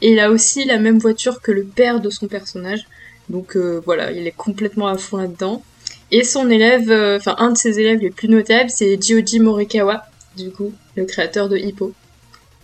Et 0.00 0.10
il 0.12 0.18
a 0.20 0.30
aussi 0.30 0.64
la 0.64 0.78
même 0.78 0.98
voiture 0.98 1.40
que 1.40 1.52
le 1.52 1.62
père 1.64 2.00
de 2.00 2.10
son 2.10 2.26
personnage. 2.26 2.80
Donc 3.28 3.56
voilà, 3.84 4.10
il 4.10 4.26
est 4.26 4.32
complètement 4.36 4.88
à 4.88 4.98
fond 4.98 5.16
là-dedans. 5.18 5.62
Et 6.10 6.24
son 6.24 6.50
élève, 6.50 6.90
enfin 7.16 7.36
un 7.38 7.52
de 7.52 7.56
ses 7.56 7.78
élèves 7.78 8.00
les 8.00 8.10
plus 8.10 8.28
notables, 8.28 8.68
c'est 8.68 9.00
Jioji 9.00 9.38
Morikawa, 9.40 10.02
du 10.36 10.50
coup, 10.50 10.72
le 10.96 11.04
créateur 11.04 11.48
de 11.48 11.56
Hippo. 11.56 11.92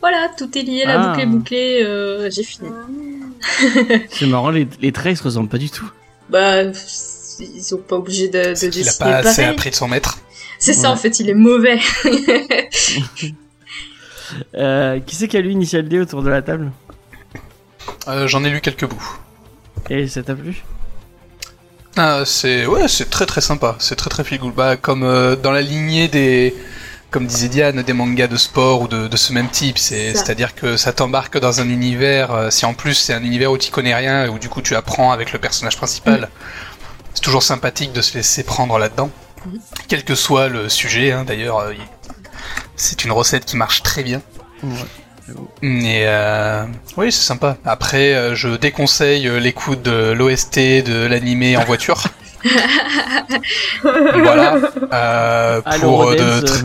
Voilà, 0.00 0.28
tout 0.36 0.56
est 0.56 0.62
lié, 0.62 0.84
la 0.86 1.00
Ah. 1.00 1.08
boucle 1.08 1.20
est 1.20 1.26
bouclée, 1.26 1.82
euh, 1.82 2.30
j'ai 2.30 2.42
fini. 2.44 2.68
C'est 4.10 4.26
marrant, 4.26 4.50
les, 4.50 4.68
les 4.80 4.92
traits 4.92 5.14
ils 5.14 5.16
se 5.16 5.22
ressemblent 5.24 5.48
pas 5.48 5.58
du 5.58 5.70
tout. 5.70 5.90
Bah, 6.30 6.62
ils 6.64 7.62
sont 7.62 7.78
pas 7.78 7.96
obligés 7.96 8.28
de, 8.28 8.50
de 8.50 8.54
C'est 8.54 8.70
qu'il 8.70 8.88
a 8.88 8.92
pas 8.98 9.16
assez 9.16 9.44
appris 9.44 9.70
de 9.70 9.74
son 9.74 9.88
maître. 9.88 10.18
C'est 10.60 10.72
ça 10.74 10.90
en 10.90 10.96
fait, 10.96 11.18
il 11.20 11.30
est 11.30 11.34
mauvais. 11.34 11.78
Euh, 14.54 15.00
qui 15.00 15.16
c'est 15.16 15.26
qui 15.26 15.36
a 15.38 15.40
lu 15.40 15.50
Initial 15.52 15.88
D 15.88 15.98
autour 16.00 16.22
de 16.22 16.28
la 16.28 16.42
table? 16.42 16.70
Euh, 18.08 18.26
J'en 18.28 18.44
ai 18.44 18.50
lu 18.50 18.60
quelques 18.60 18.84
bouts. 18.86 19.18
Et 19.88 20.06
ça 20.06 20.22
t'a 20.22 20.34
plu? 20.34 20.62
Ah, 21.96 22.24
c'est 22.26 22.66
ouais, 22.66 22.88
c'est 22.88 23.08
très 23.08 23.24
très 23.24 23.40
sympa. 23.40 23.76
C'est 23.78 23.96
très 23.96 24.10
très 24.10 24.36
good. 24.38 24.54
Bah, 24.54 24.76
comme 24.76 25.02
euh, 25.02 25.34
dans 25.34 25.50
la 25.50 25.62
lignée 25.62 26.08
des, 26.08 26.54
comme 27.10 27.26
disait 27.26 27.48
Diane, 27.48 27.82
des 27.82 27.92
mangas 27.92 28.26
de 28.26 28.36
sport 28.36 28.82
ou 28.82 28.88
de, 28.88 29.08
de 29.08 29.16
ce 29.16 29.32
même 29.32 29.48
type. 29.48 29.78
C'est-à-dire 29.78 30.54
que 30.54 30.76
ça 30.76 30.92
t'embarque 30.92 31.38
dans 31.38 31.60
un 31.60 31.68
univers. 31.68 32.32
euh, 32.32 32.50
si 32.50 32.66
en 32.66 32.74
plus 32.74 32.94
c'est 32.94 33.14
un 33.14 33.22
univers 33.24 33.50
où 33.50 33.58
tu 33.58 33.70
connais 33.70 33.94
rien 33.94 34.24
et 34.26 34.28
où 34.28 34.38
du 34.38 34.48
coup 34.48 34.60
tu 34.62 34.74
apprends 34.76 35.10
avec 35.12 35.32
le 35.32 35.38
personnage 35.38 35.76
principal, 35.76 36.28
c'est 37.14 37.22
toujours 37.22 37.42
sympathique 37.42 37.92
de 37.92 38.02
se 38.02 38.14
laisser 38.14 38.42
prendre 38.44 38.78
là-dedans, 38.78 39.10
Mhm. 39.46 39.58
quel 39.88 40.04
que 40.04 40.14
soit 40.14 40.48
le 40.48 40.68
sujet. 40.68 41.12
hein, 41.12 41.24
D'ailleurs, 41.24 41.58
euh, 41.60 41.72
c'est 42.76 43.04
une 43.04 43.12
recette 43.12 43.44
qui 43.44 43.56
marche 43.56 43.82
très 43.82 44.02
bien. 44.02 44.20
Euh, 45.62 46.64
oui, 46.96 47.12
c'est 47.12 47.22
sympa. 47.24 47.56
Après, 47.64 48.34
je 48.34 48.48
déconseille 48.56 49.28
l'écoute 49.40 49.82
de 49.82 50.12
l'OST 50.12 50.82
de 50.82 51.06
l'animé 51.06 51.56
en 51.56 51.64
voiture. 51.64 52.02
voilà. 53.82 54.58
Euh, 54.92 55.60
Ah, 55.64 55.78
pour 55.78 56.10
euh, 56.10 56.14
de 56.16 56.22
euh, 56.22 56.62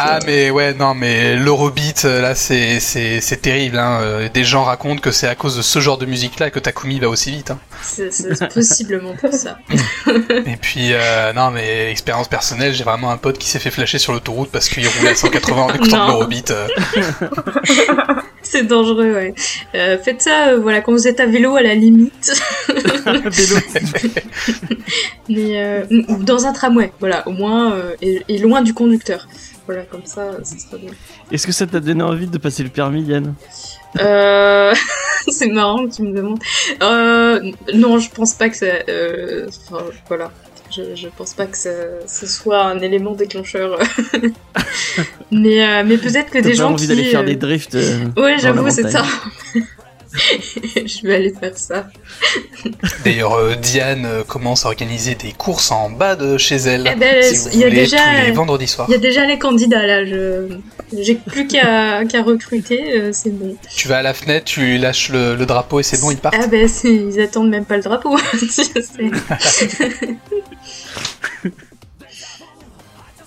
ah 0.00 0.18
mais 0.26 0.50
ouais 0.50 0.74
non 0.74 0.94
mais 0.94 1.36
l'Eurobeat 1.36 2.02
là 2.02 2.34
c'est 2.34 2.80
c'est 2.80 3.20
c'est 3.20 3.36
terrible 3.36 3.78
hein. 3.78 4.28
Des 4.32 4.42
gens 4.44 4.64
racontent 4.64 5.00
que 5.00 5.12
c'est 5.12 5.28
à 5.28 5.36
cause 5.36 5.56
de 5.56 5.62
ce 5.62 5.78
genre 5.78 5.98
de 5.98 6.06
musique 6.06 6.40
là 6.40 6.50
que 6.50 6.58
Takumi 6.58 6.98
va 6.98 7.08
aussi 7.08 7.30
vite. 7.30 7.52
Hein. 7.52 7.58
c'est 7.80 8.52
possiblement 8.52 9.14
pour 9.14 9.32
ça. 9.32 9.58
Et 10.46 10.56
puis 10.56 10.88
euh, 10.92 11.32
non 11.32 11.50
mais 11.50 11.90
expérience 11.90 12.28
personnelle, 12.28 12.74
j'ai 12.74 12.84
vraiment 12.84 13.10
un 13.10 13.18
pote 13.18 13.38
qui 13.38 13.48
s'est 13.48 13.60
fait 13.60 13.70
flasher 13.70 13.98
sur 13.98 14.12
l'autoroute 14.12 14.50
parce 14.50 14.68
qu'il 14.68 14.86
roulait 14.88 15.10
à 15.10 15.14
180 15.14 15.62
en 15.62 15.74
écoutant 15.74 16.08
l'Eurobeat. 16.08 16.52
C'est 18.48 18.62
dangereux, 18.62 19.12
ouais. 19.12 19.34
Euh, 19.74 19.98
faites 19.98 20.22
ça, 20.22 20.48
euh, 20.48 20.60
voilà, 20.60 20.80
quand 20.80 20.92
vous 20.92 21.08
êtes 21.08 21.18
à 21.18 21.26
vélo 21.26 21.56
à 21.56 21.62
la 21.62 21.74
limite, 21.74 22.32
Vélo. 23.08 23.56
mais 25.28 25.62
euh, 25.62 25.84
ou 26.08 26.22
dans 26.22 26.46
un 26.46 26.52
tramway, 26.52 26.92
voilà, 27.00 27.26
au 27.26 27.32
moins 27.32 27.72
euh, 27.72 27.96
et, 28.00 28.22
et 28.28 28.38
loin 28.38 28.62
du 28.62 28.72
conducteur. 28.72 29.26
Voilà, 29.66 29.82
comme 29.82 30.04
ça, 30.04 30.30
ça 30.44 30.58
sera 30.58 30.76
bien. 30.76 30.90
Est-ce 31.32 31.46
que 31.46 31.52
ça 31.52 31.66
t'a 31.66 31.80
donné 31.80 32.04
envie 32.04 32.28
de 32.28 32.38
passer 32.38 32.62
le 32.62 32.68
permis, 32.68 33.02
Yann? 33.02 33.34
Euh... 33.98 34.72
c'est 35.28 35.48
marrant 35.48 35.88
que 35.88 35.94
tu 35.96 36.02
me 36.02 36.14
demandes. 36.14 36.38
Euh... 36.82 37.50
Non, 37.74 37.98
je 37.98 38.10
pense 38.10 38.34
pas 38.34 38.48
que 38.48 38.56
ça. 38.56 38.66
Enfin, 39.48 39.84
voilà. 40.06 40.30
Je, 40.76 40.94
je 40.94 41.08
pense 41.08 41.32
pas 41.34 41.46
que 41.46 41.56
ce 41.56 42.26
soit 42.26 42.62
un 42.62 42.78
élément 42.80 43.12
déclencheur. 43.12 43.78
mais 45.30 45.64
euh, 45.64 45.84
mais 45.86 45.96
peut-être 45.96 46.30
que 46.30 46.38
des 46.38 46.54
gens 46.54 46.72
envie 46.72 46.82
qui. 46.82 46.88
d'aller 46.88 47.04
faire 47.04 47.20
euh, 47.20 47.24
des 47.24 47.36
drifts 47.36 47.74
euh, 47.74 48.06
Ouais, 48.16 48.36
j'avoue, 48.38 48.68
c'est 48.70 48.90
ça. 48.90 49.04
je 50.76 51.06
vais 51.06 51.14
aller 51.14 51.32
faire 51.38 51.56
ça. 51.56 51.88
D'ailleurs, 53.04 53.34
euh, 53.34 53.54
Diane 53.54 54.04
euh, 54.06 54.24
commence 54.24 54.64
à 54.64 54.68
organiser 54.68 55.14
des 55.14 55.32
courses 55.32 55.70
en 55.70 55.90
bas 55.90 56.16
de 56.16 56.38
chez 56.38 56.56
elle. 56.56 56.90
Eh 56.92 56.96
ben, 56.98 57.22
si 57.22 57.48
il 57.54 57.60
y 57.60 57.64
a 57.64 57.70
déjà- 57.70 57.96
tous 57.98 58.26
les 58.26 58.32
vendredis 58.32 58.66
soirs. 58.66 58.86
Il 58.88 58.92
y 58.92 58.96
a 58.96 58.98
déjà 58.98 59.26
les 59.26 59.38
candidats 59.38 59.86
là. 59.86 60.04
Je 60.04 60.48
j'ai 60.96 61.16
plus 61.16 61.48
qu'à 61.48 62.00
recruter, 62.22 62.96
euh, 62.98 63.10
c'est 63.12 63.30
bon. 63.30 63.56
Tu 63.74 63.88
vas 63.88 63.98
à 63.98 64.02
la 64.02 64.14
fenêtre, 64.14 64.44
tu 64.44 64.78
lâches 64.78 65.08
le, 65.08 65.34
le 65.34 65.46
drapeau 65.46 65.80
et 65.80 65.82
c'est 65.82 66.00
bon, 66.00 66.12
ils 66.12 66.16
partent. 66.16 66.36
Ah 66.38 66.46
ben 66.46 66.68
ils 66.84 67.20
attendent 67.20 67.50
même 67.50 67.64
pas 67.64 67.76
le 67.76 67.82
drapeau. 67.82 68.16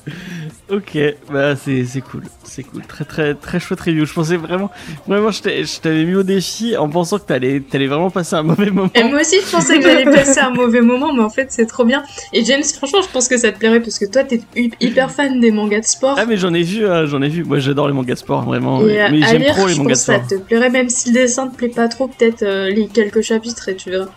Ok, 0.72 0.98
bah 1.32 1.56
c'est 1.56 1.84
c'est 1.86 2.02
cool, 2.02 2.22
c'est 2.44 2.62
cool, 2.62 2.84
très 2.86 3.04
très 3.04 3.34
très 3.34 3.60
chouette 3.60 3.80
review. 3.82 4.06
Je 4.06 4.14
pensais 4.14 4.38
vraiment, 4.38 4.70
vraiment, 5.08 5.32
je 5.32 5.42
t'ai- 5.42 5.64
je 5.66 5.80
t'avais 5.80 6.04
mis 6.06 6.14
au 6.14 6.22
défi 6.22 6.78
en 6.78 6.88
pensant 6.90 7.18
que 7.18 7.24
t'allais 7.26 7.60
t'allais 7.60 7.88
vraiment 7.88 8.12
passer 8.12 8.36
un 8.36 8.44
mauvais 8.44 8.70
moment. 8.70 8.92
Et 8.94 9.04
moi 9.04 9.22
aussi, 9.22 9.38
je 9.44 9.50
pensais 9.52 9.78
que 9.80 9.84
j'allais 9.84 10.04
passer 10.06 10.40
un 10.40 10.52
mauvais 10.52 10.82
moment, 10.82 11.12
mais 11.12 11.24
en 11.24 11.30
fait, 11.32 11.48
c'est 11.52 11.66
trop 11.66 11.86
bien. 11.86 12.04
Et 12.34 12.46
James, 12.46 12.62
franchement, 12.64 13.02
je 13.02 13.08
pense 13.08 13.28
que 13.28 13.38
ça 13.38 13.52
te 13.52 13.58
plairait 13.58 13.80
parce 13.80 13.98
que 13.98 14.06
toi, 14.06 14.24
t'es 14.24 14.42
hy- 14.56 14.72
hyper 14.80 15.10
fan 15.10 15.40
des 15.40 15.50
mangas 15.52 15.80
de 15.80 15.86
sport. 15.86 16.16
Ah 16.20 16.26
mais 16.28 16.38
j'en 16.38 16.54
ai 16.54 16.62
vu, 16.62 16.86
hein, 16.88 17.08
j'en 17.08 17.22
ai 17.24 17.30
vu. 17.30 17.44
Moi 17.44 17.58
j'adore 17.58 17.88
les 17.88 17.94
mangas 17.96 18.14
de 18.14 18.20
sport, 18.20 18.44
vraiment. 18.44 18.82
et 18.88 18.94
mais 19.12 19.24
à 19.24 19.28
j'aime 19.32 19.42
lire, 19.42 19.56
trop 19.56 19.66
les 19.66 19.74
je 19.74 19.80
mangas 19.80 19.96
de 19.96 19.96
pense 19.96 20.06
que 20.06 20.14
ça 20.14 20.24
sport. 20.24 20.28
te 20.28 20.36
plairait, 20.44 20.70
même 20.70 20.90
si 20.90 21.10
le 21.10 21.16
dessin 21.16 21.48
te 21.48 21.56
plaît 21.56 21.70
pas 21.70 21.88
trop, 21.88 22.08
peut-être 22.08 22.44
euh, 22.44 22.70
lis 22.70 22.90
quelques 22.90 23.22
chapitres 23.22 23.70
et 23.70 23.76
tu 23.76 23.90
verras. 23.90 24.10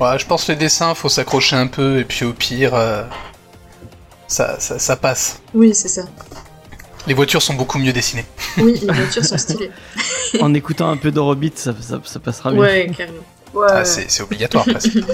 Ouais, 0.00 0.18
je 0.18 0.24
pense 0.26 0.44
que 0.46 0.52
les 0.52 0.58
dessins, 0.58 0.94
faut 0.94 1.08
s'accrocher 1.10 1.56
un 1.56 1.66
peu 1.66 1.98
et 1.98 2.04
puis 2.04 2.24
au 2.24 2.32
pire, 2.32 2.74
euh, 2.74 3.02
ça, 4.28 4.60
ça, 4.60 4.78
ça 4.78 4.96
passe. 4.96 5.40
Oui, 5.54 5.74
c'est 5.74 5.88
ça. 5.88 6.02
Les 7.06 7.14
voitures 7.14 7.42
sont 7.42 7.54
beaucoup 7.54 7.78
mieux 7.78 7.92
dessinées. 7.92 8.26
Oui, 8.58 8.78
les 8.80 8.92
voitures 8.92 9.24
sont 9.24 9.38
stylées. 9.38 9.70
En 10.40 10.52
écoutant 10.52 10.90
un 10.90 10.96
peu 10.96 11.10
d'Eurobeat, 11.10 11.58
ça, 11.58 11.74
ça, 11.80 12.00
ça 12.04 12.20
passera 12.20 12.52
mieux. 12.52 12.60
Ouais, 12.60 12.90
carrément. 12.96 13.18
Ouais. 13.54 13.66
Ah, 13.70 13.84
c'est 13.84 14.10
c'est 14.10 14.22
obligatoire 14.22 14.64
presque. 14.64 14.98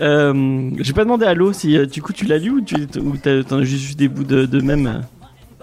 Euh, 0.00 0.70
J'ai 0.80 0.92
pas 0.92 1.04
demandé 1.04 1.24
à 1.24 1.32
l'eau 1.32 1.52
si 1.52 1.78
euh, 1.78 1.86
du 1.86 2.02
coup 2.02 2.12
tu 2.12 2.24
l'as 2.24 2.38
lu 2.38 2.50
ou 2.50 2.60
tu 2.60 2.74
ou 2.98 3.16
t'as 3.16 3.44
t'en 3.44 3.58
as 3.60 3.62
juste 3.62 3.84
vu 3.90 3.94
des 3.94 4.08
bouts 4.08 4.24
de, 4.24 4.46
de 4.46 4.60
même? 4.60 5.04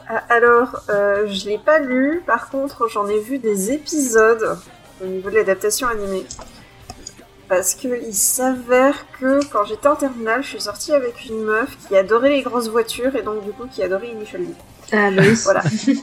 Ah, 0.07 0.23
Alors, 0.29 0.81
euh, 0.89 1.27
je 1.27 1.45
l'ai 1.49 1.57
pas 1.57 1.79
lu, 1.79 2.21
par 2.25 2.49
contre, 2.49 2.87
j'en 2.87 3.05
ai 3.09 3.19
vu 3.19 3.37
des 3.37 3.71
épisodes 3.73 4.57
au 5.03 5.07
niveau 5.07 5.29
de 5.29 5.35
l'adaptation 5.35 5.87
animée. 5.89 6.23
Parce 7.47 7.75
que 7.75 7.87
il 8.07 8.13
s'avère 8.15 9.05
que 9.19 9.39
quand 9.51 9.65
j'étais 9.65 9.87
en 9.87 9.95
terminale, 9.95 10.41
je 10.43 10.47
suis 10.49 10.61
sortie 10.61 10.93
avec 10.93 11.25
une 11.29 11.43
meuf 11.43 11.77
qui 11.87 11.95
adorait 11.95 12.29
les 12.29 12.41
grosses 12.41 12.69
voitures 12.69 13.15
et 13.15 13.21
donc 13.21 13.43
du 13.43 13.51
coup 13.51 13.67
qui 13.71 13.83
adorait 13.83 14.07
Initial 14.09 14.41
D. 14.45 14.53
Ah 14.91 15.11
bah 15.11 15.21
oui. 15.23 15.39
Voilà. 15.43 15.61
Il 15.85 15.93
y 15.93 16.01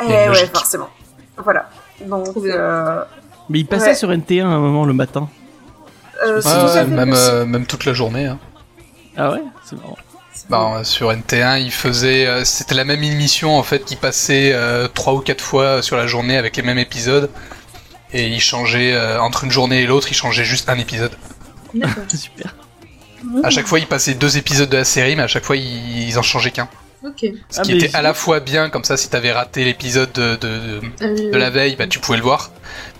Eh 0.00 0.28
ouais, 0.30 0.46
forcément. 0.52 0.88
Voilà. 1.36 1.68
Donc, 2.00 2.24
Trop 2.24 2.40
bien. 2.40 2.54
euh, 2.56 3.04
Mais 3.48 3.60
il 3.60 3.66
passait 3.66 3.88
Ouais. 3.90 3.94
sur 3.94 4.10
NT1 4.10 4.44
à 4.46 4.48
un 4.48 4.58
moment 4.58 4.84
le 4.84 4.92
matin. 4.94 5.28
euh, 6.26 6.40
Ouais, 6.42 6.84
même, 6.86 7.12
euh, 7.14 7.44
même 7.46 7.66
toute 7.66 7.84
la 7.84 7.92
journée. 7.92 8.26
hein. 8.26 8.38
Ah 9.16 9.30
ouais, 9.30 9.42
c'est 9.64 9.76
marrant. 9.76 9.96
Bah, 10.50 10.74
euh, 10.80 10.84
sur 10.84 11.10
NT1, 11.12 11.60
il 11.60 11.70
faisait, 11.70 12.26
euh, 12.26 12.44
c'était 12.44 12.74
la 12.74 12.84
même 12.84 13.02
émission 13.04 13.56
en 13.56 13.62
fait 13.62 13.84
qui 13.84 13.94
passait 13.94 14.50
euh, 14.52 14.88
trois 14.88 15.14
ou 15.14 15.20
quatre 15.20 15.40
fois 15.42 15.82
sur 15.82 15.96
la 15.96 16.08
journée 16.08 16.36
avec 16.36 16.56
les 16.56 16.62
mêmes 16.64 16.78
épisodes. 16.78 17.30
Et 18.12 18.28
il 18.28 18.40
changeait 18.40 18.92
euh, 18.94 19.20
entre 19.20 19.44
une 19.44 19.50
journée 19.50 19.82
et 19.82 19.86
l'autre, 19.86 20.08
il 20.10 20.14
changeait 20.14 20.44
juste 20.44 20.68
un 20.68 20.78
épisode. 20.78 21.12
D'accord. 21.74 22.04
Super. 22.14 22.54
À 23.42 23.50
chaque 23.50 23.66
fois, 23.66 23.78
il 23.78 23.86
passait 23.86 24.14
deux 24.14 24.36
épisodes 24.36 24.68
de 24.68 24.76
la 24.76 24.84
série, 24.84 25.16
mais 25.16 25.22
à 25.22 25.26
chaque 25.28 25.44
fois, 25.44 25.56
ils, 25.56 26.08
ils 26.08 26.18
en 26.18 26.22
changeaient 26.22 26.50
qu'un. 26.50 26.68
Ok. 27.04 27.26
Ce 27.50 27.60
Ah, 27.60 27.62
qui 27.62 27.72
mais 27.74 27.78
était 27.84 27.96
à 27.96 28.02
la 28.02 28.14
fois 28.14 28.40
bien, 28.40 28.70
comme 28.70 28.84
ça, 28.84 28.96
si 28.96 29.08
t'avais 29.10 29.32
raté 29.32 29.64
l'épisode 29.64 30.10
de, 30.12 30.36
de, 30.36 30.80
Ah 31.00 31.06
oui, 31.08 31.22
de 31.26 31.30
oui. 31.32 31.38
la 31.38 31.50
veille, 31.50 31.76
bah 31.76 31.86
tu 31.86 31.98
pouvais 31.98 32.16
le 32.18 32.22
voir. 32.24 32.50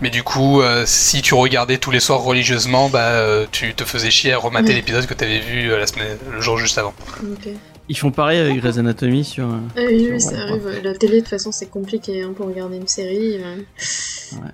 Mais 0.01 0.09
du 0.09 0.21
coup, 0.23 0.61
euh, 0.61 0.83
si 0.85 1.21
tu 1.21 1.33
regardais 1.33 1.77
tous 1.77 1.89
les 1.91 1.99
soirs 1.99 2.21
religieusement, 2.21 2.89
bah 2.89 2.99
euh, 2.99 3.45
tu 3.51 3.73
te 3.73 3.83
faisais 3.83 4.11
chier 4.11 4.33
à 4.33 4.37
remater 4.37 4.69
Ouais. 4.69 4.73
l'épisode 4.75 5.05
que 5.07 5.13
t'avais 5.15 5.39
vu 5.39 5.71
euh, 5.71 5.79
la 5.79 5.87
semaine, 5.87 6.17
le 6.31 6.41
jour 6.41 6.57
juste 6.57 6.77
avant. 6.77 6.93
Ok. 7.23 7.49
Ils 7.87 7.97
font 7.97 8.09
pareil 8.11 8.39
avec 8.39 8.57
Grey's 8.57 8.77
Anatomy 8.77 9.23
sur. 9.23 9.45
euh, 9.45 9.57
Ah 9.77 9.81
oui, 9.87 10.03
Sur 10.05 10.13
oui, 10.13 10.21
ça 10.21 10.41
arrive. 10.41 10.81
La 10.83 10.93
télé, 10.95 11.15
de 11.17 11.19
toute 11.19 11.29
façon, 11.29 11.51
c'est 11.51 11.67
compliqué 11.69 12.23
hein, 12.23 12.33
pour 12.35 12.47
regarder 12.47 12.77
une 12.77 12.87
série. 12.87 13.37
euh. 13.37 13.57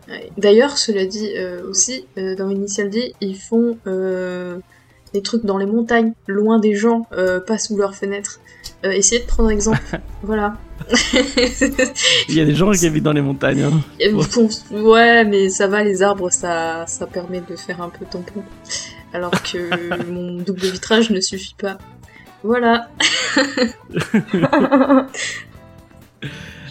Ouais. 0.09 0.29
D'ailleurs, 0.37 0.77
cela 0.77 1.05
dit, 1.05 1.29
euh, 1.37 1.61
aussi, 1.69 2.05
euh, 2.17 2.35
dans 2.35 2.49
Initial 2.49 2.89
D, 2.89 3.13
ils 3.21 3.37
font 3.37 3.77
des 5.13 5.21
trucs 5.21 5.45
dans 5.45 5.57
les 5.57 5.65
montagnes, 5.65 6.13
loin 6.27 6.59
des 6.59 6.75
gens, 6.75 7.05
pas 7.47 7.57
sous 7.57 7.77
leurs 7.77 7.95
fenêtres. 7.95 8.39
Essayez 8.83 9.21
de 9.21 9.27
prendre 9.27 9.49
exemple. 9.51 9.79
voilà. 10.23 10.57
Il 12.29 12.35
y 12.35 12.41
a 12.41 12.45
des 12.45 12.55
gens 12.55 12.71
qui 12.71 12.85
habitent 12.87 13.03
dans 13.03 13.11
les 13.13 13.21
montagnes. 13.21 13.61
hein. 13.63 13.81
Bon, 14.11 14.91
ouais, 14.91 15.23
mais 15.25 15.49
ça 15.49 15.67
va, 15.67 15.83
les 15.83 16.01
arbres, 16.01 16.31
ça, 16.31 16.85
ça 16.87 17.07
permet 17.07 17.41
de 17.47 17.55
faire 17.55 17.81
un 17.81 17.89
peu 17.89 18.05
tampon. 18.05 18.43
Alors 19.13 19.31
que 19.43 20.05
mon 20.11 20.41
double 20.41 20.61
vitrage 20.61 21.09
ne 21.11 21.19
suffit 21.21 21.55
pas. 21.57 21.77
Voilà. 22.43 22.89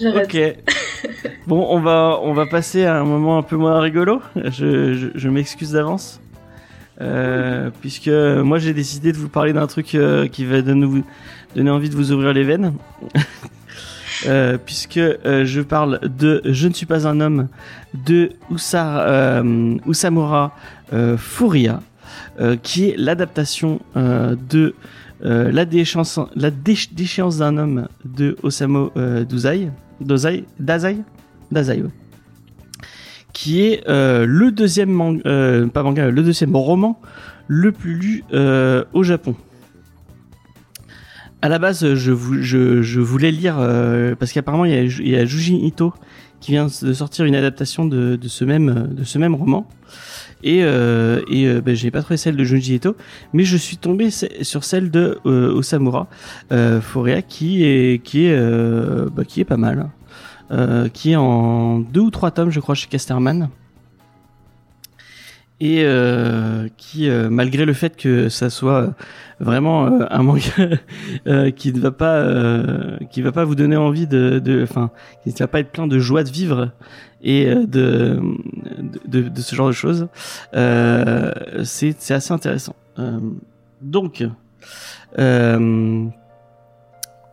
Ok. 0.03 0.37
Bon, 1.47 1.67
on 1.69 1.81
va 1.81 2.19
on 2.23 2.33
va 2.33 2.47
passer 2.47 2.85
à 2.85 3.01
un 3.01 3.05
moment 3.05 3.39
un 3.39 3.43
peu 3.43 3.57
moins 3.57 3.81
rigolo. 3.81 4.23
Je, 4.37 5.11
je, 5.15 5.29
m'excuse 5.29 5.73
d'avance. 5.73 6.21
Euh, 7.01 7.71
puisque 7.81 8.09
moi 8.09 8.59
j'ai 8.59 8.75
décidé 8.75 9.13
de 9.13 9.17
vous 9.17 9.29
parler 9.29 9.53
d'un 9.53 9.67
truc 9.67 9.95
euh, 9.95 10.29
qui 10.29 10.45
va 10.45 10.61
donner, 10.61 11.03
donner 11.57 11.71
envie 11.71 11.89
de 11.89 11.97
vous 11.97 12.13
ouvrir 12.13 12.33
les 12.33 12.45
veines. 12.45 12.75
Euh, 14.27 14.59
puisque 14.59 15.01
je 15.01 15.61
parle 15.63 15.99
de 16.03 16.43
Je 16.45 16.69
ne 16.69 16.75
suis 16.75 16.85
pas 16.85 17.09
un 17.09 17.23
homme 17.23 17.49
de 17.95 18.33
euh, 20.93 21.17
Furia, 21.17 21.81
qui 22.63 22.91
est 22.91 22.97
l'adaptation 22.99 23.81
de 23.97 24.75
euh, 25.25 25.51
la 25.53 25.65
déchéance, 25.65 26.19
d'un 27.39 27.57
homme 27.59 27.89
de 28.05 28.37
Osamu 28.43 28.89
euh, 28.97 29.25
Dazai, 29.25 30.45
Dazai, 30.59 30.97
Dazai, 31.51 31.85
qui 33.33 33.63
est 33.63 33.89
euh, 33.89 34.25
le 34.27 34.51
deuxième 34.51 34.91
manga, 34.91 35.21
euh, 35.27 35.67
pas 35.67 35.83
manga, 35.83 36.11
le 36.11 36.23
deuxième 36.23 36.55
roman 36.57 37.01
le 37.49 37.73
plus 37.73 37.95
lu 37.95 38.25
au 38.93 39.03
Japon. 39.03 39.35
À 41.43 41.49
la 41.49 41.59
base, 41.59 41.95
je, 41.95 42.13
vou- 42.13 42.43
je, 42.43 42.83
je 42.83 43.01
voulais 43.01 43.31
lire 43.31 43.57
parce 44.19 44.33
qu'apparemment 44.33 44.67
il 44.67 44.73
y 44.73 44.77
a, 44.77 44.83
il 44.83 45.09
y 45.09 45.17
a 45.17 45.25
Juji 45.25 45.57
Ito 45.67 45.93
qui 46.41 46.53
vient 46.53 46.67
de 46.67 46.93
sortir 46.93 47.25
une 47.25 47.35
adaptation 47.35 47.87
de 47.87 48.19
ce 48.29 48.45
même 48.45 49.35
roman. 49.35 49.67
Et, 50.43 50.61
euh, 50.63 51.21
et 51.31 51.47
euh, 51.47 51.61
ben, 51.61 51.75
j'ai 51.75 51.91
pas 51.91 52.01
trouvé 52.01 52.17
celle 52.17 52.37
de 52.37 52.45
Junji 52.45 52.77
Ito, 52.77 52.97
mais 53.33 53.45
je 53.45 53.57
suis 53.57 53.77
tombé 53.77 54.11
sur 54.11 54.65
celle 54.65 54.91
de 54.91 55.19
euh, 55.27 55.53
Osamura 55.53 56.07
euh, 56.53 56.81
Furia 56.81 57.23
qui 57.23 57.65
est 57.65 58.03
qui 58.03 58.27
est 58.27 58.33
euh, 58.33 59.09
bah, 59.15 59.25
qui 59.25 59.41
est 59.41 59.45
pas 59.45 59.57
mal, 59.57 59.91
euh, 60.51 60.89
qui 60.89 61.13
est 61.13 61.17
en 61.17 61.79
deux 61.81 62.01
ou 62.01 62.11
trois 62.11 62.31
tomes 62.31 62.51
je 62.51 62.61
crois 62.61 62.75
chez 62.75 62.89
Casterman 62.89 63.49
et 65.61 65.83
euh, 65.85 66.69
qui 66.77 67.09
euh, 67.09 67.29
malgré 67.31 67.67
le 67.67 67.75
fait 67.75 67.97
que 67.97 68.29
ça 68.29 68.49
soit 68.49 68.95
vraiment 69.41 69.87
euh, 69.87 70.07
un 70.11 70.23
manga 70.23 70.43
euh, 71.27 71.51
qui 71.51 71.73
ne 71.73 71.81
va 71.81 71.91
pas 71.91 72.17
euh, 72.17 72.97
qui 73.11 73.21
va 73.21 73.31
pas 73.31 73.45
vous 73.45 73.55
donner 73.55 73.77
envie 73.77 74.07
de 74.07 74.61
enfin 74.63 74.91
qui 75.23 75.31
ne 75.31 75.35
va 75.39 75.49
pas 75.49 75.61
être 75.61 75.71
plein 75.71 75.87
de 75.87 75.99
joie 75.99 76.25
de 76.25 76.31
vivre 76.31 76.71
et 77.23 77.47
euh, 77.47 77.67
de 77.67 78.21
de, 79.07 79.29
de, 79.29 79.41
ce 79.41 79.55
genre 79.55 79.69
de 79.69 79.73
choses 79.73 80.09
euh, 80.55 81.33
c'est 81.65 82.11
assez 82.11 82.33
intéressant. 82.33 82.75
Euh, 82.99 83.21
donc 83.83 84.27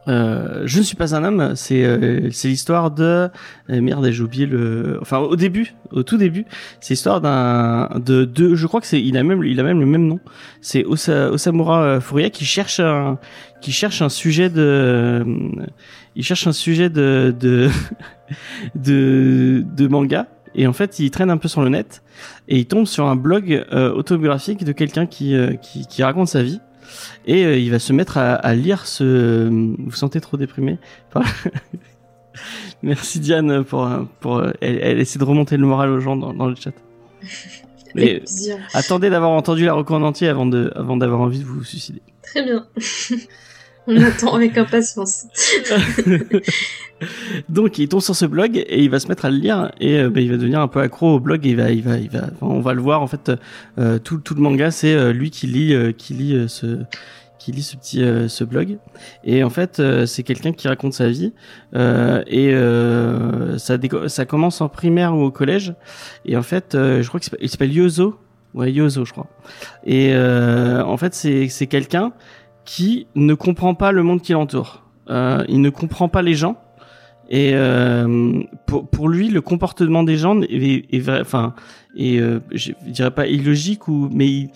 euh, 0.08 0.64
je 0.66 0.80
ne 0.80 0.84
suis 0.84 0.96
pas 0.96 1.16
un 1.16 1.24
homme, 1.24 1.54
c'est 1.56 1.84
euh, 1.84 2.30
l'histoire 2.44 2.92
de 2.92 3.30
euh, 3.70 3.82
merde, 3.82 4.10
j'ai 4.10 4.24
oublié 4.24 4.46
le 4.46 4.98
enfin 5.02 5.18
au 5.20 5.36
début, 5.36 5.74
au 5.92 6.04
tout 6.04 6.18
début, 6.18 6.46
c'est 6.80 6.94
l'histoire 6.94 7.20
d'un 7.22 7.90
de 8.00 8.24
deux 8.26 8.56
je 8.56 8.68
crois 8.68 8.80
que 8.80 8.88
c'est 8.88 9.02
il 9.02 9.18
a 9.18 9.24
même 9.24 9.44
il 9.44 9.60
a 9.60 9.64
même 9.64 9.80
le 9.80 9.86
même 9.86 10.08
nom. 10.08 10.20
C'est 10.62 10.86
Osa, 10.86 11.30
Osamura 11.32 11.82
euh, 11.84 12.00
Furuya 12.00 12.30
qui 12.30 12.46
cherche 12.46 12.80
un 12.80 13.20
qui 13.62 13.72
cherche 13.72 14.02
un 14.02 14.10
sujet 14.10 14.50
de 14.50 15.26
il 16.16 16.24
cherche 16.24 16.48
un 16.48 16.54
sujet 16.54 16.90
de 16.90 17.36
de 17.38 17.70
de, 18.76 19.66
de 19.76 19.88
manga 19.88 20.28
et 20.56 20.68
en 20.68 20.74
fait 20.74 21.00
il 21.00 21.12
traîne 21.12 21.30
un 21.30 21.38
peu 21.38 21.48
sur 21.48 21.62
le 21.62 21.70
net 21.70 22.02
et 22.48 22.58
il 22.58 22.66
tombe 22.66 22.86
sur 22.86 23.08
un 23.08 23.16
blog 23.16 23.66
euh, 23.72 23.92
autobiographique 23.94 24.64
de 24.64 24.72
quelqu'un 24.72 25.06
qui, 25.06 25.36
euh, 25.36 25.54
qui 25.56 25.86
qui 25.86 26.04
raconte 26.04 26.28
sa 26.28 26.44
vie 26.44 26.60
et 27.26 27.46
euh, 27.46 27.58
il 27.58 27.72
va 27.72 27.80
se 27.80 27.94
mettre 27.94 28.18
à, 28.18 28.34
à 28.36 28.54
lire 28.54 28.86
ce 28.86 29.48
vous 29.50 29.76
vous 29.78 29.92
sentez 29.92 30.22
trop 30.22 30.38
déprimé? 30.38 30.78
Merci 32.84 33.20
Diane 33.20 33.64
pour 33.64 33.90
pour 34.20 34.44
elle, 34.62 34.80
elle 34.82 35.00
essaie 35.00 35.20
de 35.20 35.24
remonter 35.24 35.58
le 35.58 35.66
moral 35.66 35.90
aux 35.90 36.00
gens 36.00 36.16
dans, 36.16 36.34
dans 36.34 36.48
le 36.48 36.56
chat. 36.56 36.74
Mais 37.96 38.22
attendez 38.74 39.10
d'avoir 39.10 39.32
entendu 39.32 39.66
la 39.66 39.74
reco 39.74 39.96
en 39.96 40.04
entier 40.04 40.28
avant 40.28 40.46
de 40.46 40.72
avant 40.76 40.98
d'avoir 40.98 41.22
envie 41.22 41.40
de 41.40 41.46
vous 41.46 41.64
suicider. 41.64 42.02
Très 42.22 42.44
bien. 42.44 42.68
On 43.88 44.02
attend 44.02 44.34
avec 44.36 44.58
impatience. 44.58 45.26
Donc 47.50 47.78
il 47.78 47.88
tombe 47.88 48.02
sur 48.02 48.16
ce 48.16 48.26
blog 48.26 48.58
et 48.58 48.84
il 48.84 48.90
va 48.90 49.00
se 49.00 49.08
mettre 49.08 49.26
à 49.26 49.30
le 49.30 49.38
lire. 49.38 49.72
Et 49.80 49.98
euh, 50.00 50.10
bah, 50.10 50.20
il 50.20 50.30
va 50.32 50.38
devenir 50.38 50.60
un 50.62 50.68
peu 50.68 50.80
accro 50.82 51.16
au 51.16 51.20
blog 51.20 51.46
et 51.46 51.50
il 51.52 51.56
va 51.56 51.70
il 51.72 51.84
va 51.84 51.98
il 51.98 52.10
va 52.10 52.30
on 52.42 52.60
va 52.60 52.74
le 52.74 52.82
voir 52.82 53.02
en 53.02 53.08
fait 53.08 53.32
euh, 53.78 54.00
tout 54.00 54.18
tout 54.18 54.34
le 54.36 54.42
manga 54.42 54.72
c'est 54.72 54.94
euh, 54.94 55.14
lui 55.14 55.30
qui 55.30 55.48
lit 55.48 55.74
euh, 55.74 55.92
qui 55.92 56.14
lit 56.14 56.34
euh, 56.34 56.48
ce 56.48 56.80
qui 57.40 57.52
lit 57.52 57.62
ce 57.62 57.76
petit 57.78 58.00
ce 58.28 58.44
blog. 58.44 58.78
Et 59.24 59.44
en 59.44 59.50
fait 59.50 59.80
euh, 59.80 60.06
c'est 60.06 60.24
quelqu'un 60.24 60.54
qui 60.54 60.68
raconte 60.68 60.94
sa 60.94 61.08
vie 61.08 61.34
euh, 61.76 62.24
et 62.28 62.52
ça 63.60 63.78
ça 64.08 64.26
commence 64.26 64.60
en 64.62 64.70
primaire 64.70 65.16
ou 65.16 65.22
au 65.24 65.32
collège. 65.32 65.76
Et 66.26 66.36
en 66.36 66.44
fait 66.44 66.70
je 66.74 67.08
crois 67.08 67.20
qu'il 67.20 67.50
s'appelle- 67.50 67.72
Yozo. 67.74 68.18
Ouais 68.54 68.72
Yozo 68.72 69.06
je 69.06 69.12
crois. 69.12 69.28
Et 69.86 70.16
en 70.18 70.98
fait 70.98 71.14
c'est 71.14 71.48
c'est 71.48 71.68
quelqu'un 71.68 72.12
qui 72.68 73.08
ne 73.16 73.34
comprend 73.34 73.74
pas 73.74 73.92
le 73.92 74.04
monde 74.04 74.22
qui 74.22 74.34
l'entoure. 74.34 74.84
Euh, 75.10 75.44
il 75.48 75.62
ne 75.62 75.70
comprend 75.70 76.10
pas 76.10 76.22
les 76.22 76.36
gens. 76.36 76.58
Et 77.30 77.52
euh, 77.54 78.44
pour, 78.68 78.90
pour 78.90 79.08
lui, 79.08 79.30
le 79.30 79.42
comportement 79.42 80.04
des 80.04 80.18
gens 80.18 80.42
est, 80.42 80.86
est 80.94 81.00
vrai, 81.00 81.22
enfin, 81.22 81.56
et 81.96 82.20
euh, 82.20 82.40
je 82.52 82.74
dirais 82.86 83.12
pas 83.12 83.26
illogique 83.28 83.88
ou, 83.88 84.10
mais 84.12 84.28
il, 84.28 84.52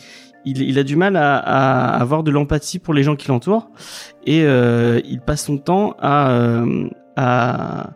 il, 0.46 0.78
a 0.78 0.84
du 0.84 0.96
mal 0.96 1.16
à, 1.16 1.38
à 1.38 2.02
avoir 2.02 2.24
de 2.24 2.32
l'empathie 2.32 2.80
pour 2.80 2.94
les 2.94 3.04
gens 3.04 3.16
qui 3.16 3.30
l'entourent. 3.30 3.70
Et 4.26 4.44
euh, 4.44 5.00
il 5.06 5.22
passe 5.22 5.46
son 5.46 5.58
temps 5.58 5.96
à 6.00 6.32
euh, 6.32 6.90
à, 7.16 7.92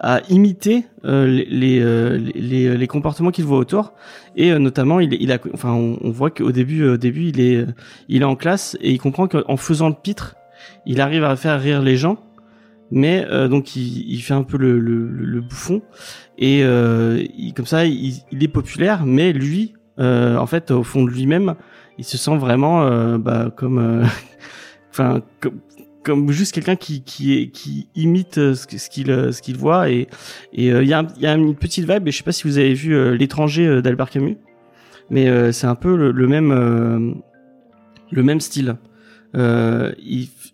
à 0.00 0.20
imiter 0.28 0.84
euh, 1.04 1.26
les 1.26 1.44
les, 1.46 1.80
euh, 1.80 2.18
les 2.34 2.76
les 2.76 2.86
comportements 2.86 3.30
qu'il 3.30 3.44
voit 3.44 3.58
autour. 3.58 3.92
Et 4.36 4.52
euh, 4.52 4.58
notamment 4.58 5.00
il, 5.00 5.14
il 5.20 5.32
a 5.32 5.38
enfin 5.52 5.72
on, 5.72 5.98
on 6.02 6.10
voit 6.10 6.30
qu'au 6.30 6.52
début 6.52 6.84
au 6.86 6.96
début 6.96 7.28
il 7.28 7.40
est 7.40 7.66
il 8.08 8.22
est 8.22 8.26
en 8.26 8.36
classe 8.36 8.76
et 8.80 8.90
il 8.92 8.98
comprend 8.98 9.28
qu'en 9.28 9.56
faisant 9.56 9.88
le 9.88 9.94
pitre 9.94 10.36
il 10.86 11.00
arrive 11.00 11.24
à 11.24 11.36
faire 11.36 11.60
rire 11.60 11.82
les 11.82 11.96
gens. 11.96 12.18
Mais 12.90 13.26
euh, 13.30 13.48
donc 13.48 13.76
il, 13.76 14.04
il 14.12 14.20
fait 14.20 14.34
un 14.34 14.42
peu 14.44 14.58
le, 14.58 14.78
le, 14.78 15.08
le- 15.08 15.40
bouffon. 15.40 15.82
Et 16.38 16.62
euh, 16.62 17.22
il, 17.36 17.54
comme 17.54 17.66
ça 17.66 17.86
il, 17.86 18.14
il 18.30 18.42
est 18.44 18.48
populaire 18.48 19.06
mais 19.06 19.32
lui 19.32 19.74
euh, 19.98 20.36
en 20.36 20.46
fait 20.46 20.70
au 20.70 20.82
fond 20.82 21.04
de 21.04 21.10
lui-même 21.10 21.54
il 21.98 22.04
se 22.04 22.18
sent 22.18 22.36
vraiment 22.36 22.82
euh, 22.82 23.16
bah, 23.18 23.50
comme 23.56 23.78
euh, 23.78 24.04
enfin 24.90 25.22
comme 26.04 26.30
juste 26.30 26.54
quelqu'un 26.54 26.76
qui 26.76 27.02
qui 27.02 27.50
qui 27.50 27.88
imite 27.94 28.38
euh, 28.38 28.54
ce 28.54 28.66
qu'il 28.66 29.10
euh, 29.10 29.32
ce 29.32 29.42
qu'il 29.42 29.56
voit 29.56 29.90
et 29.90 30.08
et 30.52 30.72
euh, 30.72 30.82
il 30.82 30.88
y 30.88 30.92
a 30.92 31.06
il 31.16 31.22
y 31.22 31.26
a 31.26 31.34
une 31.34 31.54
petite 31.56 31.90
vibe 31.90 32.06
et 32.06 32.12
je 32.12 32.16
sais 32.18 32.22
pas 32.22 32.32
si 32.32 32.44
vous 32.44 32.58
avez 32.58 32.74
vu 32.74 33.16
l'étranger 33.16 33.82
d'Albert 33.82 34.10
Camus 34.10 34.36
mais 35.10 35.52
c'est 35.52 35.66
un 35.66 35.74
peu 35.74 35.96
le, 35.96 36.12
le 36.12 36.26
même 36.26 37.22
le 38.10 38.22
même 38.22 38.40
style. 38.40 38.76
Euh, 39.36 39.92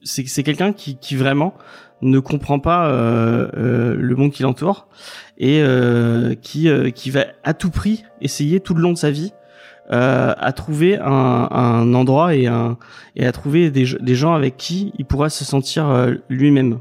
c'est 0.03 0.43
quelqu'un 0.43 0.73
qui 0.73 0.97
qui 0.97 1.15
vraiment 1.15 1.55
ne 2.03 2.19
comprend 2.19 2.59
pas 2.59 2.89
euh, 2.89 3.49
euh, 3.57 3.95
le 3.95 4.17
monde 4.17 4.33
qui 4.33 4.43
l'entoure 4.43 4.89
et 5.39 5.63
qui 6.43 6.69
qui 6.95 7.11
va 7.11 7.27
à 7.45 7.55
tout 7.55 7.71
prix 7.71 8.05
essayer 8.21 8.61
tout 8.61 8.75
le 8.75 8.83
long 8.83 8.93
de 8.93 8.99
sa 8.99 9.11
vie 9.11 9.33
euh, 9.93 10.35
à 10.39 10.53
trouver 10.53 10.99
un, 11.01 11.95
endroit 11.95 12.37
et 12.37 12.47
à 12.47 13.33
trouver 13.33 13.73
des, 13.73 14.15
gens 14.15 14.35
avec 14.35 14.57
qui 14.57 14.93
il 14.99 15.05
pourra 15.05 15.31
se 15.31 15.45
sentir 15.45 15.89
euh, 15.89 16.15
lui-même. 16.29 16.79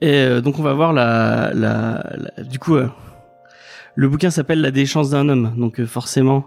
Et 0.00 0.12
euh, 0.12 0.40
donc 0.40 0.58
on 0.58 0.62
va 0.64 0.72
voir 0.74 0.92
la, 0.92 1.52
du 2.38 2.58
coup 2.58 2.76
le 3.94 4.08
bouquin 4.08 4.30
s'appelle 4.30 4.60
La 4.60 4.72
déchéance 4.72 5.10
d'un 5.10 5.28
homme 5.28 5.52
donc 5.56 5.84
forcément 5.84 6.46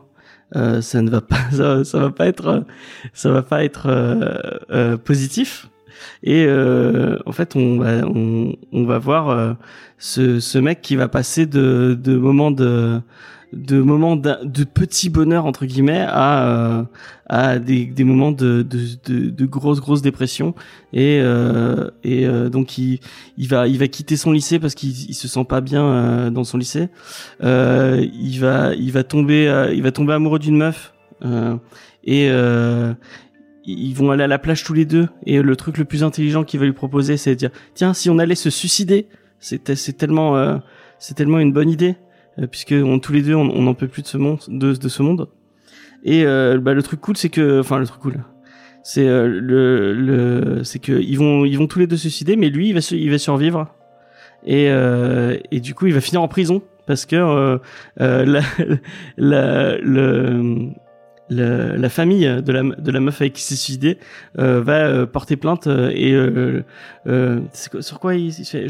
ça 0.53 1.01
ne 1.01 1.09
va 1.09 1.21
pas 1.21 1.37
ça, 1.53 1.85
ça 1.85 1.99
va 1.99 2.09
pas 2.09 2.27
être 2.27 2.65
ça 3.13 3.31
va 3.31 3.41
pas 3.41 3.63
être 3.63 4.97
positif 5.05 5.69
et 6.23 6.45
en 7.25 7.31
fait 7.31 7.55
on 7.55 7.77
va 8.73 8.97
voir 8.97 9.55
ce, 9.97 10.41
ce 10.41 10.57
mec 10.57 10.81
qui 10.81 10.97
va 10.97 11.07
passer 11.07 11.45
de, 11.45 11.97
de 11.97 12.17
moments 12.17 12.51
de 12.51 13.01
de 13.55 13.81
moments 13.81 14.15
de 14.15 14.63
petit 14.63 15.09
bonheur 15.09 15.45
entre 15.45 15.65
guillemets 15.65 16.05
à 16.07 16.47
euh, 16.47 16.83
à 17.27 17.59
des, 17.59 17.85
des 17.85 18.03
moments 18.03 18.31
de 18.31 18.61
de, 18.61 18.79
de, 19.05 19.29
de 19.29 19.45
grosse 19.45 20.01
dépression 20.01 20.55
et 20.91 21.19
euh, 21.21 21.89
et 22.03 22.25
euh, 22.25 22.49
donc 22.49 22.77
il 22.77 22.99
il 23.37 23.47
va 23.47 23.67
il 23.67 23.77
va 23.77 23.87
quitter 23.87 24.17
son 24.17 24.31
lycée 24.31 24.59
parce 24.59 24.75
qu'il 24.75 24.89
il 24.89 25.13
se 25.13 25.27
sent 25.27 25.45
pas 25.45 25.61
bien 25.61 25.83
euh, 25.83 26.29
dans 26.29 26.43
son 26.43 26.57
lycée. 26.57 26.89
Euh, 27.43 28.05
il 28.13 28.39
va 28.39 28.73
il 28.75 28.91
va 28.91 29.03
tomber 29.03 29.47
euh, 29.47 29.73
il 29.73 29.81
va 29.83 29.91
tomber 29.91 30.13
amoureux 30.13 30.39
d'une 30.39 30.57
meuf. 30.57 30.93
Et 32.05 32.27
ils 33.65 33.93
vont 33.93 34.11
aller 34.11 34.23
à 34.23 34.27
la 34.27 34.39
plage 34.39 34.65
tous 34.65 34.73
les 34.73 34.83
deux. 34.83 35.07
Et 35.25 35.41
le 35.41 35.55
truc 35.55 35.77
le 35.77 35.85
plus 35.85 36.03
intelligent 36.03 36.43
qu'il 36.43 36.59
va 36.59 36.65
lui 36.65 36.73
proposer 36.73 37.15
c'est 37.17 37.31
de 37.31 37.35
dire 37.35 37.49
tiens 37.73 37.93
si 37.93 38.09
on 38.09 38.19
allait 38.19 38.35
se 38.35 38.49
suicider 38.49 39.07
c'est 39.39 39.63
tellement 39.97 40.59
c'est 40.99 41.13
tellement 41.13 41.39
une 41.39 41.53
bonne 41.53 41.69
idée 41.69 41.95
puisque 42.51 42.73
on, 42.73 42.99
tous 42.99 43.13
les 43.13 43.21
deux 43.21 43.35
on 43.35 43.61
n'en 43.61 43.73
peut 43.73 43.87
plus 43.87 44.01
de 44.01 44.07
ce 44.07 44.17
monde 44.17 44.39
de, 44.47 44.73
de 44.73 44.89
ce 44.89 45.01
monde. 45.03 45.29
Et 46.03 46.25
euh, 46.25 46.59
bah, 46.59 46.73
le 46.73 46.83
truc 46.83 46.99
cool 46.99 47.17
c'est 47.17 47.29
que 47.29 47.59
enfin 47.59 47.79
le 47.79 47.85
truc 47.85 48.01
cool 48.01 48.23
c'est 48.83 49.07
euh, 49.07 49.27
le 49.27 49.93
le 49.93 50.63
c'est 50.63 50.79
que 50.79 50.91
ils 50.91 51.17
vont 51.17 51.45
ils 51.45 51.57
vont 51.57 51.67
tous 51.67 51.79
les 51.79 51.87
deux 51.87 51.95
se 51.95 52.01
suicider 52.03 52.35
mais 52.35 52.49
lui 52.49 52.69
il 52.69 52.73
va 52.73 52.81
il 52.91 53.09
va 53.09 53.17
survivre. 53.17 53.67
Et 54.45 54.69
euh, 54.69 55.37
et 55.51 55.61
du 55.61 55.73
coup 55.73 55.87
il 55.87 55.93
va 55.93 56.01
finir 56.01 56.21
en 56.21 56.27
prison 56.27 56.61
parce 56.85 57.05
que 57.05 57.15
euh, 57.15 57.57
euh, 58.01 58.25
la, 58.25 58.41
la 59.17 59.77
le 59.77 60.71
la, 61.29 61.77
la 61.77 61.89
famille 61.89 62.25
de 62.25 62.51
la, 62.51 62.63
de 62.63 62.91
la 62.91 62.99
meuf 62.99 63.21
avec 63.21 63.33
qui 63.33 63.41
s'est 63.41 63.55
suicidé 63.55 63.97
euh, 64.39 64.61
va 64.61 64.85
euh, 64.85 65.05
porter 65.05 65.37
plainte 65.37 65.67
euh, 65.67 65.91
et 65.93 66.13
euh, 66.13 67.39
sur 67.53 67.99
quoi 67.99 68.15
il, 68.15 68.29
il 68.37 68.45
fait 68.45 68.67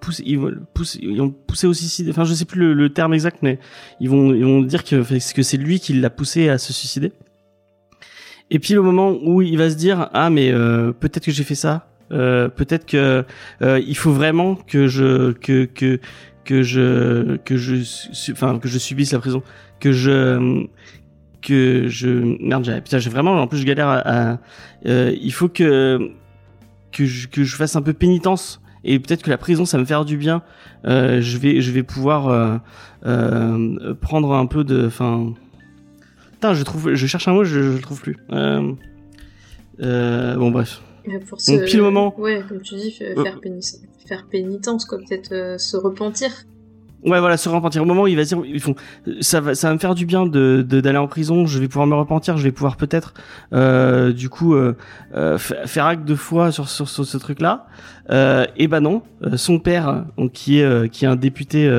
pousse 0.00 0.20
ils 0.24 0.38
pousse 0.74 0.98
ils 1.00 1.20
ont 1.20 1.30
poussé 1.30 1.66
au 1.66 1.74
suicide. 1.74 2.08
Enfin 2.10 2.24
je 2.24 2.34
sais 2.34 2.44
plus 2.44 2.58
le, 2.60 2.74
le 2.74 2.90
terme 2.90 3.14
exact 3.14 3.38
mais 3.42 3.58
ils 4.00 4.10
vont 4.10 4.34
ils 4.34 4.44
vont 4.44 4.62
dire 4.62 4.84
que 4.84 5.02
que 5.34 5.42
c'est 5.42 5.56
lui 5.56 5.80
qui 5.80 5.92
l'a 5.94 6.10
poussé 6.10 6.48
à 6.48 6.58
se 6.58 6.72
suicider. 6.72 7.12
Et 8.50 8.58
puis 8.58 8.74
le 8.74 8.82
moment 8.82 9.16
où 9.22 9.42
il 9.42 9.56
va 9.56 9.70
se 9.70 9.76
dire 9.76 10.10
ah 10.12 10.30
mais 10.30 10.52
euh, 10.52 10.92
peut-être 10.92 11.24
que 11.24 11.32
j'ai 11.32 11.44
fait 11.44 11.54
ça. 11.54 11.86
Euh, 12.12 12.48
peut-être 12.48 12.86
que 12.86 13.24
euh, 13.62 13.80
il 13.86 13.96
faut 13.96 14.10
vraiment 14.10 14.56
que 14.56 14.88
je 14.88 15.30
que 15.30 15.64
que 15.66 16.00
que 16.44 16.64
je 16.64 17.36
que 17.36 17.56
je 17.56 17.76
enfin 18.32 18.58
que 18.58 18.66
je 18.66 18.78
subisse 18.78 19.12
la 19.12 19.20
prison, 19.20 19.44
que 19.78 19.92
je 19.92 20.66
que 21.42 21.88
je 21.88 22.08
merde 22.44 22.64
j'ai 22.64 22.80
putain 22.80 22.98
j'ai 22.98 23.10
vraiment 23.10 23.32
en 23.40 23.46
plus 23.46 23.58
je 23.58 23.64
galère 23.66 23.88
à, 23.88 24.38
euh, 24.86 25.14
il 25.20 25.32
faut 25.32 25.48
que 25.48 26.10
que 26.92 27.04
je, 27.06 27.28
que 27.28 27.44
je 27.44 27.56
fasse 27.56 27.76
un 27.76 27.82
peu 27.82 27.92
pénitence 27.92 28.60
et 28.84 28.98
peut-être 28.98 29.22
que 29.22 29.30
la 29.30 29.38
prison 29.38 29.64
ça 29.64 29.78
me 29.78 29.84
faire 29.84 30.04
du 30.04 30.16
bien 30.16 30.42
euh, 30.86 31.20
je 31.20 31.38
vais 31.38 31.60
je 31.60 31.70
vais 31.72 31.82
pouvoir 31.82 32.28
euh, 32.28 32.56
euh, 33.06 33.94
prendre 33.94 34.32
un 34.34 34.46
peu 34.46 34.64
de 34.64 34.86
enfin 34.86 35.32
putain 36.32 36.54
je 36.54 36.62
trouve 36.62 36.94
je 36.94 37.06
cherche 37.06 37.28
un 37.28 37.32
mot 37.32 37.44
je, 37.44 37.60
je 37.62 37.68
le 37.76 37.80
trouve 37.80 38.00
plus 38.00 38.16
bon 40.36 40.50
bref 40.50 40.80
Pour 41.28 41.38
Donc, 41.48 41.64
pile 41.64 41.80
au 41.80 41.84
moment- 41.84 42.14
Ouais, 42.18 42.42
comme 42.48 42.60
tu 42.60 42.74
dis, 42.74 42.92
fa- 42.92 43.22
faire, 43.22 43.40
pénitence, 43.40 43.78
faire 44.06 44.26
pénitence, 44.30 44.84
quoi. 44.84 44.98
Peut-être 44.98 45.58
se 45.58 45.76
repentir. 45.78 46.30
Ouais, 47.04 47.18
voilà, 47.18 47.36
se 47.38 47.48
repentir. 47.48 47.82
Au 47.82 47.86
moment 47.86 48.02
où 48.02 48.06
il 48.08 48.16
va 48.16 48.24
dire, 48.24 48.38
ils 48.44 48.60
ça 49.22 49.40
va, 49.40 49.54
ça 49.54 49.68
va 49.68 49.74
me 49.74 49.78
faire 49.78 49.94
du 49.94 50.04
bien 50.04 50.26
de 50.26 50.60
d'aller 50.62 50.98
en 50.98 51.06
prison. 51.06 51.46
Je 51.46 51.58
vais 51.58 51.66
pouvoir 51.66 51.86
me 51.86 51.94
repentir. 51.94 52.36
Je 52.36 52.42
vais 52.42 52.52
pouvoir 52.52 52.76
peut-être, 52.76 53.14
euh, 53.54 54.12
du 54.12 54.28
coup, 54.28 54.54
euh, 54.54 54.76
euh, 55.14 55.38
fa- 55.38 55.66
faire 55.66 55.86
acte 55.86 56.04
de 56.04 56.14
foi 56.14 56.52
sur 56.52 56.68
sur, 56.68 56.88
sur 56.88 57.06
ce 57.06 57.16
truc-là. 57.16 57.66
Et 58.56 58.66
ben 58.68 58.80
non, 58.80 59.02
son 59.36 59.60
père, 59.60 60.04
qui 60.32 60.58
est 60.58 60.88
qui 60.90 61.04
est 61.04 61.08
un 61.08 61.16
député 61.16 61.70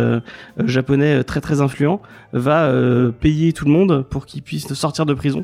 japonais 0.66 1.24
très 1.24 1.42
très 1.42 1.60
influent, 1.62 2.02
va 2.34 2.72
payer 3.20 3.52
tout 3.54 3.66
le 3.66 3.72
monde 3.72 4.06
pour 4.10 4.26
qu'il 4.26 4.42
puisse 4.42 4.74
sortir 4.74 5.06
de 5.06 5.14
prison. 5.14 5.44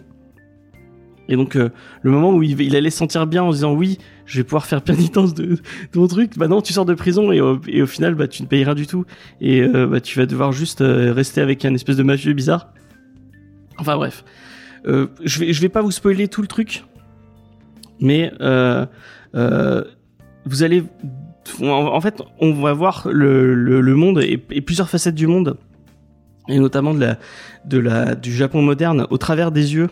Et 1.30 1.36
donc 1.36 1.56
euh, 1.56 1.70
le 2.02 2.12
moment 2.12 2.34
où 2.34 2.42
il, 2.44 2.76
allait 2.76 2.90
se 2.90 2.98
sentir 2.98 3.28
bien 3.28 3.44
en 3.44 3.52
disant 3.52 3.74
oui, 3.74 3.98
je 4.26 4.38
vais 4.38 4.44
pouvoir 4.44 4.66
faire 4.66 4.82
pénitence 4.82 5.34
de, 5.34 5.46
de 5.46 6.00
mon 6.00 6.08
truc, 6.08 6.38
bah 6.38 6.48
non, 6.48 6.62
tu 6.62 6.74
sors 6.74 6.86
de 6.86 6.94
prison 6.94 7.32
et 7.32 7.42
au, 7.42 7.60
final 7.86 8.16
bah 8.16 8.28
tu 8.28 8.44
ne 8.44 8.48
payes 8.48 8.64
rien 8.64 8.76
du 8.76 8.88
tout. 8.88 9.06
Et 9.42 9.62
euh, 9.62 9.88
bah 9.88 10.02
tu 10.02 10.18
vas 10.20 10.26
devoir 10.26 10.52
juste 10.52 10.82
euh, 10.82 11.14
rester 11.14 11.42
avec 11.42 11.66
un 11.66 11.74
espèce 11.74 11.98
de 11.98 12.04
mafieux 12.04 12.34
bizarre. 12.34 12.72
Enfin 13.78 13.96
bref, 13.96 14.24
je 14.86 15.40
vais 15.40 15.54
je 15.54 15.62
vais 15.62 15.70
pas 15.70 15.82
vous 15.82 15.92
spoiler 15.92 16.28
tout 16.28 16.42
le 16.42 16.48
truc, 16.48 16.86
mais 18.00 18.32
vous 20.46 20.64
allez 20.64 20.84
en, 21.62 22.02
fait 22.02 22.22
on 22.40 22.54
va 22.54 22.74
voir 22.74 23.08
le, 23.12 23.54
le, 23.54 23.82
le 23.82 23.96
monde 23.96 24.20
et, 24.20 24.44
et 24.50 24.62
plusieurs 24.62 24.90
facettes 24.90 25.16
du 25.16 25.28
monde 25.28 25.58
et 26.48 26.60
notamment 26.60 26.94
de 26.94 27.00
la 27.00 27.18
de 27.66 27.78
la 27.78 28.16
du 28.16 28.34
Japon 28.34 28.62
moderne 28.62 29.06
au 29.10 29.18
travers 29.18 29.52
des 29.52 29.76
yeux 29.76 29.90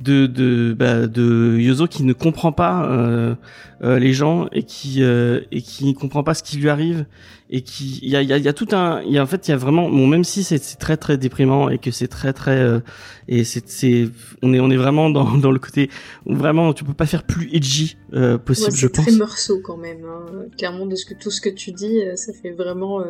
de 0.00 0.26
de 0.26 0.74
bah, 0.76 1.06
de 1.06 1.58
Yozo 1.58 1.86
qui 1.86 2.02
ne 2.02 2.12
comprend 2.12 2.52
pas 2.52 2.86
euh, 2.86 3.34
euh, 3.82 3.98
les 3.98 4.12
gens 4.12 4.48
et 4.52 4.62
qui 4.64 5.02
euh, 5.02 5.40
et 5.52 5.62
qui 5.62 5.84
ne 5.86 5.92
comprend 5.92 6.22
pas 6.22 6.34
ce 6.34 6.42
qui 6.42 6.56
lui 6.56 6.68
arrive 6.68 7.06
et 7.50 7.60
qui 7.60 8.00
il 8.02 8.10
y 8.10 8.16
a 8.16 8.22
il 8.22 8.28
y 8.28 8.32
a, 8.32 8.38
y 8.38 8.48
a 8.48 8.52
tout 8.52 8.68
un 8.72 9.02
il 9.02 9.12
y 9.12 9.18
a 9.18 9.22
en 9.22 9.26
fait 9.26 9.46
il 9.46 9.50
y 9.50 9.54
a 9.54 9.56
vraiment 9.56 9.88
bon 9.88 10.06
même 10.06 10.24
si 10.24 10.42
c'est 10.42 10.58
c'est 10.58 10.78
très 10.78 10.96
très 10.96 11.18
déprimant 11.18 11.68
et 11.68 11.78
que 11.78 11.90
c'est 11.90 12.08
très 12.08 12.32
très 12.32 12.58
euh, 12.58 12.80
et 13.28 13.44
c'est 13.44 13.68
c'est 13.68 14.08
on 14.42 14.52
est 14.54 14.60
on 14.60 14.70
est 14.70 14.76
vraiment 14.76 15.10
dans 15.10 15.36
dans 15.38 15.50
le 15.50 15.58
côté 15.58 15.90
où 16.26 16.34
vraiment 16.34 16.72
tu 16.72 16.84
peux 16.84 16.94
pas 16.94 17.06
faire 17.06 17.22
plus 17.22 17.48
edgy 17.52 17.96
euh, 18.14 18.38
possible 18.38 18.70
Ouais, 18.70 18.76
je 18.76 18.86
c'est 18.86 18.92
pense 18.92 19.06
très 19.06 19.16
morceau 19.16 19.60
quand 19.60 19.76
même. 19.76 20.04
Hein. 20.04 20.44
Clairement, 20.56 20.86
de 20.86 20.94
ce 20.96 21.06
que, 21.06 21.14
tout 21.14 21.30
ce 21.30 21.40
que 21.40 21.48
tu 21.48 21.72
dis, 21.72 22.02
euh, 22.02 22.14
ça 22.16 22.32
fait 22.32 22.50
vraiment 22.50 23.02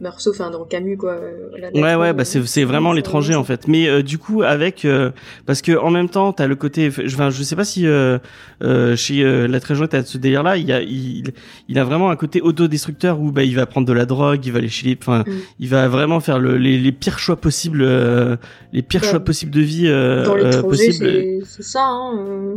euh, 0.00 0.02
morceau, 0.04 0.30
enfin 0.30 0.50
dans 0.50 0.64
Camus 0.64 0.96
quoi. 0.96 1.12
euh, 1.12 1.48
Ouais 1.74 1.94
ouais 1.94 2.08
euh, 2.08 2.12
bah 2.12 2.24
c'est 2.24 2.44
c'est 2.46 2.64
vraiment 2.64 2.92
l'étranger 2.92 3.34
en 3.34 3.44
fait 3.44 3.66
mais 3.68 3.88
euh, 3.88 4.02
du 4.02 4.18
coup 4.18 4.42
avec 4.42 4.84
euh, 4.84 5.10
parce 5.46 5.62
que 5.62 5.76
en 5.76 5.90
même 5.90 6.08
temps 6.08 6.32
t'as 6.32 6.46
le 6.46 6.54
côté 6.56 6.90
je 6.90 7.14
enfin, 7.14 7.30
je 7.30 7.42
sais 7.42 7.56
pas 7.56 7.64
si 7.64 7.86
euh, 7.86 8.18
euh, 8.62 8.94
chez 8.96 9.22
euh, 9.22 9.46
la 9.46 9.60
très 9.60 9.74
jolie 9.74 9.88
t'as 9.88 10.02
ce 10.04 10.18
délire 10.18 10.42
là 10.42 10.56
il 10.56 10.70
a 10.72 10.82
il 10.82 11.32
il 11.68 11.78
a 11.78 11.84
vraiment 11.84 12.10
un 12.10 12.16
côté 12.16 12.40
autodestructeur 12.40 13.20
où 13.20 13.32
bah 13.32 13.42
il 13.44 13.54
va 13.56 13.66
prendre 13.66 13.86
de 13.86 13.92
la 13.92 14.06
drogue 14.06 14.44
il 14.44 14.52
va 14.52 14.58
aller 14.58 14.68
chez 14.68 14.86
les 14.88 14.98
enfin 15.00 15.24
Mm. 15.26 15.32
il 15.60 15.68
va 15.68 15.88
vraiment 15.88 16.20
faire 16.20 16.38
le, 16.38 16.56
les, 16.58 16.78
les 16.78 16.92
pires 16.92 17.18
choix 17.18 17.36
possibles 17.36 17.82
euh, 17.82 18.36
les 18.72 18.82
pires 18.82 19.02
Ouais. 19.02 19.08
choix 19.10 19.20
possibles 19.20 19.52
de 19.52 19.60
vie 19.60 19.86
euh, 19.86 20.24
Dans 20.24 20.34
euh, 20.36 20.50
l'étranger, 20.50 21.40
c'est 21.44 21.62
ça. 21.62 21.84
Hein, 21.86 22.18
euh, 22.28 22.54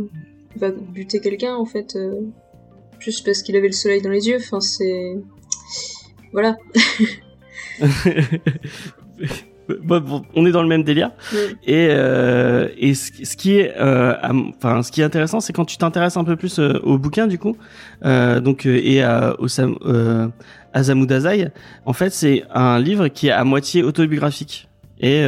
il 0.54 0.60
va 0.60 0.70
buter 0.70 1.20
quelqu'un 1.20 1.54
en 1.54 1.64
fait, 1.64 1.96
euh, 1.96 2.14
juste 2.98 3.24
parce 3.24 3.42
qu'il 3.42 3.56
avait 3.56 3.68
le 3.68 3.72
soleil 3.72 4.02
dans 4.02 4.10
les 4.10 4.26
yeux. 4.28 4.36
Enfin, 4.36 4.60
c'est 4.60 5.14
voilà. 6.32 6.56
Bon, 9.84 10.00
bon, 10.00 10.22
on 10.34 10.46
est 10.46 10.50
dans 10.50 10.62
le 10.62 10.68
même 10.68 10.82
délire. 10.82 11.12
Et 11.64 11.88
euh, 11.90 12.68
et 12.76 12.94
ce, 12.94 13.12
ce 13.24 13.36
qui 13.36 13.56
est 13.56 13.72
euh, 13.78 14.16
enfin 14.56 14.82
ce 14.82 14.90
qui 14.90 15.00
est 15.00 15.04
intéressant 15.04 15.38
c'est 15.40 15.52
quand 15.52 15.64
tu 15.64 15.76
t'intéresses 15.76 16.16
un 16.16 16.24
peu 16.24 16.34
plus 16.34 16.58
euh, 16.58 16.80
au 16.82 16.98
bouquin 16.98 17.28
du 17.28 17.38
coup 17.38 17.56
euh, 18.04 18.40
donc 18.40 18.66
euh, 18.66 18.80
et 18.82 19.02
à 19.02 19.36
Osam, 19.38 19.76
euh, 19.84 20.26
Asamu 20.72 21.06
Dazai 21.06 21.50
en 21.86 21.92
fait 21.92 22.10
c'est 22.10 22.42
un 22.52 22.80
livre 22.80 23.08
qui 23.08 23.28
est 23.28 23.32
à 23.32 23.44
moitié 23.44 23.82
autobiographique. 23.84 24.68
Et 25.00 25.24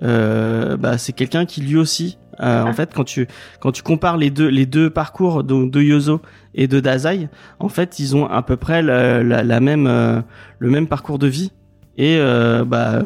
bah 0.00 0.98
c'est 0.98 1.12
quelqu'un 1.12 1.44
qui 1.46 1.60
lui 1.62 1.76
aussi 1.76 2.18
euh, 2.40 2.62
en 2.62 2.72
fait 2.72 2.92
quand 2.94 3.04
tu 3.04 3.26
quand 3.60 3.72
tu 3.72 3.82
compares 3.82 4.16
les 4.16 4.30
deux 4.30 4.48
les 4.48 4.66
deux 4.66 4.90
parcours 4.90 5.44
donc 5.44 5.70
de 5.70 5.80
Yozo 5.80 6.20
et 6.54 6.66
de 6.66 6.80
Dazai 6.80 7.28
en 7.58 7.68
fait 7.68 7.98
ils 7.98 8.16
ont 8.16 8.26
à 8.26 8.42
peu 8.42 8.56
près 8.56 8.80
la, 8.82 9.22
la, 9.22 9.42
la 9.42 9.60
même 9.60 9.86
euh, 9.86 10.20
le 10.58 10.70
même 10.70 10.86
parcours 10.86 11.18
de 11.18 11.26
vie 11.26 11.52
et 11.98 12.16
euh, 12.16 12.64
bah 12.64 13.02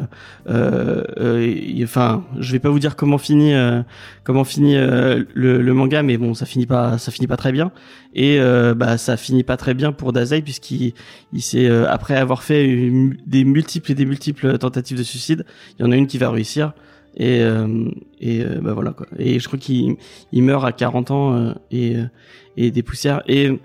euh, 0.49 1.03
euh, 1.19 1.83
enfin 1.83 2.23
je 2.39 2.53
vais 2.53 2.59
pas 2.59 2.69
vous 2.69 2.79
dire 2.79 2.95
comment 2.95 3.17
finit 3.17 3.53
euh, 3.53 3.81
comment 4.23 4.45
finit 4.45 4.75
le, 4.75 5.25
le 5.33 5.73
manga 5.73 6.03
mais 6.03 6.17
bon 6.17 6.33
ça 6.33 6.45
finit 6.45 6.65
pas 6.65 6.97
ça 6.97 7.11
finit 7.11 7.27
pas 7.27 7.37
très 7.37 7.51
bien. 7.51 7.71
Et 8.13 8.39
bah 8.75 8.97
ça 8.97 9.15
finit 9.17 9.43
pas 9.43 9.57
très 9.57 9.73
bien 9.73 9.91
pour 9.91 10.11
Dazai 10.13 10.41
puisqu'il 10.41 10.93
il 11.33 11.41
s'est 11.41 11.69
après 11.69 12.15
avoir 12.15 12.41
fait 12.41 12.65
des 13.27 13.43
multiples 13.43 13.91
et 13.91 13.95
des 13.95 14.05
multiples 14.05 14.57
tentatives 14.57 14.97
de 14.97 15.03
suicide 15.03 15.45
il 15.77 15.85
y 15.85 15.87
en 15.87 15.91
a 15.91 15.95
une 15.95 16.07
qui 16.07 16.17
va 16.17 16.29
réussir. 16.31 16.73
Et 17.17 17.41
euh, 17.41 17.89
et 18.19 18.43
bah 18.61 18.73
voilà 18.73 18.91
quoi. 18.91 19.07
Et 19.17 19.39
je 19.39 19.47
crois 19.47 19.59
qu'il 19.59 19.97
il 20.31 20.43
meurt 20.43 20.63
à 20.63 20.71
40 20.71 21.11
ans 21.11 21.33
euh, 21.35 21.53
et 21.71 21.95
et 22.57 22.71
des 22.71 22.83
poussières. 22.83 23.23
Et 23.27 23.59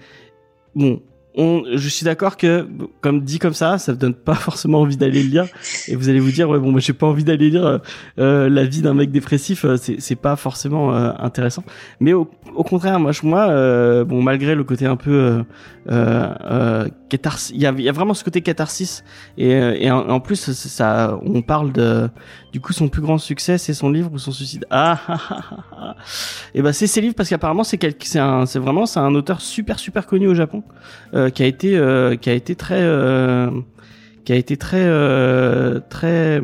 bon 0.75 1.03
on, 1.35 1.62
je 1.74 1.89
suis 1.89 2.05
d'accord 2.05 2.37
que, 2.37 2.66
comme 3.01 3.22
dit 3.22 3.39
comme 3.39 3.55
ça, 3.55 3.78
ça 3.78 3.93
ne 3.93 3.97
donne 3.97 4.14
pas 4.14 4.35
forcément 4.49 4.80
envie 4.80 4.97
d'aller 4.97 5.22
le 5.22 5.28
lire. 5.28 5.47
Et 5.89 5.97
vous 5.97 6.09
allez 6.09 6.20
vous 6.20 6.30
dire, 6.30 6.49
ouais, 6.49 6.59
bon, 6.59 6.70
moi, 6.70 6.80
j'ai 6.80 6.93
pas 6.93 7.07
envie 7.07 7.24
d'aller 7.24 7.51
lire 7.51 7.66
euh, 7.66 7.78
euh, 8.18 8.49
la 8.49 8.64
vie 8.64 8.83
d'un 8.83 8.95
mec 8.95 9.11
dépressif. 9.11 9.64
euh, 9.64 9.76
c'est, 9.76 10.01
c'est 10.01 10.16
pas 10.16 10.37
forcément 10.37 10.95
euh, 10.95 11.12
intéressant. 11.18 11.64
Mais 12.01 12.12
au, 12.12 12.30
au 12.55 12.64
contraire, 12.64 13.01
moi, 13.01 13.12
je, 13.12 13.24
moi, 13.24 13.49
euh, 13.49 14.05
bon, 14.05 14.22
malgré 14.22 14.55
le 14.55 14.64
côté 14.64 14.87
un 14.87 14.97
peu 14.97 15.12
euh, 15.12 15.43
euh, 15.91 16.89
il 17.53 17.61
y 17.61 17.66
a, 17.66 17.72
y 17.72 17.89
a 17.89 17.93
vraiment 17.93 18.14
ce 18.14 18.24
côté 18.24 18.41
catharsis. 18.41 19.05
Et, 19.37 19.51
et 19.51 19.91
en, 19.91 20.09
en 20.09 20.20
plus, 20.20 20.53
ça, 20.53 21.18
on 21.22 21.43
parle 21.43 21.72
de, 21.72 22.09
du 22.53 22.61
coup, 22.61 22.72
son 22.72 22.88
plus 22.88 23.00
grand 23.00 23.18
succès, 23.18 23.57
c'est 23.57 23.72
son 23.72 23.90
livre 23.90 24.11
ou 24.12 24.18
son 24.18 24.30
suicide. 24.30 24.66
Ah, 24.70 25.00
ah, 25.09 25.20
ah, 25.30 25.44
ah, 25.50 25.64
ah. 25.72 25.96
Et 26.55 26.61
ben, 26.61 26.72
c'est 26.72 26.86
ses 26.86 27.00
livres 27.00 27.14
parce 27.14 27.28
qu'apparemment, 27.28 27.64
c'est 27.64 27.80
c'est 28.05 28.20
c'est 28.46 28.59
vraiment, 28.59 28.84
c'est 28.86 29.00
un 29.00 29.14
auteur 29.14 29.40
super, 29.40 29.78
super 29.78 30.07
connu 30.07 30.28
au 30.28 30.34
Japon 30.34 30.62
euh, 31.14 31.30
qui 31.30 31.42
a 31.42 31.46
été 31.46 31.76
euh, 31.76 32.16
qui 32.16 32.28
a 32.28 32.34
été 32.34 32.55
très 32.55 32.82
euh, 32.82 33.50
qui 34.24 34.32
a 34.32 34.36
été 34.36 34.57
très 34.57 34.84
euh, 34.84 35.80
très 35.88 36.40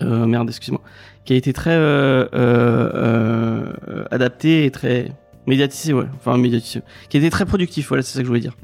euh, 0.00 0.26
merde 0.26 0.48
excuse-moi 0.48 0.80
qui 1.24 1.32
a 1.34 1.36
été 1.36 1.52
très 1.52 1.70
euh, 1.70 2.26
euh, 2.34 3.72
euh, 3.88 4.04
adapté 4.10 4.64
et 4.64 4.70
très 4.70 5.12
médiatisé 5.46 5.92
ouais 5.92 6.06
enfin 6.16 6.36
médiatisé 6.38 6.82
qui 7.08 7.16
a 7.16 7.20
été 7.20 7.30
très 7.30 7.46
productif 7.46 7.88
voilà 7.88 8.02
c'est 8.02 8.14
ça 8.14 8.18
que 8.20 8.24
je 8.24 8.28
voulais 8.28 8.40
dire 8.40 8.56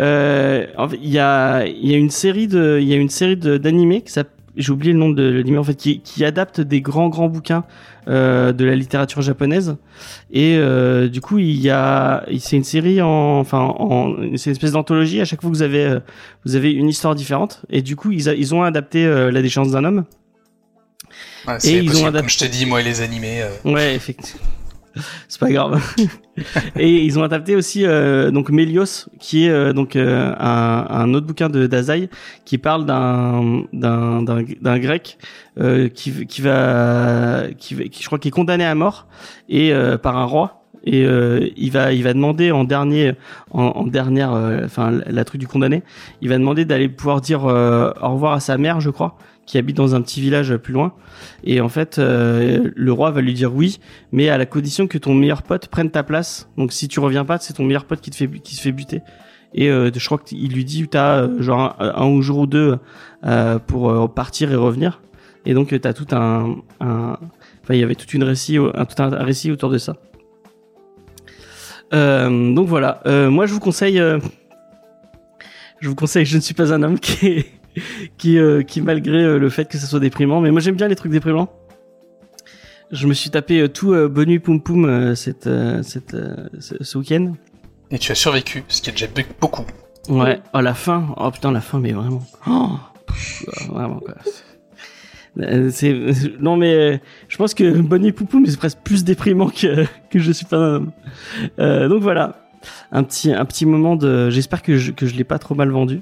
euh, 0.00 0.66
il 1.02 1.08
y 1.10 1.18
a 1.18 1.64
il 1.66 1.90
y 1.90 1.94
a 1.94 1.98
une 1.98 2.10
série 2.10 2.46
de 2.48 2.78
il 2.80 2.88
y 2.88 2.92
a 2.92 2.96
une 2.96 3.08
série 3.10 3.36
d'animés 3.36 4.02
qui 4.02 4.12
s'appelle 4.12 4.32
j'ai 4.56 4.70
oublié 4.70 4.92
le 4.92 4.98
nom 5.00 5.08
de 5.10 5.22
l'anime 5.24 5.58
en 5.58 5.64
fait 5.64 5.74
qui, 5.74 5.98
qui 6.00 6.24
adapte 6.24 6.60
des 6.60 6.80
grands 6.80 7.08
grands 7.08 7.28
bouquins 7.28 7.64
euh, 8.06 8.52
de 8.52 8.64
la 8.64 8.76
littérature 8.76 9.20
japonaise 9.20 9.74
et 10.30 10.54
euh, 10.56 11.08
du 11.08 11.20
coup 11.20 11.38
il 11.40 11.58
y 11.60 11.70
a 11.70 12.24
c'est 12.38 12.56
une 12.56 12.62
série 12.62 13.02
en 13.02 13.08
enfin 13.40 13.58
en 13.58 14.14
c'est 14.36 14.46
une 14.50 14.52
espèce 14.52 14.70
d'anthologie 14.70 15.20
à 15.20 15.24
chaque 15.24 15.40
fois 15.40 15.50
que 15.50 15.56
vous 15.56 15.62
avez 15.62 15.84
euh, 15.86 15.98
vous 16.44 16.54
avez 16.54 16.70
une 16.70 16.88
histoire 16.88 17.16
différente 17.16 17.62
et 17.68 17.82
du 17.82 17.96
coup 17.96 18.12
ils 18.12 18.28
a- 18.28 18.34
ils 18.34 18.54
ont 18.54 18.62
adapté 18.62 19.04
euh, 19.04 19.32
la 19.32 19.42
déchéance 19.42 19.72
d'un 19.72 19.84
homme 19.84 20.04
Ouais, 21.46 21.58
Et 21.64 21.78
ils 21.80 21.96
ont 22.02 22.06
adapté- 22.06 22.18
comme 22.20 22.28
je 22.30 22.38
t'ai 22.38 22.48
dit, 22.48 22.64
moi 22.64 22.80
et 22.80 22.84
les 22.84 23.00
animés. 23.02 23.42
euh, 23.42 23.70
Ouais, 23.70 23.94
effectivement. 23.94 24.40
C'est 25.28 25.38
pas 25.40 25.50
grave. 25.50 25.78
et 26.78 27.04
ils 27.04 27.18
ont 27.18 27.22
adapté 27.22 27.56
aussi 27.56 27.86
euh, 27.86 28.30
donc 28.30 28.50
Mélios, 28.50 29.08
qui 29.20 29.46
est 29.46 29.50
euh, 29.50 29.72
donc 29.72 29.96
euh, 29.96 30.34
un, 30.38 30.86
un 30.88 31.14
autre 31.14 31.26
bouquin 31.26 31.48
de 31.48 31.66
Dazai 31.66 32.08
qui 32.44 32.58
parle 32.58 32.86
d'un 32.86 33.62
d'un 33.72 34.22
d'un 34.22 34.78
grec 34.78 35.18
euh, 35.60 35.88
qui 35.88 36.26
qui 36.26 36.42
va 36.42 37.44
qui, 37.58 37.76
je 37.76 38.06
crois 38.06 38.18
qui 38.18 38.28
est 38.28 38.32
condamné 38.32 38.64
à 38.64 38.74
mort 38.74 39.06
et 39.48 39.72
euh, 39.72 39.96
par 39.98 40.16
un 40.18 40.24
roi. 40.24 40.60
Et 40.86 41.06
euh, 41.06 41.48
il 41.56 41.70
va 41.70 41.92
il 41.94 42.02
va 42.02 42.12
demander 42.12 42.50
en 42.50 42.64
dernier 42.64 43.14
en, 43.52 43.62
en 43.62 43.86
dernière 43.86 44.34
euh, 44.34 44.66
enfin 44.66 44.90
la, 44.90 45.04
la 45.10 45.24
truc 45.24 45.40
du 45.40 45.46
condamné 45.46 45.82
il 46.20 46.28
va 46.28 46.36
demander 46.36 46.66
d'aller 46.66 46.90
pouvoir 46.90 47.22
dire 47.22 47.46
euh, 47.46 47.90
au 48.02 48.10
revoir 48.10 48.34
à 48.34 48.40
sa 48.40 48.58
mère 48.58 48.80
je 48.80 48.90
crois 48.90 49.16
qui 49.46 49.58
habite 49.58 49.76
dans 49.76 49.94
un 49.94 50.02
petit 50.02 50.20
village 50.20 50.56
plus 50.56 50.72
loin. 50.72 50.94
Et 51.44 51.60
en 51.60 51.68
fait 51.68 51.98
euh, 51.98 52.70
le 52.74 52.92
roi 52.92 53.10
va 53.10 53.20
lui 53.20 53.34
dire 53.34 53.54
oui 53.54 53.78
mais 54.12 54.28
à 54.28 54.38
la 54.38 54.46
condition 54.46 54.86
que 54.86 54.98
ton 54.98 55.14
meilleur 55.14 55.42
pote 55.42 55.68
prenne 55.68 55.90
ta 55.90 56.02
place. 56.02 56.48
Donc 56.56 56.72
si 56.72 56.88
tu 56.88 57.00
reviens 57.00 57.24
pas 57.24 57.38
c'est 57.38 57.54
ton 57.54 57.64
meilleur 57.64 57.84
pote 57.84 58.00
qui 58.00 58.10
te 58.10 58.16
fait 58.16 58.28
qui 58.28 58.54
se 58.56 58.62
fait 58.62 58.72
buter. 58.72 59.02
Et 59.54 59.70
euh, 59.70 59.90
je 59.94 60.04
crois 60.04 60.18
qu'il 60.18 60.52
lui 60.52 60.64
dit 60.64 60.86
t'as 60.88 61.22
euh, 61.22 61.40
genre 61.42 61.76
un, 61.78 62.20
jour 62.20 62.38
ou 62.38 62.46
deux 62.46 62.78
euh, 63.24 63.58
pour 63.58 63.90
euh, 63.90 64.08
partir 64.08 64.52
et 64.52 64.56
revenir. 64.56 65.00
Et 65.46 65.54
donc 65.54 65.78
t'as 65.80 65.92
tout 65.92 66.06
un, 66.12 66.56
enfin 66.80 67.18
il 67.70 67.78
y 67.78 67.82
avait 67.82 67.94
toute 67.94 68.12
une 68.14 68.24
récit 68.24 68.56
un 68.56 68.84
tout 68.84 69.02
un, 69.02 69.10
récit 69.10 69.50
autour 69.52 69.70
de 69.70 69.78
ça. 69.78 69.96
Euh, 71.92 72.54
donc 72.54 72.66
voilà. 72.66 73.00
Euh, 73.06 73.30
moi 73.30 73.46
je 73.46 73.52
vous 73.52 73.60
conseille 73.60 74.00
euh, 74.00 74.18
je 75.80 75.88
vous 75.88 75.94
conseille 75.94 76.24
je 76.24 76.36
ne 76.36 76.42
suis 76.42 76.54
pas 76.54 76.72
un 76.72 76.82
homme 76.82 76.98
qui 76.98 77.26
est- 77.26 77.46
qui 78.18 78.38
euh, 78.38 78.62
qui 78.62 78.80
malgré 78.80 79.18
euh, 79.24 79.38
le 79.38 79.48
fait 79.50 79.66
que 79.68 79.78
ça 79.78 79.86
soit 79.86 80.00
déprimant 80.00 80.40
mais 80.40 80.50
moi 80.50 80.60
j'aime 80.60 80.76
bien 80.76 80.88
les 80.88 80.96
trucs 80.96 81.12
déprimants 81.12 81.52
je 82.90 83.06
me 83.06 83.14
suis 83.14 83.30
tapé 83.30 83.60
euh, 83.60 83.68
tout 83.68 83.92
Bonne 84.08 84.28
Nuit 84.28 84.38
Poum 84.38 84.60
Poum 84.62 85.14
cette, 85.16 85.48
cette, 85.82 86.16
ce, 86.60 86.74
ce 86.82 86.98
week-end. 86.98 87.32
Et 87.90 87.98
tu 87.98 88.12
as 88.12 88.14
survécu, 88.14 88.62
ce 88.68 88.80
qui 88.82 88.90
est 88.90 88.92
déjà 88.92 89.06
be- 89.06 89.24
beaucoup. 89.40 89.64
Ouais. 90.08 90.40
Oh, 90.52 90.60
la 90.60 90.74
fin. 90.74 91.08
Oh 91.16 91.30
putain, 91.30 91.50
la 91.52 91.60
fin, 91.60 91.80
mais 91.80 91.92
vraiment. 91.92 92.22
Oh, 92.46 92.72
pff, 93.06 93.44
vraiment, 93.68 94.00
quoi. 94.00 94.14
C'est, 95.70 95.92
non, 96.40 96.56
mais 96.56 97.00
je 97.28 97.36
pense 97.36 97.54
que 97.54 97.80
Bonne 97.80 98.02
Nuit 98.02 98.12
Poum 98.12 98.26
Poum, 98.28 98.46
c'est 98.46 98.56
presque 98.56 98.78
plus 98.84 99.02
déprimant 99.02 99.48
que, 99.48 99.84
que 100.10 100.18
Je 100.18 100.30
suis 100.32 100.46
pas 100.46 100.56
un 100.58 100.74
homme. 100.76 100.92
Euh, 101.58 101.88
donc 101.88 102.02
voilà. 102.02 102.48
Un 102.92 103.02
petit, 103.02 103.32
un 103.32 103.44
petit 103.44 103.66
moment 103.66 103.96
de. 103.96 104.30
J'espère 104.30 104.62
que 104.62 104.76
je, 104.76 104.92
que 104.92 105.06
je 105.06 105.14
l'ai 105.16 105.24
pas 105.24 105.38
trop 105.38 105.54
mal 105.54 105.70
vendu. 105.70 106.00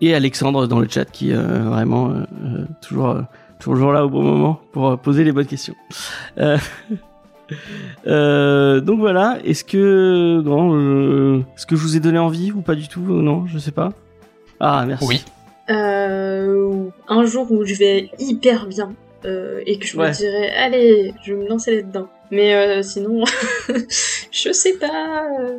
Et 0.00 0.14
Alexandre 0.14 0.66
dans 0.66 0.78
le 0.80 0.88
chat 0.88 1.06
qui 1.06 1.32
euh, 1.32 1.62
vraiment 1.64 2.10
euh, 2.10 2.12
euh, 2.44 2.64
toujours 2.82 3.08
euh, 3.10 3.22
toujours 3.58 3.92
là 3.92 4.04
au 4.04 4.10
bon 4.10 4.22
moment 4.22 4.60
pour 4.72 4.88
euh, 4.88 4.96
poser 4.96 5.24
les 5.24 5.32
bonnes 5.32 5.46
questions. 5.46 5.74
Euh, 6.38 6.58
euh, 8.06 8.80
donc 8.80 8.98
voilà, 9.00 9.38
est-ce 9.44 9.64
que 9.64 10.40
non, 10.44 10.74
euh, 10.74 11.44
est-ce 11.56 11.66
que 11.66 11.76
je 11.76 11.82
vous 11.82 11.96
ai 11.96 12.00
donné 12.00 12.18
envie 12.18 12.52
ou 12.52 12.60
pas 12.60 12.74
du 12.74 12.88
tout? 12.88 13.00
Non, 13.00 13.46
je 13.46 13.58
sais 13.58 13.70
pas. 13.72 13.90
Ah 14.60 14.84
merci. 14.86 15.06
Oui. 15.06 15.24
Euh, 15.70 16.84
un 17.08 17.24
jour 17.24 17.50
où 17.50 17.64
je 17.64 17.74
vais 17.74 18.10
hyper 18.18 18.66
bien 18.66 18.92
euh, 19.24 19.60
et 19.66 19.78
que 19.78 19.86
je 19.86 19.96
Ouais. 19.96 20.08
me 20.08 20.14
dirais 20.14 20.50
allez, 20.50 21.14
je 21.24 21.32
vais 21.34 21.42
me 21.44 21.48
lancer 21.48 21.76
là-dedans. 21.76 22.08
Mais 22.30 22.54
euh, 22.54 22.82
sinon, 22.82 23.24
je 24.32 24.52
sais 24.52 24.74
pas. 24.78 25.26
euh, 25.40 25.58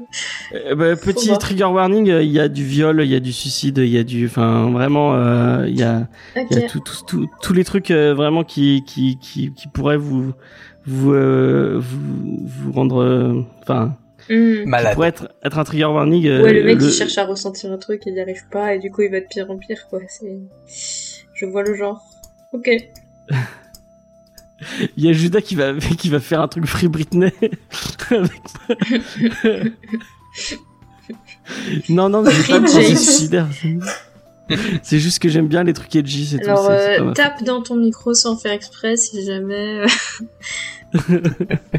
Euh, 0.54 0.76
bah, 0.76 0.96
petit 0.96 1.28
voir. 1.28 1.40
trigger 1.40 1.64
warning, 1.66 2.10
euh, 2.10 2.22
il 2.24 2.32
y 2.32 2.40
a 2.40 2.48
du 2.50 2.64
viol, 2.64 3.02
il 3.04 3.10
y 3.12 3.16
a 3.16 3.20
du 3.20 3.32
suicide, 3.34 3.78
il 3.78 3.90
y 3.90 3.98
a 3.98 4.04
du, 4.04 4.26
enfin 4.28 4.70
vraiment, 4.72 5.16
euh, 5.16 5.66
il 5.68 5.78
y 5.80 5.84
a, 5.84 6.08
Ok. 6.36 6.48
il 6.52 6.60
y 6.60 6.64
a 6.64 6.68
tout, 6.68 6.80
tout- 6.80 7.06
tout- 7.08 7.30
tous 7.42 7.54
les 7.54 7.64
trucs 7.64 7.92
euh, 7.92 8.14
vraiment 8.14 8.44
qui, 8.44 8.84
qui, 8.86 9.18
qui, 9.18 9.54
qui 9.54 9.68
pourraient 9.70 9.98
vous, 9.98 10.34
vous, 10.86 11.14
euh, 11.14 11.78
vous, 11.80 12.42
vous 12.46 12.72
rendre, 12.74 13.46
enfin, 13.62 13.96
qui 14.28 14.64
Malade. 14.66 14.94
pourrait 14.94 15.10
être, 15.10 15.30
être 15.44 15.58
un 15.60 15.64
trigger 15.64 15.86
warning. 15.86 16.28
euh, 16.28 16.44
Ouais, 16.44 16.54
le 16.54 16.64
mec 16.64 16.78
il 16.82 16.92
cherche 16.92 17.18
à 17.18 17.26
ressentir 17.26 17.72
un 17.72 17.78
truc, 17.78 18.02
il 18.06 18.14
n'y 18.14 18.20
arrive 18.22 18.44
pas 18.52 18.74
et 18.76 18.80
du 18.80 18.92
coup 18.92 19.02
il 19.04 19.12
va 19.12 19.22
de 19.22 19.26
pire 19.30 19.50
en 19.50 19.58
pire 19.58 19.88
quoi. 19.90 20.00
Je 21.34 21.46
vois 21.46 21.64
le 21.64 21.76
genre. 21.76 22.02
Ok. 22.52 22.70
Il 24.98 25.06
y 25.06 25.10
a 25.10 25.14
Judas 25.14 25.42
qui 25.42 25.56
va, 25.56 25.74
qui 25.98 26.10
va 26.10 26.20
faire 26.20 26.42
un 26.42 26.48
truc 26.48 26.66
Free 26.66 26.88
Britney. 26.88 27.32
non, 31.90 32.10
non, 32.10 32.22
mais 32.22 32.32
j'ai 32.32 32.44
pas 32.54 32.60
de 32.60 32.68
suicidaire. 32.68 33.48
C'est 34.82 35.00
juste 35.00 35.20
que 35.20 35.28
j'aime 35.30 35.48
bien 35.48 35.64
les 35.64 35.74
trucs 35.74 35.94
edgy, 35.96 36.26
c'est 36.26 36.40
tout. 36.40 36.50
Alors 36.50 36.70
euh, 36.70 37.12
tape 37.12 37.44
dans 37.44 37.62
ton 37.62 37.76
micro 37.76 38.14
sans 38.14 38.38
faire 38.38 38.54
exprès 38.54 38.96
si 38.96 39.26
jamais 39.26 39.82
euh, 39.84 39.86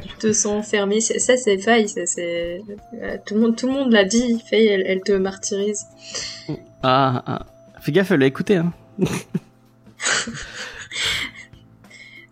tu 0.02 0.08
te 0.18 0.32
sens 0.34 0.68
fermé. 0.68 1.00
C'est- 1.00 1.18
Ça 1.18 1.38
c'est 1.38 1.56
faille, 1.58 1.88
ça 1.88 2.04
c'est 2.04 2.60
euh, 3.02 3.16
tout 3.26 3.34
le 3.34 3.40
monde 3.40 3.56
tout 3.56 3.66
le 3.68 3.72
monde 3.72 3.90
l'a 3.90 4.04
dit. 4.04 4.42
Faye 4.50 4.66
elle, 4.66 4.82
elle 4.86 5.00
te 5.00 5.12
martyrise. 5.12 5.86
Ah, 6.82 7.22
ah. 7.26 7.46
Fais 7.80 7.92
gaffe, 7.92 8.10
elle 8.10 8.22
a 8.22 8.26
écouté, 8.26 8.56
hein. 8.56 8.72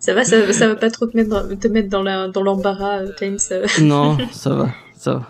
Ça 0.06 0.14
va, 0.14 0.24
ça, 0.24 0.52
ça 0.52 0.68
va 0.68 0.76
pas 0.76 0.88
trop 0.90 1.06
te 1.06 1.16
mettre 1.16 1.30
dans, 1.30 1.56
te 1.56 1.66
mettre 1.68 1.88
dans 1.88 2.02
la 2.02 2.28
dans 2.28 2.42
l'embarras, 2.42 3.00
euh, 3.00 3.12
James. 3.20 3.38
euh. 3.50 3.66
Non, 3.80 4.16
ça 4.30 4.50
va, 4.54 4.68
ça 4.96 5.14
va. 5.14 5.22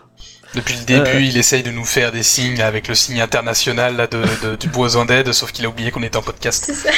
Depuis 0.55 0.75
le 0.79 0.85
début, 0.85 1.09
Euh. 1.17 1.21
il 1.21 1.37
essaye 1.39 1.63
de 1.63 1.71
nous 1.71 1.85
faire 1.85 2.13
des 2.13 2.23
signes 2.23 2.61
avec 2.61 2.87
le 2.89 2.95
signe 2.95 3.21
international 3.23 3.97
là, 3.97 4.07
de, 4.07 4.19
de- 4.47 4.57
du 4.57 4.69
besoin 4.69 5.07
d'aide, 5.07 5.33
sauf 5.33 5.51
qu'il 5.53 5.65
a 5.65 5.69
oublié 5.71 5.91
qu'on 5.91 6.03
était 6.03 6.19
en 6.19 6.23
podcast. 6.23 6.65
C'est 6.67 6.75
ça. 6.75 6.91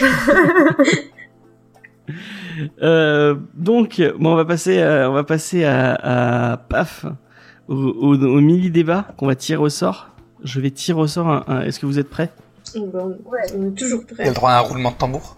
Euh, 2.82 3.36
donc, 3.54 4.02
bon, 4.18 4.32
on 4.32 4.34
va 4.34 4.44
passer, 4.44 4.80
à, 4.82 5.08
on 5.10 5.12
va 5.12 5.22
passer 5.24 5.62
à, 5.64 6.52
à 6.52 6.56
paf 6.56 7.04
au, 7.68 7.74
au, 7.74 8.14
au 8.14 8.40
mini 8.40 8.70
débat 8.70 9.06
qu'on 9.16 9.26
va 9.26 9.34
tirer 9.36 9.60
au 9.62 9.68
sort. 9.68 10.08
Je 10.42 10.58
vais 10.60 10.70
tirer 10.70 10.98
au 10.98 11.06
sort. 11.06 11.28
Un, 11.28 11.44
un- 11.46 11.60
Est-ce 11.62 11.78
que 11.78 11.86
vous 11.86 11.98
êtes 11.98 12.08
prêts? 12.10 12.30
Bon, 12.74 13.16
Ouais. 13.26 13.38
on 13.56 13.68
est 13.68 13.78
toujours 13.78 14.00
Il 14.08 14.12
a 14.12 14.14
prêt. 14.14 14.24
le 14.28 14.34
droit 14.34 14.50
à 14.50 14.56
un 14.58 14.60
roulement 14.60 14.90
de 14.90 14.96
tambour. 14.96 15.36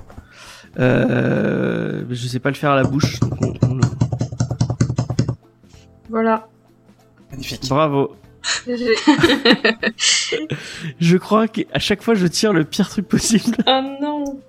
Euh, 0.78 2.02
Je 2.10 2.28
sais 2.28 2.38
pas 2.38 2.50
le 2.50 2.54
faire 2.56 2.70
à 2.70 2.76
la 2.76 2.84
bouche. 2.84 3.18
donc 3.20 3.32
on- 3.42 3.54
on 3.68 3.74
le- 3.74 3.80
Voilà. 6.08 6.48
Magnifique. 7.30 7.68
Bravo. 7.68 8.16
Je 10.98 11.16
crois 11.16 11.46
qu'à 11.48 11.78
chaque 11.78 12.02
fois 12.02 12.14
je 12.14 12.26
tire 12.26 12.52
le 12.52 12.64
pire 12.64 12.88
truc 12.88 13.06
possible. 13.08 13.54
Oh 13.66 13.80
non. 14.00 14.40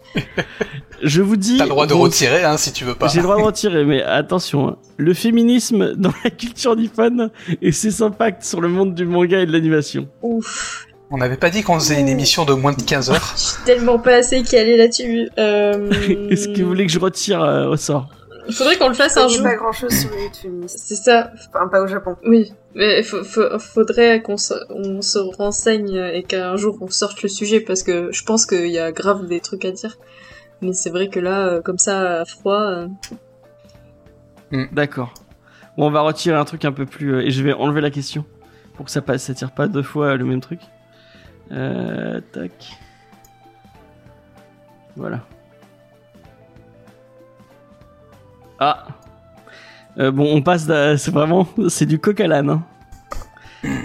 Je 1.03 1.21
vous 1.21 1.35
dis. 1.37 1.57
T'as 1.57 1.63
le 1.65 1.69
droit 1.69 1.87
de 1.87 1.93
bon, 1.93 2.01
retirer 2.01 2.43
hein, 2.43 2.57
si 2.57 2.71
tu 2.73 2.83
veux 2.85 2.95
pas. 2.95 3.07
J'ai 3.07 3.17
le 3.17 3.23
droit 3.23 3.37
de 3.37 3.41
retirer, 3.41 3.83
mais 3.85 4.01
attention, 4.03 4.69
hein. 4.69 4.77
le 4.97 5.13
féminisme 5.13 5.93
dans 5.95 6.13
la 6.23 6.29
culture 6.29 6.75
nippone 6.75 7.31
et 7.61 7.71
ses 7.71 8.01
impacts 8.01 8.43
sur 8.43 8.61
le 8.61 8.67
monde 8.69 8.93
du 8.95 9.05
manga 9.05 9.39
et 9.41 9.45
de 9.45 9.51
l'animation. 9.51 10.07
Ouf. 10.21 10.87
On 11.11 11.17
n'avait 11.17 11.37
pas 11.37 11.49
dit 11.49 11.61
qu'on 11.61 11.77
faisait 11.77 11.99
une 11.99 12.07
émission 12.07 12.45
de 12.45 12.53
moins 12.53 12.71
de 12.71 12.81
15 12.81 13.09
heures. 13.11 13.33
Je 13.35 13.41
suis 13.41 13.63
tellement 13.65 13.99
pas 13.99 14.15
assez 14.15 14.41
calée 14.43 14.77
là-dessus. 14.77 15.29
Euh... 15.37 15.89
Est-ce 16.29 16.47
que 16.47 16.61
vous 16.61 16.69
voulez 16.69 16.85
que 16.85 16.91
je 16.91 16.99
retire 16.99 17.41
euh, 17.43 17.67
au 17.67 17.75
sort 17.75 18.07
Il 18.47 18.53
faudrait 18.53 18.77
qu'on 18.77 18.87
le 18.87 18.93
fasse 18.93 19.17
un 19.17 19.27
jour. 19.27 19.43
pas 19.43 19.55
grand 19.55 19.73
chose 19.73 19.91
sur 19.91 20.09
les 20.11 20.29
féministes. 20.33 20.79
C'est 20.81 20.95
ça. 20.95 21.31
Enfin, 21.53 21.67
pas 21.67 21.81
au 21.81 21.87
Japon. 21.87 22.15
Oui. 22.25 22.53
Mais 22.75 23.03
faudrait 23.03 24.21
qu'on 24.21 24.37
se, 24.37 24.53
on 24.69 25.01
se 25.01 25.19
renseigne 25.19 25.95
et 26.13 26.23
qu'un 26.23 26.55
jour 26.55 26.77
on 26.79 26.89
sorte 26.89 27.21
le 27.21 27.27
sujet 27.27 27.59
parce 27.59 27.83
que 27.83 28.09
je 28.13 28.23
pense 28.23 28.45
qu'il 28.45 28.67
y 28.69 28.79
a 28.79 28.93
grave 28.93 29.27
des 29.27 29.41
trucs 29.41 29.65
à 29.65 29.71
dire. 29.71 29.97
Mais 30.61 30.71
c'est 30.71 30.91
vrai 30.91 31.09
que 31.09 31.19
là, 31.19 31.47
euh, 31.47 31.61
comme 31.61 31.77
ça, 31.79 32.21
à 32.21 32.25
froid. 32.25 32.61
euh, 34.53 34.65
D'accord. 34.71 35.13
Bon, 35.77 35.87
on 35.87 35.91
va 35.91 36.01
retirer 36.01 36.37
un 36.37 36.45
truc 36.45 36.63
un 36.63 36.71
peu 36.71 36.85
plus 36.85 37.15
euh, 37.15 37.21
et 37.21 37.31
je 37.31 37.43
vais 37.43 37.51
enlever 37.53 37.81
la 37.81 37.89
question 37.91 38.23
pour 38.75 38.85
que 38.85 38.91
ça 38.91 39.01
passe, 39.01 39.23
ça 39.23 39.33
tire 39.33 39.51
pas 39.51 39.67
deux 39.67 39.83
fois 39.83 40.15
le 40.15 40.23
même 40.23 40.39
truc. 40.39 40.59
Euh, 41.51 42.21
tac. 42.31 42.77
Voilà. 44.95 45.19
Ah. 48.59 48.87
Euh, 49.97 50.11
bon, 50.11 50.35
on 50.35 50.41
passe. 50.41 50.65
C'est 50.97 51.11
vraiment, 51.11 51.47
c'est 51.69 51.85
du 51.85 51.99
coq 51.99 52.19
à 52.19 52.27
l'âne. 52.27 52.49
hein. 52.49 52.63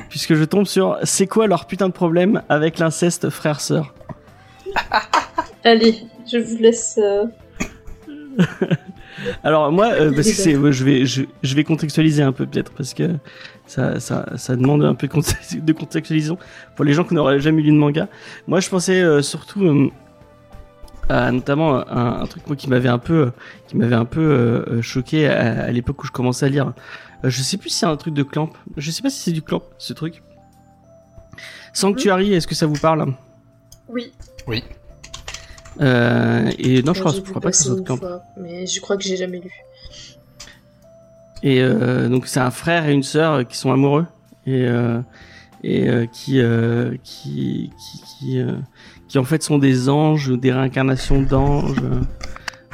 Puisque 0.09 0.35
je 0.35 0.45
tombe 0.45 0.67
sur, 0.67 0.99
c'est 1.03 1.27
quoi 1.27 1.47
leur 1.47 1.67
putain 1.67 1.89
de 1.89 1.93
problème 1.93 2.43
avec 2.49 2.79
l'inceste 2.79 3.29
frère-sœur 3.29 3.95
Allez, 5.65 6.07
je 6.31 6.39
vous 6.39 6.57
laisse. 6.59 6.99
euh, 7.03 7.25
Alors 9.43 9.73
moi, 9.73 9.87
euh, 9.93 10.13
parce 10.15 10.31
que 10.31 10.45
Débat. 10.45 10.69
c'est, 10.69 10.73
je 10.73 10.85
vais, 10.85 11.07
je, 11.07 11.23
je 11.43 11.55
vais 11.55 11.65
contextualiser 11.65 12.23
un 12.23 12.33
peu 12.33 12.47
peut-être 12.47 12.73
parce 12.73 12.93
que 12.95 13.11
ça, 13.67 13.99
ça, 14.01 14.27
ça 14.37 14.57
demande 14.57 14.85
un 14.85 14.95
peu 14.95 15.07
de 15.07 15.13
conte- 15.13 15.57
de 15.65 15.73
contextualisation 15.73 16.39
pour 16.75 16.85
les 16.85 16.93
gens 16.93 17.05
qui 17.05 17.15
n'auraient 17.15 17.41
jamais 17.41 17.63
lu 17.63 17.71
de 17.71 17.77
manga. 17.77 18.09
Moi, 18.47 18.61
je 18.61 18.69
pensais 18.69 19.01
euh, 19.03 19.23
surtout 19.23 19.65
euh, 19.65 19.89
à 21.09 21.31
notamment 21.33 21.77
un, 21.89 22.21
un 22.23 22.27
truc 22.27 22.47
moi 22.47 22.57
qui 22.57 22.69
m'avait 22.69 22.89
un 22.89 22.99
peu, 22.99 23.31
qui 23.69 23.77
m'avait 23.77 23.95
un 23.95 24.05
peu 24.05 24.81
choqué 24.83 25.29
à, 25.29 25.65
à 25.65 25.71
l'époque 25.73 26.03
où 26.03 26.07
je 26.07 26.13
commençais 26.13 26.47
à 26.47 26.49
lire. 26.49 26.73
Je 27.25 27.43
sais 27.43 27.57
plus 27.57 27.71
si 27.71 27.79
c'est 27.79 27.87
un 27.87 27.97
truc 27.97 28.13
de 28.15 28.23
Clamp. 28.23 28.51
Je 28.77 28.91
sais 28.91 29.03
pas 29.03 29.11
si 29.11 29.19
c'est 29.21 29.33
du 29.33 29.41
Clamp 29.43 29.63
ce 29.79 29.93
truc. 29.93 30.23
Sanctuary, 31.73 32.33
est-ce 32.35 32.47
que 32.47 32.55
ça 32.55 32.67
vous 32.67 32.79
parle? 32.79 33.15
Oui. 34.47 34.63
Euh, 35.81 36.51
Et 36.59 36.83
non, 36.83 36.95
je 36.95 37.01
crois, 37.01 37.13
je 37.13 37.21
crois 37.21 37.41
pas 37.41 37.51
que 37.51 37.57
ça 37.57 37.65
soit 37.65 37.75
de 37.75 37.79
une 37.81 37.85
Clamp. 37.85 37.97
fois, 37.99 38.23
mais 38.37 38.67
je 38.67 38.81
crois 38.81 38.97
que 38.97 39.03
j'ai 39.03 39.17
jamais 39.17 39.39
lu. 39.41 39.51
Et 41.43 41.61
euh, 41.61 42.09
donc 42.09 42.27
c'est 42.27 42.41
un 42.41 42.51
frère 42.51 42.89
et 42.89 42.93
une 42.93 43.03
sœur 43.03 43.47
qui 43.47 43.57
sont 43.57 43.71
amoureux 43.71 44.07
et 44.47 44.65
euh, 44.67 45.01
et 45.63 45.89
euh, 45.89 46.07
qui, 46.07 46.41
euh, 46.41 46.97
qui 47.05 47.71
qui 47.79 48.01
qui 48.19 48.39
euh, 48.41 48.53
qui 49.09 49.19
en 49.19 49.25
fait 49.25 49.43
sont 49.43 49.59
des 49.59 49.89
anges, 49.89 50.31
des 50.31 50.53
réincarnations 50.53 51.23
d'anges. 51.23 51.77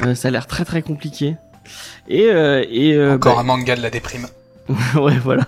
Euh, 0.04 0.14
ça 0.14 0.28
a 0.28 0.30
l'air 0.30 0.46
très 0.46 0.64
très 0.64 0.82
compliqué. 0.82 1.36
Et 2.08 2.26
euh, 2.30 2.64
et 2.70 2.94
euh, 2.94 3.14
Encore 3.16 3.34
bah, 3.34 3.40
un 3.40 3.44
manga 3.44 3.76
de 3.76 3.82
la 3.82 3.90
déprime. 3.90 4.26
ouais 4.94 5.18
voilà. 5.22 5.46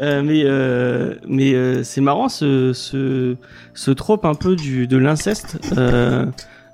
Euh, 0.00 0.22
mais 0.22 0.42
euh, 0.44 1.14
mais 1.26 1.54
euh, 1.54 1.82
c'est 1.82 2.02
marrant 2.02 2.28
ce 2.28 2.72
ce 2.74 3.36
ce 3.72 3.90
trope 3.90 4.24
un 4.26 4.34
peu 4.34 4.54
du 4.54 4.86
de 4.86 4.98
l'inceste 4.98 5.58
euh, 5.78 6.26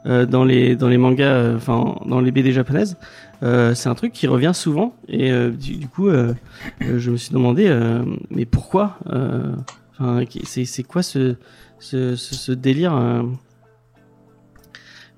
euh, 0.07 0.27
dans 0.27 0.45
les 0.45 0.75
dans 0.75 0.89
les 0.89 0.99
mangas 0.99 1.55
enfin 1.55 1.95
dans 2.07 2.21
les 2.21 2.33
BD 2.33 2.53
japonaises. 2.53 2.97
C'est 3.43 3.89
un 3.89 3.95
truc 3.95 4.13
qui 4.13 4.27
revient 4.29 4.53
souvent 4.55 4.95
et 5.09 5.31
du, 5.51 5.77
du 5.77 5.89
coup 5.89 6.09
je 6.81 7.11
me 7.11 7.17
suis 7.17 7.33
demandé 7.33 7.73
mais 8.31 8.45
pourquoi 8.45 8.99
Enfin, 9.99 10.25
c'est 10.45 10.65
c'est 10.65 10.83
quoi 10.85 11.03
ce 11.03 11.35
ce, 11.81 12.15
ce, 12.17 12.35
ce 12.35 12.53
délire 12.53 12.93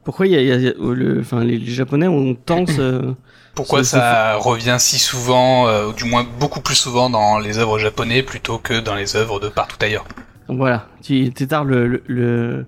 Pourquoi 0.05 0.27
il 0.27 0.33
y 0.33 0.37
a, 0.37 0.43
y 0.43 0.63
y 0.63 0.69
a- 0.69 0.73
le, 0.79 1.23
les, 1.45 1.59
les 1.59 1.67
Japonais 1.67 2.09
ont 2.09 2.35
tant 2.35 2.67
ce 2.67 3.15
Pourquoi 3.55 3.85
ça 3.85 4.35
revient 4.37 4.77
si 4.81 4.99
souvent, 4.99 5.69
euh, 5.69 5.89
ou 5.89 5.93
du 5.93 6.05
moins 6.05 6.27
beaucoup 6.41 6.61
plus 6.61 6.75
souvent 6.75 7.09
dans 7.09 7.39
les 7.39 7.59
œuvres 7.59 7.79
japonais 7.79 8.23
plutôt 8.23 8.59
que 8.59 8.81
dans 8.81 8.95
les 8.97 9.15
œuvres 9.17 9.39
de 9.39 9.49
partout 9.49 9.77
ailleurs 9.81 10.05
Voilà, 10.49 10.89
tu 11.03 11.33
Tétard 11.33 11.65
le 11.65 11.87
le 11.87 12.03
le- 12.09 12.67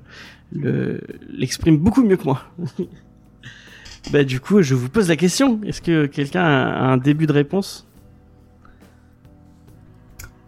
le- 0.53 1.01
l'exprime 1.29 1.77
beaucoup 1.77 2.03
mieux 2.05 2.17
que 2.17 2.25
moi. 2.25 2.43
bah 4.13 4.23
du 4.23 4.39
coup, 4.39 4.63
je 4.63 4.75
vous 4.77 4.89
pose 4.89 5.09
la 5.09 5.17
question. 5.17 5.59
Est-ce 5.67 5.83
que 5.83 6.07
quelqu'un 6.07 6.45
a 6.45 6.85
un 6.85 6.97
début 6.97 7.27
de 7.27 7.33
réponse? 7.33 7.85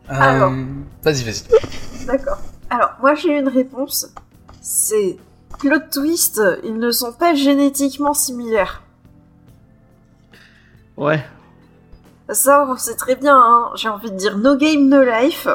Alors. 0.08 0.52
Euh, 0.52 0.64
Vas-y, 1.02 1.24
vas-y. 1.24 2.06
D'accord. 2.06 2.38
Alors, 2.70 2.90
moi 3.00 3.14
j'ai 3.14 3.38
une 3.38 3.48
réponse. 3.48 4.06
C'est 4.60 5.16
plot 5.58 5.78
twist, 5.90 6.40
ils 6.64 6.76
ne 6.78 6.90
sont 6.90 7.12
pas 7.12 7.34
génétiquement 7.34 8.14
similaires. 8.14 8.82
Ouais. 10.98 11.24
Ça, 12.28 12.66
on 12.68 12.76
sait 12.76 12.96
très 12.96 13.14
bien, 13.14 13.36
hein. 13.36 13.70
j'ai 13.76 13.88
envie 13.88 14.10
de 14.10 14.16
dire 14.16 14.36
no 14.36 14.56
game, 14.56 14.88
no 14.88 15.02
life. 15.02 15.46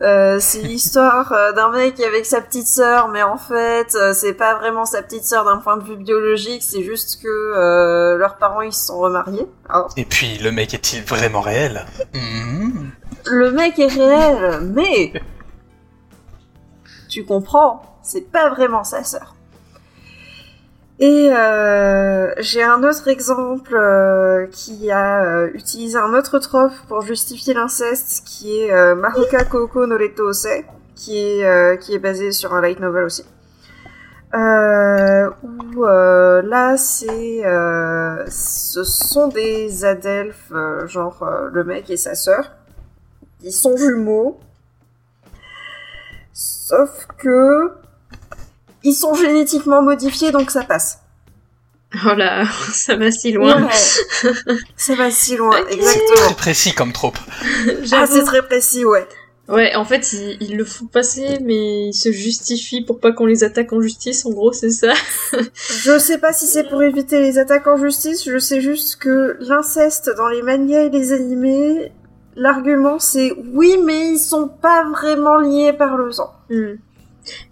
Euh, 0.00 0.38
c'est 0.40 0.62
l'histoire 0.62 1.32
euh, 1.32 1.52
d'un 1.52 1.70
mec 1.70 2.00
avec 2.00 2.24
sa 2.24 2.40
petite 2.40 2.66
sœur, 2.66 3.08
mais 3.08 3.22
en 3.22 3.36
fait, 3.36 3.94
euh, 3.94 4.12
c'est 4.12 4.32
pas 4.32 4.54
vraiment 4.54 4.84
sa 4.84 5.02
petite 5.02 5.24
sœur 5.24 5.44
d'un 5.44 5.58
point 5.58 5.76
de 5.76 5.84
vue 5.84 5.96
biologique, 5.96 6.62
c'est 6.62 6.82
juste 6.84 7.20
que 7.20 7.28
euh, 7.28 8.16
leurs 8.16 8.36
parents 8.38 8.60
ils 8.60 8.72
se 8.72 8.86
sont 8.86 8.98
remariés. 8.98 9.46
Alors, 9.68 9.92
Et 9.96 10.04
puis, 10.04 10.38
le 10.38 10.50
mec 10.50 10.72
est-il 10.72 11.02
vraiment 11.02 11.40
réel? 11.40 11.84
Le 13.26 13.50
mec 13.50 13.78
est 13.78 13.88
réel, 13.88 14.60
mais 14.62 15.12
tu 17.10 17.24
comprends, 17.24 17.82
c'est 18.02 18.30
pas 18.30 18.48
vraiment 18.48 18.84
sa 18.84 19.04
sœur. 19.04 19.34
Et 21.00 21.30
euh, 21.32 22.34
j'ai 22.38 22.62
un 22.64 22.82
autre 22.82 23.06
exemple 23.06 23.76
euh, 23.76 24.48
qui 24.50 24.90
a 24.90 25.22
euh, 25.24 25.50
utilisé 25.54 25.96
un 25.96 26.12
autre 26.12 26.40
trope 26.40 26.72
pour 26.88 27.02
justifier 27.02 27.54
l'inceste, 27.54 28.24
qui 28.26 28.58
est 28.58 28.72
euh, 28.72 28.96
Mahoka 28.96 29.44
Koko 29.44 29.86
no 29.86 29.96
Reto 29.96 30.24
Ose, 30.24 30.48
qui 30.96 31.18
est 31.18 31.44
euh, 31.44 31.76
qui 31.76 31.94
est 31.94 32.00
basé 32.00 32.32
sur 32.32 32.52
un 32.52 32.60
light 32.60 32.80
novel 32.80 33.04
aussi. 33.04 33.24
Euh, 34.34 35.30
où 35.42 35.84
là 35.84 36.76
c'est 36.76 37.42
ce 38.28 38.84
sont 38.84 39.28
des 39.28 39.84
adelphes 39.86 40.52
genre 40.86 41.24
le 41.50 41.64
mec 41.64 41.88
et 41.88 41.96
sa 41.96 42.14
sœur 42.14 42.50
ils 43.42 43.52
sont 43.52 43.74
jumeaux 43.78 44.38
sauf 46.34 47.06
que 47.16 47.72
ils 48.82 48.94
sont 48.94 49.14
génétiquement 49.14 49.82
modifiés 49.82 50.30
donc 50.30 50.50
ça 50.50 50.64
passe 50.64 51.00
Oh 52.04 52.14
là, 52.14 52.44
ça 52.72 52.96
va 52.96 53.10
si 53.10 53.32
loin. 53.32 53.62
Ouais. 53.62 54.32
ça 54.76 54.94
va 54.94 55.10
si 55.10 55.36
loin 55.36 55.56
exactement 55.70 56.16
Très 56.16 56.34
précis 56.34 56.74
comme 56.74 56.92
trope. 56.92 57.18
ah 57.92 58.06
c'est 58.06 58.24
très 58.24 58.42
précis 58.42 58.84
ouais 58.84 59.06
Ouais, 59.48 59.74
en 59.74 59.86
fait, 59.86 60.12
ils, 60.12 60.36
ils 60.42 60.56
le 60.58 60.64
font 60.64 60.84
passer, 60.84 61.38
mais 61.42 61.86
ils 61.88 61.94
se 61.94 62.12
justifient 62.12 62.84
pour 62.84 63.00
pas 63.00 63.12
qu'on 63.12 63.24
les 63.24 63.44
attaque 63.44 63.72
en 63.72 63.80
justice. 63.80 64.26
En 64.26 64.30
gros, 64.30 64.52
c'est 64.52 64.68
ça. 64.68 64.92
Je 65.32 65.98
sais 65.98 66.18
pas 66.18 66.34
si 66.34 66.46
c'est 66.46 66.68
pour 66.68 66.82
éviter 66.82 67.18
les 67.20 67.38
attaques 67.38 67.66
en 67.66 67.78
justice, 67.78 68.28
je 68.28 68.38
sais 68.38 68.60
juste 68.60 68.96
que 68.96 69.38
l'inceste 69.40 70.10
dans 70.18 70.28
les 70.28 70.42
mangas 70.42 70.82
et 70.82 70.90
les 70.90 71.14
animés, 71.14 71.92
l'argument 72.36 72.98
c'est 72.98 73.32
oui, 73.54 73.78
mais 73.82 74.12
ils 74.12 74.18
sont 74.18 74.48
pas 74.48 74.86
vraiment 74.90 75.38
liés 75.38 75.72
par 75.72 75.96
le 75.96 76.12
sang. 76.12 76.30
Hmm. 76.50 76.74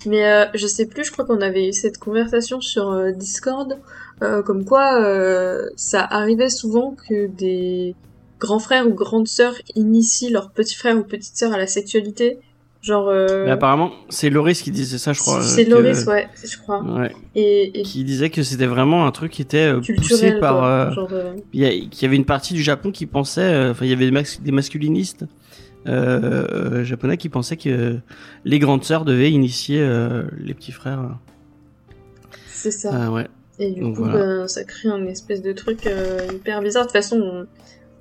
Mais 0.07 0.25
euh, 0.27 0.45
je 0.55 0.67
sais 0.67 0.87
plus, 0.87 1.05
je 1.05 1.13
crois 1.13 1.25
qu'on 1.25 1.41
avait 1.41 1.69
eu 1.69 1.73
cette 1.73 1.99
conversation 1.99 2.61
sur 2.61 2.91
euh, 2.91 3.13
Discord, 3.13 3.79
euh, 4.23 4.43
comme 4.43 4.65
quoi 4.65 5.01
euh, 5.03 5.69
ça 5.77 6.03
arrivait 6.03 6.51
souvent 6.51 6.97
que 7.09 7.27
des 7.27 7.95
grands 8.41 8.59
frères 8.59 8.87
ou 8.87 8.93
grandes 8.95 9.29
sœurs 9.29 9.55
initient 9.75 10.31
leurs 10.31 10.51
petits 10.51 10.77
frères 10.77 10.97
ou 10.99 11.03
petites 11.03 11.37
sœurs 11.37 11.53
à 11.53 11.59
la 11.59 11.67
sexualité. 11.67 12.39
Genre... 12.83 13.09
Euh, 13.09 13.47
Mais 13.47 13.51
apparemment, 13.51 13.91
c'est 14.11 14.31
Loris 14.31 14.63
qui 14.63 14.71
disait 14.71 14.99
ça, 14.99 15.13
je 15.13 15.19
crois. 15.21 15.43
c'est 15.43 15.63
euh, 15.63 15.65
que- 15.65 15.71
Loris, 15.71 16.05
ouais, 16.07 16.29
je 16.45 16.57
crois. 16.59 16.83
Ouais. 16.85 17.11
Et, 17.35 17.81
et 17.81 17.83
Qui 17.83 18.05
disait 18.05 18.31
que 18.31 18.43
c'était 18.45 18.67
vraiment 18.67 19.07
un 19.07 19.11
truc 19.11 19.33
qui 19.33 19.43
était 19.43 19.73
euh, 19.73 19.81
poussé 19.97 20.33
par. 20.39 20.59
quoi. 20.59 20.67
euh, 20.69 20.93
Genre, 20.93 21.09
Il 21.53 21.61
y, 21.61 21.67
a- 21.67 21.71
qu'il 21.71 22.03
y 22.03 22.05
avait 22.05 22.15
une 22.17 22.25
partie 22.27 22.55
du 22.55 22.63
Japon 22.63 22.93
qui 22.93 23.07
pensait, 23.07 23.41
euh, 23.41 23.71
enfin 23.73 23.87
il 23.87 23.91
y 23.91 23.93
avait 23.93 24.05
des, 24.05 24.13
mas- 24.13 24.41
des 24.41 24.53
masculinistes 24.53 25.25
euh, 25.89 26.85
japonais 26.85 27.17
qui 27.17 27.29
pensaient 27.29 27.57
que 27.57 27.97
les 28.45 28.59
grandes 28.59 28.85
sœurs 28.85 29.05
devaient 29.05 29.31
initier 29.31 29.81
euh, 29.81 30.23
les 30.39 30.55
petits 30.55 30.73
frères. 30.73 31.19
c'est 32.49 32.71
ça. 32.71 32.91
Ah 32.93 33.11
ouais. 33.13 33.27
Et 33.59 33.71
du 33.71 33.81
Donc 33.81 33.97
coup, 33.97 34.05
voilà. 34.05 34.19
ben, 34.19 34.49
ça 34.49 34.65
crée 34.65 34.89
un 34.89 35.07
espèce 35.07 35.41
de 35.43 35.53
truc 35.53 35.87
euh, 35.87 36.19
hyper 36.35 36.61
bizarre. 36.61 36.83
De 36.85 36.89
toute 36.89 36.97
façon, 36.97 37.17
on- 37.21 37.47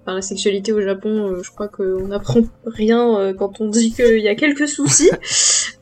enfin, 0.01 0.15
la 0.15 0.21
sexualité 0.21 0.73
au 0.73 0.81
Japon, 0.81 1.29
euh, 1.31 1.43
je 1.43 1.49
crois 1.51 1.67
qu'on 1.69 2.07
n'apprend 2.07 2.41
rien 2.65 3.17
euh, 3.17 3.33
quand 3.33 3.61
on 3.61 3.69
dit 3.69 3.91
qu'il 3.93 4.19
y 4.19 4.27
a 4.27 4.35
quelques 4.35 4.67
soucis. 4.67 5.09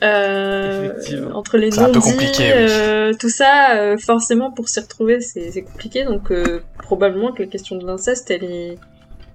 Euh, 0.01 0.91
entre 1.34 1.58
les 1.58 1.70
non-dits, 1.70 1.99
oui. 2.18 2.28
euh, 2.41 3.14
tout 3.18 3.30
ça, 3.30 3.78
euh, 3.78 3.97
forcément, 3.97 4.51
pour 4.51 4.68
s'y 4.68 4.82
retrouver, 4.82 5.22
c'est 5.22 5.49
c'est 5.51 5.62
compliqué. 5.62 6.04
Donc, 6.04 6.30
euh, 6.30 6.60
probablement 6.80 7.32
que 7.32 7.43
la 7.43 7.47
question 7.47 7.78
de 7.78 7.86
l'inceste, 7.88 8.30
elle 8.30 8.43
est, 8.43 8.78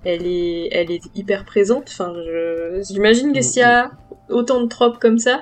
elle 0.04 0.26
est, 0.26 0.68
elle 0.72 0.90
est 0.90 1.02
hyper 1.14 1.44
présente. 1.44 1.84
Enfin, 1.88 2.12
j'imagine 2.88 3.32
que 3.32 3.42
s'il 3.42 3.60
y 3.62 3.64
a 3.64 3.90
autant 4.28 4.60
de 4.62 4.68
tropes 4.68 4.98
comme 4.98 5.18
ça, 5.18 5.40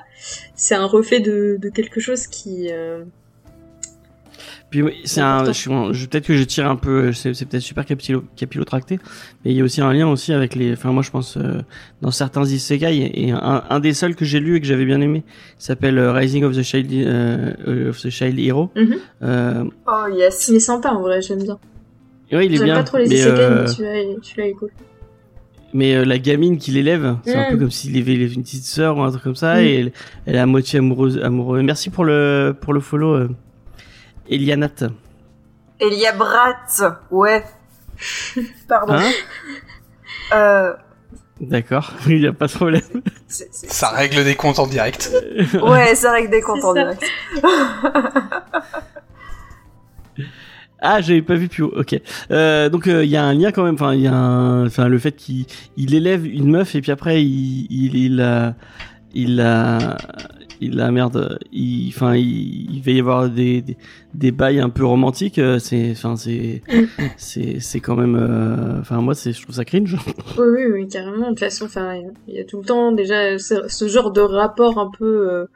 c'est 0.54 0.74
un 0.74 0.86
reflet 0.86 1.20
de, 1.20 1.58
de 1.60 1.68
quelque 1.68 2.00
chose 2.00 2.26
qui, 2.26 2.68
euh, 2.70 3.04
Puis 4.70 4.82
oui, 4.82 4.94
c'est 5.04 5.20
un, 5.20 5.44
je, 5.52 6.06
peut-être 6.06 6.26
que 6.26 6.36
je 6.36 6.42
tire 6.44 6.68
un 6.68 6.76
peu, 6.76 7.12
c'est 7.12 7.34
c'est 7.34 7.46
peut-être 7.46 7.62
super 7.62 7.84
capilo, 7.84 8.24
capillotracté, 8.36 8.98
mais 9.44 9.52
il 9.52 9.56
y 9.56 9.60
a 9.60 9.64
aussi 9.64 9.80
un 9.80 9.92
lien 9.92 10.08
aussi 10.08 10.32
avec 10.32 10.54
les, 10.56 10.72
enfin 10.72 10.90
moi 10.92 11.02
je 11.02 11.10
pense 11.10 11.36
euh, 11.36 11.62
dans 12.00 12.10
certains 12.10 12.44
isekai 12.44 13.10
et 13.14 13.30
un, 13.30 13.62
un 13.68 13.80
des 13.80 13.94
seuls 13.94 14.16
que 14.16 14.24
j'ai 14.24 14.40
lu 14.40 14.56
et 14.56 14.60
que 14.60 14.66
j'avais 14.66 14.84
bien 14.84 15.00
aimé 15.00 15.24
s'appelle 15.58 15.98
euh, 15.98 16.12
Rising 16.12 16.44
of 16.44 16.56
the 16.56 16.62
Child 16.62 16.92
euh, 16.92 17.90
of 17.90 18.00
the 18.02 18.10
Child 18.10 18.38
Hero. 18.38 18.70
Mhm. 18.76 18.96
Euh, 19.22 19.64
Oh 19.86 20.06
yes. 20.12 20.48
il 20.48 20.56
est 20.56 20.60
sympa 20.60 20.90
en 20.90 21.00
vrai, 21.00 21.22
j'aime 21.22 21.42
bien. 21.42 21.58
Ouais, 22.32 22.46
il 22.46 22.54
est 22.54 22.56
J'aime 22.56 22.64
bien. 22.66 22.74
pas 22.76 22.82
trop 22.84 22.98
les 22.98 23.08
mais, 23.08 23.14
isekai, 23.14 23.30
euh, 23.40 23.62
mais 23.62 23.68
celui-là, 23.68 24.46
est 24.48 24.52
cool. 24.52 24.70
Mais 25.74 25.94
euh, 25.94 26.04
la 26.04 26.18
gamine 26.18 26.58
qui 26.58 26.70
l'élève, 26.70 27.16
c'est 27.24 27.34
un 27.36 27.48
Mm. 27.48 27.50
peu 27.52 27.58
comme 27.58 27.70
s'il 27.70 27.96
avait 27.98 28.14
une 28.14 28.42
petite 28.42 28.64
sœur 28.64 28.96
ou 28.96 29.02
un 29.02 29.10
truc 29.10 29.22
comme 29.22 29.36
ça, 29.36 29.56
Mm. 29.56 29.58
et 29.60 29.74
elle, 29.80 29.92
elle 30.26 30.36
est 30.36 30.38
à 30.38 30.46
moitié 30.46 30.78
amoureuse. 30.78 31.18
amoureuse. 31.22 31.62
Merci 31.62 31.90
pour 31.90 32.04
le 32.04 32.56
pour 32.60 32.72
le 32.72 32.80
follow, 32.80 33.14
euh, 33.14 33.28
Elianat. 34.28 34.70
Elia 35.80 36.12
Brat, 36.12 37.02
ouais. 37.10 37.44
Pardon. 38.68 38.94
Hein 38.94 39.10
Euh, 40.34 40.72
D'accord, 41.40 41.92
il 42.08 42.22
y 42.22 42.26
a 42.26 42.32
pas 42.32 42.46
de 42.46 42.52
problème. 42.52 42.80
Ça 43.28 43.90
règle 43.90 44.24
des 44.24 44.34
comptes 44.34 44.58
en 44.58 44.66
direct. 44.66 45.12
Ouais, 45.54 45.94
vrai 46.08 46.24
que 46.26 46.30
des 46.30 46.40
comptes 46.40 46.64
en 46.64 46.74
ça. 46.74 46.82
direct. 46.94 47.04
Ah, 50.88 51.00
j'avais 51.00 51.22
pas 51.22 51.34
vu 51.34 51.48
plus 51.48 51.64
haut. 51.64 51.72
Ok. 51.76 52.00
Euh, 52.30 52.68
donc 52.68 52.86
il 52.86 53.04
y 53.10 53.16
a 53.16 53.24
un 53.24 53.34
lien 53.34 53.50
quand 53.50 53.64
même. 53.64 53.74
Enfin, 53.74 53.94
il 53.94 54.02
y 54.02 54.06
a 54.06 54.14
enfin 54.66 54.86
le 54.88 54.98
fait 54.98 55.12
qu'il 55.16 55.46
il 55.76 55.94
élève 55.94 56.24
une 56.26 56.48
meuf 56.50 56.74
et 56.74 56.80
puis 56.80 56.92
après 56.92 57.22
il 57.24 57.66
il 57.70 57.96
il 57.96 58.20
a 58.20 58.54
il 59.14 59.40
a 59.40 59.96
il 60.60 60.80
a 60.80 60.90
merde. 60.90 61.38
Il 61.52 61.88
enfin 61.88 62.14
il, 62.16 62.80
va 62.84 62.92
y 62.92 63.00
avoir 63.00 63.28
des, 63.28 63.64
des 64.14 64.30
bails 64.30 64.60
un 64.60 64.70
peu 64.70 64.84
romantiques. 64.86 65.38
euh, 65.38 65.58
C'est 65.58 65.90
enfin 65.92 66.16
c'est 66.16 66.62
c'est 67.16 67.60
c'est 67.60 67.80
quand 67.80 67.96
même. 67.96 68.16
euh, 68.16 68.80
Enfin 68.80 69.00
moi 69.00 69.14
c'est 69.14 69.32
je 69.32 69.42
trouve 69.42 69.54
ça 69.54 69.64
cringe. 69.64 69.96
Oui, 70.38 70.44
oui, 70.48 70.64
oui, 70.72 70.88
carrément. 70.88 71.24
De 71.26 71.28
toute 71.30 71.40
façon, 71.40 71.64
enfin, 71.66 71.94
il 72.28 72.34
y 72.34 72.40
a 72.40 72.44
tout 72.44 72.58
le 72.60 72.64
temps 72.64 72.92
déjà 72.92 73.38
ce, 73.38 73.88
genre 73.88 74.12
de 74.12 74.20
rapport 74.20 74.78
un 74.78 74.90
peu 74.96 75.28
euh, 75.30 75.46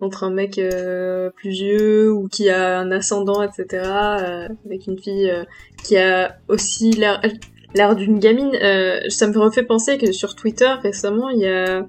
entre 0.00 0.24
un 0.24 0.30
mec 0.30 0.58
euh, 0.58 1.30
plus 1.30 1.50
vieux 1.50 2.12
ou 2.12 2.28
qui 2.28 2.50
a 2.50 2.78
un 2.78 2.90
ascendant, 2.90 3.42
etc., 3.42 3.66
euh, 3.72 4.48
avec 4.66 4.86
une 4.86 4.98
fille 4.98 5.30
euh, 5.30 5.44
qui 5.84 5.96
a 5.96 6.36
aussi 6.48 6.90
l'air 6.92 7.96
d'une 7.96 8.18
gamine. 8.18 8.52
Euh, 8.62 9.00
ça 9.08 9.26
me 9.26 9.38
refait 9.38 9.62
penser 9.62 9.98
que 9.98 10.12
sur 10.12 10.34
Twitter 10.34 10.72
récemment, 10.82 11.28
il 11.28 11.40
y 11.40 11.46
a 11.46 11.86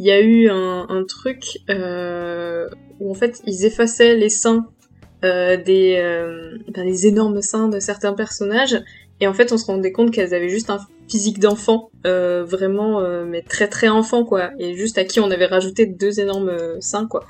il 0.00 0.06
y 0.06 0.12
a 0.12 0.20
eu 0.20 0.48
un, 0.48 0.86
un 0.88 1.04
truc 1.04 1.58
euh, 1.70 2.68
où 3.00 3.10
en 3.10 3.14
fait 3.14 3.42
ils 3.46 3.64
effaçaient 3.64 4.14
les 4.14 4.28
seins 4.28 4.68
euh, 5.24 5.56
des 5.56 5.96
ben, 6.72 6.84
des 6.84 7.06
énormes 7.08 7.42
seins 7.42 7.68
de 7.68 7.80
certains 7.80 8.12
personnages 8.12 8.76
et 9.20 9.26
en 9.26 9.34
fait 9.34 9.52
on 9.52 9.58
se 9.58 9.66
rendait 9.66 9.92
compte 9.92 10.10
qu'elles 10.10 10.34
avaient 10.34 10.48
juste 10.48 10.70
un 10.70 10.78
physique 11.08 11.38
d'enfant, 11.38 11.90
euh, 12.06 12.44
vraiment, 12.44 13.00
euh, 13.00 13.24
mais 13.24 13.42
très 13.42 13.68
très 13.68 13.88
enfant 13.88 14.24
quoi, 14.24 14.50
et 14.58 14.74
juste 14.74 14.98
à 14.98 15.04
qui 15.04 15.20
on 15.20 15.30
avait 15.30 15.46
rajouté 15.46 15.86
deux 15.86 16.20
énormes 16.20 16.50
euh, 16.50 16.80
seins 16.80 17.06
quoi. 17.06 17.24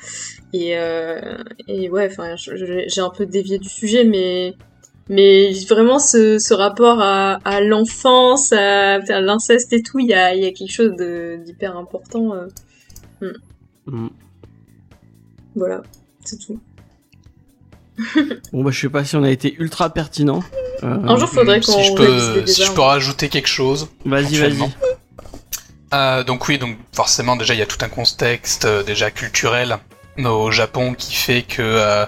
Et 0.53 0.77
euh, 0.77 1.37
et 1.69 1.89
ouais, 1.89 2.09
enfin, 2.11 2.35
j'ai 2.37 3.01
un 3.01 3.11
peu 3.11 3.27
dévié 3.27 3.59
du 3.59 3.69
sujet, 3.69 4.05
mais 4.05 4.55
mais 5.09 5.53
vraiment 5.69 5.99
ce, 5.99 6.39
ce 6.39 6.53
rapport 6.55 7.01
à, 7.01 7.39
à 7.45 7.61
l'enfance, 7.61 8.53
à, 8.53 8.95
à 8.95 9.21
l'inceste 9.21 9.73
et 9.73 9.83
tout, 9.83 9.99
il 10.01 10.09
y 10.09 10.15
a, 10.15 10.35
il 10.35 10.43
y 10.43 10.47
a 10.47 10.53
quelque 10.53 10.73
chose 10.73 10.93
d'hyper 11.45 11.77
important. 11.77 12.35
euh. 12.35 13.33
Mm. 13.87 14.09
Voilà, 15.55 15.83
c'est 16.25 16.39
tout. 16.39 16.59
Bon 18.53 18.63
bah 18.63 18.71
je 18.71 18.81
sais 18.81 18.89
pas 18.89 19.05
si 19.05 19.17
on 19.17 19.23
a 19.25 19.31
été 19.31 19.55
ultra 19.59 19.91
pertinent. 19.91 20.43
Euh, 20.85 20.97
Un 21.05 21.17
jour, 21.17 21.29
faudrait 21.29 21.61
qu'on 21.61 21.73
si 21.73 21.85
je 21.85 21.95
peux, 21.95 22.47
si 22.47 22.65
je 22.65 22.73
peux 22.73 22.81
rajouter 22.81 23.29
quelque 23.29 23.49
chose. 23.49 23.89
Vas-y, 24.05 24.37
vas-y. 24.37 24.71
Euh, 25.95 26.23
donc 26.23 26.47
oui, 26.49 26.59
donc 26.59 26.77
forcément 26.93 27.35
déjà 27.37 27.55
il 27.55 27.61
y 27.61 27.63
a 27.63 27.67
tout 27.67 27.83
un 27.83 27.89
contexte 27.89 28.67
euh, 28.67 28.83
déjà 28.83 29.11
culturel 29.11 29.79
au 30.23 30.51
Japon 30.51 30.95
qui 30.95 31.15
fait 31.15 31.43
que 31.43 31.63
euh, 31.63 32.05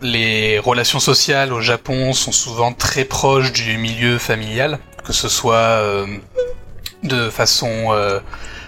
les 0.00 0.58
relations 0.58 0.98
sociales 0.98 1.52
au 1.52 1.60
Japon 1.60 2.12
sont 2.12 2.32
souvent 2.32 2.72
très 2.72 3.04
proches 3.04 3.52
du 3.52 3.78
milieu 3.78 4.18
familial, 4.18 4.78
que 5.04 5.12
ce 5.12 5.28
soit 5.28 5.54
euh, 5.54 6.06
de 7.04 7.30
façon 7.30 7.88
euh, 7.90 8.18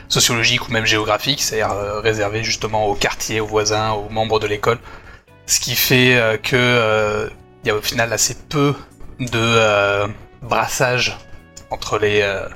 sociologique 0.08 0.68
ou 0.68 0.72
même 0.72 0.86
géographique, 0.86 1.42
c'est-à-dire 1.42 1.72
euh, 1.72 2.00
réservé 2.00 2.44
justement 2.44 2.86
aux 2.86 2.94
quartiers, 2.94 3.40
aux 3.40 3.46
voisins, 3.46 3.92
aux 3.92 4.08
membres 4.10 4.38
de 4.38 4.46
l'école, 4.46 4.78
ce 5.46 5.60
qui 5.60 5.74
fait 5.76 6.16
euh, 6.16 6.36
que 6.36 6.56
euh, 6.56 7.28
il 7.62 7.68
y 7.68 7.70
a 7.70 7.76
au 7.76 7.82
final 7.82 8.12
assez 8.12 8.34
peu 8.48 8.74
de 9.20 9.30
euh, 9.34 10.06
brassage 10.42 11.18
entre 11.70 11.98
les 11.98 12.20
euh, 12.22 12.46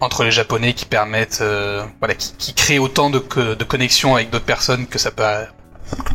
entre 0.00 0.24
les 0.24 0.30
japonais 0.30 0.72
qui 0.72 0.86
permettent 0.86 1.40
euh, 1.42 1.84
voilà 1.98 2.14
qui, 2.14 2.34
qui 2.36 2.54
créent 2.54 2.78
autant 2.78 3.10
de, 3.10 3.18
de 3.18 3.64
connexions 3.64 4.14
avec 4.14 4.30
d'autres 4.30 4.44
personnes 4.44 4.86
que 4.86 4.98
ça 4.98 5.10
peut 5.10 5.24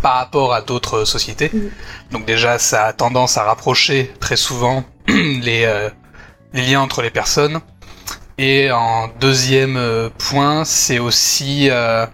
par 0.02 0.16
rapport 0.16 0.54
à 0.54 0.62
d'autres 0.62 1.06
sociétés. 1.06 1.50
Mhm. 1.54 1.72
Donc 2.12 2.26
déjà 2.26 2.60
ça 2.60 2.86
a 2.86 2.94
tendance 2.94 3.38
à 3.38 3.44
rapprocher 3.44 4.14
très 4.20 4.38
souvent 4.38 4.84
les 5.08 5.66
euh, 5.66 5.90
les 6.54 6.64
liens 6.64 6.82
entre 6.82 7.02
les 7.02 7.12
personnes. 7.12 7.60
Et 8.38 8.70
en 8.72 9.08
deuxième 9.20 9.78
euh, 9.78 10.10
point, 10.18 10.66
c'est 10.66 11.00
aussi 11.00 11.70
euh, 11.70 12.06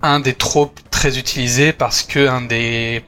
un 0.00 0.20
des 0.20 0.34
tropes 0.34 0.80
très 1.02 1.18
utilisés 1.18 1.72
parce 1.72 2.04
que 2.04 2.28
un 2.28 2.42
des 2.42 3.02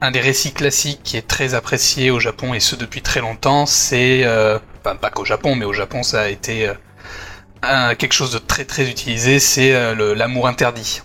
un 0.00 0.12
des 0.12 0.20
récits 0.20 0.52
classiques 0.52 1.00
qui 1.02 1.16
est 1.16 1.26
très 1.26 1.54
apprécié 1.54 2.12
au 2.12 2.20
Japon 2.20 2.54
et 2.54 2.60
ce 2.60 2.76
depuis 2.76 3.02
très 3.02 3.18
longtemps, 3.18 3.66
c'est 3.66 4.22
euh, 4.22 4.60
enfin 4.78 4.94
pas 4.94 5.10
qu'au 5.10 5.24
Japon, 5.24 5.56
mais 5.56 5.64
au 5.64 5.72
Japon 5.72 6.04
ça 6.04 6.20
a 6.20 6.28
été 6.28 6.68
euh, 6.68 6.74
un- 7.62 7.96
quelque 7.96 8.12
chose 8.12 8.30
de 8.30 8.38
très 8.38 8.64
très 8.64 8.88
utilisé, 8.88 9.40
c'est 9.40 9.74
euh, 9.74 10.14
l'amour 10.14 10.46
interdit. 10.46 11.02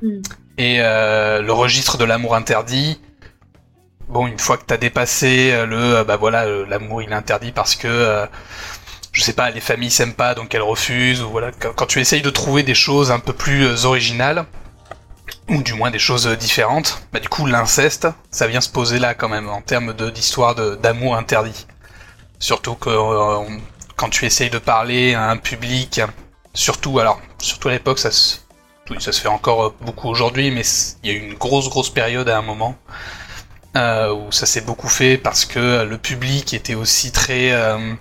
Mm. 0.00 0.20
Et 0.58 0.78
le 0.78 1.50
registre 1.50 1.98
de 1.98 2.04
l'amour 2.04 2.36
interdit, 2.36 3.00
bon 4.08 4.28
une 4.28 4.38
fois 4.38 4.58
que 4.58 4.64
t'as 4.64 4.76
dépassé 4.76 5.50
le 5.66 6.04
bah 6.04 6.16
voilà 6.16 6.46
l'amour 6.68 7.02
il 7.02 7.10
est 7.10 7.14
interdit 7.14 7.50
parce 7.50 7.74
que 7.74 8.28
je 9.10 9.22
sais 9.22 9.32
pas 9.32 9.50
les 9.50 9.60
familles 9.60 9.90
s'aiment 9.90 10.14
pas 10.14 10.36
donc 10.36 10.54
elles 10.54 10.62
refusent 10.62 11.22
ou 11.22 11.30
voilà 11.30 11.50
quand, 11.50 11.86
tu 11.86 11.98
essayes 11.98 12.22
de 12.22 12.30
trouver 12.30 12.62
des 12.62 12.76
choses 12.76 13.10
un 13.10 13.18
peu 13.18 13.32
plus 13.32 13.86
originales 13.86 14.44
ou 15.48 15.62
du 15.62 15.74
moins 15.74 15.90
des 15.90 15.98
choses 15.98 16.26
euh, 16.26 16.36
différentes, 16.36 17.02
bah 17.12 17.20
du 17.20 17.28
coup 17.28 17.46
l'inceste, 17.46 18.08
ça 18.30 18.46
vient 18.46 18.60
se 18.60 18.68
poser 18.70 18.98
là 18.98 19.14
quand 19.14 19.28
même 19.28 19.48
en 19.48 19.60
termes 19.62 19.92
d'histoire 20.12 20.54
d'amour 20.54 21.16
interdit. 21.16 21.66
Surtout 22.38 22.74
que 22.74 22.90
euh, 22.90 23.36
on- 23.38 23.60
quand 23.96 24.08
tu 24.10 24.24
essayes 24.26 24.50
de 24.50 24.58
parler 24.58 25.14
à 25.14 25.28
un 25.30 25.36
public, 25.36 26.00
surtout 26.54 26.98
alors 26.98 27.20
surtout 27.38 27.68
à 27.68 27.72
l'époque 27.72 27.98
ça 27.98 28.10
se 28.10 28.36
oui, 28.90 28.96
ça 29.00 29.12
se 29.12 29.20
fait 29.20 29.28
encore 29.28 29.62
euh, 29.66 29.74
beaucoup 29.82 30.08
aujourd'hui, 30.08 30.50
mais 30.50 30.62
il 31.04 31.10
y 31.10 31.14
a 31.14 31.16
eu 31.16 31.22
une 31.22 31.34
grosse 31.34 31.68
grosse 31.68 31.90
période 31.90 32.28
à 32.28 32.38
un 32.38 32.42
moment 32.42 32.76
euh, 33.76 34.12
où 34.12 34.32
ça 34.32 34.46
s'est 34.46 34.62
beaucoup 34.62 34.88
fait 34.88 35.16
parce 35.16 35.44
que 35.44 35.84
le 35.84 35.98
public 35.98 36.54
était 36.54 36.74
aussi 36.74 37.12
très 37.12 37.52
euh, 37.52 37.94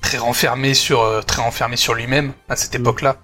très 0.00 0.18
renfermé 0.18 0.72
sur 0.74 1.24
très 1.26 1.42
renfermé 1.42 1.76
sur 1.76 1.94
lui-même 1.94 2.32
à 2.48 2.56
cette 2.56 2.74
Mm. 2.74 2.80
époque-là. 2.80 3.16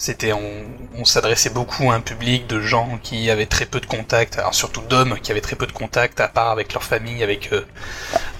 C'était 0.00 0.32
on, 0.32 0.64
on 0.94 1.04
s'adressait 1.04 1.50
beaucoup 1.50 1.90
à 1.90 1.94
un 1.96 2.00
public 2.00 2.46
de 2.46 2.60
gens 2.60 2.98
qui 3.02 3.30
avaient 3.30 3.46
très 3.46 3.66
peu 3.66 3.80
de 3.80 3.86
contact, 3.86 4.38
alors 4.38 4.54
surtout 4.54 4.80
d'hommes 4.82 5.18
qui 5.20 5.32
avaient 5.32 5.40
très 5.40 5.56
peu 5.56 5.66
de 5.66 5.72
contact 5.72 6.20
à 6.20 6.28
part 6.28 6.50
avec 6.50 6.72
leur 6.72 6.84
famille, 6.84 7.22
avec 7.24 7.52
euh, 7.52 7.66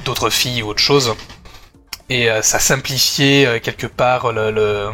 d'autres 0.05 0.31
filles 0.31 0.63
ou 0.63 0.69
autre 0.69 0.79
chose. 0.81 1.15
Et 2.09 2.31
euh, 2.31 2.43
ça 2.43 2.59
simplifiait 2.61 3.45
euh, 3.47 3.59
quelque 3.59 3.89
part 3.89 4.33
le, 4.33 4.51
le, 4.53 4.91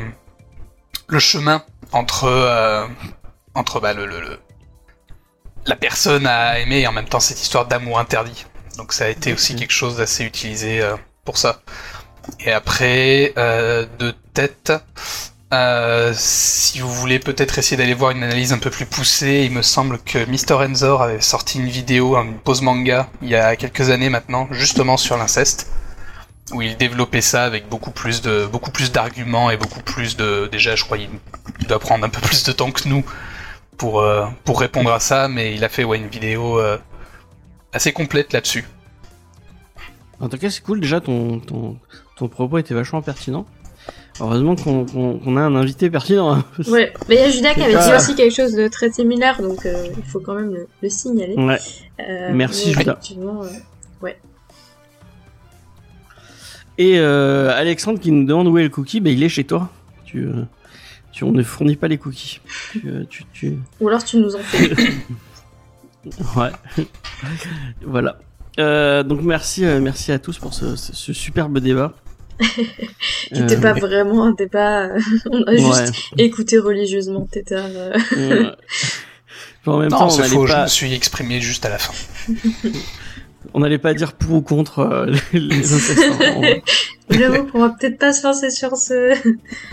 le 1.07 1.19
chemin 1.19 1.63
entre 1.93 2.89
entre 3.55 3.81
bah, 3.81 3.93
le, 3.93 4.07
le- 4.07 4.21
le- 4.21 4.41
la 5.67 5.77
personne 5.77 6.27
à 6.27 6.59
aimer 6.59 6.81
et 6.81 6.87
en 6.87 6.93
même 6.93 7.09
temps 7.09 7.21
cette 7.21 7.41
histoire 7.41 7.67
d'amour 7.67 7.99
interdit. 7.99 8.47
Donc 8.79 8.93
ça 8.93 9.05
a 9.05 9.09
été 9.09 9.33
aussi 9.33 9.55
quelque 9.55 9.73
chose 9.73 9.99
d'assez 9.99 10.25
utilisé 10.25 10.83
pour 11.25 11.37
ça. 11.39 11.63
Et 12.41 12.53
après, 12.53 13.33
euh, 13.37 13.87
de 13.99 14.15
tête, 14.33 14.73
euh, 15.55 16.13
si 16.17 16.81
vous 16.81 16.93
voulez 16.93 17.19
peut-être 17.19 17.59
essayer 17.59 17.77
d'aller 17.77 17.95
voir 17.95 18.11
une 18.11 18.23
analyse 18.23 18.53
un 18.53 18.59
peu 18.59 18.71
plus 18.71 18.87
poussée, 18.87 19.43
il 19.45 19.53
me 19.53 19.63
semble 19.63 19.99
que 19.99 20.19
Mr. 20.19 20.55
Enzor 20.55 21.03
avait 21.03 21.21
sorti 21.21 21.59
une 21.59 21.69
vidéo, 21.69 22.17
une 22.17 22.39
pause 22.39 22.63
manga, 22.63 23.09
il 23.23 23.29
y 23.29 23.35
a 23.35 23.57
quelques 23.57 23.91
années 23.91 24.11
maintenant, 24.11 24.49
justement 24.51 24.97
sur 24.97 25.17
l'inceste, 25.17 25.71
où 26.53 26.63
il 26.63 26.77
développait 26.77 27.21
ça 27.21 27.45
avec 27.45 27.69
beaucoup 27.69 27.91
plus 27.91 28.23
de 28.23 28.47
beaucoup 28.47 28.71
plus 28.71 28.93
d'arguments 28.93 29.51
et 29.51 29.57
beaucoup 29.57 29.81
plus 29.81 30.17
de 30.17 30.49
déjà, 30.53 30.77
je 30.77 30.85
crois, 30.85 30.99
il 30.99 31.09
il 31.61 31.67
doit 31.67 31.79
prendre 31.79 32.05
un 32.05 32.11
peu 32.11 32.21
plus 32.21 32.45
de 32.45 32.53
temps 32.53 32.71
que 32.71 32.89
nous 32.89 33.05
pour 33.77 34.01
euh, 34.01 34.27
répondre 34.49 34.93
à 34.93 35.01
ça, 35.01 35.29
mais 35.29 35.55
il 35.55 35.65
a 35.65 35.69
fait 35.69 35.83
une 35.83 36.09
vidéo 36.09 36.59
euh, 36.59 36.79
assez 37.73 37.93
complète 37.93 38.33
là-dessus. 38.33 38.65
En 40.21 40.29
tout 40.29 40.39
cas, 40.39 40.51
c'est 40.51 40.63
cool. 40.63 40.81
Déjà, 40.81 41.01
ton, 41.01 41.41
ton 41.41 42.29
propos 42.29 42.59
était 42.59 42.75
vachement 42.75 43.03
pertinent. 43.03 43.47
Heureusement 44.21 44.55
qu'on 44.55 45.37
a 45.37 45.41
un 45.41 45.55
invité 45.57 45.91
pertinent. 45.91 46.33
hein. 46.35 46.45
Ouais, 46.69 46.93
mais 47.09 47.17
il 47.17 47.21
y 47.21 47.25
a 47.25 47.31
Judas 47.31 47.55
qui 47.55 47.63
avait 47.63 47.73
pas- 47.75 47.89
dit 47.89 47.95
aussi 47.97 48.15
quelque 48.15 48.35
chose 48.35 48.53
de 48.53 48.69
très 48.69 48.91
similaire, 48.93 49.43
donc 49.43 49.67
euh, 49.67 49.87
il 49.97 50.05
faut 50.05 50.21
quand 50.21 50.35
même 50.35 50.53
le, 50.55 50.69
le 50.83 50.89
signaler. 50.89 51.35
Ouais. 51.35 51.59
Euh, 52.01 52.31
Merci, 52.33 52.73
Judas. 52.73 52.99
euh, 53.19 53.49
Et 56.77 56.99
euh, 56.99 57.51
Alexandre 57.57 58.01
qui 58.01 58.11
nous 58.11 58.25
demande 58.25 58.49
où 58.49 58.59
est 58.59 58.65
le 58.65 58.69
cookie, 58.69 59.01
bah, 59.01 59.11
il 59.11 59.23
est 59.23 59.29
chez 59.29 59.45
toi. 59.45 59.69
Tu, 60.05 60.29
tu, 61.13 61.23
on 61.25 61.31
ne 61.33 61.43
fournit 61.43 61.77
pas 61.77 61.87
les 61.89 61.99
cookies. 61.99 62.41
Tu, 62.73 62.83
tu, 63.09 63.25
tu... 63.33 63.59
Ou 63.81 63.89
alors 63.89 64.03
tu 64.05 64.17
nous 64.19 64.35
en 64.35 64.41
fais. 64.41 64.71
Ouais. 66.37 66.51
voilà. 67.83 68.19
Euh, 68.59 69.03
donc 69.03 69.23
merci, 69.23 69.65
euh, 69.65 69.81
merci 69.81 70.13
à 70.13 70.19
tous 70.19 70.37
pour 70.39 70.53
ce, 70.53 70.77
ce- 70.77 70.93
ce 70.93 71.13
superbe 71.15 71.59
débat. 71.61 71.95
Qui 72.39 73.41
n'était 73.41 73.57
Euh, 73.57 73.61
pas 73.61 73.73
vraiment 73.75 74.25
un 74.25 74.33
débat. 74.33 74.87
euh, 74.87 74.99
On 75.31 75.43
a 75.45 75.57
juste 75.57 75.93
ouais. 76.17 76.25
écouté 76.25 76.59
religieusement 76.59 77.27
Tétard. 77.31 77.67
euh. 77.75 77.93
Ouais. 78.17 78.51
en 79.67 79.79
même 79.79 79.89
temps, 79.91 80.07
on 80.07 80.11
faux, 80.11 80.47
je 80.47 80.53
pas, 80.53 80.63
me 80.65 80.69
suis 80.69 80.93
exprimé 80.95 81.41
juste 81.41 81.65
à 81.65 81.69
la 81.71 81.79
fin. 81.79 81.95
on 83.55 83.61
n'allait 83.61 83.79
pas 83.79 83.95
dire 83.95 84.13
pour 84.15 84.33
ou 84.37 84.41
contre 84.43 84.81
euh, 84.81 85.15
les, 85.33 85.41
les 85.41 85.73
incestants. 85.75 86.19
On- 86.37 86.61
J'avoue 87.11 87.45
qu'on 87.47 87.61
va 87.61 87.69
peut-être 87.71 87.99
pas 87.99 88.13
se 88.13 88.27
lancer 88.27 88.51
sur 88.51 88.77
ce. 88.77 89.15
Non, 89.23 89.31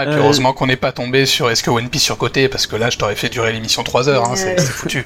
et 0.00 0.04
puis 0.06 0.14
Euh, 0.14 0.18
heureusement 0.18 0.52
qu'on 0.52 0.66
n'est 0.66 0.76
pas 0.76 0.92
tombé 0.92 1.24
sur 1.26 1.50
est-ce 1.50 1.62
que 1.62 1.70
One 1.70 1.88
Piece 1.88 2.02
surcoté, 2.04 2.48
parce 2.48 2.66
que 2.66 2.76
là 2.76 2.90
je 2.90 2.98
t'aurais 2.98 3.16
fait 3.16 3.28
durer 3.30 3.52
l'émission 3.52 3.82
3 3.82 4.08
heures, 4.08 4.24
hein, 4.30 4.36
c'est 4.36 4.60
foutu. 4.60 5.04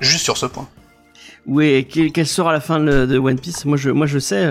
Juste 0.00 0.24
sur 0.24 0.36
ce 0.36 0.46
point. 0.46 0.68
Oui, 1.46 1.86
quelle, 1.90 2.10
quelle 2.12 2.26
sera 2.26 2.52
la 2.52 2.60
fin 2.60 2.80
de, 2.80 3.06
de 3.06 3.18
One 3.18 3.38
Piece? 3.38 3.64
Moi, 3.64 3.76
je, 3.76 3.90
moi, 3.90 4.06
je 4.06 4.18
sais, 4.18 4.50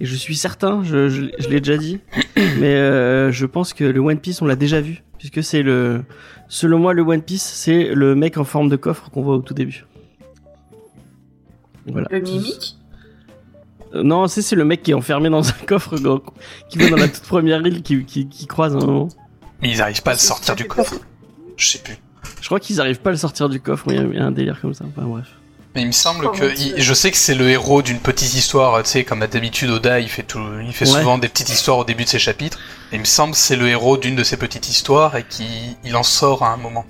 et 0.00 0.04
je 0.04 0.14
suis 0.16 0.36
certain, 0.36 0.82
je, 0.82 1.08
je, 1.08 1.24
je 1.38 1.48
l'ai 1.48 1.60
déjà 1.60 1.76
dit, 1.78 2.00
mais 2.36 2.74
euh, 2.74 3.30
je 3.32 3.46
pense 3.46 3.72
que 3.72 3.84
le 3.84 4.00
One 4.00 4.18
Piece, 4.18 4.42
on 4.42 4.46
l'a 4.46 4.56
déjà 4.56 4.80
vu, 4.80 5.02
puisque 5.18 5.42
c'est 5.42 5.62
le, 5.62 6.02
selon 6.48 6.78
moi, 6.78 6.94
le 6.94 7.02
One 7.02 7.22
Piece, 7.22 7.44
c'est 7.44 7.94
le 7.94 8.14
mec 8.14 8.38
en 8.38 8.44
forme 8.44 8.68
de 8.68 8.76
coffre 8.76 9.08
qu'on 9.10 9.22
voit 9.22 9.36
au 9.36 9.40
tout 9.42 9.54
début. 9.54 9.84
Voilà. 11.86 12.08
Le 12.10 12.20
mimique? 12.20 12.76
Euh, 13.94 14.02
Non, 14.02 14.26
c'est 14.26 14.42
c'est 14.42 14.56
le 14.56 14.64
mec 14.64 14.82
qui 14.82 14.90
est 14.90 14.94
enfermé 14.94 15.30
dans 15.30 15.48
un 15.48 15.52
coffre 15.66 15.96
gros, 15.98 16.22
qui 16.68 16.78
va 16.78 16.90
dans 16.90 16.96
la 16.96 17.08
toute 17.08 17.22
première 17.22 17.64
île, 17.64 17.82
qui, 17.82 18.04
qui, 18.04 18.28
qui 18.28 18.46
croise 18.46 18.74
un 18.74 18.80
moment. 18.84 19.08
Mais 19.62 19.70
ils 19.70 19.80
arrivent 19.80 20.02
pas 20.02 20.10
à 20.10 20.14
le 20.14 20.18
sortir 20.18 20.56
du 20.56 20.66
coffre? 20.66 20.96
Je 21.56 21.66
sais 21.68 21.78
plus. 21.78 21.96
Je 22.40 22.46
crois 22.46 22.58
qu'ils 22.60 22.80
arrivent 22.80 23.00
pas 23.00 23.10
à 23.10 23.12
le 23.12 23.18
sortir 23.18 23.48
du 23.48 23.60
coffre, 23.60 23.84
il 23.88 23.94
y 23.94 23.98
a- 23.98 24.02
il 24.02 24.14
y, 24.14 24.18
a 24.18 24.26
un 24.26 24.32
délire 24.32 24.60
comme 24.60 24.74
ça. 24.74 24.84
Enfin 24.88 25.06
bref. 25.06 25.28
Mais 25.76 25.82
il 25.82 25.88
me 25.88 25.92
semble 25.92 26.26
Oh, 26.26 26.30
que 26.30 26.52
il- 26.58 26.82
je 26.82 26.94
sais 26.94 27.10
que 27.10 27.16
c'est 27.18 27.34
le 27.34 27.48
héros 27.50 27.82
d'une 27.82 28.00
petite 28.00 28.32
histoire, 28.34 28.82
tu 28.82 28.88
sais, 28.88 29.04
comme 29.04 29.20
d'habitude 29.20 29.70
Oda, 29.70 30.00
il 30.00 30.08
fait 30.08 30.22
tout, 30.22 30.40
il 30.66 30.72
fait 30.72 30.86
Ouais. 30.90 30.98
souvent 31.00 31.18
des 31.18 31.28
petites 31.28 31.50
histoires 31.50 31.76
au 31.78 31.84
début 31.84 32.04
de 32.04 32.08
ses 32.08 32.18
chapitres. 32.18 32.58
Et 32.90 32.96
il 32.96 33.00
me 33.00 33.04
semble 33.04 33.32
que 33.32 33.38
c'est 33.38 33.56
le 33.56 33.68
héros 33.68 33.98
d'une 33.98 34.16
de 34.16 34.24
ces 34.24 34.38
petites 34.38 34.68
histoires 34.70 35.16
et 35.16 35.22
qui 35.24 35.76
il 35.84 35.94
en 35.94 36.02
sort 36.02 36.42
à 36.42 36.48
un 36.48 36.56
moment. 36.56 36.86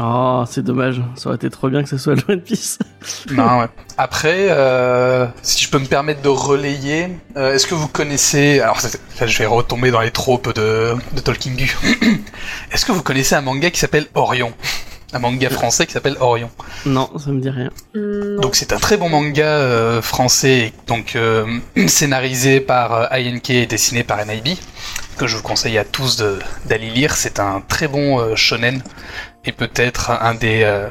Oh, 0.00 0.44
c'est 0.48 0.62
dommage. 0.62 1.02
Ça 1.16 1.26
aurait 1.28 1.34
été 1.36 1.50
trop 1.50 1.68
bien 1.68 1.82
que 1.82 1.88
ce 1.88 1.98
soit 1.98 2.14
le 2.14 2.22
One 2.28 2.40
Piece. 2.40 2.78
Non, 3.32 3.58
ouais. 3.60 3.66
Après, 3.96 4.46
euh, 4.50 5.26
si 5.42 5.64
je 5.64 5.68
peux 5.68 5.80
me 5.80 5.86
permettre 5.86 6.22
de 6.22 6.28
relayer, 6.28 7.08
euh, 7.36 7.54
est-ce 7.54 7.66
que 7.66 7.74
vous 7.74 7.88
connaissez... 7.88 8.60
Alors 8.60 8.78
là, 9.20 9.26
je 9.26 9.38
vais 9.38 9.46
retomber 9.46 9.90
dans 9.90 10.00
les 10.00 10.12
tropes 10.12 10.54
de, 10.54 10.94
de 11.14 11.20
Tolkien 11.20 11.52
Gu. 11.54 11.76
est-ce 12.72 12.86
que 12.86 12.92
vous 12.92 13.02
connaissez 13.02 13.34
un 13.34 13.40
manga 13.40 13.70
qui 13.72 13.80
s'appelle 13.80 14.06
Orion? 14.14 14.52
Un 15.12 15.18
manga 15.18 15.48
français 15.50 15.86
qui 15.86 15.92
s'appelle 15.92 16.16
Orion. 16.20 16.50
Non, 16.86 17.10
ça 17.18 17.30
me 17.30 17.40
dit 17.40 17.48
rien. 17.50 17.70
Non. 17.94 18.40
Donc 18.42 18.56
c'est 18.56 18.72
un 18.72 18.78
très 18.78 18.96
bon 18.96 19.08
manga 19.08 19.44
euh, 19.44 20.02
français, 20.02 20.72
donc 20.86 21.16
euh, 21.16 21.46
scénarisé 21.86 22.60
par 22.60 22.92
euh, 22.92 23.06
INK 23.12 23.50
et 23.50 23.66
dessiné 23.66 24.04
par 24.04 24.24
NIB, 24.24 24.56
que 25.16 25.26
je 25.26 25.36
vous 25.36 25.42
conseille 25.42 25.78
à 25.78 25.84
tous 25.84 26.22
d'aller 26.66 26.90
lire. 26.90 27.14
C'est 27.16 27.40
un 27.40 27.62
très 27.66 27.88
bon 27.88 28.18
euh, 28.20 28.36
shonen 28.36 28.82
et 29.44 29.52
peut-être 29.52 30.10
un 30.10 30.34
des 30.34 30.62
euh, 30.64 30.88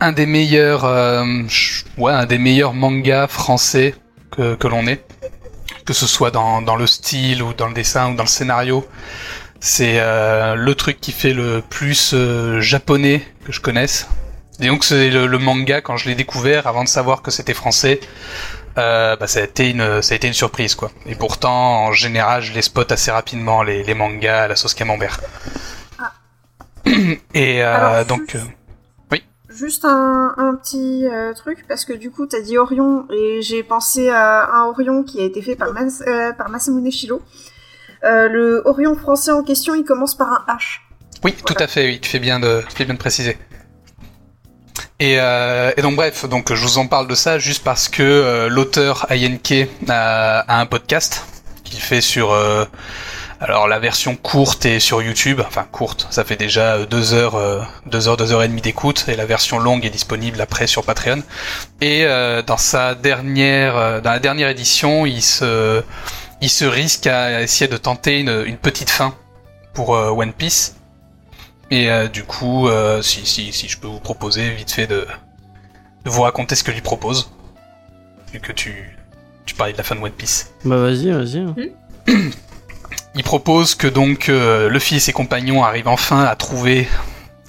un 0.00 0.12
des 0.12 0.26
meilleurs 0.26 0.84
euh, 0.84 1.24
ch- 1.48 1.84
ouais 1.98 2.12
un 2.12 2.26
des 2.26 2.38
meilleurs 2.38 2.72
mangas 2.74 3.26
français 3.28 3.94
que, 4.30 4.54
que 4.54 4.66
l'on 4.66 4.86
ait, 4.86 5.02
que 5.84 5.92
ce 5.92 6.06
soit 6.06 6.30
dans, 6.30 6.62
dans 6.62 6.76
le 6.76 6.86
style 6.86 7.42
ou 7.42 7.52
dans 7.54 7.68
le 7.68 7.74
dessin 7.74 8.12
ou 8.12 8.14
dans 8.16 8.22
le 8.24 8.28
scénario. 8.28 8.86
C'est 9.66 9.98
euh, 9.98 10.54
le 10.54 10.76
truc 10.76 11.00
qui 11.00 11.10
fait 11.10 11.32
le 11.32 11.60
plus 11.60 12.12
euh, 12.14 12.60
japonais 12.60 13.20
que 13.44 13.50
je 13.50 13.60
connaisse. 13.60 14.06
Et 14.60 14.68
donc 14.68 14.84
c'est 14.84 15.10
le, 15.10 15.26
le 15.26 15.38
manga 15.38 15.80
quand 15.80 15.96
je 15.96 16.08
l'ai 16.08 16.14
découvert 16.14 16.68
avant 16.68 16.84
de 16.84 16.88
savoir 16.88 17.20
que 17.20 17.32
c'était 17.32 17.52
français, 17.52 17.98
euh, 18.78 19.16
bah, 19.16 19.26
ça 19.26 19.40
a 19.40 19.42
été 19.42 19.68
une 19.68 20.02
ça 20.02 20.14
a 20.14 20.16
été 20.18 20.28
une 20.28 20.34
surprise 20.34 20.76
quoi. 20.76 20.92
Et 21.04 21.16
pourtant 21.16 21.86
en 21.86 21.92
général 21.92 22.42
je 22.42 22.52
les 22.52 22.62
spot 22.62 22.92
assez 22.92 23.10
rapidement 23.10 23.64
les, 23.64 23.82
les 23.82 23.94
mangas 23.94 24.44
à 24.44 24.46
la 24.46 24.54
sauce 24.54 24.72
camembert. 24.72 25.18
Et 27.34 27.64
euh, 27.64 27.74
Alors, 27.74 28.06
donc 28.06 28.36
euh, 28.36 29.18
Juste 29.48 29.84
un, 29.84 30.32
un 30.36 30.54
petit 30.54 31.06
truc, 31.34 31.64
parce 31.66 31.86
que 31.86 31.94
du 31.94 32.10
coup, 32.10 32.26
t'as 32.26 32.42
dit 32.42 32.58
Orion, 32.58 33.06
et 33.10 33.40
j'ai 33.40 33.62
pensé 33.62 34.10
à 34.10 34.50
un 34.54 34.64
Orion 34.66 35.02
qui 35.02 35.18
a 35.18 35.24
été 35.24 35.40
fait 35.40 35.56
par, 35.56 35.72
Mas 35.72 36.04
par 36.36 36.50
Masamune 36.50 36.92
Shiro. 36.92 37.22
Euh, 38.04 38.28
le 38.28 38.62
Orion 38.66 38.94
français 38.96 39.30
en 39.30 39.42
question, 39.42 39.74
il 39.74 39.84
commence 39.84 40.16
par 40.16 40.28
un 40.28 40.54
H. 40.54 40.80
Oui, 41.24 41.34
tout 41.44 41.54
à 41.58 41.66
fait, 41.66 41.86
oui, 41.86 42.00
tu 42.00 42.10
fais 42.10 42.18
bien 42.18 42.38
de, 42.38 42.62
tu 42.68 42.76
fais 42.76 42.84
bien 42.84 42.94
de 42.94 42.98
préciser. 42.98 43.36
Et, 44.98 45.16
euh, 45.18 45.72
et 45.76 45.82
donc 45.82 45.96
bref, 45.96 46.26
donc 46.26 46.52
je 46.54 46.62
vous 46.62 46.78
en 46.78 46.86
parle 46.86 47.06
de 47.06 47.14
ça 47.14 47.38
juste 47.38 47.62
parce 47.62 47.88
que 47.88 48.02
euh, 48.02 48.48
l'auteur 48.48 49.06
INK 49.10 49.68
a, 49.88 50.40
a 50.40 50.60
un 50.60 50.64
podcast 50.64 51.26
qu'il 51.64 51.80
fait 51.80 52.00
sur 52.00 52.32
euh, 52.32 52.64
alors 53.40 53.68
la 53.68 53.78
version 53.78 54.16
courte 54.16 54.64
est 54.64 54.80
sur 54.80 55.02
YouTube, 55.02 55.42
enfin 55.46 55.66
courte, 55.70 56.06
ça 56.08 56.24
fait 56.24 56.36
déjà 56.36 56.86
deux 56.86 57.12
heures, 57.12 57.68
deux 57.84 58.08
heures, 58.08 58.16
deux 58.16 58.32
heures 58.32 58.42
et 58.42 58.48
demie 58.48 58.62
d'écoute, 58.62 59.04
et 59.08 59.16
la 59.16 59.26
version 59.26 59.58
longue 59.58 59.84
est 59.84 59.90
disponible 59.90 60.40
après 60.40 60.66
sur 60.66 60.84
Patreon. 60.84 61.22
Et 61.82 62.06
dans 62.46 62.56
sa 62.56 62.94
dernière, 62.94 64.00
dans 64.00 64.12
la 64.12 64.20
dernière 64.20 64.48
édition, 64.48 65.04
il 65.04 65.20
se, 65.20 65.82
il 66.40 66.50
se 66.50 66.64
risque 66.64 67.06
à 67.06 67.42
essayer 67.42 67.68
de 67.68 67.76
tenter 67.76 68.20
une, 68.20 68.44
une 68.46 68.56
petite 68.58 68.90
fin 68.90 69.14
pour 69.74 69.94
euh, 69.94 70.10
One 70.10 70.32
Piece. 70.32 70.76
Et 71.70 71.90
euh, 71.90 72.08
du 72.08 72.22
coup, 72.24 72.68
euh, 72.68 73.02
si, 73.02 73.26
si, 73.26 73.52
si 73.52 73.68
je 73.68 73.78
peux 73.78 73.88
vous 73.88 74.00
proposer 74.00 74.50
vite 74.50 74.70
fait 74.70 74.86
de, 74.86 75.06
de 76.04 76.10
vous 76.10 76.22
raconter 76.22 76.54
ce 76.54 76.62
que 76.62 76.70
lui 76.70 76.80
propose, 76.80 77.30
vu 78.32 78.38
que 78.40 78.52
tu, 78.52 78.96
tu 79.46 79.54
parlais 79.54 79.72
de 79.72 79.78
la 79.78 79.84
fin 79.84 79.96
de 79.96 80.00
One 80.00 80.12
Piece. 80.12 80.52
Bah 80.64 80.76
vas-y, 80.76 81.10
vas-y. 81.10 81.38
hein. 81.38 81.54
Il 83.14 83.22
propose 83.24 83.74
que 83.74 83.86
donc 83.88 84.28
euh, 84.28 84.68
Luffy 84.68 84.96
et 84.96 85.00
ses 85.00 85.12
compagnons 85.12 85.64
arrivent 85.64 85.88
enfin 85.88 86.22
à 86.24 86.36
trouver 86.36 86.86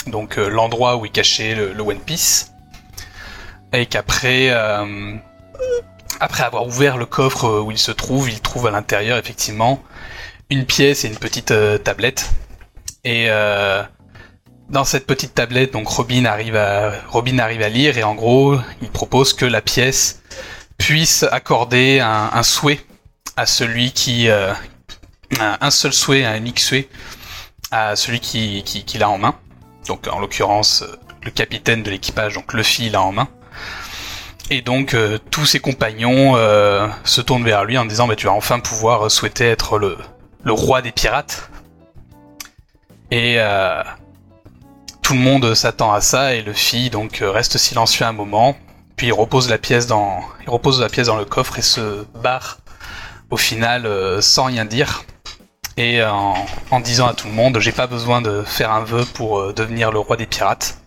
donc 0.07 0.37
euh, 0.37 0.47
l'endroit 0.47 0.95
où 0.95 1.05
est 1.05 1.09
caché 1.09 1.53
le, 1.55 1.73
le 1.73 1.83
One 1.83 1.99
Piece, 1.99 2.53
et 3.73 3.85
qu'après 3.85 4.47
euh, 4.49 5.15
après 6.19 6.43
avoir 6.43 6.65
ouvert 6.67 6.97
le 6.97 7.05
coffre 7.05 7.45
euh, 7.45 7.61
où 7.61 7.71
il 7.71 7.77
se 7.77 7.91
trouve, 7.91 8.29
il 8.29 8.41
trouve 8.41 8.67
à 8.67 8.71
l'intérieur 8.71 9.17
effectivement 9.17 9.81
une 10.49 10.65
pièce 10.65 11.05
et 11.05 11.07
une 11.07 11.17
petite 11.17 11.51
euh, 11.51 11.77
tablette. 11.77 12.31
Et 13.03 13.27
euh, 13.29 13.83
dans 14.69 14.83
cette 14.83 15.07
petite 15.07 15.33
tablette, 15.33 15.73
donc 15.73 15.87
Robin 15.87 16.25
arrive 16.25 16.55
à 16.55 16.91
Robin 17.07 17.39
arrive 17.39 17.61
à 17.61 17.69
lire 17.69 17.97
et 17.97 18.03
en 18.03 18.15
gros, 18.15 18.57
il 18.81 18.89
propose 18.89 19.33
que 19.33 19.45
la 19.45 19.61
pièce 19.61 20.21
puisse 20.77 21.23
accorder 21.23 21.99
un, 21.99 22.29
un 22.33 22.43
souhait 22.43 22.79
à 23.35 23.45
celui 23.45 23.91
qui 23.91 24.29
euh, 24.29 24.53
un, 25.39 25.71
seul 25.71 25.93
souhait, 25.93 26.25
un 26.25 26.35
unique 26.37 26.59
souhait 26.59 26.87
à 27.71 27.95
celui 27.95 28.19
qui, 28.19 28.63
qui, 28.63 28.83
qui 28.85 28.97
l'a 28.97 29.09
en 29.09 29.17
main. 29.17 29.35
Donc 29.87 30.07
en 30.07 30.19
l'occurrence 30.19 30.83
euh, 30.83 30.95
le 31.23 31.31
capitaine 31.31 31.83
de 31.83 31.91
l'équipage, 31.91 32.33
donc 32.33 32.53
Luffy 32.53 32.89
l'a 32.89 33.01
en 33.01 33.11
main. 33.11 33.27
Et 34.49 34.61
donc 34.61 34.93
euh, 34.93 35.17
tous 35.29 35.45
ses 35.45 35.59
compagnons 35.59 36.37
euh, 36.37 36.87
se 37.03 37.19
tournent 37.19 37.43
vers 37.43 37.65
lui 37.65 37.77
en 37.77 37.85
disant 37.85 38.07
bah, 38.07 38.15
tu 38.15 38.27
vas 38.27 38.33
enfin 38.33 38.59
pouvoir 38.59 39.11
souhaiter 39.11 39.45
être 39.45 39.77
le, 39.77 39.97
le 40.43 40.53
roi 40.53 40.81
des 40.81 40.91
pirates. 40.91 41.49
Et 43.11 43.35
euh, 43.37 43.83
tout 45.01 45.13
le 45.13 45.19
monde 45.19 45.53
s'attend 45.53 45.91
à 45.91 45.99
ça 45.99 46.33
et 46.33 46.41
Luffy 46.41 46.89
donc 46.89 47.21
euh, 47.21 47.29
reste 47.29 47.57
silencieux 47.57 48.05
un 48.05 48.13
moment, 48.13 48.55
puis 48.95 49.07
il 49.07 49.13
repose 49.13 49.49
la 49.49 49.57
pièce 49.57 49.85
dans 49.85 50.21
il 50.43 50.49
repose 50.49 50.79
la 50.79 50.89
pièce 50.89 51.07
dans 51.07 51.17
le 51.17 51.25
coffre 51.25 51.59
et 51.59 51.61
se 51.61 52.05
barre 52.21 52.59
au 53.29 53.37
final 53.37 54.21
sans 54.21 54.45
rien 54.45 54.63
dire 54.63 55.03
et 55.75 56.01
en, 56.03 56.79
disant 56.79 57.07
à 57.07 57.13
tout 57.13 57.27
le 57.27 57.33
monde 57.33 57.59
j'ai 57.59 57.73
pas 57.73 57.87
besoin 57.87 58.21
de 58.21 58.43
faire 58.43 58.71
un 58.71 58.83
vœu 58.83 59.03
pour 59.13 59.53
devenir 59.53 59.91
le 59.91 59.99
roi 59.99 60.15
des 60.15 60.25
pirates. 60.25 60.77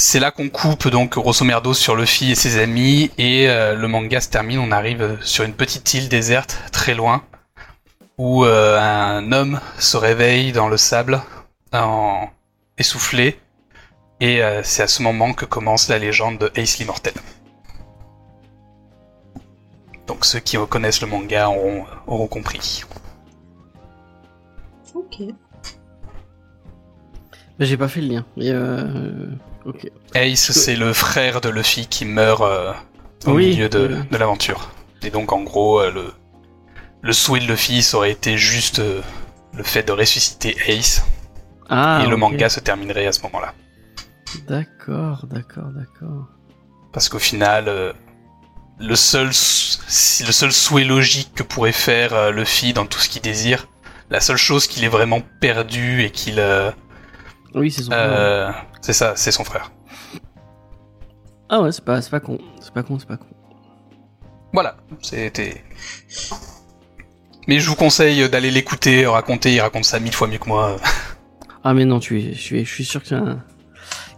C'est 0.00 0.20
là 0.20 0.30
qu'on 0.30 0.48
coupe 0.48 0.86
donc 0.86 1.14
grosso 1.14 1.44
merdo 1.44 1.74
sur 1.74 1.96
Luffy 1.96 2.30
et 2.30 2.36
ses 2.36 2.62
amis 2.62 3.10
et 3.18 3.48
euh, 3.48 3.74
le 3.74 3.88
manga 3.88 4.20
se 4.20 4.28
termine, 4.28 4.60
on 4.60 4.70
arrive 4.70 5.18
sur 5.22 5.42
une 5.42 5.54
petite 5.54 5.92
île 5.92 6.08
déserte 6.08 6.56
très 6.70 6.94
loin 6.94 7.24
où 8.16 8.44
euh, 8.44 8.78
un 8.78 9.32
homme 9.32 9.60
se 9.80 9.96
réveille 9.96 10.52
dans 10.52 10.68
le 10.68 10.76
sable 10.76 11.20
en 11.72 12.28
essoufflé 12.78 13.40
et 14.20 14.40
euh, 14.40 14.62
c'est 14.62 14.84
à 14.84 14.86
ce 14.86 15.02
moment 15.02 15.32
que 15.32 15.44
commence 15.44 15.88
la 15.88 15.98
légende 15.98 16.38
de 16.38 16.52
Ace 16.54 16.78
l'immortel. 16.78 17.14
Donc 20.06 20.24
ceux 20.24 20.38
qui 20.38 20.56
connaissent 20.68 21.02
le 21.02 21.08
manga 21.08 21.48
auront, 21.48 21.86
auront 22.06 22.28
compris. 22.28 22.84
Ok. 24.94 25.22
J'ai 27.58 27.76
pas 27.76 27.88
fait 27.88 28.00
le 28.00 28.06
lien. 28.14 28.24
Mais 28.36 28.50
euh, 28.50 29.26
ok. 29.64 29.90
Ace, 30.14 30.52
c'est 30.52 30.76
le 30.76 30.92
frère 30.92 31.40
de 31.40 31.48
Luffy 31.48 31.86
qui 31.86 32.04
meurt 32.04 32.42
euh, 32.42 32.72
au 33.26 33.32
Oui, 33.32 33.50
milieu 33.50 33.68
de, 33.68 33.96
l'aventure. 34.10 34.70
Et 35.02 35.10
donc, 35.10 35.32
en 35.32 35.42
gros, 35.42 35.80
euh, 35.80 35.90
le, 35.90 36.12
le 37.02 37.12
souhait 37.12 37.40
de 37.40 37.46
Luffy, 37.46 37.82
ça 37.82 37.96
aurait 37.98 38.10
été 38.12 38.36
juste 38.36 38.78
euh, 38.78 39.00
le 39.54 39.62
fait 39.62 39.82
de 39.82 39.92
ressusciter 39.92 40.56
Ace. 40.68 41.04
Ah. 41.70 42.02
et 42.02 42.08
le 42.08 42.16
manga 42.16 42.48
se 42.48 42.60
terminerait 42.60 43.06
à 43.06 43.12
ce 43.12 43.20
moment-là. 43.24 43.52
D'accord, 44.46 45.26
d'accord, 45.26 45.68
d'accord. 45.74 46.26
Parce 46.94 47.10
qu'au 47.10 47.18
final, 47.18 47.94
le, 48.78 48.96
seul, 48.96 49.28
si- 49.34 50.24
le 50.24 50.32
seul 50.32 50.50
souhait 50.50 50.84
logique 50.84 51.32
que 51.34 51.42
pourrait 51.42 51.72
faire 51.72 52.32
Luffy 52.32 52.72
dans 52.72 52.86
tout 52.86 52.98
ce 52.98 53.10
qu'il 53.10 53.20
désire, 53.20 53.68
la 54.08 54.20
seule 54.20 54.38
chose 54.38 54.66
qu'il 54.66 54.82
est 54.84 54.88
vraiment 54.88 55.20
perdu 55.40 56.02
et 56.04 56.10
qu'il... 56.10 56.42
Oui, 57.58 57.70
c'est 57.70 57.82
son. 57.82 57.90
frère. 57.90 58.10
euh, 58.10 58.50
c'est 58.80 58.92
ça, 58.92 59.12
c'est 59.16 59.30
son 59.32 59.44
frère. 59.44 59.70
Ah 61.48 61.60
ouais, 61.62 61.72
c'est 61.72 61.84
pas, 61.84 62.00
pas 62.00 62.20
con. 62.20 62.38
C'est 62.60 62.72
pas 62.72 62.82
con, 62.82 62.98
c'est 62.98 63.08
pas 63.08 63.16
con. 63.16 63.26
Voilà, 64.52 64.76
c'était. 65.02 65.62
Mais 67.46 67.58
je 67.60 67.68
vous 67.68 67.76
conseille 67.76 68.28
d'aller 68.28 68.50
l'écouter, 68.50 69.06
raconter, 69.06 69.54
il 69.54 69.60
raconte 69.60 69.84
ça 69.84 69.98
mille 70.00 70.12
fois 70.12 70.28
mieux 70.28 70.38
que 70.38 70.48
moi. 70.48 70.76
Ah 71.64 71.74
mais 71.74 71.84
non, 71.84 71.98
tu 71.98 72.20
es, 72.20 72.34
je 72.34 72.40
suis, 72.40 72.64
je 72.64 72.72
suis 72.72 72.84
sûr 72.84 73.02
que, 73.02 73.14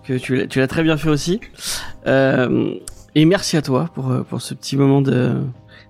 que 0.06 0.18
tu 0.18 0.60
l'as, 0.60 0.66
très 0.68 0.82
bien 0.82 0.98
fait 0.98 1.08
aussi. 1.08 1.40
Euh, 2.06 2.74
et 3.14 3.24
merci 3.24 3.56
à 3.56 3.62
toi 3.62 3.88
pour, 3.94 4.10
euh, 4.12 4.22
pour 4.22 4.42
ce 4.42 4.52
petit 4.52 4.76
moment 4.76 5.00
de. 5.00 5.40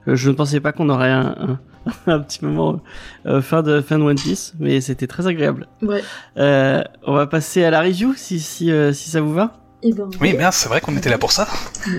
Je 0.07 0.30
ne 0.30 0.34
pensais 0.34 0.61
pas 0.61 0.72
qu'on 0.72 0.88
aurait 0.88 1.11
un, 1.11 1.34
un, 1.38 1.61
un 2.07 2.20
petit 2.20 2.45
moment 2.45 2.81
euh, 3.26 3.41
fin 3.41 3.62
de 3.62 3.81
fin 3.81 3.99
de 3.99 4.05
One 4.05 4.16
Piece, 4.16 4.55
mais 4.59 4.81
c'était 4.81 5.07
très 5.07 5.26
agréable. 5.26 5.66
Ouais. 5.83 6.03
Euh, 6.37 6.83
on 7.07 7.14
va 7.14 7.26
passer 7.26 7.64
à 7.64 7.70
la 7.70 7.81
review 7.81 8.14
si 8.16 8.41
si 8.41 8.70
euh, 8.70 8.93
si 8.93 9.11
ça 9.11 9.20
vous 9.20 9.33
va. 9.33 9.57
Et 9.83 9.93
ben, 9.93 10.09
Oui, 10.20 10.35
merde, 10.35 10.53
c'est 10.53 10.68
vrai 10.68 10.81
qu'on 10.81 10.97
était 10.97 11.09
là 11.09 11.18
pour 11.18 11.33
ça. 11.33 11.49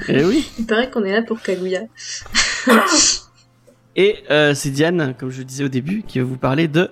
Eh 0.08 0.24
oui. 0.24 0.52
il 0.60 0.66
paraît 0.68 0.92
qu'on 0.92 1.04
est 1.04 1.12
là 1.12 1.24
pour 1.24 1.42
Kaguya. 1.42 1.82
Et 3.96 4.18
euh, 4.30 4.54
c'est 4.54 4.70
Diane, 4.70 5.16
comme 5.18 5.32
je 5.32 5.40
le 5.40 5.46
disais 5.46 5.64
au 5.64 5.68
début, 5.68 6.04
qui 6.04 6.20
va 6.20 6.26
vous 6.26 6.38
parler 6.38 6.68
de 6.68 6.90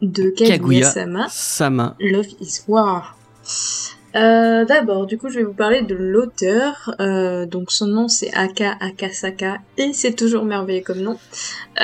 De 0.00 0.30
Kaguya. 0.30 0.56
Kaguya-sama. 0.56 1.26
Sama. 1.30 1.96
Love 2.00 2.28
is 2.40 2.62
War. 2.68 3.16
Euh, 4.16 4.64
D'abord, 4.64 5.06
du 5.06 5.18
coup, 5.18 5.28
je 5.28 5.38
vais 5.38 5.44
vous 5.44 5.52
parler 5.52 5.82
de 5.82 5.94
l'auteur. 5.94 6.94
Euh, 7.00 7.46
donc, 7.46 7.70
son 7.70 7.86
nom 7.86 8.08
c'est 8.08 8.32
Aka 8.32 8.74
Akasaka 8.80 9.58
et 9.76 9.92
c'est 9.92 10.14
toujours 10.14 10.44
merveilleux 10.44 10.82
comme 10.82 11.00
nom. 11.00 11.18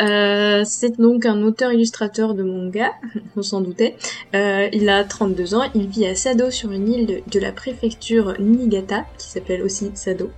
Euh, 0.02 0.62
c'est 0.64 0.98
donc 0.98 1.26
un 1.26 1.42
auteur-illustrateur 1.42 2.34
de 2.34 2.42
manga, 2.42 2.92
on 3.36 3.42
s'en 3.42 3.60
doutait. 3.60 3.96
Il 4.32 4.88
a 4.88 5.04
32 5.04 5.54
ans, 5.54 5.64
il 5.74 5.88
vit 5.88 6.06
à 6.06 6.14
Sado 6.14 6.50
sur 6.50 6.72
une 6.72 6.88
île 6.88 7.22
de, 7.30 7.38
la 7.38 7.52
préfecture 7.52 8.34
Niigata, 8.40 9.04
qui 9.18 9.28
s'appelle 9.28 9.62
aussi 9.62 9.90
Sado. 9.94 10.30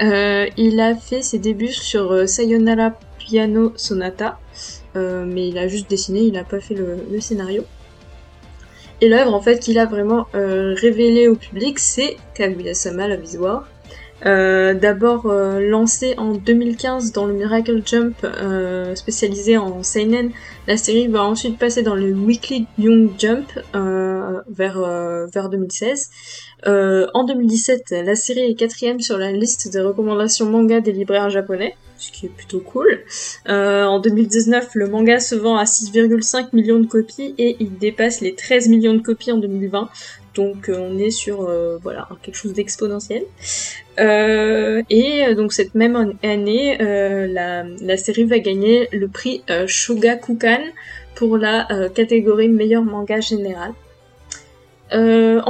Il 0.00 0.80
a 0.80 0.94
fait 0.94 1.22
ses 1.22 1.38
débuts 1.38 1.68
sur 1.72 2.28
Sayonara 2.28 2.92
Piano 3.18 3.72
Sonata, 3.76 4.38
mais 4.94 5.48
il 5.48 5.58
a 5.58 5.68
juste 5.68 5.88
dessiné, 5.88 6.20
il 6.22 6.32
n'a 6.32 6.44
pas 6.44 6.60
fait 6.60 6.74
le 6.74 7.20
scénario. 7.20 7.64
Et 9.02 9.08
l'œuvre 9.08 9.34
en 9.34 9.40
fait 9.40 9.58
qu'il 9.58 9.78
a 9.78 9.86
vraiment 9.86 10.26
euh, 10.34 10.74
révélée 10.74 11.28
au 11.28 11.34
public, 11.34 11.78
c'est 11.78 12.16
Kaguya-sama 12.34 13.08
la. 13.08 13.16
Euh, 14.26 14.74
D'abord 14.74 15.26
euh, 15.26 15.60
lancé 15.60 16.14
en 16.18 16.32
2015 16.32 17.12
dans 17.12 17.26
le 17.26 17.32
Miracle 17.32 17.82
Jump 17.84 18.16
euh, 18.24 18.94
spécialisé 18.94 19.56
en 19.56 19.82
seinen, 19.82 20.30
la 20.66 20.76
série 20.76 21.08
va 21.08 21.24
ensuite 21.24 21.58
passer 21.58 21.82
dans 21.82 21.94
le 21.94 22.12
Weekly 22.12 22.66
Young 22.78 23.10
Jump 23.18 23.46
euh, 23.74 24.40
vers 24.48 24.80
vers 25.32 25.48
2016. 25.48 26.10
en 26.66 27.24
2017, 27.24 27.94
la 28.04 28.14
série 28.14 28.50
est 28.50 28.54
quatrième 28.54 29.00
sur 29.00 29.16
la 29.16 29.32
liste 29.32 29.72
des 29.72 29.80
recommandations 29.80 30.46
manga 30.46 30.80
des 30.80 30.92
libraires 30.92 31.30
japonais 31.30 31.76
ce 31.98 32.10
qui 32.12 32.24
est 32.24 32.30
plutôt 32.30 32.60
cool. 32.60 33.04
En 33.46 34.00
2019, 34.00 34.70
le 34.74 34.88
manga 34.88 35.20
se 35.20 35.34
vend 35.34 35.56
à 35.56 35.64
6,5 35.64 36.48
millions 36.54 36.80
de 36.80 36.86
copies 36.86 37.34
et 37.36 37.56
il 37.60 37.76
dépasse 37.76 38.22
les 38.22 38.34
13 38.34 38.68
millions 38.68 38.94
de 38.94 39.02
copies 39.02 39.32
en 39.32 39.36
2020. 39.36 39.90
Donc 40.40 40.70
euh, 40.70 40.88
on 40.90 40.98
est 40.98 41.10
sur 41.10 41.42
euh, 41.42 41.78
voilà 41.82 42.08
quelque 42.22 42.36
chose 42.42 42.54
d'exponentiel. 42.54 43.24
et 43.98 45.34
donc 45.34 45.52
cette 45.52 45.74
même 45.74 45.96
année, 46.22 46.78
la, 46.78 47.64
la, 47.90 47.96
série 47.98 48.24
va 48.24 48.38
gagner 48.38 48.88
le 48.92 49.08
prix 49.08 49.42
Shogakukan 49.66 50.62
pour 51.14 51.36
la 51.36 51.68
catégorie 51.94 52.48
meilleur 52.48 52.82
manga 52.82 53.20
général. 53.20 53.72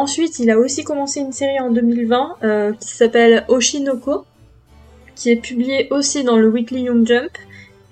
ensuite, 0.05 0.41
il 0.41 0.51
a 0.51 0.59
aussi 0.59 0.83
commencé 0.83 1.21
une 1.21 1.35
série 1.41 1.61
en 1.61 1.71
2020 1.71 2.77
qui 2.81 2.93
s'appelle 2.99 3.45
Oshinoko, 3.47 4.25
qui 5.15 5.31
est 5.31 5.43
publié 5.49 5.87
aussi 5.91 6.25
dans 6.25 6.37
le 6.37 6.49
Weekly 6.49 6.83
Young 6.89 7.07
Jump 7.07 7.31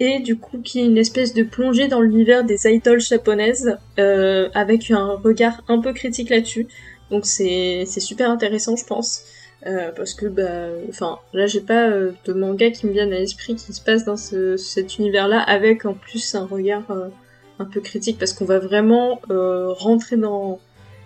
et 0.00 0.20
du 0.20 0.36
coup 0.36 0.58
qui 0.58 0.80
est 0.80 0.86
une 0.86 0.98
espèce 0.98 1.34
de 1.34 1.42
plongée 1.42 1.88
dans 1.88 2.00
l'univers 2.00 2.44
des 2.44 2.66
idols 2.66 3.00
japonaises 3.00 3.76
euh, 3.98 4.48
avec 4.54 4.90
un 4.90 5.14
regard 5.22 5.62
un 5.68 5.80
peu 5.80 5.92
critique 5.92 6.30
là-dessus. 6.30 6.66
Donc 7.10 7.26
c'est 7.26 7.86
super 7.86 8.30
intéressant 8.30 8.76
je 8.76 8.84
pense. 8.84 9.22
Euh, 9.66 9.90
parce 9.96 10.14
que 10.14 10.26
bah 10.26 10.68
enfin 10.88 11.18
là 11.32 11.46
j'ai 11.46 11.60
pas 11.60 11.88
euh, 11.88 12.12
de 12.26 12.32
manga 12.32 12.70
qui 12.70 12.86
me 12.86 12.92
viennent 12.92 13.12
à 13.12 13.18
l'esprit 13.18 13.56
qui 13.56 13.72
se 13.72 13.80
passe 13.80 14.04
dans 14.04 14.16
ce, 14.16 14.56
cet 14.56 14.98
univers 14.98 15.26
là 15.26 15.40
avec 15.40 15.84
en 15.84 15.94
plus 15.94 16.36
un 16.36 16.44
regard 16.46 16.84
un 17.58 17.64
peu 17.64 17.80
critique 17.80 18.18
parce 18.18 18.32
qu'on 18.32 18.44
va 18.44 18.60
vraiment 18.60 19.20
rentrer 19.28 20.16
dans 20.16 20.60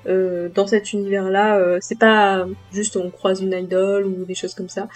euh, 0.09 0.49
dans 0.53 0.67
cet 0.67 0.93
univers-là. 0.93 1.59
Euh, 1.59 1.79
c'est 1.81 1.99
pas 1.99 2.47
juste 2.73 2.97
on 2.97 3.11
croise 3.11 3.41
une 3.41 3.53
idole 3.53 4.07
ou 4.07 4.25
des 4.25 4.35
choses 4.35 4.55
comme 4.55 4.69
ça. 4.69 4.89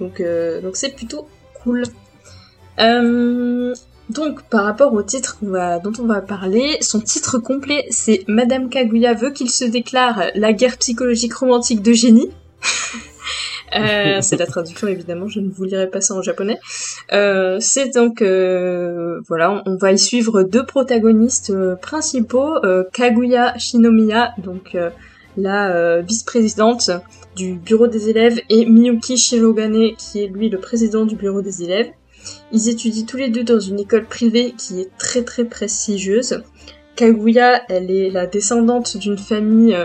Donc 0.00 0.20
euh, 0.20 0.60
donc 0.60 0.76
c'est 0.76 0.90
plutôt 0.90 1.28
cool. 1.62 1.84
Donc 2.78 4.42
par 4.48 4.64
rapport 4.64 4.94
au 4.94 5.02
titre 5.02 5.38
dont 5.42 5.92
on 5.98 6.06
va 6.06 6.20
parler, 6.20 6.78
son 6.80 7.00
titre 7.00 7.38
complet 7.38 7.86
c'est 7.90 8.24
Madame 8.28 8.68
Kaguya 8.68 9.14
veut 9.14 9.30
qu'il 9.30 9.50
se 9.50 9.64
déclare 9.64 10.22
la 10.34 10.52
guerre 10.52 10.78
psychologique 10.78 11.34
romantique 11.34 11.82
de 11.82 11.92
génie. 11.92 12.30
Euh, 13.76 14.20
c'est 14.22 14.36
la 14.36 14.46
traduction 14.46 14.88
évidemment, 14.88 15.28
je 15.28 15.40
ne 15.40 15.50
vous 15.50 15.64
lirai 15.64 15.88
pas 15.88 16.00
ça 16.00 16.14
en 16.14 16.22
japonais. 16.22 16.58
Euh, 17.12 17.58
c'est 17.60 17.94
donc 17.94 18.22
euh, 18.22 19.20
voilà, 19.28 19.62
on, 19.66 19.76
va 19.76 19.92
y 19.92 19.98
suivre 19.98 20.42
deux 20.42 20.64
protagonistes 20.64 21.52
principaux, 21.76 22.54
Kaguya 22.92 23.58
Shinomiya, 23.58 24.34
donc 24.38 24.76
la 25.36 26.00
vice-présidente 26.00 26.90
du 27.36 27.54
bureau 27.54 27.86
des 27.86 28.08
élèves, 28.08 28.40
et 28.48 28.66
Miyuki 28.66 29.16
Shirogane, 29.16 29.94
qui 29.96 30.24
est 30.24 30.28
lui 30.28 30.48
le 30.48 30.58
président 30.58 31.04
du 31.04 31.16
bureau 31.16 31.42
des 31.42 31.62
élèves. 31.62 31.90
Ils 32.52 32.68
étudient 32.68 33.04
tous 33.04 33.16
les 33.16 33.28
deux 33.28 33.44
dans 33.44 33.60
une 33.60 33.80
école 33.80 34.06
privée 34.06 34.54
qui 34.56 34.80
est 34.80 34.90
très 34.98 35.22
très 35.22 35.44
prestigieuse. 35.44 36.42
Kaguya, 36.96 37.62
elle 37.68 37.90
est 37.90 38.10
la 38.10 38.26
descendante 38.26 38.96
d'une 38.96 39.18
famille 39.18 39.76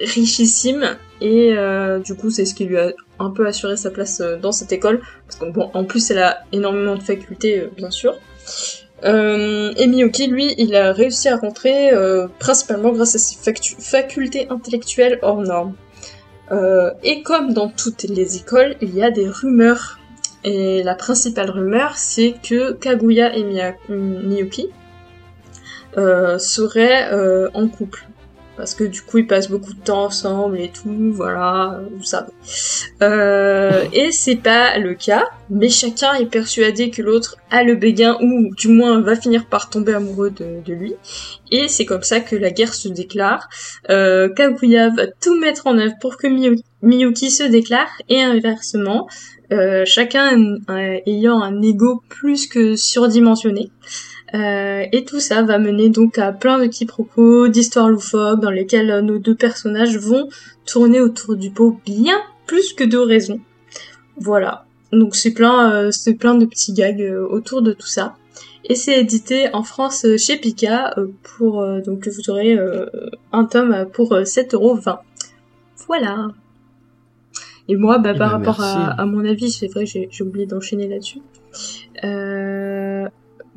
richissime 0.00 0.96
et 1.20 1.54
euh, 1.56 2.00
du 2.00 2.14
coup 2.14 2.30
c'est 2.30 2.44
ce 2.44 2.54
qui 2.54 2.64
lui 2.64 2.78
a 2.78 2.92
un 3.18 3.30
peu 3.30 3.46
assuré 3.46 3.76
sa 3.76 3.90
place 3.90 4.20
euh, 4.20 4.36
dans 4.36 4.52
cette 4.52 4.72
école. 4.72 5.00
Parce 5.26 5.38
que 5.38 5.60
en 5.60 5.84
plus 5.84 6.10
elle 6.10 6.18
a 6.18 6.40
énormément 6.52 6.96
de 6.96 7.02
facultés 7.02 7.60
euh, 7.60 7.70
bien 7.76 7.90
sûr. 7.90 8.14
Et 9.02 9.86
Miyuki 9.86 10.28
lui 10.28 10.54
il 10.56 10.74
a 10.74 10.92
réussi 10.92 11.28
à 11.28 11.36
rentrer 11.36 11.90
principalement 12.38 12.90
grâce 12.90 13.14
à 13.14 13.18
ses 13.18 13.36
facultés 13.78 14.46
intellectuelles 14.48 15.18
hors 15.20 15.42
normes. 15.42 15.74
Et 17.02 17.22
comme 17.22 17.52
dans 17.52 17.68
toutes 17.68 18.04
les 18.04 18.38
écoles 18.38 18.76
il 18.80 18.94
y 18.94 19.02
a 19.02 19.10
des 19.10 19.28
rumeurs 19.28 19.98
et 20.44 20.82
la 20.82 20.94
principale 20.94 21.50
rumeur 21.50 21.96
c'est 21.96 22.34
que 22.42 22.72
Kaguya 22.72 23.36
et 23.36 23.44
Miyuki 23.88 24.68
seraient 26.38 27.10
en 27.54 27.68
couple 27.68 28.06
parce 28.56 28.74
que 28.74 28.84
du 28.84 29.02
coup 29.02 29.18
ils 29.18 29.26
passent 29.26 29.50
beaucoup 29.50 29.72
de 29.72 29.80
temps 29.80 30.04
ensemble 30.04 30.58
et 30.60 30.68
tout, 30.68 31.12
voilà, 31.12 31.80
vous 31.96 32.04
savez. 32.04 32.32
Euh, 33.02 33.84
et 33.92 34.12
c'est 34.12 34.36
pas 34.36 34.78
le 34.78 34.94
cas, 34.94 35.24
mais 35.50 35.68
chacun 35.68 36.14
est 36.14 36.26
persuadé 36.26 36.90
que 36.90 37.02
l'autre 37.02 37.36
a 37.50 37.62
le 37.62 37.74
béguin 37.74 38.16
ou 38.20 38.54
du 38.54 38.68
moins 38.68 39.00
va 39.00 39.16
finir 39.16 39.46
par 39.46 39.70
tomber 39.70 39.94
amoureux 39.94 40.30
de, 40.30 40.72
lui. 40.72 40.94
Et 41.50 41.68
c'est 41.68 41.84
comme 41.84 42.02
ça 42.02 42.20
que 42.20 42.36
la 42.36 42.50
guerre 42.50 42.74
se 42.74 42.88
déclare. 42.88 43.48
Euh, 43.90 44.28
Kaguya 44.28 44.90
va 44.90 45.06
tout 45.06 45.38
mettre 45.38 45.66
en 45.66 45.78
œuvre 45.78 45.94
pour 46.00 46.16
que 46.16 46.26
Miyuki 46.82 47.30
se 47.30 47.44
déclare 47.44 47.90
et 48.08 48.22
inversement, 48.22 49.08
euh, 49.52 49.84
chacun 49.84 50.58
ayant 51.06 51.40
un 51.40 51.60
ego 51.62 52.02
plus 52.08 52.46
que 52.46 52.76
surdimensionné. 52.76 53.70
Euh, 54.34 54.84
et 54.90 55.04
tout 55.04 55.20
ça 55.20 55.42
va 55.42 55.58
mener 55.58 55.90
donc 55.90 56.18
à 56.18 56.32
plein 56.32 56.58
de 56.58 56.66
quiproquos, 56.66 57.46
d'histoires 57.48 57.88
loufoques 57.88 58.40
dans 58.40 58.50
lesquelles 58.50 58.90
euh, 58.90 59.00
nos 59.00 59.18
deux 59.18 59.36
personnages 59.36 59.96
vont 59.96 60.28
tourner 60.66 61.00
autour 61.00 61.36
du 61.36 61.50
pot 61.50 61.78
bien 61.86 62.20
plus 62.46 62.72
que 62.72 62.82
de 62.82 62.96
raisons. 62.96 63.40
Voilà. 64.16 64.64
Donc 64.92 65.14
c'est 65.14 65.32
plein, 65.32 65.72
euh, 65.72 65.90
c'est 65.92 66.14
plein 66.14 66.34
de 66.34 66.46
petits 66.46 66.72
gags 66.72 67.14
autour 67.30 67.62
de 67.62 67.72
tout 67.72 67.86
ça. 67.86 68.16
Et 68.64 68.74
c'est 68.74 68.98
édité 68.98 69.50
en 69.52 69.62
France 69.62 70.06
chez 70.16 70.36
Pika 70.36 70.94
pour 71.22 71.62
donc 71.84 72.08
vous 72.08 72.30
aurez 72.30 72.58
un 73.30 73.44
tome 73.44 73.86
pour 73.92 74.14
7,20€. 74.14 75.00
Voilà. 75.86 76.28
Et 77.68 77.76
moi, 77.76 77.98
bah, 77.98 78.12
eh 78.14 78.18
par 78.18 78.38
ben, 78.38 78.38
rapport 78.38 78.62
à, 78.62 78.90
à, 79.00 79.06
mon 79.06 79.24
avis, 79.24 79.50
c'est 79.50 79.68
vrai, 79.68 79.86
j'ai 79.86 80.08
oublié 80.20 80.46
d'enchaîner 80.46 80.88
là-dessus. 80.88 81.22
Euh, 82.04 83.06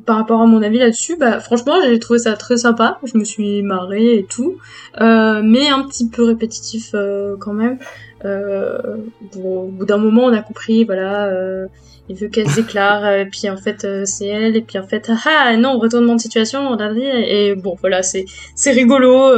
par 0.08 0.16
rapport 0.16 0.40
à 0.40 0.46
mon 0.46 0.62
avis 0.62 0.78
là-dessus, 0.78 1.16
bah 1.16 1.38
franchement 1.38 1.74
j'ai 1.84 1.98
trouvé 1.98 2.18
ça 2.18 2.32
très 2.34 2.56
sympa, 2.56 2.98
je 3.04 3.18
me 3.18 3.24
suis 3.24 3.60
marrée 3.62 4.14
et 4.14 4.24
tout, 4.24 4.56
euh, 5.02 5.42
mais 5.44 5.68
un 5.68 5.82
petit 5.82 6.08
peu 6.08 6.24
répétitif 6.24 6.92
euh, 6.94 7.36
quand 7.38 7.52
même. 7.52 7.78
Euh, 8.24 8.96
bon, 9.34 9.64
au 9.64 9.68
bout 9.68 9.84
d'un 9.84 9.98
moment 9.98 10.24
on 10.24 10.32
a 10.32 10.40
compris, 10.40 10.84
voilà, 10.84 11.26
euh, 11.26 11.66
il 12.08 12.16
veut 12.16 12.28
qu'elle 12.28 12.48
se 12.48 12.56
déclare, 12.56 13.06
et 13.12 13.26
puis 13.26 13.50
en 13.50 13.58
fait 13.58 13.86
c'est 14.06 14.26
elle, 14.26 14.56
et 14.56 14.62
puis 14.62 14.78
en 14.78 14.86
fait 14.86 15.10
ah, 15.10 15.48
ah 15.48 15.56
non 15.58 15.78
retournement 15.78 16.14
de 16.14 16.22
situation, 16.22 16.60
on 16.60 16.76
a 16.76 16.94
dit, 16.94 17.02
et 17.02 17.54
bon 17.54 17.76
voilà 17.78 18.02
c'est 18.02 18.24
c'est 18.54 18.70
rigolo. 18.70 19.36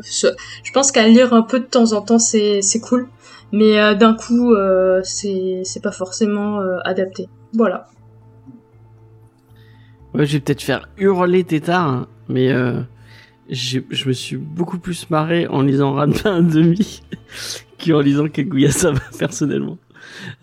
je 0.00 0.72
pense 0.72 0.92
qu'à 0.92 1.08
lire 1.08 1.32
un 1.32 1.42
peu 1.42 1.58
de 1.58 1.64
temps 1.64 1.94
en 1.94 2.00
temps 2.00 2.20
c'est 2.20 2.62
c'est 2.62 2.78
cool, 2.78 3.08
mais 3.52 3.94
d'un 3.96 4.14
coup 4.14 4.54
c'est 5.02 5.62
c'est 5.64 5.82
pas 5.82 5.92
forcément 5.92 6.60
adapté. 6.84 7.28
Voilà. 7.54 7.86
Ouais, 10.14 10.26
je 10.26 10.34
vais 10.34 10.40
peut-être 10.40 10.62
faire 10.62 10.88
hurler 10.98 11.42
Tétard, 11.44 11.88
hein, 11.88 12.06
mais 12.28 12.52
euh, 12.52 12.80
je 13.48 13.80
me 14.06 14.12
suis 14.12 14.36
beaucoup 14.36 14.78
plus 14.78 15.08
marré 15.08 15.46
en 15.46 15.62
lisant 15.62 15.94
Ranma 15.94 16.42
demi 16.42 17.02
qu'en 17.84 18.00
lisant 18.00 18.28
Kaguya 18.28 18.70
Sama 18.70 19.00
personnellement. 19.18 19.78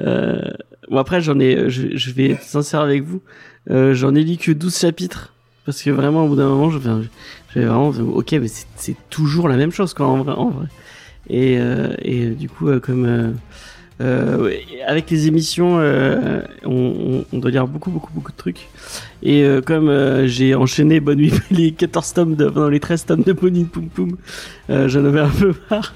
Euh, 0.02 0.42
bon 0.90 0.98
après 0.98 1.22
j'en 1.22 1.40
ai, 1.40 1.70
je, 1.70 1.96
je, 1.96 2.12
vais 2.12 2.32
être 2.32 2.44
sincère 2.44 2.80
avec 2.80 3.04
vous, 3.04 3.22
euh, 3.70 3.94
j'en 3.94 4.16
ai 4.16 4.24
lu 4.24 4.38
que 4.38 4.52
12 4.52 4.76
chapitres 4.76 5.34
parce 5.66 5.84
que 5.84 5.92
vraiment 5.92 6.26
au 6.26 6.30
bout 6.30 6.36
d'un 6.36 6.48
moment 6.48 6.72
je 6.72 6.80
j'avais 6.80 7.68
vraiment 7.68 7.90
ok 7.90 8.32
mais 8.34 8.48
c'est 8.48 8.96
toujours 9.10 9.50
la 9.50 9.58
même 9.58 9.72
chose 9.72 9.94
quoi 9.94 10.08
en 10.08 10.24
vrai 10.24 10.34
en 10.34 10.50
vrai 10.50 10.68
et 11.28 11.58
euh, 11.60 11.96
et 12.02 12.28
du 12.28 12.50
coup 12.50 12.70
euh, 12.70 12.80
comme 12.80 13.36
euh, 14.02 14.54
avec 14.88 15.10
les 15.10 15.28
émissions, 15.28 15.76
on, 16.64 17.26
on, 17.34 17.38
doit 17.38 17.52
lire 17.52 17.68
beaucoup, 17.68 17.92
beaucoup, 17.92 18.14
beaucoup 18.14 18.32
de 18.32 18.38
trucs. 18.38 18.70
Et 19.24 19.46
comme 19.66 20.26
j'ai 20.26 20.56
enchaîné 20.56 21.02
Bonne 21.02 21.18
Nuit, 21.18 21.34
les 21.52 21.74
14 21.74 22.14
tomes, 22.14 22.36
de, 22.36 22.48
dans 22.48 22.70
les 22.70 22.80
13 22.80 23.06
tomes 23.08 23.24
de 23.24 23.34
Bonne 23.34 23.66
Poum 23.66 23.90
Poum, 23.90 24.16
j'en 24.70 25.04
avais 25.04 25.20
un 25.20 25.28
peu 25.28 25.54
marre. 25.70 25.94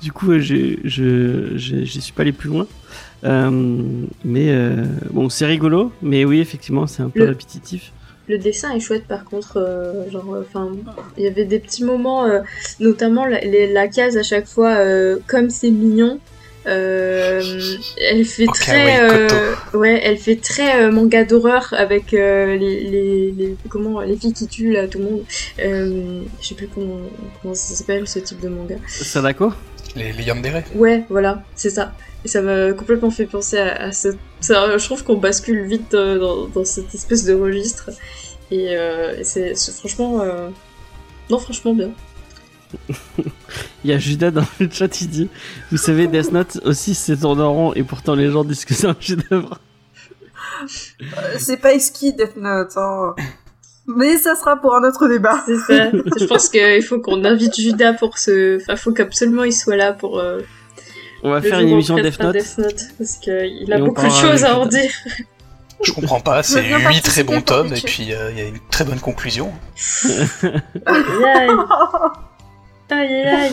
Du 0.00 0.12
coup, 0.12 0.38
je, 0.38 0.76
je, 0.84 1.56
je, 1.56 1.84
suis 1.84 2.12
pas 2.12 2.22
allé 2.22 2.30
plus 2.30 2.48
loin. 2.48 2.68
mais 4.24 4.56
bon, 5.10 5.28
c'est 5.28 5.46
rigolo, 5.46 5.90
mais 6.00 6.24
oui, 6.24 6.38
effectivement, 6.38 6.86
c'est 6.86 7.02
un 7.02 7.10
peu 7.10 7.24
répétitif. 7.24 7.90
Le 8.32 8.38
dessin 8.38 8.70
est 8.74 8.80
chouette 8.80 9.06
par 9.06 9.24
contre, 9.24 9.52
genre, 10.10 10.36
enfin, 10.40 10.70
il 11.18 11.24
y 11.24 11.26
avait 11.26 11.44
des 11.44 11.58
petits 11.58 11.84
moments, 11.84 12.26
notamment 12.80 13.24
la, 13.26 13.40
la, 13.78 13.88
case 13.88 14.16
à 14.16 14.22
chaque 14.22 14.46
fois, 14.46 14.74
comme 15.26 15.50
c'est 15.50 15.70
mignon, 15.70 16.18
Euh, 16.66 17.42
elle 18.08 18.24
fait 18.24 18.46
très, 18.46 19.00
oui, 19.02 19.10
euh, 19.10 19.78
ouais, 19.78 20.00
elle 20.04 20.16
fait 20.16 20.36
très 20.36 20.80
euh, 20.80 20.92
manga 20.92 21.24
d'horreur 21.24 21.74
avec 21.76 22.14
euh, 22.14 22.56
les, 22.56 22.84
les, 22.84 23.32
les, 23.32 23.56
comment, 23.68 24.00
les 24.00 24.16
filles 24.16 24.32
qui 24.32 24.46
tuent 24.46 24.72
là 24.72 24.86
tout 24.86 24.98
le 24.98 25.04
monde. 25.04 25.24
Euh, 25.58 26.22
je 26.40 26.46
sais 26.46 26.54
plus 26.54 26.68
comment, 26.68 27.00
comment 27.40 27.54
ça 27.54 27.74
s'appelle 27.74 28.06
ce 28.06 28.20
type 28.20 28.40
de 28.40 28.48
manga. 28.48 28.76
Sadako? 28.86 29.52
Les, 29.96 30.12
les 30.12 30.22
yandere. 30.22 30.62
Ouais, 30.76 31.04
voilà, 31.10 31.42
c'est 31.56 31.70
ça. 31.70 31.94
Et 32.24 32.28
ça 32.28 32.40
m'a 32.40 32.72
complètement 32.72 33.10
fait 33.10 33.26
penser 33.26 33.58
à, 33.58 33.86
à 33.86 33.92
ce. 33.92 34.08
Ça- 34.42 34.76
je 34.76 34.84
trouve 34.84 35.02
qu'on 35.04 35.16
bascule 35.16 35.64
vite 35.66 35.94
euh, 35.94 36.18
dans, 36.18 36.46
dans 36.48 36.64
cette 36.64 36.94
espèce 36.94 37.24
de 37.24 37.32
registre. 37.34 37.88
Et, 38.50 38.76
euh, 38.76 39.16
et 39.18 39.24
c'est 39.24 39.54
franchement. 39.72 40.20
euh, 40.20 40.50
Non, 41.30 41.38
franchement 41.38 41.72
bien. 41.74 41.90
Il 43.84 43.90
y 43.90 43.92
a 43.92 43.98
Judas 43.98 44.30
dans 44.30 44.44
le 44.60 44.68
chat, 44.70 45.00
il 45.00 45.08
dit 45.08 45.28
Vous 45.70 45.76
savez, 45.76 46.06
Death 46.06 46.32
Note 46.32 46.58
aussi 46.64 46.94
c'est 46.94 47.24
en 47.24 47.34
rond 47.34 47.72
et 47.74 47.82
pourtant 47.82 48.14
les 48.14 48.30
gens 48.30 48.44
disent 48.44 48.64
que 48.64 48.72
c'est 48.74 48.86
un 48.86 48.96
chef-d'œuvre. 48.98 49.58
C'est 51.38 51.56
pas 51.58 51.72
exquis 51.74 52.12
Death 52.12 52.36
Note, 52.36 52.72
hein. 52.76 53.14
Mais 53.86 54.16
ça 54.16 54.36
sera 54.36 54.56
pour 54.56 54.74
un 54.76 54.88
autre 54.88 55.08
débat. 55.08 55.42
C'est 55.46 55.56
ça. 55.58 55.90
je 55.90 56.24
pense 56.26 56.48
qu'il 56.48 56.82
faut 56.84 57.00
qu'on 57.00 57.24
invite 57.24 57.56
Judas 57.60 57.94
pour 57.94 58.16
ce. 58.16 58.60
Enfin, 58.62 58.76
faut 58.76 58.92
qu'absolument 58.92 59.44
il 59.44 59.52
soit 59.52 59.76
là 59.76 59.92
pour. 59.92 60.18
euh, 60.20 60.40
On 61.22 61.30
va 61.30 61.40
faire 61.42 61.60
une 61.60 61.68
émission 61.68 61.96
traitera 61.96 62.32
Death 62.32 62.58
Note. 62.58 62.82
parce 62.98 63.16
qu'il 63.18 63.72
a 63.72 63.78
Et 63.78 63.80
beaucoup 63.80 64.04
de 64.04 64.10
choses 64.10 64.44
à 64.44 64.58
en 64.58 64.66
dire. 64.66 64.90
Je 65.84 65.92
comprends 65.92 66.20
pas, 66.20 66.42
c'est 66.44 66.62
bien 66.62 66.78
8 66.78 67.00
très 67.02 67.22
bons 67.24 67.40
tomes 67.40 67.72
et 67.74 67.80
puis 67.80 68.12
euh, 68.12 68.30
il 68.32 68.38
y 68.38 68.40
a 68.40 68.44
une 68.48 68.58
très 68.70 68.84
bonne 68.84 69.00
conclusion. 69.00 69.52
Aïe 70.86 71.24
aïe. 71.24 71.50
Aïe 72.90 73.14
aïe 73.14 73.26
aïe. 73.28 73.52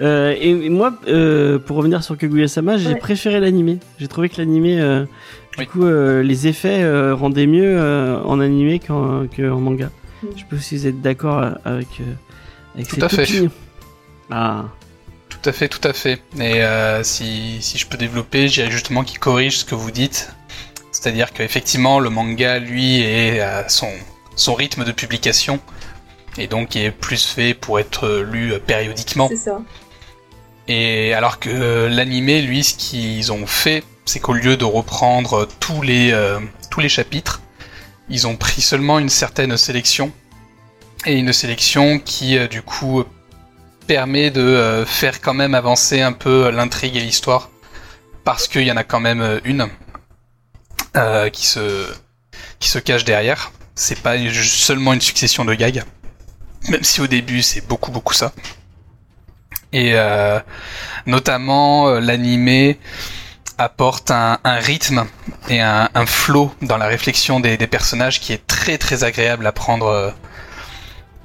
Euh, 0.00 0.34
et, 0.38 0.50
et 0.50 0.68
moi, 0.68 0.92
euh, 1.08 1.58
pour 1.58 1.76
revenir 1.78 2.02
sur 2.04 2.16
Kaguya-sama, 2.18 2.76
j'ai 2.76 2.90
Ouais. 2.90 2.96
préféré 2.96 3.40
l'animé. 3.40 3.78
J'ai 3.98 4.08
trouvé 4.08 4.28
que 4.28 4.36
l'animé, 4.38 4.80
euh, 4.80 5.04
du 5.58 5.66
coup, 5.66 5.84
euh, 5.84 6.22
les 6.22 6.46
effets 6.46 6.82
euh, 6.82 7.14
rendaient 7.14 7.46
mieux 7.46 7.78
euh, 7.78 8.20
en 8.24 8.40
animé 8.40 8.80
qu'en 8.80 9.26
manga. 9.58 9.90
Mm. 10.22 10.26
Je 10.34 10.40
sais 10.40 10.46
pas 10.50 10.56
si 10.58 10.76
vous 10.76 10.86
êtes 10.88 11.00
d'accord 11.00 11.38
avec, 11.64 11.88
euh, 12.00 12.04
avec 12.74 12.88
Tout 12.88 12.94
cette 12.96 13.04
à 13.04 13.08
fait. 13.08 13.22
opinion. 13.22 13.50
Ah, 14.30 14.64
Tout 15.44 15.50
à 15.50 15.52
fait, 15.52 15.68
tout 15.68 15.86
à 15.86 15.92
fait. 15.92 16.22
Et 16.40 16.62
euh, 16.62 17.02
si, 17.02 17.58
si 17.60 17.76
je 17.76 17.86
peux 17.86 17.98
développer, 17.98 18.48
je 18.48 18.54
dirais 18.54 18.70
justement 18.70 19.04
qu'il 19.04 19.18
corrige 19.18 19.58
ce 19.58 19.66
que 19.66 19.74
vous 19.74 19.90
dites. 19.90 20.30
C'est-à-dire 20.90 21.34
qu'effectivement, 21.34 22.00
le 22.00 22.08
manga, 22.08 22.58
lui, 22.58 23.02
est 23.02 23.40
à 23.40 23.68
son, 23.68 23.90
son 24.36 24.54
rythme 24.54 24.84
de 24.84 24.92
publication. 24.92 25.60
Et 26.38 26.46
donc, 26.46 26.76
il 26.76 26.84
est 26.84 26.90
plus 26.90 27.26
fait 27.26 27.52
pour 27.52 27.78
être 27.78 28.08
lu 28.20 28.54
périodiquement. 28.66 29.28
C'est 29.28 29.36
ça. 29.36 29.60
Et 30.66 31.12
alors 31.12 31.38
que 31.38 31.50
euh, 31.50 31.90
l'animé, 31.90 32.40
lui, 32.40 32.64
ce 32.64 32.72
qu'ils 32.74 33.30
ont 33.30 33.46
fait, 33.46 33.84
c'est 34.06 34.20
qu'au 34.20 34.32
lieu 34.32 34.56
de 34.56 34.64
reprendre 34.64 35.46
tous 35.60 35.82
les, 35.82 36.10
euh, 36.12 36.40
tous 36.70 36.80
les 36.80 36.88
chapitres, 36.88 37.42
ils 38.08 38.26
ont 38.26 38.36
pris 38.36 38.62
seulement 38.62 38.98
une 38.98 39.10
certaine 39.10 39.58
sélection. 39.58 40.10
Et 41.04 41.18
une 41.18 41.34
sélection 41.34 41.98
qui, 41.98 42.38
euh, 42.38 42.48
du 42.48 42.62
coup, 42.62 43.04
permet 43.86 44.30
de 44.30 44.40
euh, 44.40 44.86
faire 44.86 45.20
quand 45.20 45.34
même 45.34 45.54
avancer 45.54 46.00
un 46.00 46.12
peu 46.12 46.50
l'intrigue 46.50 46.96
et 46.96 47.00
l'histoire. 47.00 47.50
Parce 48.24 48.48
qu'il 48.48 48.62
y 48.62 48.72
en 48.72 48.76
a 48.76 48.84
quand 48.84 49.00
même 49.00 49.20
euh, 49.20 49.40
une 49.44 49.68
euh, 50.96 51.28
qui, 51.30 51.46
se, 51.46 52.78
cache 52.78 53.04
derrière. 53.04 53.52
C'est 53.74 54.00
pas 54.00 54.16
seulement 54.32 54.92
une 54.92 55.00
succession 55.00 55.44
de 55.44 55.54
gags. 55.54 55.82
Même 56.68 56.84
si 56.84 57.00
au 57.00 57.06
début, 57.06 57.42
c'est 57.42 57.66
beaucoup, 57.66 57.90
beaucoup 57.90 58.14
ça. 58.14 58.32
Et 59.72 59.96
notamment 61.04 61.98
l'animé 61.98 62.78
apporte 63.58 64.12
un, 64.12 64.38
rythme 64.44 65.04
et 65.48 65.60
un, 65.60 66.06
flow 66.06 66.54
dans 66.62 66.76
la 66.76 66.86
réflexion 66.86 67.40
des 67.40 67.56
personnages 67.66 68.20
qui 68.20 68.32
est 68.32 68.46
très 68.46 68.78
très 68.78 69.02
agréable 69.02 69.44
à 69.48 69.50
prendre 69.50 70.14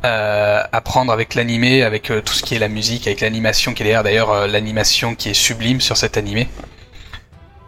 euh, 0.05 0.63
à 0.71 0.81
prendre 0.81 1.11
avec 1.11 1.35
l'animé, 1.35 1.83
avec 1.83 2.09
euh, 2.09 2.21
tout 2.21 2.33
ce 2.33 2.43
qui 2.43 2.55
est 2.55 2.59
la 2.59 2.69
musique, 2.69 3.07
avec 3.07 3.21
l'animation 3.21 3.73
qui 3.73 3.83
est 3.83 3.85
derrière 3.85 4.03
d'ailleurs 4.03 4.31
euh, 4.31 4.47
l'animation 4.47 5.13
qui 5.15 5.29
est 5.29 5.33
sublime 5.33 5.81
sur 5.81 5.97
cet 5.97 6.15
animé. 6.15 6.47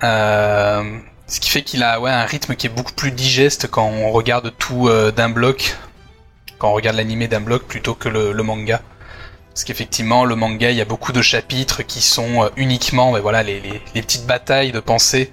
Euh, 0.03 0.97
ce 1.27 1.39
qui 1.39 1.49
fait 1.49 1.61
qu'il 1.61 1.83
a 1.83 1.99
ouais, 1.99 2.11
un 2.11 2.25
rythme 2.25 2.55
qui 2.55 2.67
est 2.67 2.69
beaucoup 2.69 2.93
plus 2.93 3.11
digeste 3.11 3.67
quand 3.69 3.85
on 3.85 4.11
regarde 4.11 4.53
tout 4.57 4.89
d'un 5.15 5.29
bloc, 5.29 5.77
quand 6.57 6.69
on 6.69 6.73
regarde 6.73 6.97
l'animé 6.97 7.27
d'un 7.27 7.39
bloc 7.39 7.63
plutôt 7.63 7.93
que 7.95 8.09
le, 8.09 8.43
manga. 8.43 8.81
Parce 9.53 9.63
qu'effectivement, 9.63 10.25
le 10.25 10.35
manga, 10.35 10.71
il 10.71 10.77
y 10.77 10.81
a 10.81 10.85
beaucoup 10.85 11.13
de 11.13 11.21
chapitres 11.21 11.83
qui 11.83 12.01
sont 12.01 12.49
uniquement, 12.57 13.13
ben 13.13 13.21
voilà, 13.21 13.43
les, 13.43 13.61
petites 13.93 14.25
batailles 14.25 14.73
de 14.73 14.81
pensée 14.81 15.31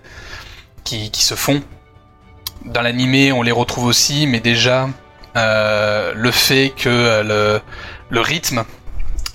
qui, 0.84 1.10
se 1.14 1.34
font. 1.34 1.62
Dans 2.64 2.82
l'animé, 2.82 3.32
on 3.32 3.42
les 3.42 3.52
retrouve 3.52 3.86
aussi, 3.86 4.28
mais 4.28 4.38
déjà, 4.38 4.88
le 6.14 6.30
fait 6.30 6.72
que 6.76 6.88
euh, 6.88 7.22
le, 7.22 7.60
le 8.10 8.20
rythme 8.20 8.64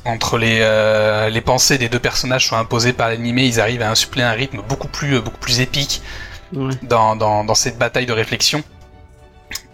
entre 0.05 0.37
les, 0.37 0.59
euh, 0.61 1.29
les 1.29 1.41
pensées 1.41 1.77
des 1.77 1.89
deux 1.89 1.99
personnages 1.99 2.47
soit 2.47 2.57
imposé 2.57 2.93
par 2.93 3.07
l'animé, 3.09 3.45
ils 3.45 3.59
arrivent 3.59 3.81
à 3.81 3.89
insuffler 3.89 4.23
un 4.23 4.33
rythme 4.33 4.61
beaucoup 4.67 4.89
plus, 4.89 5.21
beaucoup 5.21 5.37
plus 5.37 5.61
épique 5.61 6.01
ouais. 6.53 6.73
dans, 6.83 7.15
dans, 7.15 7.43
dans 7.43 7.55
cette 7.55 7.77
bataille 7.77 8.05
de 8.05 8.13
réflexion. 8.13 8.63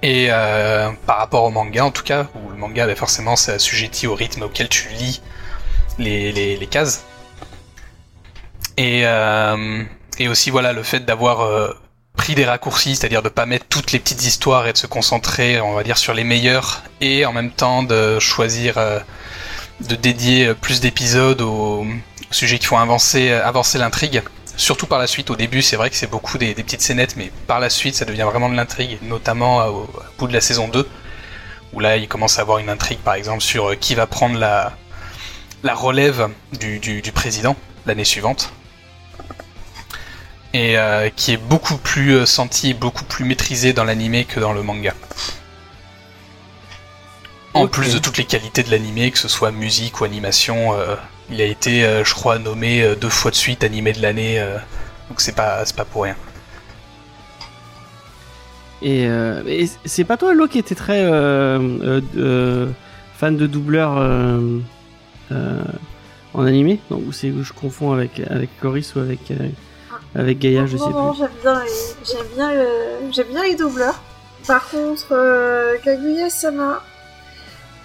Et 0.02 0.28
euh, 0.30 0.92
par 1.06 1.18
rapport 1.18 1.44
au 1.44 1.50
manga, 1.50 1.84
en 1.84 1.92
tout 1.92 2.04
cas, 2.04 2.28
où 2.36 2.50
le 2.50 2.56
manga, 2.56 2.86
ben, 2.86 2.96
forcément, 2.96 3.36
c'est 3.36 3.54
assujetti 3.54 4.08
au 4.08 4.16
rythme 4.16 4.44
auquel 4.44 4.70
tu 4.70 4.88
lis 4.90 5.22
les, 5.98 6.32
les, 6.32 6.58
les 6.58 6.68
cases. 6.68 7.04
Et, 8.78 9.02
euh, 9.04 9.84
et 10.18 10.30
aussi, 10.30 10.52
voilà, 10.52 10.72
le 10.72 10.84
fait 10.84 11.02
d'avoir 11.02 11.42
euh, 11.42 11.74
pris 12.16 12.36
des 12.36 12.46
raccourcis, 12.46 12.96
c'est-à-dire 12.96 13.22
de 13.22 13.30
pas 13.30 13.46
mettre 13.46 13.66
toutes 13.68 13.92
les 13.92 14.00
petites 14.00 14.26
histoires 14.26 14.68
et 14.68 14.74
de 14.74 14.78
se 14.78 14.88
concentrer, 14.88 15.62
on 15.62 15.74
va 15.74 15.84
dire, 15.84 15.98
sur 15.98 16.14
les 16.14 16.24
meilleures, 16.24 16.84
et 17.02 17.26
en 17.26 17.34
même 17.34 17.52
temps 17.52 17.84
de 17.84 18.20
choisir 18.20 18.78
euh, 18.78 19.00
de 19.82 19.96
dédier 19.96 20.48
euh, 20.48 20.54
plus 20.54 20.82
d'épisodes 20.82 21.42
aux, 21.42 21.86
sujets 22.32 22.60
qui 22.60 22.66
font 22.66 22.78
avancer, 22.78 23.32
avancer 23.32 23.78
l'intrigue. 23.78 24.22
Surtout 24.56 24.88
par 24.88 25.00
la 25.00 25.08
suite, 25.08 25.30
au 25.30 25.36
début 25.36 25.62
c'est 25.62 25.78
vrai 25.78 25.90
que 25.90 25.96
c'est 25.96 26.10
beaucoup 26.10 26.38
des, 26.38 26.54
petites 26.54 26.82
scénettes, 26.82 27.16
mais 27.16 27.32
par 27.48 27.60
la 27.60 27.70
suite 27.70 27.96
ça 27.96 28.06
devient 28.06 28.28
vraiment 28.30 28.50
de 28.50 28.56
l'intrigue, 28.56 29.00
notamment 29.02 29.66
au, 29.68 29.84
au 29.84 29.90
bout 30.18 30.28
de 30.28 30.34
la 30.34 30.42
saison 30.42 30.68
2, 30.68 30.88
où 31.74 31.80
là 31.80 31.98
il 31.98 32.08
commence 32.08 32.38
à 32.38 32.42
avoir 32.42 32.58
une 32.58 32.70
intrigue 32.70 33.00
par 33.00 33.14
exemple 33.14 33.42
sur 33.42 33.70
euh, 33.72 33.76
qui 33.76 33.96
va 33.96 34.06
prendre 34.06 34.38
la, 34.38 34.74
la 35.64 35.74
relève 35.74 36.30
du, 36.60 36.80
du, 36.80 37.02
du 37.02 37.12
président 37.12 37.56
l'année 37.86 38.04
suivante. 38.04 38.52
Et 40.54 40.78
euh, 40.80 41.10
qui 41.16 41.34
est 41.34 41.38
beaucoup 41.38 41.78
plus 41.78 42.16
euh, 42.16 42.26
senti, 42.26 42.74
beaucoup 42.74 43.04
plus 43.04 43.24
maîtrisé 43.24 43.72
dans 43.72 43.84
l'animé 43.84 44.26
que 44.26 44.40
dans 44.40 44.52
le 44.54 44.64
manga. 44.64 44.94
En 47.54 47.68
plus 47.68 47.94
de 47.94 48.00
toutes 48.00 48.18
les 48.18 48.26
qualités 48.26 48.64
de 48.64 48.72
l'animé, 48.72 49.12
que 49.12 49.18
ce 49.18 49.28
soit 49.28 49.52
musique 49.52 50.02
ou 50.02 50.06
animation, 50.06 50.74
euh, 50.74 50.96
il 51.30 51.42
a 51.42 51.46
été, 51.46 51.84
euh, 51.84 52.04
je 52.04 52.14
crois, 52.14 52.40
nommé 52.40 52.96
deux 53.00 53.10
fois 53.10 53.32
de 53.32 53.36
suite 53.36 53.64
animé 53.64 53.92
de 53.92 54.02
l'année, 54.02 54.40
donc 55.10 55.20
c'est 55.20 55.36
pas, 55.36 55.66
c'est 55.66 55.76
pas 55.76 55.86
pour 55.86 56.04
rien. 56.04 56.16
Et, 58.82 59.08
euh, 59.08 59.44
et 59.46 59.68
c'est 59.84 60.04
pas 60.06 60.16
toi, 60.16 60.34
Lo, 60.34 60.48
qui 60.48 60.58
était 60.58 60.76
très 60.76 61.06
fan 63.18 63.36
de 63.36 63.46
doubleur 63.46 63.92
en 65.32 66.46
animé? 66.46 66.80
Non, 66.90 66.98
ou 66.98 67.12
je 67.12 67.54
confonds 67.54 67.92
avec, 67.92 68.22
avec 68.30 68.50
Coris 68.60 68.94
ou 68.96 69.00
avec, 69.00 69.34
avec 70.16 70.40
Gaïa, 70.40 70.66
je 70.66 70.78
sais 70.78 70.84
non, 70.84 70.90
non, 70.90 71.14
plus. 71.14 71.20
j'aime 71.20 71.32
bien, 71.42 71.64
les... 71.64 72.06
j'aime 72.06 72.28
bien, 72.36 73.12
j'aime 73.12 73.28
bien 73.28 73.44
les 73.44 73.56
doubleurs. 73.56 74.02
Par 74.48 74.70
contre, 74.70 75.12
euh, 75.12 75.78
Kaguya-sama, 75.84 76.82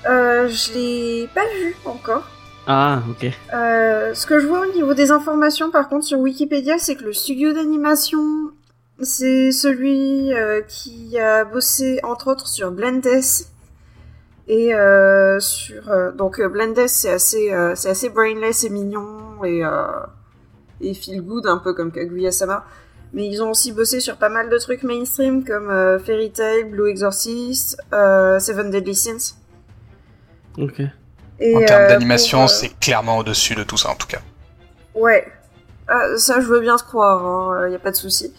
euh, 0.08 0.48
je 0.48 0.72
l'ai 0.72 1.28
pas 1.34 1.44
vu 1.58 1.76
encore. 1.84 2.24
Ah, 2.66 3.02
ok. 3.10 3.30
Euh, 3.52 4.14
ce 4.14 4.26
que 4.26 4.38
je 4.38 4.46
vois 4.46 4.60
au 4.66 4.72
niveau 4.72 4.94
des 4.94 5.10
informations, 5.10 5.70
par 5.70 5.88
contre, 5.88 6.06
sur 6.06 6.18
Wikipédia, 6.20 6.78
c'est 6.78 6.96
que 6.96 7.04
le 7.04 7.12
studio 7.12 7.52
d'animation, 7.52 8.50
c'est 9.02 9.52
celui 9.52 10.32
euh, 10.32 10.62
qui 10.62 11.18
a 11.18 11.44
bossé, 11.44 12.00
entre 12.02 12.30
autres, 12.30 12.48
sur 12.48 12.70
Blendess. 12.70 13.50
Et 14.48 14.72
sur... 15.38 15.82
donc, 16.14 16.40
Blendess, 16.40 16.92
c'est 16.92 17.12
assez, 17.12 17.72
c'est 17.74 17.88
assez 17.88 18.10
brainless 18.10 18.64
et 18.64 18.68
mignon, 18.68 19.42
et, 19.42 19.62
et 20.80 20.94
feel 20.94 21.22
good, 21.22 21.46
un 21.46 21.58
peu 21.58 21.74
comme 21.74 21.92
Kaguya-sama. 21.92 22.64
Mais 23.12 23.28
ils 23.28 23.42
ont 23.42 23.50
aussi 23.50 23.72
bossé 23.72 24.00
sur 24.00 24.16
pas 24.16 24.28
mal 24.28 24.50
de 24.50 24.58
trucs 24.58 24.82
mainstream, 24.82 25.44
comme 25.44 25.70
euh, 25.70 25.98
Fairy 26.00 26.32
Tail, 26.32 26.64
Blue 26.64 26.90
Exorcist, 26.90 27.76
euh, 27.92 28.40
Seven 28.40 28.70
Deadly 28.70 28.94
Sins. 28.94 29.36
Ok. 30.58 30.82
Et, 31.40 31.56
En 31.56 31.64
termes 31.64 31.82
euh, 31.82 31.88
d'animation, 31.88 32.44
euh, 32.44 32.46
c'est 32.48 32.78
clairement 32.80 33.18
au-dessus 33.18 33.54
de 33.54 33.62
tout 33.62 33.76
ça 33.76 33.90
en 33.90 33.94
tout 33.94 34.06
cas. 34.06 34.20
Ouais. 34.94 35.26
Ah, 35.88 36.16
ça, 36.16 36.40
je 36.40 36.46
veux 36.46 36.60
bien 36.60 36.76
te 36.76 36.82
croire, 36.82 37.24
hein, 37.24 37.68
y 37.68 37.74
a 37.74 37.78
pas 37.78 37.90
de 37.90 37.96
souci. 37.96 38.32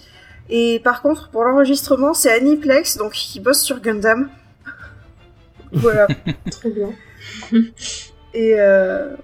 Et 0.50 0.82
par 0.84 1.02
contre, 1.02 1.30
pour 1.30 1.44
l'enregistrement, 1.44 2.14
c'est 2.14 2.32
Aniplex, 2.32 2.98
donc 2.98 3.14
qui 3.14 3.40
bosse 3.40 3.62
sur 3.62 3.80
Gundam. 3.82 4.30
voilà. 5.72 6.08
Trop 6.52 6.70
bien. 6.70 6.90
Et, 8.34 8.56
euh... 8.60 9.16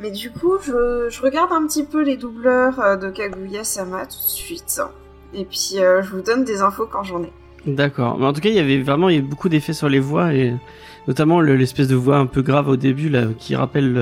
Mais 0.00 0.10
du 0.10 0.30
coup, 0.30 0.54
je, 0.64 1.20
regarde 1.22 1.52
un 1.52 1.66
petit 1.66 1.84
peu 1.84 2.02
les 2.02 2.16
doubleurs 2.16 2.78
euh, 2.80 2.96
de 2.96 3.10
Kaguya-sama 3.10 4.06
tout 4.06 4.16
de 4.16 4.30
suite. 4.30 4.80
Et 5.34 5.44
puis, 5.44 5.74
euh, 5.78 6.02
je 6.02 6.10
vous 6.10 6.22
donne 6.22 6.44
des 6.44 6.62
infos 6.62 6.86
quand 6.86 7.02
j'en 7.02 7.22
ai. 7.22 7.32
D'accord. 7.66 8.18
Mais 8.18 8.26
en 8.26 8.32
tout 8.32 8.40
cas, 8.40 8.48
il 8.48 8.54
y 8.54 8.60
avait 8.60 8.80
vraiment 8.80 9.08
il 9.08 9.16
y 9.16 9.20
beaucoup 9.20 9.48
d'effets 9.48 9.72
sur 9.72 9.88
les 9.88 10.00
voix 10.00 10.32
et 10.32 10.54
notamment 11.06 11.40
le- 11.40 11.56
l'espèce 11.56 11.88
de 11.88 11.96
voix 11.96 12.16
un 12.18 12.26
peu 12.26 12.42
grave 12.42 12.68
au 12.68 12.76
début 12.76 13.08
là 13.08 13.26
qui 13.38 13.56
rappelle 13.56 13.92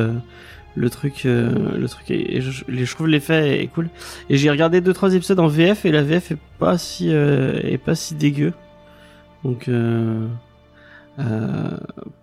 le, 0.77 0.91
truc 0.91 1.25
euh, 1.25 1.77
le 1.77 1.89
truc 1.89 2.11
et, 2.11 2.41
je, 2.41 2.95
trouve 2.95 3.09
l'effet 3.09 3.63
est 3.63 3.67
cool. 3.69 3.89
Et 4.29 4.37
j'ai 4.37 4.51
regardé 4.51 4.81
deux 4.81 4.93
trois 4.93 5.15
épisodes 5.15 5.41
en 5.41 5.49
VF 5.49 5.87
et 5.87 5.93
la 5.93 6.03
VF 6.03 6.33
est 6.33 6.39
pas 6.59 6.79
si 6.79 7.13
euh, 7.13 7.59
est 7.63 7.79
pas 7.79 7.95
si 7.95 8.15
dégueu. 8.15 8.53
Donc 9.43 9.69
euh, 9.69 10.27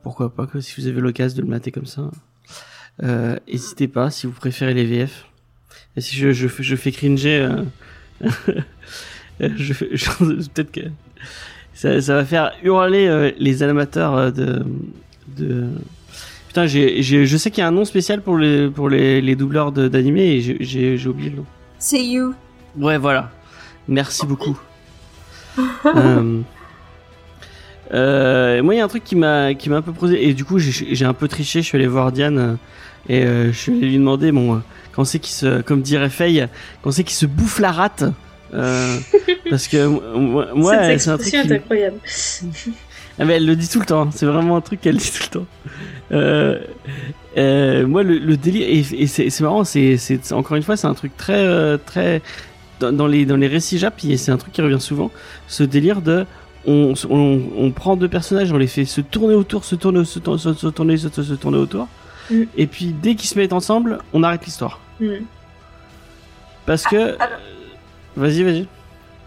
pourquoi 0.03 0.29
pas 0.29 0.45
que 0.45 0.59
si 0.61 0.79
vous 0.79 0.87
avez 0.87 1.01
l'occasion 1.01 1.37
de 1.37 1.41
le 1.41 1.49
mater 1.49 1.71
comme 1.71 1.87
ça. 1.87 2.11
Euh, 3.01 3.37
N'hésitez 3.47 3.87
pas 3.87 4.11
si 4.11 4.27
vous 4.27 4.33
préférez 4.33 4.73
les 4.73 4.85
VF. 4.85 5.25
Et 5.95 6.01
si 6.01 6.15
je 6.15 6.31
je, 6.31 6.47
fais- 6.47 6.63
je 6.63 6.75
fais 6.75 6.91
cringer 6.91 7.39
euh, 7.39 7.63
je, 9.39 9.73
peut-être 10.53 10.71
que 10.71 10.81
ça, 11.73 11.99
ça 12.01 12.15
va 12.15 12.25
faire 12.25 12.51
hurler 12.63 13.07
euh, 13.07 13.31
les 13.37 13.63
amateurs 13.63 14.15
euh, 14.15 14.31
de, 14.31 14.63
de... 15.37 15.67
Putain, 16.47 16.67
je 16.67 17.35
sais 17.37 17.49
qu'il 17.49 17.61
y 17.61 17.65
a 17.65 17.67
un 17.67 17.71
nom 17.71 17.83
spécial 17.85 18.21
pour 18.21 18.37
les, 18.37 18.69
pour 18.69 18.87
les, 18.89 19.21
les 19.21 19.35
doubleurs 19.35 19.71
d'animé 19.71 20.21
et 20.35 20.41
j'ai, 20.63 21.07
oublié 21.07 21.31
le 21.31 21.37
nom. 21.37 21.45
C'est 21.79 22.03
you. 22.05 22.35
Ouais, 22.77 22.99
voilà. 22.99 23.31
Merci 23.87 24.27
beaucoup. 24.27 24.59
euh, 25.85 26.41
euh, 27.93 28.63
moi, 28.63 28.73
il 28.73 28.77
y 28.77 28.81
a 28.81 28.83
un 28.83 28.87
truc 28.87 29.03
qui 29.03 29.15
m'a, 29.15 29.53
qui 29.53 29.69
m'a 29.69 29.77
un 29.77 29.81
peu 29.81 29.93
posé 29.93 30.27
et 30.27 30.33
du 30.33 30.45
coup, 30.45 30.57
j'ai, 30.59 31.05
un 31.05 31.13
peu 31.13 31.27
triché. 31.27 31.61
Je 31.61 31.67
suis 31.67 31.77
allé 31.77 31.87
voir 31.87 32.11
Diane 32.11 32.39
euh, 32.39 32.55
et 33.09 33.23
euh, 33.23 33.51
je 33.51 33.57
suis 33.57 33.71
allé 33.71 33.87
lui 33.87 33.97
demander, 33.97 34.31
bon, 34.31 34.61
quand 34.93 35.03
c'est 35.03 35.19
qu'il 35.19 35.33
se, 35.33 35.61
comme 35.61 35.81
dirait 35.81 36.09
Faye, 36.09 36.47
quand 36.81 36.91
c'est 36.91 37.03
qu'il 37.03 37.15
se 37.15 37.25
bouffe 37.25 37.59
la 37.59 37.71
rate. 37.71 38.05
Euh, 38.53 38.97
parce 39.49 39.67
que 39.67 39.85
moi, 40.53 40.75
c'est 40.97 41.09
un 41.09 41.17
truc 41.17 41.31
qui, 41.31 41.53
incroyable. 41.53 41.97
ah 43.19 43.25
mais 43.25 43.35
elle 43.35 43.45
le 43.45 43.55
dit 43.55 43.67
tout 43.67 43.79
le 43.79 43.85
temps, 43.85 44.09
c'est 44.11 44.25
vraiment 44.25 44.57
un 44.57 44.61
truc 44.61 44.81
qu'elle 44.81 44.97
dit 44.97 45.11
tout 45.11 45.23
le 45.23 45.39
temps. 45.39 45.47
Euh, 46.11 46.59
euh, 47.37 47.87
moi 47.87 48.03
le, 48.03 48.19
le 48.19 48.37
délire 48.37 48.67
et, 48.67 48.85
et 49.01 49.07
c'est 49.07 49.41
marrant, 49.41 49.63
c'est 49.63 49.97
encore 50.31 50.55
une 50.55 50.61
fois 50.61 50.77
c'est 50.77 50.85
un 50.85 50.93
truc 50.93 51.17
très 51.17 51.77
très 51.79 52.21
dans, 52.79 52.91
dans 52.91 53.07
les 53.07 53.25
dans 53.25 53.37
les 53.37 53.47
récits 53.47 53.79
Jap 53.79 53.95
et 54.07 54.17
c'est 54.17 54.31
un 54.31 54.37
truc 54.37 54.53
qui 54.53 54.61
revient 54.61 54.81
souvent, 54.81 55.09
ce 55.47 55.63
délire 55.63 56.01
de 56.01 56.27
on, 56.65 56.93
on, 57.09 57.41
on 57.57 57.71
prend 57.71 57.95
deux 57.95 58.07
personnages, 58.09 58.51
on 58.51 58.57
les 58.57 58.67
fait 58.67 58.85
se 58.85 59.01
tourner 59.01 59.35
autour, 59.35 59.65
se 59.65 59.75
tourner, 59.75 60.05
se, 60.05 60.19
tourner, 60.19 60.39
se, 60.39 60.53
se 60.53 60.67
tourner, 60.67 60.97
se, 60.97 61.07
tourner 61.33 61.57
autour, 61.57 61.87
Mm. 62.29 62.43
et 62.55 62.67
puis 62.67 62.85
dès 62.93 63.15
qu'ils 63.15 63.29
se 63.29 63.37
mettent 63.37 63.51
ensemble, 63.51 63.99
on 64.13 64.23
arrête 64.23 64.45
l'histoire. 64.45 64.79
Hmm. 65.01 65.25
Parce 66.65 66.83
que, 66.83 66.95
alors- 67.19 67.39
vas-y, 68.15 68.43
vas-y. 68.43 68.67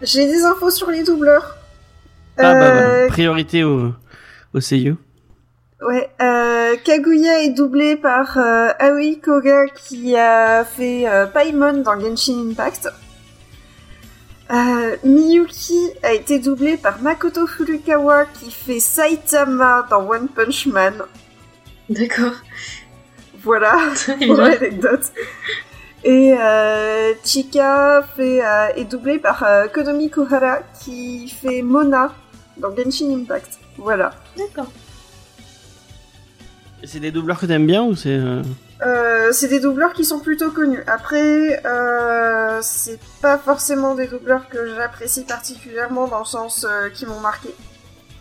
J'ai 0.01 0.25
des 0.25 0.43
infos 0.43 0.71
sur 0.71 0.89
les 0.89 1.03
doubleurs. 1.03 1.57
Ah 2.39 2.53
bah, 2.53 2.59
Euh, 2.59 3.01
bah 3.05 3.07
priorité 3.09 3.63
au 3.63 3.93
au. 4.53 4.95
Ouais, 5.87 6.09
euh, 6.23 6.75
Kaguya 6.83 7.43
est 7.43 7.51
doublé 7.51 7.97
par 7.97 8.35
euh, 8.39 8.69
Aoi 8.79 9.15
Koga 9.23 9.67
qui 9.67 10.15
a 10.15 10.65
fait 10.65 11.07
euh, 11.07 11.27
Paimon 11.27 11.83
dans 11.83 11.99
Genshin 11.99 12.49
Impact. 12.49 12.89
Euh, 14.49 14.95
Miyuki 15.03 15.89
a 16.03 16.13
été 16.13 16.39
doublé 16.39 16.77
par 16.77 17.01
Makoto 17.01 17.45
Furukawa 17.47 18.25
qui 18.25 18.49
fait 18.49 18.79
Saitama 18.79 19.85
dans 19.89 20.07
One 20.07 20.29
Punch 20.29 20.67
Man. 20.67 20.93
D'accord. 21.89 22.33
Voilà 23.43 23.77
pour 24.25 24.35
l'anecdote. 24.35 25.11
Et 26.03 26.33
euh, 26.39 27.13
Chika 27.25 28.07
fait, 28.15 28.41
euh, 28.45 28.67
est 28.75 28.85
doublé 28.85 29.19
par 29.19 29.43
euh, 29.43 29.67
Konomi 29.67 30.09
Kohara 30.09 30.59
qui 30.83 31.27
fait 31.27 31.61
Mona 31.61 32.13
dans 32.57 32.73
Genshin 32.75 33.11
Impact. 33.13 33.59
Voilà. 33.77 34.11
D'accord. 34.37 34.71
C'est 36.83 36.99
des 36.99 37.11
doubleurs 37.11 37.39
que 37.39 37.45
t'aimes 37.45 37.67
bien 37.67 37.83
ou 37.83 37.95
c'est 37.95 38.19
euh, 38.85 39.29
c'est 39.31 39.47
des 39.47 39.59
doubleurs 39.59 39.93
qui 39.93 40.05
sont 40.05 40.19
plutôt 40.19 40.51
connus. 40.51 40.83
Après, 40.85 41.65
euh, 41.65 42.59
c'est 42.61 42.99
pas 43.21 43.37
forcément 43.37 43.95
des 43.95 44.07
doubleurs 44.07 44.47
que 44.49 44.75
j'apprécie 44.75 45.23
particulièrement 45.23 46.07
dans 46.07 46.19
le 46.19 46.25
sens 46.25 46.65
euh, 46.69 46.89
qui 46.89 47.05
m'ont 47.05 47.19
marqué. 47.19 47.49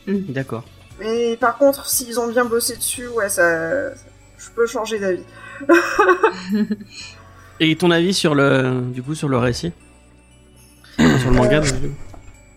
D'accord. 0.06 0.64
Mais 0.98 1.36
par 1.36 1.58
contre, 1.58 1.86
s'ils 1.88 2.18
ont 2.18 2.28
bien 2.28 2.46
bossé 2.46 2.76
dessus, 2.76 3.06
ouais, 3.08 3.28
ça, 3.28 3.90
je 3.90 4.50
peux 4.54 4.66
changer 4.66 4.98
d'avis. 4.98 5.24
Et 7.60 7.76
ton 7.76 7.90
avis 7.90 8.14
sur 8.14 8.34
le, 8.34 8.80
du 8.92 9.02
coup, 9.02 9.14
sur 9.14 9.28
le 9.28 9.36
récit? 9.36 9.72
Sur 10.96 11.30
le 11.30 11.36
manga. 11.36 11.60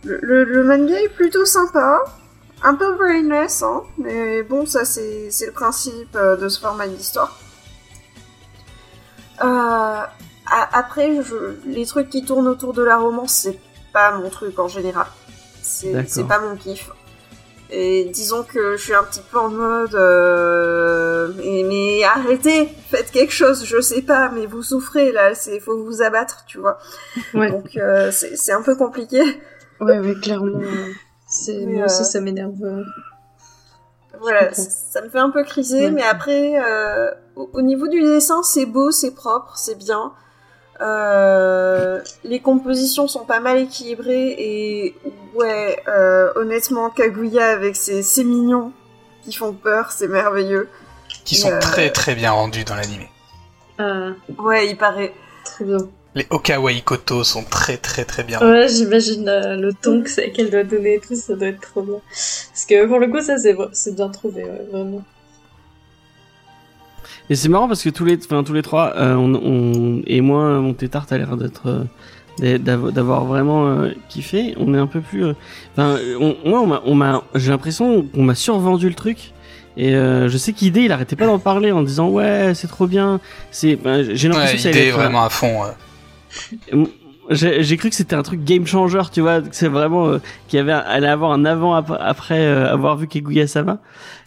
Le, 0.06 0.20
le, 0.22 0.44
le 0.46 0.64
manga 0.64 0.96
est 1.02 1.10
plutôt 1.10 1.44
sympa, 1.44 2.00
un 2.64 2.76
peu 2.76 2.96
brainless, 2.96 3.64
hein, 3.64 3.84
mais 3.98 4.44
bon, 4.44 4.66
ça 4.66 4.86
c'est 4.86 5.30
le 5.46 5.52
principe 5.52 6.18
de 6.18 6.48
ce 6.48 6.60
format 6.62 6.88
d'histoire. 6.88 7.38
Euh, 9.42 10.02
après, 10.74 11.22
je, 11.22 11.36
les 11.66 11.86
trucs 11.86 12.10
qui 12.10 12.24
tournent 12.26 12.48
autour 12.48 12.74
de 12.74 12.82
la 12.84 12.98
romance, 12.98 13.34
c'est 13.34 13.60
pas 13.94 14.12
mon 14.18 14.30
truc 14.30 14.58
en 14.60 14.68
général. 14.68 15.08
C'est 15.62 16.28
pas 16.28 16.40
mon 16.40 16.56
kiff. 16.56 16.90
Et 17.72 18.06
disons 18.12 18.42
que 18.42 18.78
je 18.78 18.82
suis 18.82 18.96
un 18.96 19.04
petit 19.04 19.22
peu 19.32 19.38
en 19.38 19.50
mode, 19.50 19.94
euh, 19.94 21.32
mais, 21.38 21.64
mais 21.68 22.04
arrêtez, 22.04 22.68
faites 22.90 23.12
quelque 23.12 23.32
chose, 23.32 23.64
je 23.64 23.80
sais 23.80 24.02
pas, 24.02 24.30
mais 24.30 24.48
vous 24.48 24.64
souffrez 24.64 25.12
là, 25.12 25.36
c'est 25.36 25.60
faut 25.60 25.78
vous 25.84 26.02
abattre, 26.02 26.46
tu 26.48 26.58
vois. 26.58 26.80
Ouais. 27.36 27.52
Donc 27.52 27.78
euh, 27.78 28.10
c'est 28.12 28.36
c'est 28.38 28.54
un 28.54 28.64
peu 28.64 28.76
compliqué. 28.76 29.22
Ouais, 29.80 30.00
ouais, 30.00 30.16
clairement. 30.16 30.60
euh, 30.60 31.66
Moi 31.68 31.86
aussi, 31.86 32.02
euh, 32.02 32.06
ça 32.06 32.20
m'énerve. 32.22 32.56
Euh. 34.20 34.22
Voilà, 34.22 34.54
ça 34.54 35.02
me 35.02 35.10
fait 35.10 35.20
un 35.20 35.30
peu 35.30 35.44
criser, 35.44 35.86
Ouais. 35.86 35.92
mais 35.92 36.04
après, 36.04 36.62
euh, 36.62 37.10
au, 37.36 37.50
au 37.54 37.62
niveau 37.62 37.88
du 37.88 38.02
dessin, 38.02 38.44
c'est 38.44 38.66
beau, 38.66 38.92
c'est 38.92 39.12
propre, 39.16 39.54
c'est 39.58 39.78
bien. 39.78 40.14
Euh, 40.82 42.00
les 42.24 42.40
compositions 42.40 43.08
sont 43.08 43.26
pas 43.26 43.40
mal 43.42 43.58
équilibrées 43.58 44.36
et 44.38 44.96
ouais, 45.36 45.82
euh, 45.90 46.32
honnêtement, 46.36 46.90
Kaguya 46.90 47.48
avec 47.50 47.76
ses, 47.76 48.02
ses 48.02 48.24
mignons 48.24 48.72
qui 49.24 49.34
font 49.34 49.52
peur, 49.54 49.92
c'est 49.92 50.08
merveilleux. 50.08 50.70
Qui 51.26 51.36
sont 51.36 51.52
Euh, 51.52 51.60
très 51.60 51.92
très 51.92 52.16
bien 52.16 52.32
rendus 52.32 52.64
dans 52.64 52.76
l'anime. 52.76 53.04
Ah, 53.78 54.12
Ouais, 54.38 54.70
il 54.70 54.78
paraît. 54.78 55.14
très 55.44 55.66
bien. 55.66 55.80
Les 56.20 56.28
Okawa 56.32 56.74
Ikoto 56.74 57.24
sont 57.24 57.44
très 57.46 57.78
très 57.78 58.04
très 58.04 58.26
bien. 58.26 58.42
Ouais, 58.42 58.68
j'imagine 58.68 59.30
euh, 59.30 59.56
le 59.56 59.72
ton 59.72 60.04
qu'elle 60.04 60.50
doit 60.50 60.66
donner 60.66 60.96
et 60.96 61.00
tout, 61.00 61.16
ça 61.16 61.34
doit 61.34 61.48
être 61.48 61.62
trop 61.62 61.82
bien. 61.82 62.02
Parce 62.10 62.66
que 62.68 62.86
pour 62.88 63.00
le 63.00 63.08
coup, 63.08 63.22
ça, 63.22 63.38
c'est, 63.38 63.96
bien 63.96 64.10
trouvé, 64.10 64.44
ouais, 64.44 64.68
vraiment. 64.70 65.02
Et 67.30 67.36
c'est 67.36 67.48
marrant 67.48 67.70
parce 67.70 67.82
que 67.82 67.90
tous 67.90 68.04
les, 68.04 68.18
enfin, 68.18 68.44
tous 68.44 68.52
les 68.52 68.64
trois, 68.64 68.98
euh, 68.98 69.16
on, 69.16 69.34
on, 69.34 70.02
et 70.08 70.20
moi, 70.20 70.60
mon 70.60 70.74
tétard 70.74 71.06
a 71.10 71.18
l'air 71.18 71.38
d'être, 71.38 71.88
euh, 72.42 72.58
d'avoir 72.58 73.24
vraiment 73.24 73.70
euh, 73.70 73.92
kiffé. 74.10 74.56
On 74.60 74.74
est 74.74 74.78
un 74.78 74.88
peu 74.88 75.00
plus, 75.00 75.24
enfin, 75.72 76.00
on- 76.20 76.36
moi, 76.44 76.60
on 76.60 76.68
m'a, 76.68 76.82
on 76.84 76.96
m'a, 76.96 77.24
j'ai 77.36 77.52
l'impression 77.52 78.02
qu'on 78.04 78.24
m'a 78.24 78.36
survendu 78.36 78.90
le 78.90 78.96
truc. 78.96 79.32
Et 79.78 79.96
euh, 79.96 80.28
je 80.28 80.38
sais 80.38 80.52
qu'idée, 80.52 80.82
il 80.82 80.92
arrêtait 80.92 81.16
pas 81.16 81.28
d'en 81.28 81.40
parler 81.40 81.72
en 81.72 81.82
disant 81.82 82.10
ouais, 82.10 82.52
c'est 82.56 82.68
trop 82.68 82.88
bien. 82.88 83.22
C'est, 83.52 83.78
ben, 83.78 84.04
j'ai 84.04 84.28
l'impression 84.28 84.52
Ouais, 84.52 84.56
que 84.58 84.62
ça 84.64 84.68
allait 84.70 84.80
idée 84.80 84.90
être, 84.90 84.98
vraiment 84.98 85.24
à 85.24 85.30
fond. 85.30 85.62
J'ai 87.32 87.78
cru 87.78 87.90
que 87.90 87.96
c'était 87.96 88.16
un 88.16 88.24
truc 88.24 88.44
game 88.44 88.66
changer, 88.66 89.02
tu 89.12 89.22
vois, 89.22 89.42
que 89.42 89.48
c'est 89.52 89.68
vraiment 89.68 90.08
euh, 90.08 90.18
qu'il 90.48 90.58
y 90.58 90.60
avait 90.62 90.72
allait 90.72 91.08
avoir 91.08 91.32
un 91.32 91.46
avant 91.46 91.76
ap- 91.76 91.96
après 92.00 92.40
euh, 92.40 92.72
avoir 92.74 92.98
vu 92.98 93.08
Keguya 93.08 93.46
Sama. 93.46 93.78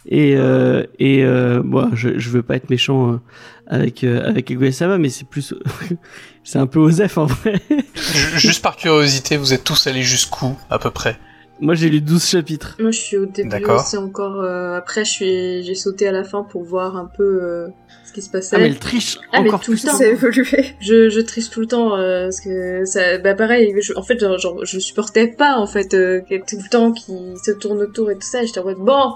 Et 0.07 0.35
euh, 0.37 0.83
et 0.99 1.21
euh, 1.23 1.61
moi, 1.63 1.89
je 1.93 2.17
je 2.17 2.29
veux 2.29 2.43
pas 2.43 2.55
être 2.55 2.69
méchant 2.69 3.11
euh, 3.11 3.19
avec 3.67 4.05
euh, 4.05 4.25
avec 4.25 4.45
Keguya 4.45 4.71
Sama, 4.71 4.97
mais 4.97 5.09
c'est 5.09 5.27
plus 5.27 5.53
c'est 6.45 6.59
un 6.59 6.67
peu 6.67 6.79
osef 6.79 7.17
en 7.17 7.25
vrai. 7.25 7.61
Ju- 7.95 8.39
Juste 8.39 8.63
par 8.63 8.77
curiosité, 8.77 9.35
vous 9.35 9.51
êtes 9.53 9.65
tous 9.65 9.85
allés 9.87 10.03
jusqu'où 10.03 10.57
à 10.69 10.79
peu 10.79 10.89
près? 10.89 11.19
Moi, 11.63 11.75
j'ai 11.75 11.87
lu 11.89 12.01
12 12.01 12.25
chapitres. 12.25 12.75
Moi, 12.77 12.91
je 12.91 12.99
suis 12.99 13.17
au 13.17 13.25
début 13.25 13.47
D'accord. 13.47 13.81
aussi 13.81 13.95
encore. 13.95 14.41
euh, 14.41 14.75
après, 14.75 15.05
je 15.05 15.09
suis, 15.11 15.63
j'ai 15.63 15.75
sauté 15.75 16.05
à 16.07 16.11
la 16.11 16.25
fin 16.25 16.43
pour 16.43 16.63
voir 16.65 16.97
un 16.97 17.05
peu 17.05 17.23
euh, 17.41 17.67
ce 18.05 18.11
qui 18.11 18.21
se 18.21 18.29
passait. 18.29 18.57
Ah 18.57 18.59
mais 18.59 18.65
elle 18.65 18.79
triche 18.79 19.17
Ah, 19.31 19.39
mais 19.41 19.47
encore 19.47 19.61
tout 19.61 19.71
le 19.71 19.77
temps. 19.79 19.97
C'est 19.97 20.09
évolué. 20.11 20.45
Je, 20.81 21.09
je 21.09 21.19
triche 21.21 21.49
tout 21.49 21.61
le 21.61 21.67
temps 21.67 21.95
euh, 21.95 22.25
parce 22.25 22.41
que 22.41 22.83
ça, 22.83 23.17
bah 23.19 23.33
pareil. 23.33 23.73
je- 23.81 23.93
en 23.95 24.03
fait, 24.03 24.19
genre, 24.19 24.37
genre, 24.37 24.65
je 24.65 24.77
supportais 24.77 25.27
pas 25.27 25.55
en 25.57 25.65
fait 25.65 25.93
euh, 25.93 26.19
tout 26.29 26.57
le 26.61 26.69
temps 26.69 26.91
qui 26.91 27.13
se 27.45 27.51
tourne 27.51 27.81
autour 27.81 28.11
et 28.11 28.15
tout 28.15 28.27
ça. 28.27 28.43
et 28.43 28.47
J'étais 28.47 28.59
en 28.59 28.65
mode 28.65 28.79
bon, 28.79 29.13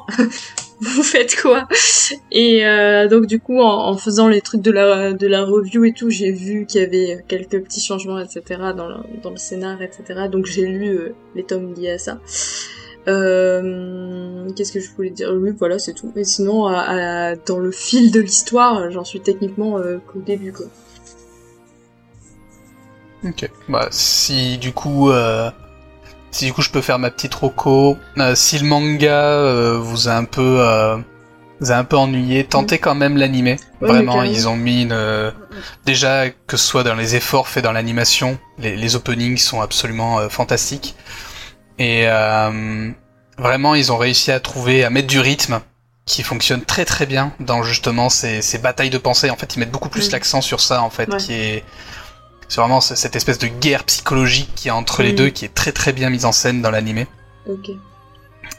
vous 0.82 1.04
faites 1.04 1.36
quoi? 1.42 1.68
Et 2.32 2.66
euh, 2.66 3.08
donc 3.08 3.26
du 3.26 3.40
coup, 3.40 3.60
en, 3.60 3.98
faisant 3.98 4.28
les 4.28 4.42
trucs 4.42 4.62
de 4.62 4.72
la 4.72 5.14
de 5.14 5.28
la 5.28 5.44
review 5.44 5.86
et 5.86 5.94
tout, 5.94 6.10
j'ai 6.10 6.32
vu 6.32 6.66
qu'il 6.68 6.82
y 6.82 6.84
avait 6.84 7.24
quelques 7.28 7.64
petits 7.64 7.82
changements, 7.82 8.20
etc. 8.20 8.42
dans 8.76 8.88
le, 8.88 8.96
dans 9.24 9.32
le 9.32 9.38
scénar, 9.38 9.82
etc. 9.82 10.28
Donc 10.32 10.46
j'ai 10.46 10.66
lu 10.66 10.90
euh, 10.90 11.16
les 11.36 11.44
tomes 11.44 11.74
liés 11.74 11.92
à 11.92 11.98
ça. 11.98 12.20
Euh, 13.08 14.50
Qu'est-ce 14.56 14.74
que 14.74 14.80
je 14.80 14.90
voulais 14.92 15.10
dire? 15.10 15.32
Oui, 15.34 15.52
voilà, 15.58 15.80
c'est 15.80 15.94
tout. 15.94 16.12
Mais 16.16 16.24
sinon, 16.24 16.70
dans 17.46 17.60
le 17.60 17.72
fil 17.72 18.12
de 18.12 18.20
l'histoire, 18.20 18.92
j'en 18.92 19.04
suis 19.04 19.22
techniquement 19.22 19.78
euh, 19.78 19.98
qu'au 19.98 20.20
début, 20.20 20.52
quoi. 20.52 20.66
Ok. 23.24 23.50
Bah, 23.70 23.88
si 23.92 24.58
du 24.58 24.74
coup, 24.74 25.10
euh, 25.10 25.50
si 26.38 26.46
du 26.46 26.54
coup 26.54 26.62
je 26.62 26.70
peux 26.70 26.82
faire 26.82 27.00
ma 27.00 27.10
petite 27.10 27.34
roco, 27.34 27.98
euh, 28.20 28.36
si 28.36 28.60
le 28.60 28.66
manga 28.68 29.12
euh, 29.12 29.78
vous 29.82 30.08
a 30.08 30.14
un 30.14 30.24
peu, 30.24 30.58
euh, 30.60 30.98
vous 31.60 31.72
a 31.72 31.76
un 31.76 31.84
peu 31.84 31.98
ennuyé, 31.98 32.44
tentez 32.44 32.78
quand 32.78 32.94
même 32.96 33.18
l'animé. 33.18 33.58
Ouais, 33.82 33.88
Vraiment, 33.90 34.22
ils 34.24 34.48
ont 34.48 34.56
mis 34.56 34.84
une, 34.84 35.34
déjà 35.86 36.30
que 36.30 36.56
ce 36.58 36.66
soit 36.68 36.84
dans 36.84 36.94
les 36.96 37.16
efforts 37.16 37.48
faits 37.48 37.64
dans 37.64 37.72
l'animation, 37.72 38.38
les, 38.60 38.76
les 38.76 38.96
openings 38.96 39.38
sont 39.38 39.62
absolument 39.62 40.30
fantastiques. 40.30 40.96
Et 41.80 42.06
vraiment, 43.40 43.74
ils 43.76 43.92
ont 43.92 43.98
réussi 43.98 44.32
à 44.32 44.40
trouver, 44.40 44.84
à 44.84 44.90
mettre 44.90 45.08
du 45.08 45.20
rythme 45.20 45.60
qui 46.06 46.24
fonctionne 46.24 46.62
très 46.62 46.86
très 46.86 47.06
bien 47.06 47.34
dans 47.40 47.64
justement 47.64 48.10
ces, 48.10 48.42
ces 48.42 48.58
batailles 48.60 48.90
de 48.90 48.98
pensée. 48.98 49.30
En 49.30 49.36
fait, 49.36 49.56
ils 49.56 49.60
mettent 49.60 49.72
beaucoup 49.72 49.90
plus 49.90 50.08
Mm. 50.08 50.12
l'accent 50.14 50.42
sur 50.42 50.60
ça, 50.62 50.82
en 50.82 50.90
fait, 50.90 51.10
Ouais. 51.12 51.18
qui 51.18 51.34
est 51.34 51.64
c'est 52.48 52.62
vraiment 52.62 52.82
ce- 52.82 52.96
cette 52.96 53.16
espèce 53.16 53.38
de 53.40 53.48
guerre 53.48 53.84
psychologique 53.86 54.52
qui 54.56 54.68
est 54.70 54.72
entre 54.72 55.04
les 55.04 55.14
Mm. 55.14 55.16
deux, 55.16 55.30
qui 55.30 55.46
est 55.46 55.54
très 55.54 55.72
très 55.72 55.94
bien 55.94 56.10
mise 56.10 56.26
en 56.26 56.32
scène 56.32 56.62
dans 56.62 56.72
l'animé. 56.72 57.08
Ok. 57.50 57.70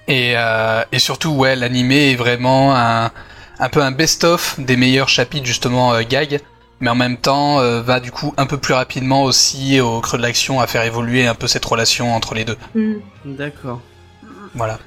Et, 0.06 0.34
euh, 0.36 0.82
et 0.92 0.98
surtout, 0.98 1.30
ouais, 1.30 1.56
l'animé 1.56 2.12
est 2.12 2.16
vraiment 2.16 2.74
un, 2.76 3.10
un 3.58 3.68
peu 3.68 3.82
un 3.82 3.90
best-of 3.90 4.56
des 4.58 4.76
meilleurs 4.76 5.08
chapitres 5.08 5.46
justement 5.46 5.92
euh, 5.94 6.02
gag, 6.08 6.40
mais 6.80 6.90
en 6.90 6.94
même 6.94 7.16
temps 7.16 7.60
euh, 7.60 7.82
va 7.82 8.00
du 8.00 8.10
coup 8.12 8.32
un 8.36 8.46
peu 8.46 8.56
plus 8.58 8.74
rapidement 8.74 9.22
aussi 9.24 9.80
au 9.80 10.00
creux 10.00 10.16
de 10.18 10.22
l'action 10.22 10.60
à 10.60 10.66
faire 10.66 10.82
évoluer 10.82 11.26
un 11.26 11.34
peu 11.34 11.46
cette 11.46 11.64
relation 11.64 12.14
entre 12.14 12.34
les 12.34 12.44
deux. 12.44 12.56
Hmm. 12.74 12.94
D'accord. 13.24 13.80
Voilà. 14.54 14.78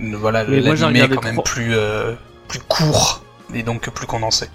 Voilà, 0.00 0.44
l'animé 0.44 1.00
est 1.00 1.08
quand 1.08 1.24
même 1.24 1.34
trois- 1.34 1.44
plus 1.44 1.74
euh, 1.74 2.14
plus 2.46 2.60
court 2.60 3.22
et 3.54 3.62
donc 3.62 3.88
plus 3.90 4.06
condensé. 4.06 4.48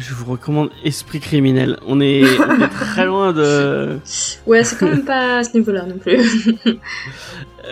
Je 0.00 0.14
vous 0.14 0.24
recommande 0.32 0.70
Esprit 0.84 1.20
criminel. 1.20 1.78
On 1.86 2.00
est, 2.00 2.24
on 2.24 2.60
est 2.62 2.68
très 2.68 3.04
loin 3.06 3.32
de. 3.32 3.98
Ouais, 4.46 4.64
c'est 4.64 4.78
quand 4.78 4.86
même 4.88 5.04
pas 5.04 5.38
à 5.38 5.44
ce 5.44 5.56
niveau-là 5.56 5.84
non 5.86 5.98
plus. 5.98 6.18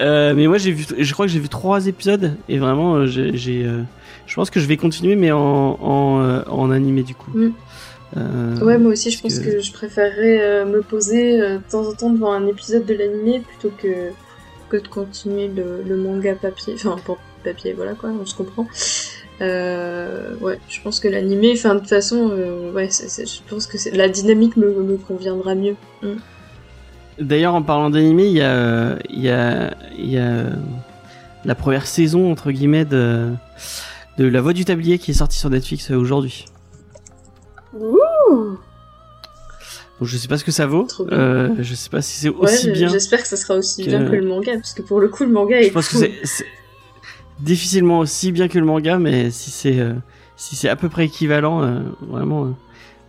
Euh, 0.01 0.35
mais 0.37 0.47
moi 0.47 0.59
j'ai 0.59 0.71
vu, 0.71 0.85
je 0.97 1.13
crois 1.13 1.27
que 1.27 1.33
j'ai 1.33 1.41
vu 1.41 1.49
trois 1.49 1.87
épisodes 1.87 2.33
et 2.49 2.59
vraiment 2.59 2.97
euh, 2.97 3.07
j'ai, 3.07 3.65
euh, 3.65 3.83
je 4.27 4.35
pense 4.35 4.49
que 4.51 4.61
je 4.61 4.67
vais 4.67 4.77
continuer 4.77 5.17
mais 5.17 5.33
en 5.33 5.41
en, 5.81 6.43
en 6.47 6.71
animé 6.71 7.03
du 7.03 7.15
coup. 7.15 7.31
Mm. 7.35 7.53
Euh, 8.17 8.59
Ouais, 8.61 8.79
moi 8.79 8.93
aussi, 8.93 9.11
je 9.11 9.21
pense 9.21 9.39
que- 9.41 9.47
que, 9.57 9.61
je 9.61 9.73
préférerais 9.73 10.65
me 10.67 10.83
poser 10.83 11.39
de 11.41 11.59
temps 11.71 11.89
en 11.89 11.95
temps 11.95 12.11
devant 12.11 12.33
un 12.33 12.47
épisode 12.47 12.85
de 12.87 12.95
l'animé 12.95 13.41
plutôt 13.49 13.75
que, 13.77 14.11
que 14.69 14.77
de 14.77 14.87
continuer 14.89 15.49
le, 15.49 15.83
le 15.89 15.97
manga 15.97 16.35
papier. 16.35 16.75
Enfin, 16.75 16.97
pas 17.05 17.17
papier, 17.43 17.73
voilà 17.73 17.95
quoi, 17.95 18.11
on 18.11 18.25
se 18.27 18.35
comprend. 18.37 18.69
Euh, 19.41 20.35
ouais, 20.41 20.59
je 20.69 20.81
pense 20.83 20.99
que 21.01 21.07
l'animé, 21.09 21.53
enfin, 21.55 21.75
de 21.75 21.81
toute 21.81 21.89
façon, 21.89 22.31
euh, 22.33 22.73
ouais, 22.73 22.89
je 22.91 23.39
pense 23.49 23.67
que 23.67 23.77
la 23.97 24.09
dynamique 24.09 24.57
me, 24.57 24.69
me 24.83 24.97
conviendra 24.97 25.55
mieux. 25.55 25.77
D'ailleurs 27.21 27.55
en 27.55 27.63
parlant 27.63 27.91
d'animé, 27.91 28.27
il 28.27 28.33
y 28.33 28.43
a, 28.43 28.99
y 29.11 29.29
a, 29.29 29.75
y 29.97 30.17
a 30.19 30.45
la 31.45 31.55
première 31.55 31.87
saison 31.87 32.31
entre 32.33 32.51
guillemets 32.51 32.85
de 32.85 33.31
de 34.19 34.27
La 34.27 34.41
Voix 34.41 34.53
du 34.53 34.65
Tablier 34.65 34.99
qui 34.99 35.13
est 35.13 35.15
sortie 35.15 35.39
sur 35.39 35.51
Netflix 35.51 35.91
euh, 35.93 35.97
aujourd'hui. 35.97 36.47
Ouh 37.79 38.57
Donc 40.01 40.09
je 40.09 40.17
sais 40.17 40.27
pas 40.29 40.39
ce 40.39 40.45
que 40.45 40.51
ça 40.51 40.67
vaut. 40.67 40.87
Euh, 41.13 41.51
je 41.61 41.75
sais 41.75 41.89
pas 41.91 42.03
si 42.03 42.19
c'est 42.21 42.29
aussi 42.29 42.71
bien. 42.73 42.89
j'espère 42.89 43.23
que 43.23 43.29
ça 43.29 43.37
sera 43.37 43.55
aussi 43.55 43.85
que- 43.85 43.91
bien 43.91 44.05
que 44.05 44.15
le 44.17 44.27
manga, 44.27 44.55
parce 44.55 44.75
que 44.75 44.83
pour 44.83 44.99
le 45.01 45.09
coup, 45.09 45.25
le 45.25 45.31
manga 45.31 45.61
est 45.61 45.69
Je 45.69 45.73
pense 45.73 45.89
cool. 45.91 46.09
Difficilement 47.41 48.01
aussi 48.01 48.33
bien 48.33 48.49
que 48.49 48.59
le 48.59 48.65
manga, 48.65 48.99
mais 48.99 49.31
si 49.31 49.51
c'est 49.51 49.79
euh, 49.81 49.95
si 50.37 50.57
c'est 50.57 50.69
à 50.69 50.77
peu 50.77 50.89
près 50.89 51.05
équivalent, 51.07 51.63
euh, 51.63 51.81
vraiment, 52.01 52.45
euh, 52.47 52.51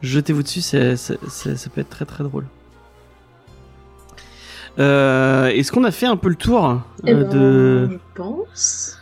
jetez-vous 0.02 0.44
dessus, 0.44 0.62
c'est, 0.62 0.96
c'est- 0.96 1.20
c'est- 1.30 1.56
ça 1.56 1.70
peut 1.70 1.82
être 1.82 1.90
très 1.90 2.06
très 2.06 2.24
drôle. 2.24 2.46
Est-ce 4.78 5.72
qu'on 5.72 5.84
a 5.84 5.92
fait 5.92 6.06
un 6.06 6.16
peu 6.18 6.30
le 6.30 6.36
tour 6.36 6.82
Eh 7.06 7.14
ben, 7.14 7.28
de 7.30 7.90
je 7.92 7.98
pense. 8.16 8.98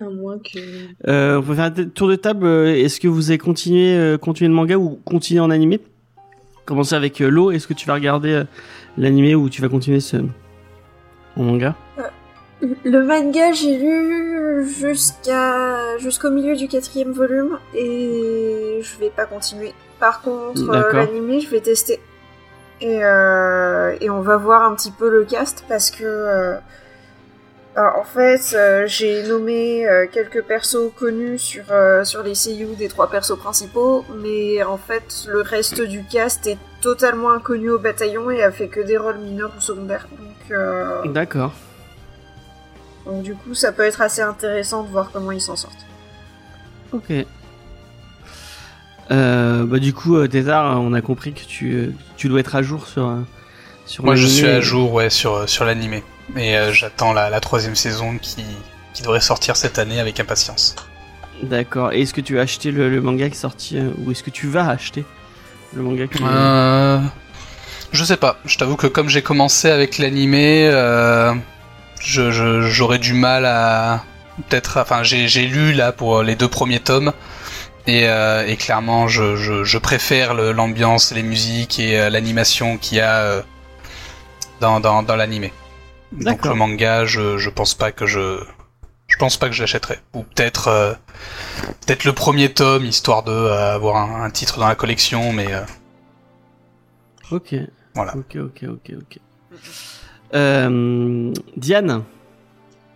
À 0.00 0.04
moins 0.04 0.36
que. 0.38 1.38
On 1.38 1.42
peut 1.42 1.54
faire 1.54 1.64
un 1.64 1.70
t- 1.70 1.88
tour 1.88 2.08
de 2.08 2.16
table. 2.16 2.46
Est-ce 2.46 3.00
que 3.00 3.08
vous 3.08 3.30
avez 3.30 3.38
continué, 3.38 4.16
continué 4.20 4.48
le 4.48 4.54
manga 4.54 4.76
ou 4.76 4.98
continué 5.04 5.40
en 5.40 5.50
animé? 5.50 5.80
Commencer 6.66 6.94
avec 6.94 7.20
Lo. 7.20 7.50
Est-ce 7.50 7.66
que 7.66 7.72
tu 7.74 7.86
vas 7.86 7.94
regarder 7.94 8.42
l'animé 8.98 9.34
ou 9.34 9.48
tu 9.48 9.62
vas 9.62 9.68
continuer 9.68 10.00
ce 10.00 10.18
en 11.36 11.42
manga? 11.42 11.74
Le 12.62 13.02
manga, 13.02 13.52
j'ai 13.52 13.76
lu 13.76 14.64
jusqu'à 14.64 15.98
jusqu'au 15.98 16.30
milieu 16.30 16.54
du 16.54 16.68
quatrième 16.68 17.10
volume 17.10 17.58
et 17.74 18.80
je 18.82 18.98
vais 18.98 19.10
pas 19.10 19.26
continuer. 19.26 19.74
Par 19.98 20.22
contre, 20.22 20.70
euh, 20.70 20.92
l'anime, 20.92 21.40
je 21.40 21.48
vais 21.48 21.60
tester. 21.60 22.00
Et, 22.80 23.04
euh, 23.04 23.96
et 24.00 24.10
on 24.10 24.20
va 24.20 24.36
voir 24.36 24.62
un 24.62 24.74
petit 24.74 24.90
peu 24.90 25.08
le 25.08 25.24
cast 25.24 25.64
parce 25.68 25.90
que 25.90 26.04
euh, 26.04 26.56
alors, 27.74 27.96
en 27.98 28.04
fait, 28.04 28.54
euh, 28.54 28.84
j'ai 28.86 29.22
nommé 29.22 29.86
quelques 30.12 30.42
persos 30.42 30.92
connus 30.96 31.38
sur 31.38 31.64
sur 32.04 32.22
les 32.22 32.34
seiyuu 32.34 32.76
des 32.76 32.88
trois 32.88 33.10
persos 33.10 33.38
principaux, 33.38 34.04
mais 34.22 34.62
en 34.62 34.76
fait, 34.76 35.26
le 35.28 35.40
reste 35.40 35.80
du 35.80 36.04
cast 36.04 36.46
est 36.46 36.58
totalement 36.80 37.32
inconnu 37.32 37.70
au 37.70 37.78
bataillon 37.78 38.30
et 38.30 38.42
a 38.42 38.52
fait 38.52 38.68
que 38.68 38.80
des 38.80 38.98
rôles 38.98 39.18
mineurs 39.18 39.52
ou 39.56 39.60
secondaires. 39.60 40.06
Donc 40.10 41.12
D'accord. 41.12 41.52
Donc 43.06 43.22
du 43.22 43.34
coup, 43.34 43.54
ça 43.54 43.72
peut 43.72 43.82
être 43.82 44.00
assez 44.00 44.22
intéressant 44.22 44.82
de 44.82 44.88
voir 44.88 45.10
comment 45.12 45.32
ils 45.32 45.40
s'en 45.40 45.56
sortent. 45.56 45.86
Ok. 46.92 47.12
Euh, 49.10 49.64
bah 49.66 49.78
du 49.78 49.92
coup, 49.92 50.16
euh, 50.16 50.28
Tétard, 50.28 50.80
on 50.80 50.92
a 50.94 51.00
compris 51.00 51.32
que 51.32 51.44
tu, 51.44 51.72
euh, 51.74 51.94
tu 52.16 52.28
dois 52.28 52.40
être 52.40 52.54
à 52.54 52.62
jour 52.62 52.86
sur 52.86 53.12
sur 53.84 54.04
Moi, 54.04 54.14
je 54.14 54.26
suis 54.26 54.46
à 54.46 54.60
jour, 54.60 54.92
ouais, 54.92 55.10
sur 55.10 55.48
sur 55.48 55.64
l'animé, 55.64 56.02
et 56.36 56.56
euh, 56.56 56.72
j'attends 56.72 57.12
la, 57.12 57.28
la 57.28 57.40
troisième 57.40 57.74
saison 57.74 58.16
qui 58.18 58.44
qui 58.94 59.02
devrait 59.02 59.20
sortir 59.20 59.56
cette 59.56 59.78
année 59.78 60.00
avec 60.00 60.20
impatience. 60.20 60.76
D'accord. 61.42 61.92
Et 61.92 62.02
est-ce 62.02 62.14
que 62.14 62.20
tu 62.20 62.38
as 62.38 62.42
acheté 62.42 62.70
le, 62.70 62.88
le 62.88 63.00
manga 63.00 63.28
qui 63.28 63.34
est 63.34 63.38
sorti 63.38 63.78
euh, 63.78 63.90
ou 63.98 64.12
est-ce 64.12 64.22
que 64.22 64.30
tu 64.30 64.46
vas 64.46 64.68
acheter 64.68 65.04
le 65.74 65.82
manga 65.82 66.06
qui 66.06 66.22
Euh, 66.22 67.00
je 67.90 68.04
sais 68.04 68.16
pas. 68.16 68.38
Je 68.44 68.56
t'avoue 68.58 68.76
que 68.76 68.86
comme 68.86 69.08
j'ai 69.08 69.22
commencé 69.22 69.68
avec 69.68 69.98
l'animé, 69.98 70.68
euh, 70.70 71.34
j'aurais 72.04 72.98
du 72.98 73.14
mal 73.14 73.46
à 73.46 74.04
peut-être. 74.48 74.78
Enfin, 74.80 75.02
j'ai, 75.02 75.28
j'ai 75.28 75.46
lu 75.46 75.72
là 75.72 75.92
pour 75.92 76.22
les 76.22 76.34
deux 76.36 76.48
premiers 76.48 76.80
tomes. 76.80 77.12
Et, 77.88 78.08
euh, 78.08 78.46
et 78.46 78.56
clairement, 78.56 79.08
je, 79.08 79.34
je, 79.36 79.64
je 79.64 79.78
préfère 79.78 80.34
le- 80.34 80.52
l'ambiance, 80.52 81.12
les 81.12 81.24
musiques 81.24 81.80
et 81.80 81.98
euh, 81.98 82.10
l'animation 82.10 82.78
qu'il 82.78 82.98
y 82.98 83.00
a 83.00 83.16
euh, 83.22 83.42
dans, 84.60 84.78
dans, 84.78 85.02
dans 85.02 85.16
l'animé. 85.16 85.52
Donc 86.12 86.44
le 86.46 86.54
manga, 86.54 87.04
je, 87.06 87.38
je 87.38 87.50
pense 87.50 87.74
pas 87.74 87.90
que 87.90 88.06
je, 88.06 88.38
je 89.08 89.16
pense 89.16 89.36
pas 89.36 89.48
que 89.48 89.54
je 89.54 89.62
l'achèterai. 89.62 89.98
Ou 90.14 90.22
peut-être, 90.22 90.68
euh, 90.68 90.92
peut-être 91.84 92.04
le 92.04 92.12
premier 92.12 92.52
tome, 92.52 92.84
histoire 92.84 93.24
de 93.24 93.32
euh, 93.32 93.74
avoir 93.74 93.96
un, 93.96 94.22
un 94.22 94.30
titre 94.30 94.60
dans 94.60 94.68
la 94.68 94.76
collection, 94.76 95.32
mais 95.32 95.52
euh, 95.52 95.62
Ok. 97.32 97.54
Voilà. 97.94 98.14
Ok, 98.16 98.36
ok, 98.36 98.64
ok, 98.68 98.92
ok. 98.96 99.18
Euh, 100.34 101.32
Diane. 101.56 102.02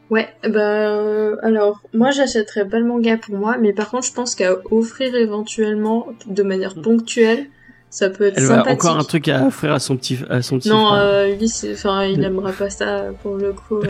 Ouais, 0.08 0.28
bah 0.48 1.32
alors 1.42 1.80
moi 1.92 2.12
j'achèterais 2.12 2.66
pas 2.68 2.78
le 2.78 2.86
manga 2.86 3.16
pour 3.16 3.34
moi, 3.36 3.56
mais 3.60 3.72
par 3.72 3.90
contre 3.90 4.06
je 4.06 4.12
pense 4.12 4.36
qu'à 4.36 4.52
offrir 4.70 5.14
éventuellement 5.16 6.06
de 6.26 6.42
manière 6.44 6.74
ponctuelle, 6.76 7.46
ça 7.90 8.08
peut 8.08 8.26
être 8.26 8.38
Elle 8.38 8.44
a 8.44 8.46
sympathique. 8.48 8.84
encore 8.84 8.98
un 8.98 9.04
truc 9.04 9.26
à 9.28 9.44
offrir 9.46 9.72
à 9.72 9.80
son 9.80 9.96
petit, 9.96 10.18
à 10.30 10.42
son 10.42 10.58
petit 10.60 10.68
Non, 10.68 10.86
frère. 10.86 11.00
euh, 11.00 11.32
Ulysse, 11.34 11.66
enfin 11.72 12.04
il 12.04 12.20
Mm. 12.20 12.24
aimera 12.24 12.52
pas 12.52 12.70
ça 12.70 13.06
pour 13.22 13.34
le 13.36 13.52
coup. 13.52 13.80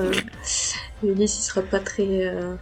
Euh, 1.05 1.13
Ulysse 1.13 1.39
il 1.39 1.43
sera 1.43 1.61
pas 1.61 1.79
très. 1.81 2.07
Euh, 2.09 2.55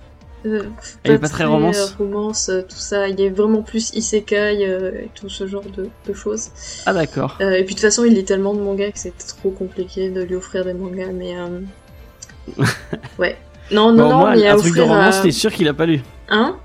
euh, 0.47 0.62
Il 1.05 1.11
est 1.12 1.19
pas 1.19 1.29
très 1.29 1.45
romance 1.45 1.79
euh, 1.79 2.05
romance, 2.05 2.49
euh, 2.49 2.62
tout 2.62 2.77
ça. 2.77 3.09
Il 3.09 3.21
est 3.21 3.31
vraiment 3.31 3.62
plus 3.62 3.93
isekai 3.95 4.66
euh, 4.66 4.93
et 5.05 5.11
tout 5.15 5.29
ce 5.29 5.47
genre 5.47 5.65
de, 5.77 5.89
de 6.07 6.12
choses. 6.12 6.49
Ah 6.87 6.93
d'accord. 6.93 7.39
Euh, 7.41 7.53
et 7.53 7.65
puis 7.65 7.75
de 7.75 7.81
toute 7.81 7.89
façon, 7.89 8.05
il 8.05 8.15
lit 8.15 8.25
tellement 8.25 8.55
de 8.55 8.61
mangas 8.61 8.91
que 8.93 8.99
c'est 8.99 9.16
trop 9.39 9.51
compliqué 9.51 10.11
de 10.11 10.23
lui 10.23 10.35
offrir 10.37 10.65
des 10.65 10.75
mangas, 10.75 11.12
mais 11.12 11.35
ouais. 13.19 13.37
Non, 13.71 13.93
non, 13.93 14.05
Bon, 14.05 14.11
non, 14.11 14.19
moins, 14.19 14.37
mais 14.37 14.47
à 14.47 14.55
un 14.55 14.57
truc 14.59 14.77
de 14.77 14.83
romance, 14.83 15.19
à... 15.21 15.23
t'es 15.23 15.31
sûr 15.31 15.53
qu'il 15.53 15.66
a 15.69 15.75
pas 15.75 15.87
lu. 15.87 16.03
Hein? 16.29 16.57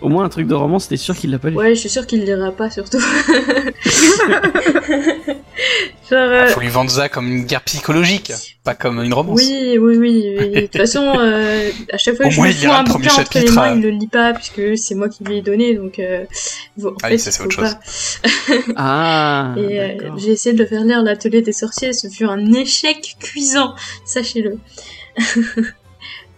Au 0.00 0.08
moins 0.08 0.24
un 0.24 0.28
truc 0.28 0.46
de 0.46 0.54
romance, 0.54 0.88
t'es 0.88 0.96
sûr 0.96 1.14
qu'il 1.16 1.30
l'a 1.30 1.38
pas 1.38 1.50
lu. 1.50 1.56
Ouais, 1.56 1.74
je 1.74 1.80
suis 1.80 1.90
sûre 1.90 2.06
qu'il 2.06 2.24
lira 2.24 2.50
pas 2.52 2.70
surtout. 2.70 2.98
Genre, 6.10 6.18
euh, 6.18 6.46
faut 6.48 6.60
lui 6.60 6.68
vendre 6.68 6.90
ça 6.90 7.08
comme 7.08 7.28
une 7.28 7.44
guerre 7.44 7.62
psychologique, 7.62 8.32
pas 8.64 8.74
comme 8.74 9.00
une 9.02 9.12
romance. 9.14 9.38
Oui, 9.40 9.78
oui, 9.78 9.96
oui. 9.96 10.36
oui. 10.38 10.50
De 10.50 10.60
toute 10.62 10.76
façon, 10.76 11.04
euh, 11.18 11.70
à 11.92 11.98
chaque 11.98 12.16
fois 12.16 12.26
Au 12.26 12.28
que 12.30 12.34
je 12.34 12.40
moins, 12.40 12.48
lui 12.48 12.54
il 12.60 12.66
fous 12.66 12.72
un 12.72 12.82
bouquin 12.82 12.94
entre 12.98 13.08
les 13.08 13.10
chapitre, 13.40 13.52
mains, 13.54 13.72
euh. 13.72 13.76
il 13.76 13.82
le 13.82 13.90
lit 13.90 14.06
pas 14.08 14.32
puisque 14.32 14.76
c'est 14.78 14.94
moi 14.96 15.08
qui 15.08 15.22
lui 15.22 15.36
ai 15.38 15.42
donné, 15.42 15.74
donc 15.74 15.98
euh, 15.98 16.24
bon, 16.78 16.88
en 16.90 16.94
Ah 17.02 17.08
fait, 17.08 17.18
c'est 17.18 17.42
autre 17.42 17.52
chose. 17.54 17.74
pas. 17.74 18.56
Ah. 18.76 19.54
Et 19.56 19.78
euh, 19.80 19.94
j'ai 20.16 20.30
essayé 20.32 20.54
de 20.54 20.58
le 20.62 20.66
faire 20.68 20.82
lire 20.82 21.02
l'atelier 21.02 21.42
des 21.42 21.52
sorciers, 21.52 21.92
ce 21.92 22.08
fut 22.08 22.24
un 22.24 22.52
échec 22.54 23.16
cuisant, 23.20 23.74
sachez-le. 24.04 24.58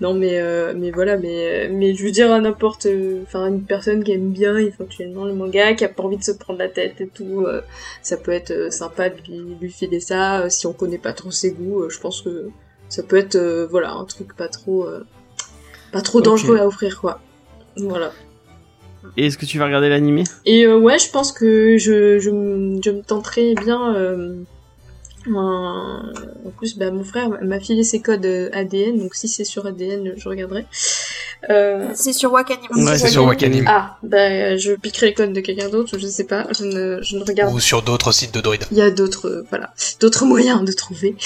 non 0.02 0.14
mais 0.14 0.40
euh, 0.40 0.74
mais 0.76 0.90
voilà 0.90 1.16
mais 1.16 1.68
mais 1.70 1.94
je 1.94 2.04
veux 2.04 2.10
dire 2.10 2.32
à 2.32 2.40
n'importe 2.40 2.88
enfin 3.22 3.46
une 3.46 3.62
personne 3.62 4.02
qui 4.02 4.10
aime 4.10 4.32
bien 4.32 4.56
éventuellement 4.56 5.24
le 5.24 5.32
manga 5.32 5.74
qui 5.74 5.84
a 5.84 5.88
pas 5.88 6.02
envie 6.02 6.16
de 6.16 6.24
se 6.24 6.32
prendre 6.32 6.58
la 6.58 6.68
tête 6.68 7.00
et 7.00 7.06
tout 7.06 7.44
euh, 7.46 7.62
ça 8.02 8.16
peut 8.16 8.32
être 8.32 8.50
euh, 8.50 8.70
sympa 8.70 9.10
de 9.10 9.16
lui, 9.28 9.56
lui 9.60 9.70
filer 9.70 10.00
ça. 10.00 10.40
Euh, 10.40 10.50
si 10.50 10.66
on 10.66 10.72
connaît 10.72 10.98
pas 10.98 11.12
trop 11.12 11.30
ses 11.30 11.52
goûts 11.52 11.82
euh, 11.82 11.88
je 11.88 12.00
pense 12.00 12.20
que 12.22 12.48
ça 12.88 13.04
peut 13.04 13.16
être 13.16 13.36
euh, 13.36 13.66
voilà 13.70 13.92
un 13.92 14.04
truc 14.04 14.36
pas 14.36 14.48
trop 14.48 14.84
euh, 14.84 15.06
pas 15.92 16.00
trop 16.00 16.20
dangereux 16.20 16.58
à 16.58 16.66
offrir 16.66 17.00
quoi. 17.00 17.20
Voilà. 17.76 18.12
Et 19.16 19.26
est-ce 19.26 19.38
que 19.38 19.46
tu 19.46 19.58
vas 19.58 19.66
regarder 19.66 19.88
l'animé? 19.88 20.24
Et 20.46 20.66
euh, 20.66 20.78
ouais 20.78 20.98
je 20.98 21.10
pense 21.10 21.30
que 21.30 21.76
je 21.78 22.18
je, 22.18 22.30
me 22.30 23.02
tenterai 23.02 23.54
bien 23.54 23.94
euh, 23.94 24.34
en 25.34 26.02
plus 26.56 26.76
bah 26.76 26.90
mon 26.90 27.04
frère 27.04 27.28
m'a 27.42 27.60
filé 27.60 27.84
ses 27.84 28.00
codes 28.00 28.26
euh, 28.26 28.50
ADN 28.52 28.98
donc 28.98 29.14
si 29.14 29.28
c'est 29.28 29.44
sur 29.44 29.66
ADN 29.66 30.14
je 30.16 30.28
regarderai 30.28 30.66
euh, 31.50 31.88
C'est 31.94 32.12
sur 32.12 32.32
Wakanim. 32.32 32.70
Ouais, 32.72 32.98
c'est 32.98 33.08
sur 33.08 33.24
Wakanim. 33.24 33.64
Ah, 33.66 33.96
bah, 34.02 34.56
je 34.56 34.72
piquerai 34.72 35.06
les 35.06 35.14
codes 35.14 35.32
de 35.32 35.40
quelqu'un 35.40 35.68
d'autre, 35.68 35.98
je 35.98 36.06
sais 36.06 36.24
pas, 36.24 36.46
je 36.56 36.64
ne, 36.64 37.02
je 37.02 37.16
ne 37.16 37.24
regarde. 37.24 37.52
Ou 37.52 37.58
sur 37.58 37.82
d'autres 37.82 38.12
sites 38.12 38.34
de 38.34 38.40
droïdes. 38.40 38.64
Il 38.70 38.78
y 38.78 38.82
a 38.82 38.90
d'autres, 38.90 39.28
euh, 39.28 39.46
voilà, 39.50 39.72
d'autres 40.00 40.24
moyens 40.24 40.64
de 40.64 40.72
trouver. 40.72 41.16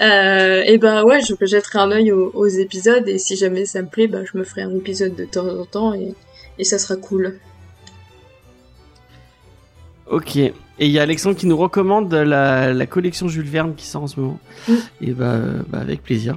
Euh, 0.00 0.62
et 0.66 0.78
bah 0.78 1.04
ouais, 1.04 1.20
je 1.20 1.34
jetterai 1.46 1.78
un 1.78 1.90
œil 1.90 2.12
aux, 2.12 2.30
aux 2.34 2.46
épisodes 2.46 3.08
et 3.08 3.18
si 3.18 3.36
jamais 3.36 3.64
ça 3.64 3.82
me 3.82 3.88
plaît, 3.88 4.08
bah 4.08 4.20
je 4.30 4.36
me 4.36 4.44
ferai 4.44 4.62
un 4.62 4.74
épisode 4.76 5.14
de 5.14 5.24
temps 5.24 5.48
en 5.48 5.64
temps 5.64 5.94
et, 5.94 6.14
et 6.58 6.64
ça 6.64 6.78
sera 6.78 6.96
cool. 6.96 7.38
Ok. 10.06 10.38
Et 10.78 10.86
il 10.86 10.92
y 10.92 10.98
a 10.98 11.02
Alexandre 11.02 11.36
qui 11.36 11.46
nous 11.46 11.56
recommande 11.56 12.12
la, 12.12 12.72
la 12.72 12.86
collection 12.86 13.28
Jules 13.28 13.48
Verne 13.48 13.74
qui 13.74 13.86
sort 13.86 14.02
en 14.02 14.06
ce 14.06 14.18
moment. 14.18 14.40
Mm. 14.68 14.74
Et 15.02 15.10
bah, 15.12 15.38
bah, 15.68 15.78
avec 15.78 16.02
plaisir. 16.02 16.36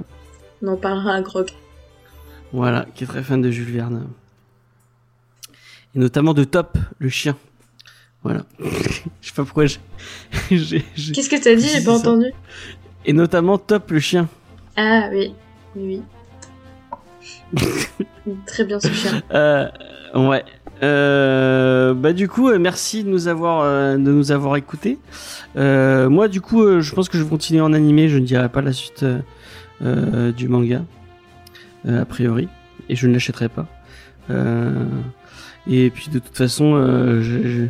On 0.62 0.68
en 0.68 0.76
parlera 0.76 1.14
à 1.14 1.22
Grog. 1.22 1.50
Voilà, 2.52 2.86
qui 2.94 3.04
est 3.04 3.06
très 3.06 3.22
fan 3.22 3.42
de 3.42 3.50
Jules 3.50 3.72
Verne. 3.72 4.06
Et 5.94 5.98
notamment 5.98 6.34
de 6.34 6.44
Top, 6.44 6.78
le 6.98 7.08
chien. 7.08 7.36
Voilà. 8.22 8.44
Je 8.60 9.28
sais 9.28 9.34
pas 9.34 9.44
pourquoi 9.44 9.66
j'ai... 10.50 10.82
Qu'est-ce 10.82 11.30
que 11.30 11.42
t'as 11.42 11.54
dit 11.54 11.68
J'ai 11.68 11.84
pas 11.84 11.96
entendu? 11.96 12.32
Et 13.04 13.12
notamment 13.12 13.58
Top, 13.58 13.90
le 13.90 14.00
chien. 14.00 14.28
Ah 14.76 15.08
oui, 15.12 15.34
oui, 15.74 16.02
oui. 17.54 17.62
Très 18.46 18.64
bien 18.64 18.80
ce 18.80 18.88
chien. 18.88 19.22
Euh, 19.32 19.68
ouais. 20.14 20.44
Euh, 20.82 21.94
bah 21.94 22.12
du 22.12 22.28
coup, 22.28 22.48
euh, 22.50 22.58
merci 22.58 23.02
de 23.02 23.08
nous 23.08 23.28
avoir 23.28 23.62
euh, 23.62 23.94
de 23.94 24.10
nous 24.12 24.30
avoir 24.32 24.56
écoutés. 24.56 24.98
Euh, 25.56 26.08
moi, 26.10 26.28
du 26.28 26.40
coup, 26.40 26.80
je 26.80 26.94
pense 26.94 27.08
que 27.08 27.16
je 27.18 27.22
vais 27.22 27.28
continuer 27.30 27.60
en 27.62 27.72
animé. 27.72 28.08
Je 28.08 28.18
ne 28.18 28.24
dirai 28.26 28.48
pas 28.48 28.60
la 28.62 28.72
suite 28.72 29.04
du 29.80 30.48
manga, 30.48 30.82
euh, 31.86 32.02
a 32.02 32.04
priori, 32.04 32.48
et 32.88 32.96
je 32.96 33.06
ne 33.06 33.12
l'achèterai 33.12 33.48
pas. 33.48 33.66
Euh, 34.30 34.84
et 35.68 35.90
puis 35.90 36.08
de 36.12 36.18
toute 36.18 36.36
façon, 36.36 36.74
euh, 36.74 37.20
je, 37.22 37.42
je, 37.48 37.66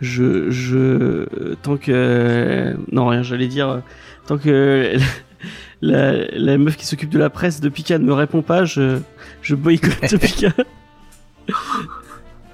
je, 0.00 0.50
je- 0.50 1.54
tant 1.62 1.76
que 1.76 2.74
non 2.92 3.06
rien, 3.06 3.22
j'allais 3.22 3.46
dire 3.48 3.82
tant 4.26 4.38
que 4.38 4.96
la, 5.82 6.26
la 6.32 6.58
meuf 6.58 6.76
qui 6.76 6.86
s'occupe 6.86 7.10
de 7.10 7.18
la 7.18 7.30
presse 7.30 7.60
de 7.60 7.68
Pika 7.68 7.98
ne 7.98 8.04
me 8.04 8.12
répond 8.12 8.42
pas, 8.42 8.64
je, 8.64 8.98
je 9.42 9.54
boycotte 9.54 10.16
Pika. 10.20 10.48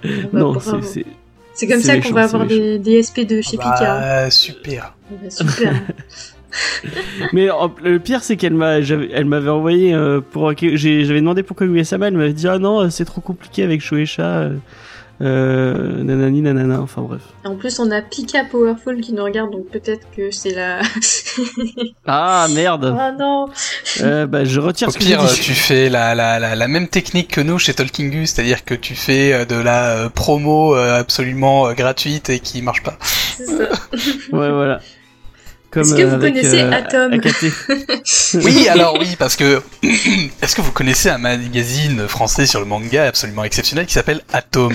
Bah, 0.03 0.09
non, 0.33 0.59
c'est, 0.61 0.83
c'est- 0.83 1.07
C'est 1.55 1.67
comme 1.67 1.81
ça 1.81 1.99
qu'on 2.01 2.13
va 2.13 2.23
avoir 2.23 2.47
des, 2.47 2.79
des 2.79 3.03
SP 3.03 3.21
de 3.27 3.41
chez 3.43 3.57
Pika. 3.59 4.01
Bah, 4.01 4.31
super. 4.31 4.95
Bah, 5.11 5.29
super. 5.31 5.73
Mais 7.33 7.49
le 7.85 7.99
pire, 7.99 8.23
c'est 8.25 8.37
qu'elle 8.37 8.55
m'a, 8.55 8.81
j'avais- 8.81 9.11
elle 9.13 9.25
m'avait 9.27 9.51
envoyé 9.51 9.95
euh, 9.95 10.21
pour 10.21 10.51
j'avais 10.79 11.21
demandé 11.21 11.43
pourquoi 11.43 11.67
Kaguya-sama, 11.67 12.09
elle 12.09 12.17
m'avait 12.17 12.33
dit 12.33 12.49
ah 12.49 12.59
non, 12.59 12.81
euh, 12.81 12.91
c'est 12.91 13.05
trop 13.05 13.21
compliqué 13.21 13.63
avec 13.63 13.81
Shueisha, 13.81 14.51
euh, 15.23 16.03
nanani 16.03 16.41
nanana, 16.43 16.81
enfin 16.81 17.03
bref. 17.03 17.21
en 17.45 17.55
plus, 17.57 17.79
on 17.79 17.91
a 17.91 18.01
Pika 18.03 18.45
Powerful 18.45 19.01
qui 19.01 19.13
nous 19.13 19.23
regarde, 19.25 19.51
donc 19.53 19.67
peut-être 19.69 20.07
que 20.17 20.31
c'est 20.31 20.55
la. 20.55 20.81
Ah 22.07 22.47
merde. 22.53 22.95
ah 22.99 23.13
non 23.13 23.47
Euh, 24.01 24.27
bah 24.27 24.45
je 24.45 24.59
retire 24.61 24.89
Au 24.89 24.91
ce 24.91 24.99
que 24.99 25.05
j'ai 25.05 25.11
pire, 25.11 25.25
dit. 25.25 25.41
tu 25.41 25.53
fais 25.53 25.89
la, 25.89 26.15
la, 26.15 26.39
la, 26.39 26.55
la 26.57 26.69
même 26.69 26.89
technique 26.89 27.29
que 27.29 27.41
nous 27.41 27.59
chez 27.59 27.75
Talkingu, 27.75 28.27
c'est-à-dire 28.27 28.65
que 28.65 28.75
tu 28.75 28.95
fais 28.95 29.33
euh, 29.33 29.45
de 29.45 29.55
la 29.57 29.91
euh, 29.91 30.09
promo 30.09 30.75
euh, 30.75 30.99
absolument 31.01 31.69
euh, 31.69 31.73
gratuite 31.75 32.31
et 32.31 32.41
qui 32.41 32.63
marche 32.63 32.83
pas. 32.83 32.97
C'est 33.37 33.47
ça. 33.47 33.69
Ouais 34.33 34.51
voilà. 34.51 34.81
Est-ce 35.77 35.95
que 35.95 36.03
vous 36.03 36.15
avec, 36.15 36.35
connaissez 36.35 36.63
euh, 36.63 36.73
Atom. 36.73 37.21
Oui, 38.45 38.69
alors 38.69 38.97
oui, 38.99 39.15
parce 39.19 39.37
que 39.37 39.63
est-ce 40.43 40.57
que 40.57 40.63
vous 40.63 40.73
connaissez 40.73 41.11
un 41.11 41.19
magazine 41.19 42.09
français 42.09 42.47
sur 42.47 42.61
le 42.61 42.67
manga 42.67 43.07
absolument 43.07 43.45
exceptionnel 43.45 43.87
qui 43.87 43.95
s'appelle 43.95 44.23
Atom? 44.33 44.73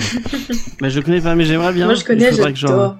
Bah 0.80 0.88
je 0.88 1.00
connais 1.00 1.20
pas, 1.20 1.34
mais 1.34 1.44
j'aimerais 1.44 1.72
bien. 1.72 1.86
Moi, 1.86 1.94
je 1.94 2.04
connais, 2.04 2.32
j'adore. 2.32 2.96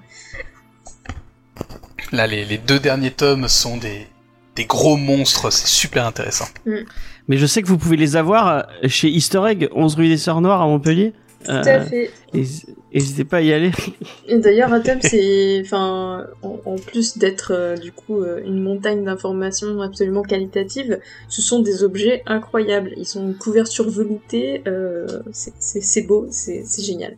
Là, 2.13 2.27
les, 2.27 2.45
les 2.45 2.59
deux 2.59 2.79
derniers 2.79 3.11
tomes 3.11 3.49
sont 3.49 3.77
des, 3.79 4.07
des 4.57 4.65
gros 4.65 4.97
monstres, 4.97 5.51
c'est 5.51 5.67
super 5.67 6.07
intéressant. 6.07 6.47
Mais 7.29 7.37
je 7.39 7.47
sais 7.47 7.63
que 7.63 7.67
vous 7.69 7.79
pouvez 7.79 7.97
les 7.97 8.17
avoir 8.17 8.49
euh, 8.49 8.63
chez 8.89 9.09
Easter 9.09 9.43
Egg, 9.47 9.69
11 9.73 9.95
rue 9.97 10.09
des 10.09 10.17
Sœurs 10.17 10.41
Noires 10.41 10.63
à 10.63 10.67
Montpellier. 10.67 11.13
Tout 11.47 11.69
à 11.69 11.81
fait. 11.81 12.11
N'hésitez 12.35 13.25
pas 13.25 13.39
à 13.39 13.41
y 13.41 13.53
aller. 13.53 13.71
Et 14.29 14.39
d'ailleurs, 14.39 14.73
Atom, 14.73 14.99
c'est, 15.03 15.61
enfin, 15.65 16.27
en, 16.43 16.59
en 16.65 16.77
plus 16.77 17.19
d'être 17.19 17.53
euh, 17.55 17.77
du 17.77 17.93
coup 17.93 18.21
euh, 18.23 18.41
une 18.45 18.61
montagne 18.63 19.05
d'informations 19.05 19.81
absolument 19.81 20.23
qualitatives, 20.23 20.99
ce 21.29 21.43
sont 21.43 21.61
des 21.61 21.83
objets 21.83 22.23
incroyables. 22.27 22.93
Ils 22.97 23.07
sont 23.07 23.23
une 23.23 23.37
couverture 23.37 23.89
veloutée, 23.89 24.63
euh, 24.67 25.07
c'est- 25.33 26.03
beau, 26.07 26.27
c'est 26.31 26.65
génial. 26.83 27.17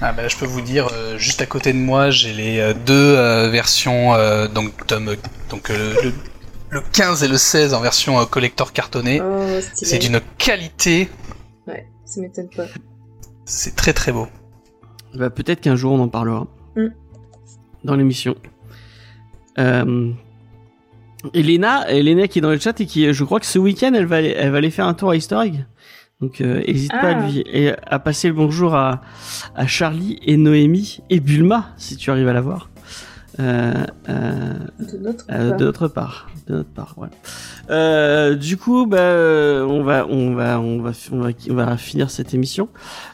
Ah 0.00 0.12
bah, 0.12 0.28
je 0.28 0.36
peux 0.36 0.44
vous 0.44 0.60
dire, 0.60 0.88
euh, 0.92 1.16
juste 1.16 1.40
à 1.40 1.46
côté 1.46 1.72
de 1.72 1.78
moi, 1.78 2.10
j'ai 2.10 2.32
les 2.32 2.58
euh, 2.58 2.74
deux 2.74 2.92
euh, 3.16 3.48
versions, 3.48 4.12
euh, 4.14 4.46
donc 4.48 4.86
tome, 4.86 5.16
donc 5.50 5.70
euh, 5.70 5.94
le, 6.02 6.12
le 6.70 6.80
15 6.92 7.22
et 7.22 7.28
le 7.28 7.38
16 7.38 7.72
en 7.72 7.80
version 7.80 8.20
euh, 8.20 8.24
collector 8.26 8.72
cartonné. 8.72 9.22
Oh, 9.22 9.60
C'est 9.74 9.98
d'une 9.98 10.20
qualité, 10.36 11.08
Ouais, 11.66 11.86
ça 12.04 12.20
m'étonne 12.20 12.48
pas. 12.54 12.66
C'est 13.44 13.74
très 13.76 13.92
très 13.92 14.12
beau. 14.12 14.26
Bah, 15.14 15.30
peut-être 15.30 15.60
qu'un 15.60 15.76
jour 15.76 15.92
on 15.92 16.00
en 16.00 16.08
parlera 16.08 16.46
Mm. 16.76 16.86
dans 17.84 17.94
l'émission. 17.96 18.34
Euh... 19.58 20.10
Elena, 21.34 21.88
Elena 21.88 22.26
qui 22.26 22.38
est 22.38 22.42
dans 22.42 22.50
le 22.50 22.58
chat 22.58 22.80
et 22.80 22.86
qui, 22.86 23.12
je 23.12 23.24
crois 23.24 23.38
que 23.38 23.46
ce 23.46 23.58
week-end, 23.58 23.92
elle 23.94 24.06
va, 24.06 24.16
aller- 24.16 24.34
elle 24.36 24.50
va 24.50 24.58
aller 24.58 24.70
faire 24.70 24.86
un 24.88 24.94
tour 24.94 25.10
à 25.10 25.16
Easter 25.16 25.38
Egg. 25.44 25.64
Donc, 26.20 26.40
euh, 26.40 26.62
n'hésite 26.66 26.90
pas 26.90 27.10
à 27.14 27.18
Ah. 27.18 27.26
lui 27.28 27.44
et 27.46 27.72
à 27.86 27.98
passer 28.00 28.26
le 28.28 28.34
bonjour 28.34 28.74
à, 28.74 29.02
à 29.54 29.66
Charlie 29.68 30.18
et 30.22 30.36
Noémie 30.36 30.98
et 31.10 31.20
Bulma 31.20 31.70
si 31.76 31.96
tu 31.96 32.10
arrives 32.10 32.26
à 32.28 32.32
la 32.32 32.40
voir. 32.40 32.70
Euh, 33.40 33.84
euh, 34.08 34.52
De 34.78 34.98
notre 34.98 35.24
euh, 35.30 35.48
part. 35.48 35.56
de 35.56 35.64
notre 35.64 35.88
part, 35.88 36.30
de 36.48 36.54
notre 36.54 36.68
part, 36.68 36.94
voilà. 36.96 37.12
Euh, 37.70 38.34
du 38.34 38.58
coup, 38.58 38.86
bah, 38.86 39.64
on 39.66 39.82
va, 39.82 40.06
on 40.06 40.34
va, 40.34 40.60
on 40.60 40.82
va, 40.82 40.92
on 41.12 41.20
va, 41.20 41.30
on 41.48 41.54
va 41.54 41.76
finir 41.76 42.10
cette 42.10 42.34
émission. 42.34 42.68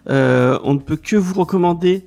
On 0.07 0.75
ne 0.75 0.79
peut 0.79 0.97
que 0.97 1.17
vous 1.17 1.35
recommander, 1.35 2.05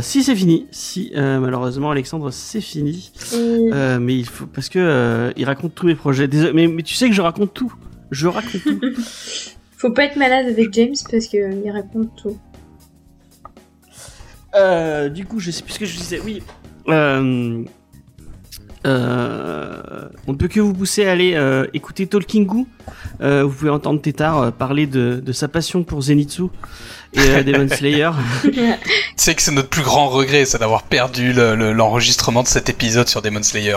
si 0.00 0.22
c'est 0.22 0.34
fini, 0.34 0.66
si 0.70 1.12
malheureusement 1.14 1.90
Alexandre 1.90 2.30
c'est 2.30 2.60
fini, 2.60 3.12
mais 4.00 4.16
il 4.16 4.26
faut 4.26 4.46
parce 4.46 4.68
que 4.68 5.32
il 5.36 5.44
raconte 5.44 5.74
tous 5.74 5.86
mes 5.86 5.94
projets. 5.94 6.28
Désolé, 6.28 6.52
mais, 6.52 6.68
mais 6.68 6.82
tu 6.82 6.94
sais 6.94 7.08
que 7.08 7.14
je 7.14 7.22
raconte 7.22 7.52
tout, 7.52 7.72
je 8.10 8.28
raconte 8.28 8.62
tout. 8.62 8.80
Faut 9.76 9.92
pas 9.92 10.04
être 10.04 10.16
malade 10.16 10.44
avec 10.44 10.74
James 10.74 10.94
parce 11.10 11.26
qu'il 11.26 11.70
raconte 11.72 12.14
tout. 12.14 12.38
Du 15.14 15.24
coup, 15.24 15.38
je 15.38 15.50
sais 15.50 15.62
plus 15.62 15.72
ce 15.72 15.78
que 15.78 15.86
je 15.86 15.96
disais. 15.96 16.20
Oui. 16.22 16.42
Euh, 16.88 17.62
euh, 18.86 20.08
on 20.26 20.32
ne 20.32 20.36
peut 20.38 20.48
que 20.48 20.60
vous 20.60 20.72
pousser 20.72 21.06
à 21.06 21.12
aller 21.12 21.34
euh, 21.34 21.66
écouter 21.74 22.06
Talking 22.06 22.46
Goo. 22.46 22.66
Euh, 23.20 23.44
vous 23.44 23.50
pouvez 23.52 23.70
entendre 23.70 24.00
Tétard 24.00 24.38
euh, 24.40 24.50
parler 24.50 24.86
de, 24.86 25.20
de 25.24 25.32
sa 25.32 25.48
passion 25.48 25.82
pour 25.84 26.00
Zenitsu 26.02 26.44
et 27.12 27.18
euh, 27.20 27.42
Demon 27.42 27.68
Slayer. 27.74 28.10
Tu 28.42 28.52
sais 29.16 29.34
que 29.34 29.42
c'est 29.42 29.52
notre 29.52 29.68
plus 29.68 29.82
grand 29.82 30.08
regret, 30.08 30.46
c'est 30.46 30.58
d'avoir 30.58 30.84
perdu 30.84 31.34
le- 31.34 31.54
le- 31.54 31.72
l'enregistrement 31.74 32.42
de 32.42 32.48
cet 32.48 32.70
épisode 32.70 33.08
sur 33.08 33.20
Demon 33.20 33.42
Slayer. 33.42 33.76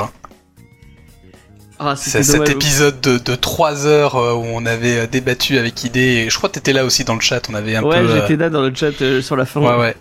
Ah, 1.80 1.96
C'est 1.98 2.24
cet 2.24 2.48
épisode 2.50 3.02
de, 3.02 3.18
de 3.18 3.36
3 3.36 3.86
heures 3.88 4.16
où 4.16 4.46
on 4.54 4.66
avait 4.66 5.06
débattu 5.08 5.58
avec 5.58 5.84
Idée, 5.84 6.24
et 6.26 6.30
je 6.30 6.38
crois 6.38 6.48
que 6.50 6.54
t'étais 6.54 6.72
là 6.72 6.86
aussi 6.86 7.04
dans 7.04 7.16
le 7.16 7.20
chat, 7.20 7.42
on 7.50 7.56
avait 7.56 7.76
un 7.76 7.84
Ouais, 7.84 8.00
peu... 8.00 8.08
euh, 8.10 8.22
j'étais 8.22 8.38
là 8.38 8.50
dans 8.50 8.62
le 8.62 8.74
chat 8.74 9.02
euh, 9.02 9.22
sur 9.22 9.36
la 9.36 9.46
fin. 9.46 9.60
Ouais, 9.60 9.78
ouais. 9.78 9.96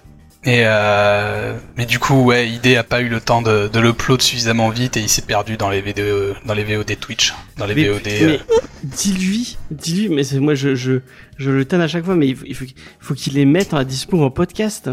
Et 0.44 0.62
euh, 0.64 1.56
mais 1.76 1.86
du 1.86 2.00
coup, 2.00 2.24
ouais, 2.24 2.48
Idée 2.48 2.76
a 2.76 2.82
pas 2.82 3.00
eu 3.00 3.08
le 3.08 3.20
temps 3.20 3.42
de, 3.42 3.68
de 3.68 3.78
l'upload 3.80 4.20
suffisamment 4.20 4.70
vite 4.70 4.96
et 4.96 5.00
il 5.00 5.08
s'est 5.08 5.22
perdu 5.22 5.56
dans 5.56 5.70
les 5.70 5.80
VOD, 5.80 6.34
dans 6.46 6.54
les 6.54 6.64
VOD 6.64 6.98
Twitch, 6.98 7.32
dans 7.58 7.66
les 7.66 7.76
Mais, 7.76 7.88
VOD. 7.88 8.00
mais 8.04 8.22
euh, 8.24 8.38
dis-lui, 8.82 9.56
dis-lui, 9.70 10.08
mais 10.08 10.24
c'est 10.24 10.40
moi 10.40 10.54
je, 10.56 10.74
je, 10.74 10.94
je 11.38 11.50
le 11.50 11.64
tanne 11.64 11.80
à 11.80 11.86
chaque 11.86 12.04
fois, 12.04 12.16
mais 12.16 12.26
il 12.26 12.34
faut, 12.36 12.44
il 12.46 12.54
faut, 12.56 12.64
qu'il- 12.64 12.76
faut 12.98 13.14
qu'il 13.14 13.34
les 13.34 13.44
mette 13.44 13.72
à 13.72 13.84
dispo 13.84 14.20
en 14.20 14.30
podcast. 14.30 14.90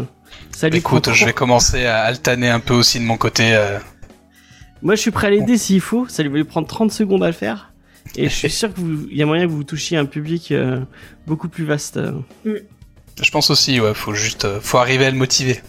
Ça 0.52 0.68
lui 0.68 0.78
Écoute, 0.78 1.02
prend 1.06 1.12
je 1.12 1.24
vais 1.24 1.32
commencer 1.32 1.84
à 1.84 2.02
altaner 2.02 2.48
un 2.48 2.60
peu 2.60 2.74
aussi 2.74 3.00
de 3.00 3.04
mon 3.04 3.16
côté. 3.16 3.52
euh. 3.52 3.78
Moi 4.82 4.94
je 4.94 5.00
suis 5.00 5.10
prêt 5.10 5.26
à 5.26 5.30
l'aider 5.30 5.58
s'il 5.58 5.80
faut, 5.80 6.06
ça 6.06 6.22
lui 6.22 6.28
va 6.30 6.36
lui 6.36 6.44
prendre 6.44 6.68
30 6.68 6.92
secondes 6.92 7.24
à 7.24 7.26
le 7.26 7.32
faire. 7.32 7.72
Et 8.14 8.24
je 8.28 8.34
suis 8.34 8.50
sûr 8.50 8.72
qu'il 8.72 9.08
y 9.12 9.20
a 9.20 9.26
moyen 9.26 9.46
que 9.46 9.50
vous 9.50 9.64
touchiez 9.64 9.96
un 9.98 10.04
public 10.06 10.52
euh, 10.52 10.78
beaucoup 11.26 11.48
plus 11.48 11.64
vaste. 11.64 11.96
euh. 11.96 12.12
Je 13.22 13.30
pense 13.30 13.50
aussi, 13.50 13.80
ouais, 13.80 13.94
faut 13.94 14.14
juste, 14.14 14.44
euh, 14.44 14.60
faut 14.60 14.78
arriver 14.78 15.06
à 15.06 15.10
le 15.10 15.16
motiver. 15.16 15.60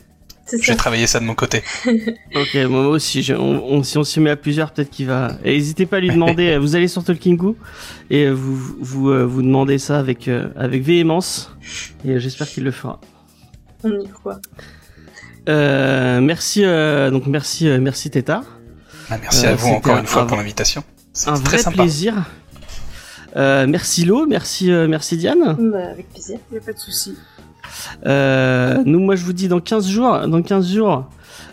C'est 0.46 0.58
Je 0.62 0.66
ça. 0.66 0.72
vais 0.74 0.78
travailler 0.78 1.08
ça 1.08 1.20
de 1.20 1.26
mon 1.26 1.36
côté. 1.36 1.64
Ok, 2.36 2.56
moi 2.70 2.88
aussi, 2.88 3.24
je- 3.24 3.34
on, 3.34 3.64
on- 3.74 3.84
si 3.84 3.98
on 3.98 4.04
se 4.04 4.20
met 4.20 4.30
à 4.32 4.36
plusieurs, 4.36 4.72
peut-être 4.72 4.90
qu'il 4.90 5.08
va. 5.08 5.34
Et 5.46 5.52
n'hésitez 5.54 5.86
pas 5.86 5.98
à 5.98 6.00
lui 6.00 6.10
demander. 6.14 6.50
euh, 6.52 6.60
vous 6.60 6.76
allez 6.76 6.88
sur 6.88 7.04
Talking 7.04 7.38
Goo 7.38 7.56
et 8.10 8.26
euh, 8.26 8.32
vous 8.34 8.56
vous 8.80 9.10
euh, 9.10 9.24
vous 9.26 9.42
demandez 9.42 9.78
ça 9.78 9.98
avec 10.00 10.28
euh, 10.28 10.50
avec 10.58 10.84
véhémence. 10.84 11.56
Et 12.06 12.20
j'espère 12.20 12.48
qu'il 12.50 12.64
le 12.64 12.72
fera. 12.72 13.00
On 13.84 13.90
y 14.00 14.08
croit. 14.10 14.40
Euh, 15.50 16.22
merci 16.22 16.64
euh, 16.66 17.10
donc 17.12 17.26
merci 17.28 17.68
euh, 17.68 17.80
merci 17.80 18.10
Teta. 18.12 18.44
Ah, 19.10 19.18
merci 19.22 19.46
Euh, 19.46 19.52
à 19.52 19.56
vous 19.56 19.70
encore 19.70 19.96
un- 19.96 20.02
une 20.02 20.06
fois 20.08 20.24
un- 20.24 20.26
pour 20.26 20.38
l'invitation. 20.38 20.82
Un 20.82 21.36
C'était 21.36 21.44
très 21.44 21.58
vrai 21.58 21.64
sympa. 21.64 21.78
plaisir. 21.84 22.14
Euh, 23.38 23.66
merci 23.68 24.06
Lo, 24.06 24.26
merci 24.28 24.72
euh, 24.72 24.88
merci 24.88 25.18
Diane. 25.18 25.56
Bah, 25.72 25.92
avec 25.92 26.10
plaisir. 26.10 26.38
Y 26.52 26.58
a 26.58 26.62
pas 26.62 26.74
de 26.74 26.80
souci. 26.80 27.16
Euh, 28.06 28.82
nous, 28.86 29.00
moi, 29.00 29.16
je 29.16 29.24
vous 29.24 29.34
dis 29.34 29.48
dans 29.48 29.60
15 29.60 29.88
jours, 29.88 30.28
dans 30.28 30.42
15 30.42 30.72
jours, 30.72 31.06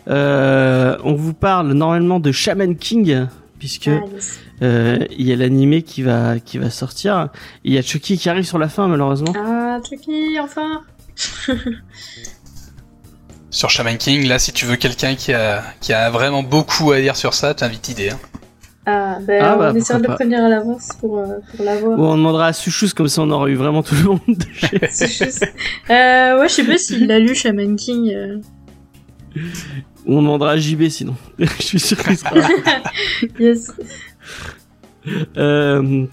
euh, 0.08 0.96
on 1.04 1.14
vous 1.14 1.34
parle 1.34 1.72
normalement 1.72 2.20
de 2.20 2.32
Shaman 2.32 2.76
King, 2.76 3.26
puisque 3.58 3.88
Ah, 3.88 4.00
euh, 4.62 4.98
il 5.16 5.26
y 5.26 5.32
a 5.32 5.36
l'animé 5.36 5.82
qui 5.82 6.02
va 6.02 6.38
qui 6.40 6.58
va 6.58 6.70
sortir. 6.70 7.28
Il 7.64 7.72
y 7.72 7.78
a 7.78 7.82
Chucky 7.82 8.18
qui 8.18 8.28
arrive 8.28 8.44
sur 8.44 8.58
la 8.58 8.68
fin, 8.68 8.88
malheureusement. 8.88 9.32
Ah, 9.36 9.78
Chucky, 9.88 10.38
enfin. 10.40 10.82
Sur 13.50 13.70
Shaman 13.70 13.96
King, 13.96 14.26
là, 14.26 14.38
si 14.38 14.52
tu 14.52 14.66
veux 14.66 14.76
quelqu'un 14.76 15.14
qui 15.14 15.32
a, 15.32 15.62
qui 15.80 15.92
a 15.92 16.10
vraiment 16.10 16.42
beaucoup 16.42 16.92
à 16.92 17.00
dire 17.00 17.16
sur 17.16 17.32
ça, 17.34 17.54
t'invites 17.54 17.88
idée. 17.88 18.10
Hein. 18.10 18.18
Ah, 18.90 19.18
ben 19.26 19.42
Ah, 19.44 19.56
bah, 19.56 19.70
on 19.72 19.76
essaiera 19.76 19.98
de 19.98 20.06
le 20.06 20.14
prévenir 20.14 20.42
à 20.44 20.48
l'avance 20.48 20.88
pour, 20.98 21.18
euh, 21.18 21.26
pour 21.54 21.64
l'avoir. 21.64 21.98
Ou 21.98 22.02
on 22.04 22.16
demandera 22.16 22.46
à 22.46 22.52
Suchus, 22.54 22.90
comme 22.96 23.08
ça 23.08 23.20
on 23.22 23.30
aura 23.30 23.48
eu 23.48 23.54
vraiment 23.54 23.82
tout 23.82 23.94
le 23.96 24.02
monde. 24.04 24.20
de 24.28 24.44
chez-. 24.88 25.28
Euh, 25.90 26.40
ouais, 26.40 26.48
je 26.48 26.54
sais 26.54 26.64
pas 26.64 26.78
s'il 26.78 27.06
l'a 27.06 27.18
lu, 27.18 27.34
Shaman 27.34 27.76
King. 27.76 28.10
euh. 28.14 28.38
Ou 30.06 30.14
on 30.16 30.22
demandera 30.22 30.52
à 30.52 30.56
JB 30.56 30.88
sinon. 30.88 31.14
je 31.38 31.46
suis 31.62 31.78
sûr 31.80 31.98
qu'il 32.02 32.16
sera. 32.16 32.30
Yes. 33.38 33.72
Euh, 35.36 36.06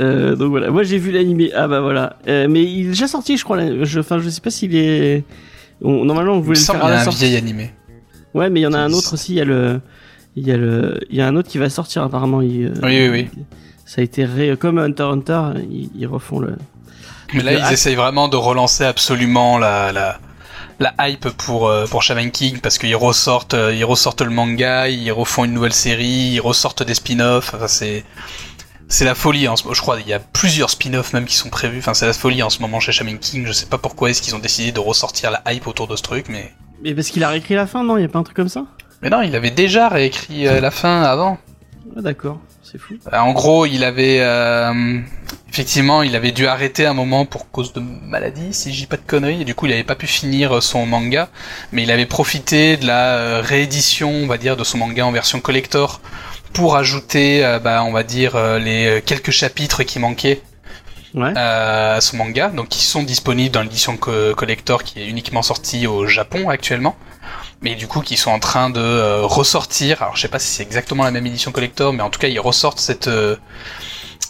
euh, 0.00 0.36
donc 0.36 0.50
voilà, 0.50 0.70
moi 0.70 0.82
j'ai 0.82 0.98
vu 0.98 1.10
l'animé. 1.10 1.50
Ah 1.54 1.66
bah 1.68 1.80
voilà. 1.80 2.16
Euh, 2.28 2.46
mais 2.48 2.62
il 2.64 2.86
est 2.86 2.88
déjà 2.90 3.06
sorti, 3.08 3.36
je 3.36 3.44
crois. 3.44 3.56
là. 3.56 3.84
Je, 3.84 4.00
enfin, 4.00 4.18
je 4.18 4.28
sais 4.28 4.40
pas 4.40 4.50
s'il 4.50 4.74
est. 4.76 5.24
on- 5.82 6.04
normalement, 6.04 6.34
on 6.34 6.38
Il 6.38 6.42
voulait 6.44 6.58
le 6.58 6.64
semble 6.64 6.80
faire 6.80 6.86
à 6.88 6.90
y 6.90 6.92
a 6.92 6.96
la 6.96 7.00
un 7.02 7.04
sortie. 7.04 7.24
vieil 7.26 7.36
animé. 7.36 7.70
Ouais, 8.34 8.50
mais 8.50 8.60
il 8.60 8.62
y 8.62 8.66
en 8.66 8.72
a 8.74 8.78
un 8.78 8.92
autre 8.92 9.14
aussi. 9.14 9.32
Il 9.32 9.36
y 9.36 9.40
a 9.40 9.44
le, 9.44 9.80
il 10.36 10.46
y 10.46 10.52
a 10.52 10.56
le, 10.56 11.00
il 11.10 11.16
y 11.16 11.20
a 11.20 11.26
un 11.26 11.36
autre 11.36 11.48
qui 11.48 11.58
va 11.58 11.68
sortir 11.70 12.02
apparemment. 12.02 12.40
Il, 12.42 12.66
euh, 12.66 12.74
Oui, 12.82 13.08
oui, 13.08 13.28
oui. 13.34 13.44
Ça 13.84 14.00
a 14.00 14.04
été 14.04 14.24
ré... 14.24 14.56
comme 14.58 14.78
Hunter 14.78 15.08
x 15.08 15.30
Hunter. 15.30 15.60
Ils, 15.70 15.90
ils 15.94 16.06
refont 16.06 16.40
le. 16.40 16.56
Mais 17.34 17.42
là, 17.42 17.52
Le 17.52 17.58
ils 17.58 17.72
essayent 17.72 17.94
vraiment 17.94 18.28
de 18.28 18.36
relancer 18.36 18.84
absolument 18.84 19.58
la, 19.58 19.92
la, 19.92 20.18
la 20.80 20.94
hype 21.00 21.28
pour, 21.30 21.68
euh, 21.68 21.86
pour 21.86 22.02
Shaman 22.02 22.30
King 22.30 22.60
parce 22.60 22.78
qu'ils 22.78 22.96
ressortent, 22.96 23.54
euh, 23.54 23.74
ils 23.74 23.84
ressortent 23.84 24.22
le 24.22 24.30
manga, 24.30 24.88
ils 24.88 25.10
refont 25.12 25.44
une 25.44 25.52
nouvelle 25.52 25.72
série, 25.72 26.32
ils 26.34 26.40
ressortent 26.40 26.82
des 26.82 26.94
spin-offs. 26.94 27.52
Enfin, 27.54 27.68
c'est, 27.68 28.04
c'est 28.88 29.04
la 29.04 29.14
folie. 29.14 29.48
En 29.48 29.56
ce... 29.56 29.64
Je 29.72 29.80
crois 29.80 29.98
qu'il 29.98 30.08
y 30.08 30.14
a 30.14 30.20
plusieurs 30.20 30.70
spin-offs 30.70 31.12
même 31.12 31.26
qui 31.26 31.36
sont 31.36 31.50
prévus. 31.50 31.78
Enfin, 31.78 31.94
c'est 31.94 32.06
la 32.06 32.12
folie 32.12 32.42
en 32.42 32.50
ce 32.50 32.60
moment 32.60 32.80
chez 32.80 32.92
Shaman 32.92 33.18
King. 33.18 33.46
Je 33.46 33.52
sais 33.52 33.66
pas 33.66 33.78
pourquoi 33.78 34.10
est-ce 34.10 34.22
qu'ils 34.22 34.34
ont 34.34 34.38
décidé 34.38 34.72
de 34.72 34.80
ressortir 34.80 35.30
la 35.30 35.42
hype 35.52 35.66
autour 35.66 35.88
de 35.88 35.96
ce 35.96 36.02
truc, 36.02 36.26
mais. 36.28 36.52
Mais 36.82 36.94
parce 36.94 37.08
qu'il 37.08 37.24
a 37.24 37.28
réécrit 37.28 37.54
la 37.54 37.66
fin, 37.66 37.82
non? 37.82 37.98
Il 37.98 38.02
y 38.02 38.04
a 38.04 38.08
pas 38.08 38.20
un 38.20 38.22
truc 38.22 38.36
comme 38.36 38.48
ça? 38.48 38.64
Mais 39.02 39.10
non, 39.10 39.22
il 39.22 39.34
avait 39.36 39.50
déjà 39.50 39.88
réécrit 39.88 40.46
euh, 40.46 40.60
la 40.60 40.70
fin 40.70 41.02
avant. 41.02 41.38
Ah 41.96 42.02
d'accord, 42.02 42.40
c'est 42.62 42.78
fou. 42.78 42.94
Euh, 43.12 43.18
En 43.18 43.32
gros, 43.32 43.64
il 43.66 43.84
avait 43.84 44.18
euh, 44.20 44.98
effectivement, 45.48 46.02
il 46.02 46.14
avait 46.16 46.32
dû 46.32 46.46
arrêter 46.46 46.84
un 46.86 46.94
moment 46.94 47.24
pour 47.24 47.50
cause 47.50 47.72
de 47.72 47.80
maladie, 47.80 48.52
si 48.52 48.70
dis 48.70 48.86
pas 48.86 48.96
de 48.96 49.02
conneries, 49.06 49.42
et 49.42 49.44
du 49.44 49.54
coup, 49.54 49.66
il 49.66 49.72
avait 49.72 49.84
pas 49.84 49.94
pu 49.94 50.06
finir 50.06 50.62
son 50.62 50.84
manga, 50.86 51.28
mais 51.72 51.82
il 51.84 51.90
avait 51.90 52.06
profité 52.06 52.76
de 52.76 52.86
la 52.86 53.14
euh, 53.16 53.40
réédition, 53.44 54.10
on 54.10 54.26
va 54.26 54.36
dire, 54.38 54.56
de 54.56 54.64
son 54.64 54.78
manga 54.78 55.06
en 55.06 55.12
version 55.12 55.40
collector 55.40 56.00
pour 56.52 56.76
ajouter, 56.76 57.44
euh, 57.44 57.58
bah, 57.58 57.84
on 57.84 57.92
va 57.92 58.02
dire, 58.02 58.34
euh, 58.36 58.58
les 58.58 58.86
euh, 58.86 59.00
quelques 59.04 59.30
chapitres 59.30 59.82
qui 59.84 59.98
manquaient 59.98 60.40
Ouais. 61.14 61.32
euh, 61.38 61.96
à 61.96 62.00
ce 62.02 62.16
manga, 62.16 62.48
donc 62.50 62.68
qui 62.68 62.84
sont 62.84 63.02
disponibles 63.02 63.50
dans 63.54 63.62
l'édition 63.62 63.96
co- 63.96 64.34
collector 64.36 64.84
qui 64.84 65.00
est 65.00 65.06
uniquement 65.08 65.40
sortie 65.40 65.86
au 65.86 66.06
Japon 66.06 66.50
actuellement, 66.50 66.96
mais 67.62 67.74
du 67.74 67.86
coup 67.88 68.00
qui 68.00 68.16
sont 68.16 68.30
en 68.30 68.38
train 68.38 68.70
de 68.70 68.80
euh, 68.80 69.22
ressortir. 69.24 70.02
Alors 70.02 70.16
je 70.16 70.22
sais 70.22 70.28
pas 70.28 70.38
si 70.38 70.48
c'est 70.48 70.62
exactement 70.62 71.04
la 71.04 71.10
même 71.10 71.26
édition 71.26 71.52
collector, 71.52 71.92
mais 71.92 72.02
en 72.02 72.10
tout 72.10 72.20
cas 72.20 72.28
ils 72.28 72.40
ressortent 72.40 72.80
cette 72.80 73.08
euh, 73.08 73.36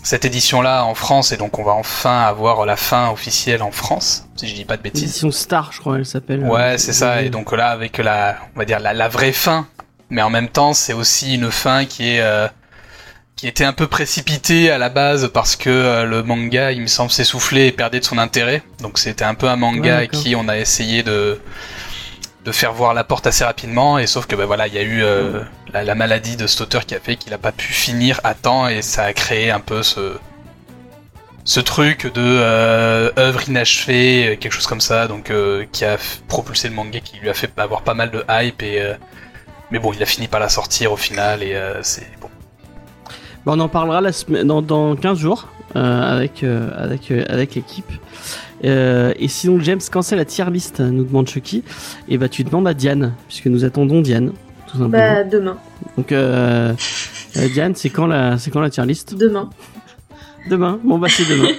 cette 0.03 0.25
édition 0.25 0.63
là 0.63 0.85
en 0.85 0.95
France 0.95 1.33
et 1.33 1.37
donc 1.37 1.59
on 1.59 1.65
va 1.65 1.73
enfin 1.73 2.21
avoir 2.23 2.65
la 2.65 2.77
fin 2.77 3.11
officielle 3.11 3.63
en 3.63 3.73
France, 3.73 4.27
si 4.37 4.47
je 4.49 4.55
dis 4.55 4.65
pas 4.65 4.77
de 4.77 4.83
bêtises. 4.83 5.05
Édition 5.05 5.31
Star, 5.31 5.73
je 5.73 5.81
crois, 5.81 5.97
elle 5.99 6.07
s'appelle. 6.07 6.41
Ouais, 6.45 6.75
Euh, 6.75 6.79
c'est 6.79 6.93
ça. 6.93 7.23
Et 7.23 7.31
donc 7.31 7.53
là, 7.53 7.69
avec 7.71 7.99
la, 7.99 8.37
on 8.55 8.59
va 8.61 8.65
dire 8.65 8.79
la, 8.81 8.95
la 8.95 9.09
vraie 9.09 9.33
fin, 9.33 9.67
mais 10.09 10.23
en 10.23 10.31
même 10.31 10.49
temps, 10.49 10.73
c'est 10.73 10.93
aussi 10.93 11.35
une 11.35 11.51
fin 11.51 11.85
qui 11.85 12.11
est, 12.11 12.21
euh, 12.21 12.47
qui 13.37 13.49
était 13.49 13.65
un 13.65 13.73
peu 13.73 13.87
précipitée 13.89 14.71
à 14.71 14.79
la 14.79 14.89
base 14.89 15.31
parce 15.35 15.57
que 15.57 15.69
euh, 15.69 16.05
le 16.05 16.23
manga, 16.23 16.71
il 16.73 16.81
me 16.81 16.87
semble, 16.87 17.11
s'essoufflait 17.11 17.67
et 17.69 17.73
perdait 17.73 18.01
de 18.01 18.05
son 18.05 18.19
intérêt. 18.19 18.63
Donc 18.81 18.99
c'était 18.99 19.25
un 19.25 19.35
peu 19.35 19.49
un 19.49 19.57
manga 19.57 19.99
Ouais, 19.99 20.09
qui 20.09 20.37
on 20.37 20.49
a 20.49 20.57
essayé 20.59 21.03
de 21.03 21.41
de 22.44 22.52
faire 22.52 22.73
voir 22.73 22.94
la 22.94 23.05
porte 23.05 23.27
assez 23.27 23.44
rapidement 23.44 23.98
et 23.98 24.06
sauf 24.06 24.27
que 24.27 24.36
bah 24.36 24.47
voilà 24.47 24.69
il 24.69 24.74
y 24.74 24.78
a 24.78 24.82
eu 24.82 25.02
euh, 25.02 25.43
la, 25.73 25.82
la 25.85 25.94
maladie 25.94 26.36
de 26.36 26.47
cet 26.47 26.60
auteur 26.60 26.86
qui 26.86 26.94
a 26.94 27.01
fait 27.01 27.16
qu'il 27.16 27.32
a 27.35 27.39
pas 27.39 27.52
pu 27.52 27.73
finir 27.73 28.20
à 28.24 28.35
temps 28.35 28.69
et 28.69 28.82
ça 28.82 29.05
a 29.05 29.12
créé 29.12 29.51
un 29.51 29.60
peu 29.60 29.82
ce 29.82 30.16
ce 31.44 31.60
truc 31.60 32.12
de 32.12 32.20
euh, 32.20 33.10
œuvre 33.19 33.48
inachevée, 33.48 34.28
euh, 34.28 34.36
quelque 34.36 34.52
chose 34.52 34.66
comme 34.66 34.82
ça, 34.82 35.09
donc 35.09 35.32
qui 35.73 35.85
a 35.85 35.97
propulsé 36.28 36.69
le 36.69 36.74
manga, 36.74 37.01
qui 37.01 37.16
lui 37.19 37.31
a 37.31 37.35
fait 37.35 37.51
avoir 37.56 37.82
pas 37.82 37.94
mal 37.94 38.10
de 38.10 38.23
hype 38.28 38.62
et 38.62 38.94
mais 39.70 39.78
bon, 39.78 39.93
il 39.93 40.02
a 40.02 40.06
fini 40.06 40.28
par 40.28 40.40
la 40.40 40.48
sortir 40.48 40.93
au 40.93 40.97
final 40.97 41.43
et 41.43 41.59
c'est 41.82 42.06
bon. 42.20 42.28
Bah, 43.44 43.52
on 43.56 43.60
en 43.60 43.69
parlera 43.69 44.02
dans, 44.44 44.60
dans 44.60 44.94
15 44.94 45.19
jours 45.19 45.48
avec, 45.74 46.44
avec, 46.44 47.10
avec 47.10 47.55
l'équipe. 47.55 47.93
Euh, 48.64 49.12
et 49.18 49.28
sinon, 49.28 49.60
James, 49.60 49.80
quand 49.90 50.02
c'est 50.02 50.16
la 50.16 50.24
tier 50.24 50.51
list, 50.51 50.80
nous 50.80 51.05
demande 51.05 51.28
Chucky. 51.28 51.62
Et 52.09 52.18
bah, 52.18 52.28
tu 52.28 52.44
demandes 52.44 52.66
à 52.66 52.74
Diane, 52.74 53.14
puisque 53.28 53.47
nous 53.47 53.64
attendons 53.64 54.01
Diane, 54.01 54.32
tout 54.66 54.78
simplement. 54.78 54.90
Bah, 54.90 55.24
demain. 55.24 55.56
Donc, 55.97 56.12
euh, 56.12 56.72
euh, 57.36 57.48
Diane, 57.48 57.74
c'est 57.74 57.90
quand 57.90 58.06
la, 58.06 58.39
c'est 58.39 58.51
quand 58.51 58.60
la 58.60 58.70
tier 58.70 58.85
list? 58.86 59.14
Demain. 59.14 59.51
Demain. 60.48 60.78
Bon, 60.82 60.98
bah, 60.98 61.09
c'est 61.10 61.28
demain. 61.28 61.48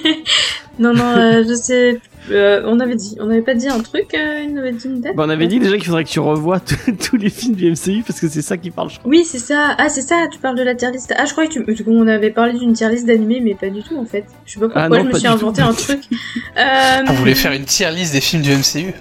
Non, 0.80 0.94
non, 0.94 1.04
euh, 1.18 1.44
je 1.46 1.56
sais. 1.56 2.00
Euh, 2.32 2.62
on 2.66 2.80
avait 2.80 2.96
dit. 2.96 3.16
On 3.20 3.26
n'avait 3.26 3.42
pas 3.42 3.54
dit 3.54 3.68
un 3.68 3.80
truc 3.80 4.14
euh, 4.14 4.46
Il 4.50 4.58
avait 4.58 4.72
dit 4.72 4.88
une 4.88 5.02
date 5.02 5.16
Bah, 5.16 5.24
on 5.26 5.30
avait 5.30 5.48
dit 5.48 5.60
déjà 5.60 5.76
qu'il 5.78 5.86
faudrait 5.86 6.04
que 6.04 6.10
tu 6.10 6.20
revoies 6.20 6.60
tous- 7.00 7.18
les 7.18 7.30
films 7.30 7.56
du 7.56 7.72
MCU 7.72 8.04
parce 8.06 8.20
que 8.20 8.28
c'est 8.28 8.42
ça 8.42 8.58
qui 8.58 8.72
parle, 8.72 8.90
je 8.90 9.00
crois. 9.00 9.10
Oui, 9.10 9.24
c'est 9.26 9.40
ça. 9.40 9.76
Ah, 9.78 9.90
c'est 9.90 10.02
ça, 10.02 10.26
tu 10.32 10.40
parles 10.40 10.58
de 10.58 10.64
la 10.64 10.76
tier 10.76 10.92
list. 10.92 11.14
Ah, 11.18 11.26
je 11.26 11.32
crois 11.32 11.48
que 11.48 11.52
tu... 11.54 11.84
on 11.88 12.08
avait 12.08 12.32
parlé 12.32 12.58
d'une 12.58 12.74
tier 12.74 12.90
list 12.90 13.06
d'animé, 13.06 13.42
mais 13.44 13.56
pas 13.56 13.70
du 13.70 13.84
tout 13.84 13.98
en 13.98 14.06
fait. 14.06 14.26
Je 14.46 14.54
sais 14.54 14.60
pas 14.60 14.68
pourquoi 14.68 14.82
Ah 14.84 14.90
non, 14.90 15.00
je 15.04 15.08
me 15.08 15.14
suis 15.14 15.28
inventé 15.28 15.62
tout. 15.62 15.68
un 15.68 15.74
truc. 15.74 16.00
Euh... 16.58 16.62
On 17.10 17.14
voulait 17.14 17.36
faire 17.36 17.52
une 17.52 17.66
tier 17.66 17.90
list 17.92 18.14
des 18.14 18.22
films 18.22 18.42
du 18.44 18.52
MCU. 18.52 18.94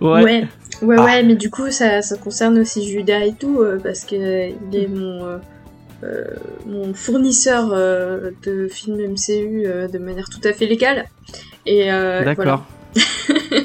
Ouais. 0.00 0.22
Ouais, 0.22 0.44
ouais, 0.82 0.96
Ah. 0.98 1.04
ouais, 1.04 1.22
mais 1.22 1.34
du 1.36 1.50
coup, 1.50 1.70
ça, 1.70 2.02
ça 2.02 2.16
concerne 2.16 2.58
aussi 2.58 2.86
Judas 2.88 3.20
et 3.24 3.32
tout, 3.32 3.60
euh, 3.60 3.78
parce 3.82 4.04
que 4.04 4.14
euh, 4.16 4.50
il 4.72 4.78
est 4.78 4.88
mon, 4.88 5.24
euh, 5.24 5.36
euh, 5.36 5.38
mon 6.66 6.94
fournisseur 6.94 7.70
euh, 7.72 8.30
de 8.44 8.68
films 8.68 8.98
MCU 9.12 9.64
euh, 9.66 9.88
de 9.88 9.98
manière 9.98 10.28
tout 10.28 10.40
à 10.46 10.52
fait 10.52 10.66
légale. 10.66 11.06
Et 11.66 11.92
euh, 11.92 12.24
D'accord. 12.24 12.64
voilà. 12.94 13.64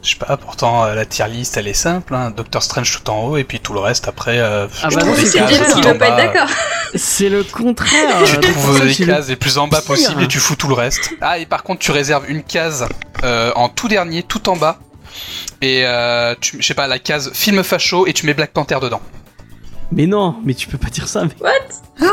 Je 0.00 0.10
sais 0.12 0.18
pas, 0.18 0.36
pourtant 0.36 0.84
euh, 0.84 0.94
la 0.94 1.04
tier 1.04 1.26
list 1.28 1.56
elle 1.56 1.66
est 1.66 1.74
simple, 1.74 2.14
hein, 2.14 2.30
Doctor 2.30 2.62
Strange 2.62 2.90
tout 3.02 3.10
en 3.10 3.24
haut 3.26 3.36
et 3.36 3.44
puis 3.44 3.58
tout 3.58 3.72
le 3.72 3.80
reste 3.80 4.06
après. 4.06 4.38
Euh, 4.38 4.66
Ah 4.82 4.88
bah 4.90 5.02
c'est 5.16 5.38
d'accord. 5.98 6.48
C'est 6.94 7.28
le 7.28 7.42
contraire. 7.44 8.24
Tu 8.24 8.36
euh, 8.36 8.40
trouves 8.40 8.84
les 8.84 8.94
cases 8.94 9.28
les 9.28 9.36
plus 9.36 9.58
en 9.58 9.68
bas 9.68 9.82
possible 9.82 10.22
et 10.22 10.28
tu 10.28 10.38
fous 10.38 10.56
tout 10.56 10.68
le 10.68 10.74
reste. 10.74 11.10
Ah 11.20 11.38
et 11.38 11.46
par 11.46 11.62
contre 11.62 11.80
tu 11.80 11.90
réserves 11.90 12.30
une 12.30 12.42
case 12.42 12.86
euh, 13.24 13.52
en 13.56 13.68
tout 13.68 13.88
dernier, 13.88 14.22
tout 14.22 14.48
en 14.48 14.56
bas. 14.56 14.78
Et 15.60 15.82
euh, 15.84 16.34
tu, 16.40 16.56
je 16.60 16.66
sais 16.66 16.74
pas, 16.74 16.86
la 16.86 17.00
case 17.00 17.32
film 17.34 17.62
facho 17.64 18.06
et 18.06 18.12
tu 18.12 18.24
mets 18.24 18.34
Black 18.34 18.52
Panther 18.52 18.78
dedans. 18.80 19.02
Mais 19.92 20.06
non, 20.06 20.36
mais 20.44 20.54
tu 20.54 20.68
peux 20.68 20.78
pas 20.78 20.90
dire 20.90 21.08
ça. 21.08 21.24
Mais... 21.24 21.30
What? 21.40 22.10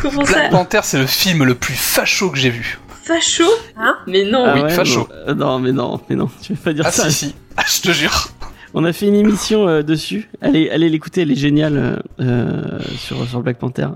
Comment 0.00 0.24
ça? 0.24 0.32
Black 0.32 0.50
Panther 0.50 0.80
c'est 0.82 0.98
le 0.98 1.06
film 1.06 1.44
le 1.44 1.54
plus 1.54 1.74
facho 1.74 2.30
que 2.30 2.38
j'ai 2.38 2.50
vu. 2.50 2.78
Facho? 3.04 3.44
Hein? 3.76 3.96
Mais 4.06 4.24
non. 4.24 4.44
Ah 4.46 4.54
oui, 4.54 4.62
ouais, 4.62 4.70
facho. 4.70 5.00
Non, 5.00 5.06
euh, 5.28 5.34
non, 5.34 5.58
mais 5.58 5.72
non, 5.72 6.00
mais 6.08 6.16
non, 6.16 6.28
tu 6.42 6.54
peux 6.54 6.62
pas 6.62 6.72
dire 6.72 6.84
Ah 6.86 6.90
ça. 6.90 7.08
si 7.10 7.28
si, 7.28 7.34
ah, 7.56 7.62
je 7.66 7.80
te 7.80 7.92
jure. 7.92 8.28
On 8.74 8.84
a 8.84 8.92
fait 8.92 9.06
une 9.06 9.14
émission 9.14 9.68
euh, 9.68 9.82
dessus. 9.82 10.28
Allez, 10.42 10.68
allez 10.70 10.90
l'écouter, 10.90 11.22
elle 11.22 11.30
est 11.30 11.36
géniale 11.36 12.02
euh, 12.20 12.78
sur 12.98 13.26
sur 13.28 13.40
Black 13.40 13.58
Panther. 13.58 13.88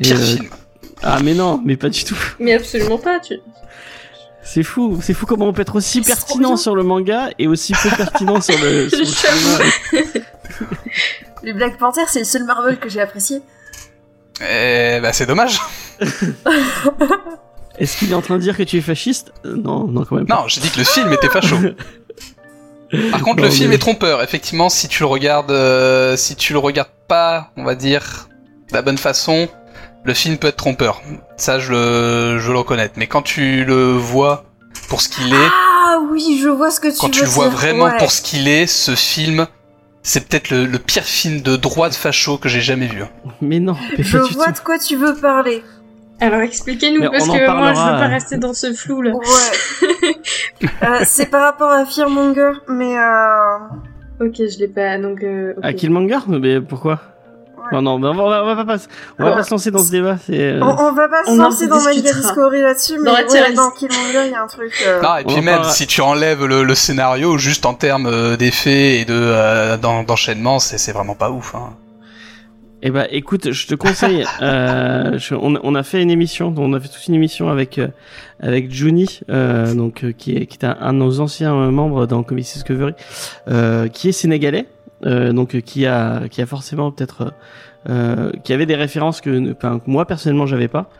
Et, 0.00 0.02
Pire 0.02 0.16
euh, 0.16 0.24
film. 0.24 0.48
Ah 1.02 1.18
mais 1.22 1.34
non, 1.34 1.60
mais 1.64 1.76
pas 1.76 1.88
du 1.88 2.04
tout. 2.04 2.18
Mais 2.38 2.54
absolument 2.54 2.98
pas. 2.98 3.20
Tu... 3.20 3.34
C'est 4.42 4.62
fou, 4.62 4.98
c'est 5.02 5.14
fou 5.14 5.26
comment 5.26 5.46
on 5.46 5.52
peut 5.52 5.62
être 5.62 5.76
aussi 5.76 6.00
pertinent 6.00 6.56
sur 6.56 6.74
le 6.74 6.82
manga 6.82 7.30
et 7.38 7.46
aussi 7.46 7.72
peu 7.72 7.90
pertinent 7.90 8.40
sur 8.40 8.58
le, 8.58 8.88
sur 9.04 9.04
le. 9.04 10.02
Les 11.42 11.52
Black 11.52 11.78
Panther, 11.78 12.02
c'est 12.08 12.18
le 12.20 12.24
seul 12.24 12.44
Marvel 12.44 12.78
que 12.78 12.88
j'ai 12.88 13.00
apprécié. 13.00 13.40
Eh 14.42 14.98
bah 15.02 15.12
c'est 15.12 15.26
dommage. 15.26 15.58
Est-ce 17.78 17.96
qu'il 17.96 18.10
est 18.10 18.14
en 18.14 18.20
train 18.20 18.36
de 18.36 18.42
dire 18.42 18.56
que 18.56 18.62
tu 18.62 18.76
es 18.76 18.80
fasciste? 18.80 19.32
Euh, 19.46 19.56
Non, 19.56 19.86
non, 19.86 20.04
quand 20.04 20.16
même 20.16 20.26
pas. 20.26 20.34
Non, 20.36 20.48
j'ai 20.48 20.60
dit 20.60 20.70
que 20.70 20.78
le 20.78 20.84
film 20.84 21.12
était 21.12 21.28
facho. 21.28 21.56
Par 23.12 23.20
contre, 23.22 23.36
Non, 23.38 23.44
le 23.44 23.50
film 23.50 23.70
mais- 23.70 23.76
est 23.76 23.78
trompeur. 23.78 24.22
Effectivement, 24.22 24.68
si 24.68 24.88
tu 24.88 25.02
le 25.02 25.06
regardes, 25.06 25.50
euh, 25.50 26.16
si 26.16 26.34
tu 26.36 26.52
le 26.52 26.58
regardes 26.58 26.90
pas, 27.08 27.50
on 27.56 27.64
va 27.64 27.74
dire, 27.74 28.28
de 28.68 28.74
la 28.74 28.82
bonne 28.82 28.98
façon, 28.98 29.48
le 30.04 30.12
film 30.14 30.36
peut 30.36 30.48
être 30.48 30.56
trompeur. 30.56 31.00
Ça, 31.36 31.58
je 31.58 31.70
le, 31.72 32.38
je 32.40 32.50
le 32.52 32.58
reconnais. 32.58 32.90
Mais 32.96 33.06
quand 33.06 33.22
tu 33.22 33.64
le 33.64 33.92
vois 33.92 34.44
pour 34.88 35.00
ce 35.00 35.08
qu'il 35.08 35.32
est, 35.32 35.48
Ah 35.86 36.00
oui, 36.10 36.40
je 36.42 36.48
vois 36.48 36.70
ce 36.70 36.80
que 36.80 36.88
tu 36.88 36.96
quand 36.98 37.06
veux 37.06 37.12
tu 37.12 37.20
le 37.22 37.28
vois 37.28 37.48
dire, 37.48 37.56
vraiment 37.56 37.84
ouais. 37.84 37.96
pour 37.98 38.10
ce 38.10 38.20
qu'il 38.20 38.48
est, 38.48 38.66
ce 38.66 38.94
film, 38.94 39.46
c'est 40.02 40.26
peut-être 40.28 40.50
le, 40.50 40.66
le 40.66 40.78
pire 40.78 41.04
film 41.04 41.40
de 41.40 41.56
droite 41.56 41.94
facho 41.94 42.38
que 42.38 42.48
j'ai 42.48 42.60
jamais 42.60 42.86
vu. 42.86 43.02
Mais 43.40 43.60
non, 43.60 43.76
mais 43.98 44.04
Je 44.04 44.18
vois 44.18 44.46
tout. 44.46 44.52
de 44.52 44.58
quoi 44.60 44.78
tu 44.78 44.96
veux 44.96 45.14
parler. 45.14 45.62
Alors 46.20 46.40
expliquez-nous, 46.42 47.10
parce 47.10 47.24
que 47.26 47.50
moi 47.50 47.72
je 47.72 47.80
veux 47.80 47.86
pas 47.98 48.06
euh. 48.06 48.08
rester 48.08 48.36
dans 48.36 48.52
ce 48.52 48.72
flou 48.74 49.02
là. 49.02 49.12
Ouais. 49.12 49.22
Euh, 50.82 51.00
c'est 51.04 51.26
par 51.30 51.42
rapport 51.42 51.70
à 51.70 51.86
Fearmonger, 51.86 52.52
mais 52.68 52.98
euh... 52.98 53.58
Ok, 54.20 54.34
je 54.36 54.58
l'ai 54.58 54.68
pas, 54.68 54.98
donc... 54.98 55.22
Euh. 55.22 55.54
À 55.62 55.72
Killmonger 55.72 56.18
Mais 56.28 56.60
pourquoi? 56.60 57.00
Non, 57.72 57.82
non, 57.82 57.98
mais 57.98 58.08
on 58.08 58.14
va, 58.14 58.22
on 58.24 58.28
va, 58.30 58.42
on 58.42 58.54
va 58.54 58.64
pas, 58.64 58.76
on 59.18 59.24
va 59.24 59.32
pas 59.32 59.42
se 59.44 59.50
lancer 59.50 59.70
dans 59.70 59.82
ce 59.82 59.90
débat. 59.90 60.16
Euh, 60.30 60.60
on, 60.62 60.66
on 60.88 60.92
va 60.92 61.08
pas 61.08 61.24
se 61.24 61.36
lancer 61.36 61.66
dans 61.68 61.76
discutera. 61.78 62.12
Discovery 62.20 62.62
là-dessus, 62.62 62.98
mais 62.98 63.10
ouais, 63.10 63.52
dans 63.54 63.70
Killmonger, 63.70 64.26
il 64.26 64.32
y 64.32 64.34
a 64.34 64.42
un 64.42 64.46
truc... 64.46 64.72
euh, 64.86 65.00
Ah, 65.04 65.20
et 65.20 65.24
puis 65.24 65.40
même, 65.40 65.64
si 65.64 65.86
tu 65.86 66.00
enlèves 66.00 66.44
le, 66.44 66.62
le 66.64 66.74
scénario, 66.74 67.38
juste 67.38 67.66
en 67.66 67.74
termes 67.74 68.06
euh, 68.06 68.36
d'effets 68.36 68.98
et 69.00 69.04
de 69.04 69.14
euh, 69.14 69.76
d'en- 69.76 70.02
d'enchaînement, 70.02 70.58
c'est 70.58 70.92
vraiment 70.92 71.14
pas 71.14 71.30
ouf. 71.30 71.54
Hein. 71.54 71.74
Eh 72.82 72.90
ben, 72.90 73.06
écoute, 73.10 73.52
je 73.52 73.66
te 73.66 73.74
conseille. 73.74 74.24
euh, 74.40 75.18
je- 75.18 75.34
on, 75.34 75.58
on 75.62 75.74
a 75.74 75.82
fait 75.82 76.02
une 76.02 76.10
émission, 76.10 76.54
on 76.56 76.72
a 76.72 76.80
fait 76.80 76.88
toute 76.88 77.06
une 77.08 77.14
émission 77.14 77.50
avec 77.50 77.78
euh, 77.78 77.88
avec 78.42 78.72
Juni, 78.72 79.20
euh, 79.28 79.74
donc 79.74 80.02
qui 80.16 80.34
est 80.36 80.46
qui 80.46 80.56
est 80.56 80.64
un, 80.64 80.78
un 80.80 80.94
de 80.94 80.98
nos 80.98 81.20
anciens 81.20 81.52
membres 81.52 82.06
dans 82.06 82.22
Comics 82.22 82.46
Discovery, 82.54 82.94
euh, 83.48 83.88
qui 83.88 84.08
est 84.08 84.12
sénégalais, 84.12 84.64
euh, 85.06 85.32
donc 85.32 85.54
euh, 85.54 85.60
qui 85.60 85.86
a 85.86 86.28
qui 86.28 86.42
a 86.42 86.46
forcément 86.46 86.90
peut-être 86.90 87.22
euh, 87.22 87.30
euh, 87.88 88.32
qui 88.44 88.52
avait 88.52 88.66
des 88.66 88.76
références 88.76 89.22
que, 89.22 89.52
enfin, 89.52 89.80
moi 89.86 90.04
personnellement 90.04 90.46
j'avais 90.46 90.68
pas, 90.68 90.90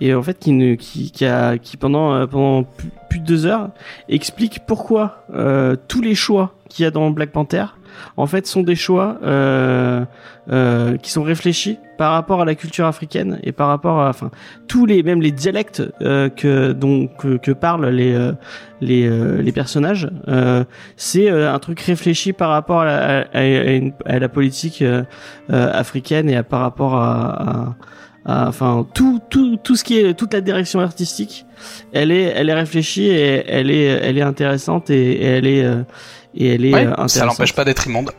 et 0.00 0.14
en 0.14 0.22
fait 0.22 0.38
qui 0.38 0.52
ne 0.52 0.74
qui 0.74 1.10
qui 1.10 1.26
qui 1.62 1.76
pendant 1.76 2.26
pendant 2.26 2.64
plus, 3.08 3.20
de 3.20 3.26
deux 3.26 3.44
heures 3.44 3.70
explique 4.08 4.60
pourquoi 4.66 5.26
tous 5.88 6.00
les 6.00 6.14
choix 6.14 6.54
qu'il 6.68 6.84
y 6.84 6.86
a 6.86 6.90
dans 6.90 7.10
Black 7.10 7.32
Panther 7.32 7.66
en 8.16 8.26
fait 8.26 8.46
sont 8.46 8.62
des 8.62 8.74
choix 8.76 9.18
euh, 9.22 10.04
euh, 10.50 10.96
qui 10.96 11.10
sont 11.10 11.22
réfléchis 11.22 11.78
par 11.98 12.12
rapport 12.12 12.40
à 12.40 12.44
la 12.44 12.54
culture 12.54 12.86
africaine 12.86 13.38
et 13.42 13.52
par 13.52 13.68
rapport 13.68 14.00
à 14.00 14.08
enfin 14.08 14.30
tous 14.68 14.86
les 14.86 15.02
même 15.02 15.20
les 15.20 15.30
dialectes 15.32 15.82
euh, 16.02 16.28
que 16.30 16.72
dont 16.72 17.06
que, 17.06 17.36
que 17.36 17.52
parlent 17.52 17.86
les 17.88 18.14
euh, 18.14 18.32
les 18.80 19.06
euh, 19.08 19.42
les 19.42 19.52
personnages. 19.52 20.08
Euh, 20.28 20.64
c'est 20.96 21.28
un 21.30 21.58
truc 21.58 21.80
réfléchi 21.80 22.32
par 22.32 22.50
rapport 22.50 22.80
à 22.80 22.84
la, 22.86 23.18
à, 23.20 23.40
à 23.40 24.14
à 24.14 24.18
la 24.18 24.28
politique 24.28 24.82
africaine 25.48 26.28
et 26.30 26.36
à, 26.36 26.42
par 26.42 26.60
rapport 26.60 26.94
à, 26.94 27.50
à- 27.50 27.74
à- 28.24 28.48
enfin 28.48 28.86
tout 28.94 29.20
tout 29.30 29.56
tout 29.62 29.76
ce 29.76 29.84
qui 29.84 29.98
est 29.98 30.14
toute 30.14 30.32
la 30.34 30.40
direction 30.40 30.80
artistique. 30.80 31.44
Elle 31.92 32.10
est 32.10 32.32
elle 32.36 32.48
est 32.48 32.54
réfléchie 32.54 33.06
et 33.06 33.44
elle 33.46 33.70
est 33.70 33.84
elle 33.84 34.18
est 34.18 34.22
intéressante 34.22 34.90
et, 34.90 35.12
et 35.12 35.24
elle 35.24 35.46
est 35.46 35.64
euh, 35.64 35.82
et 36.34 36.54
elle 36.54 36.64
est 36.64 36.72
Ouais, 36.74 36.86
euh, 36.86 37.08
ça 37.08 37.24
l'empêche 37.24 37.52
pas 37.54 37.64
d'être 37.64 37.86
immonde. 37.86 38.12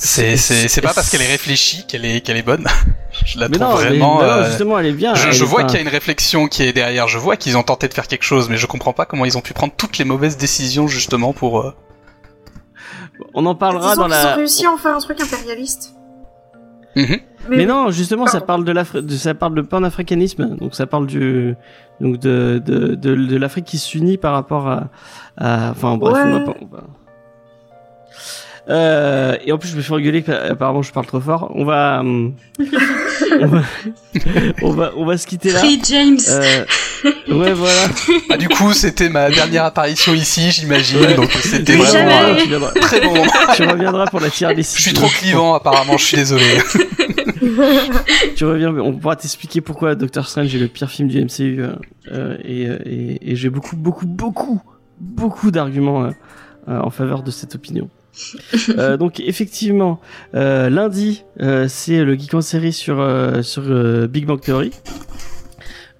C'est 0.00 0.36
c'est 0.36 0.68
c'est 0.68 0.80
pas 0.80 0.94
parce 0.94 1.10
qu'elle 1.10 1.22
est 1.22 1.26
réfléchie 1.26 1.84
qu'elle 1.88 2.04
est 2.04 2.20
qu'elle 2.20 2.36
est 2.36 2.42
bonne. 2.44 2.66
je 3.26 3.40
la 3.40 3.48
mais 3.48 3.58
trouve 3.58 3.68
non, 3.68 3.74
vraiment. 3.74 4.18
mais 4.20 4.24
non, 4.26 4.30
euh, 4.30 4.46
justement 4.48 4.78
elle 4.78 4.86
est 4.86 4.92
bien 4.92 5.14
je 5.16 5.26
elle 5.26 5.32
je 5.32 5.42
est 5.42 5.46
vois 5.46 5.62
pas- 5.62 5.66
qu'il 5.66 5.74
y 5.74 5.78
a 5.78 5.82
une 5.82 5.88
réflexion 5.88 6.46
qui 6.46 6.62
est 6.62 6.72
derrière. 6.72 7.08
Je 7.08 7.18
vois 7.18 7.36
qu'ils 7.36 7.56
ont 7.56 7.64
tenté 7.64 7.88
de 7.88 7.94
faire 7.94 8.06
quelque 8.06 8.22
chose, 8.22 8.48
mais 8.48 8.56
je 8.56 8.66
comprends 8.66 8.92
pas 8.92 9.06
comment 9.06 9.24
ils 9.24 9.36
ont 9.36 9.40
pu 9.40 9.54
prendre 9.54 9.72
toutes 9.76 9.98
les 9.98 10.04
mauvaises 10.04 10.36
décisions 10.36 10.86
justement 10.86 11.32
pour. 11.32 11.60
euh, 11.60 11.74
on 13.34 13.44
en 13.46 13.56
parlera 13.56 13.90
disons 13.96 14.02
dans 14.02 14.08
qu'ils 14.08 14.24
ont 14.24 14.28
la 14.28 14.34
réussi 14.36 14.66
à 14.66 14.70
en 14.70 14.76
faire 14.76 14.94
un 14.94 15.00
truc 15.00 15.20
impérialiste. 15.20 15.94
Mhm. 16.96 17.16
Mais 17.50 17.64
non, 17.66 17.90
justement, 17.90 18.26
ça 18.26 18.40
parle 18.40 18.64
de 18.64 18.72
l'Afrique, 18.72 19.10
ça 19.12 19.32
parle 19.34 19.54
de 19.54 19.62
panafricanisme. 19.62 20.56
Donc 20.56 20.74
ça 20.74 20.86
parle 20.86 21.06
du, 21.06 21.54
donc 22.00 22.18
de 22.18 22.60
de 22.64 22.94
de, 22.94 23.14
de 23.14 23.36
l'Afrique 23.36 23.64
qui 23.64 23.78
s'unit 23.78 24.18
par 24.18 24.34
rapport 24.34 24.68
à, 24.68 24.88
à 25.38 25.70
enfin 25.70 25.96
bref, 25.96 26.14
Ouais. 26.14 26.22
on 26.24 26.32
va 26.32 26.40
pas. 26.40 26.56
on 26.60 26.66
va- 26.66 26.84
Euh, 28.70 29.36
et 29.46 29.50
en 29.52 29.56
plus, 29.56 29.70
je 29.70 29.76
me 29.76 29.80
fais 29.82 29.94
engueuler. 29.94 30.22
que, 30.22 30.30
Apparemment, 30.30 30.82
je 30.82 30.92
parle 30.92 31.06
trop 31.06 31.20
fort. 31.20 31.50
On 31.54 31.64
va, 31.64 32.00
hum, 32.00 32.34
on 33.40 33.46
va, 33.46 33.62
on 34.62 34.70
va, 34.72 34.92
on 34.96 35.06
va 35.06 35.16
se 35.16 35.26
quitter 35.26 35.52
là. 35.52 35.58
Free 35.60 35.80
James 35.88 36.18
Euh, 36.28 36.64
ouais, 37.04 37.52
voilà. 37.52 37.88
Ah, 38.30 38.36
du 38.36 38.48
coup, 38.48 38.72
c'était 38.72 39.08
ma 39.08 39.30
dernière 39.30 39.64
apparition 39.64 40.14
ici, 40.14 40.50
j'imagine. 40.50 41.00
Ouais. 41.00 41.14
Donc 41.14 41.30
c'était 41.32 41.76
vraiment 41.76 42.34
très 42.80 43.00
bon 43.00 43.14
moment. 43.14 43.30
tu 43.54 43.62
reviendras 43.64 44.06
pour 44.06 44.20
la 44.20 44.30
tier 44.30 44.52
list. 44.54 44.76
Je 44.76 44.82
suis 44.82 44.92
trop 44.92 45.08
clivant 45.08 45.54
apparemment. 45.54 45.96
Je 45.96 46.04
suis 46.04 46.16
désolé. 46.16 46.44
Tu 48.36 48.44
reviens, 48.44 48.72
mais 48.72 48.80
on 48.80 48.92
pourra 48.92 49.16
t'expliquer 49.16 49.60
pourquoi 49.60 49.94
Doctor 49.94 50.28
Strange 50.28 50.54
est 50.54 50.58
le 50.58 50.68
pire 50.68 50.90
film 50.90 51.08
du 51.08 51.20
MCU. 51.24 51.60
euh, 51.62 51.72
euh, 52.12 52.36
et 52.44 52.66
euh, 52.66 52.78
et, 52.84 53.32
et 53.32 53.36
j'ai 53.36 53.48
beaucoup, 53.50 53.76
beaucoup, 53.76 54.06
beaucoup, 54.06 54.60
beaucoup 55.00 55.50
d'arguments 55.50 56.04
euh, 56.04 56.10
euh, 56.68 56.80
en 56.80 56.90
faveur 56.90 57.22
de 57.22 57.30
cette 57.30 57.54
opinion. 57.54 57.88
Euh, 58.70 58.96
donc 58.96 59.20
effectivement, 59.20 60.00
euh, 60.34 60.68
lundi, 60.68 61.24
euh, 61.40 61.66
c'est 61.68 62.02
le 62.04 62.14
Geek 62.18 62.34
en 62.34 62.40
série 62.40 62.72
sur 62.72 63.00
euh, 63.00 63.42
sur 63.42 63.62
euh, 63.66 64.06
Big 64.06 64.26
Bang 64.26 64.40
Theory. 64.40 64.72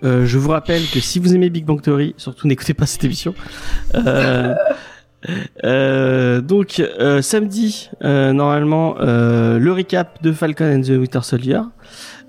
Euh, 0.04 0.24
je 0.26 0.38
vous 0.38 0.50
rappelle 0.50 0.82
que 0.92 1.00
si 1.00 1.18
vous 1.18 1.34
aimez 1.34 1.50
Big 1.50 1.64
Bang 1.64 1.80
Theory, 1.82 2.14
surtout 2.16 2.46
n'écoutez 2.46 2.74
pas 2.74 2.86
cette 2.86 3.04
émission. 3.04 3.34
Euh, 3.94 4.54
euh, 5.64 6.40
donc 6.40 6.82
samedi, 7.20 7.90
normalement, 8.00 8.96
le 8.98 9.70
recap 9.70 10.22
de 10.22 10.32
Falcon 10.32 10.76
and 10.78 10.82
the 10.82 10.90
Winter 10.90 11.20
Soldier. 11.22 11.60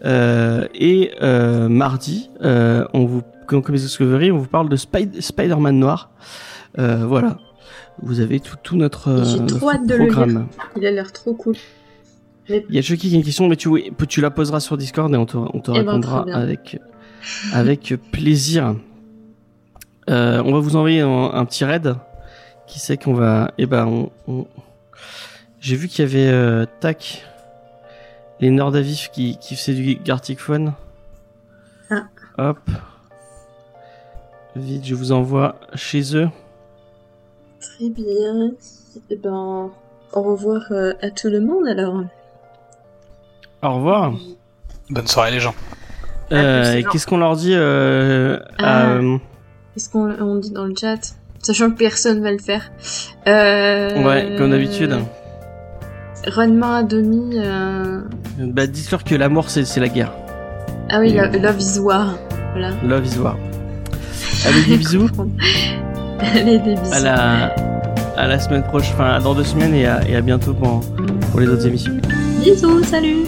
Et 0.04 1.12
mardi, 1.22 2.30
on 2.42 3.06
vous, 3.06 3.22
Discovery, 3.72 4.32
on 4.32 4.38
vous 4.38 4.48
parle 4.48 4.70
de 4.70 4.76
Spide- 4.76 5.22
Spider-Man 5.22 5.80
noir. 5.80 6.12
Voilà. 6.78 7.38
Vous 8.02 8.22
avez 8.22 8.40
tout, 8.40 8.56
tout 8.64 8.78
notre, 8.78 9.46
trop 9.46 9.72
hâte 9.72 9.86
de 9.86 9.96
le 9.96 10.08
programme. 10.08 10.48
Il 10.78 10.86
a 10.86 10.92
l'air 10.92 11.12
trop 11.12 11.34
cool. 11.34 11.56
Il 12.48 12.74
y 12.76 12.80
a 12.80 12.82
Chucky 12.82 13.10
qui 13.10 13.14
a 13.14 13.18
une 13.18 13.24
question, 13.24 13.48
mais 13.48 13.56
tu, 13.56 13.70
tu 14.08 14.22
la 14.22 14.32
poseras 14.32 14.60
sur 14.60 14.78
Discord 14.78 15.14
et 15.14 15.18
on 15.18 15.26
te, 15.26 15.38
on 15.38 15.60
te 15.60 15.70
Eh 15.72 15.74
ben, 15.74 15.80
répondra 15.80 16.26
avec, 16.34 16.80
avec 17.54 17.94
plaisir. 18.12 18.76
Euh, 20.10 20.42
on 20.44 20.54
va 20.54 20.60
vous 20.60 20.76
envoyer 20.76 21.02
un, 21.02 21.32
un 21.34 21.46
petit 21.46 21.64
raid. 21.66 21.96
Qui 22.68 22.80
sait 22.80 22.98
qu'on 22.98 23.14
va. 23.14 23.52
Eh 23.58 23.66
ben, 23.66 23.86
on. 23.88 24.12
on- 24.28 24.48
J'ai 25.60 25.76
vu 25.76 25.88
qu'il 25.88 26.06
y 26.06 26.08
avait 26.08 26.30
euh, 26.32 26.66
tac 26.80 27.26
les 28.40 28.52
Nordavif 28.52 29.10
qui 29.12 29.38
qui 29.40 29.56
faisaient 29.56 29.74
du 29.74 29.96
Gartic 29.96 30.40
Phone. 30.40 30.74
Ah. 31.90 32.04
Hop. 32.38 32.60
Vite, 34.56 34.86
je 34.86 34.94
vous 34.96 35.12
envoie 35.12 35.56
chez 35.74 36.16
eux. 36.16 36.30
Très 37.60 37.90
bien. 37.90 38.52
Eh 39.10 39.16
ben, 39.16 39.72
au 40.14 40.22
revoir 40.22 40.62
euh, 40.72 40.94
à 41.02 41.10
tout 41.10 41.30
le 41.30 41.42
monde 41.42 41.68
alors. 41.68 42.04
Au 43.62 43.76
revoir. 43.76 44.14
Bonne 44.90 45.08
soirée 45.08 45.32
les 45.32 45.40
gens. 45.40 45.56
Euh, 46.32 46.74
et 46.76 46.84
non. 46.84 46.90
qu'est-ce 46.92 47.08
qu'on 47.08 47.18
leur 47.18 47.36
dit 47.36 47.54
euh, 47.54 48.38
Ah. 48.60 48.90
euh, 48.92 49.18
Qu'est-ce 49.74 49.90
qu'on 49.90 50.12
on 50.22 50.36
dit 50.38 50.52
dans 50.52 50.66
le 50.66 50.74
chat? 50.80 50.98
Sachant 51.42 51.70
que 51.72 51.78
personne 51.78 52.22
va 52.22 52.32
le 52.32 52.38
faire. 52.40 52.70
Euh... 53.28 54.04
Ouais, 54.04 54.36
comme 54.38 54.52
d'habitude. 54.52 54.96
Run-main 56.28 56.76
à 56.80 56.84
demi. 56.84 57.36
euh, 57.38 58.02
Bah, 58.40 58.68
dites-leur 58.68 59.04
que 59.04 59.16
l'amour 59.16 59.50
c'est 59.50 59.64
c'est 59.66 59.80
la 59.80 59.88
guerre. 59.88 60.12
Ah 60.90 61.00
oui, 61.00 61.14
lo- 61.14 61.40
Love 61.40 61.60
is 61.62 61.80
War. 61.80 62.16
Voilà. 62.52 62.72
Love 62.86 63.06
is 63.06 63.18
war. 63.20 63.38
Allez, 64.46 64.64
des 64.66 64.78
bisous. 64.78 65.08
Allez, 66.20 66.58
des 66.60 66.76
bisous. 66.76 66.94
À 66.94 67.00
la, 67.00 67.56
à 68.18 68.28
la 68.28 68.40
semaine 68.40 68.64
prochaine, 68.64 68.94
enfin 68.96 69.20
dans 69.22 69.34
deux 69.34 69.44
semaines 69.46 69.74
et 69.74 69.86
à, 69.86 70.02
et 70.08 70.16
à 70.16 70.22
bientôt 70.22 70.54
pour, 70.54 70.82
pour 71.32 71.40
les 71.40 71.48
autres 71.48 71.66
émissions. 71.68 71.94
Bisous, 72.44 72.84
salut 72.84 73.26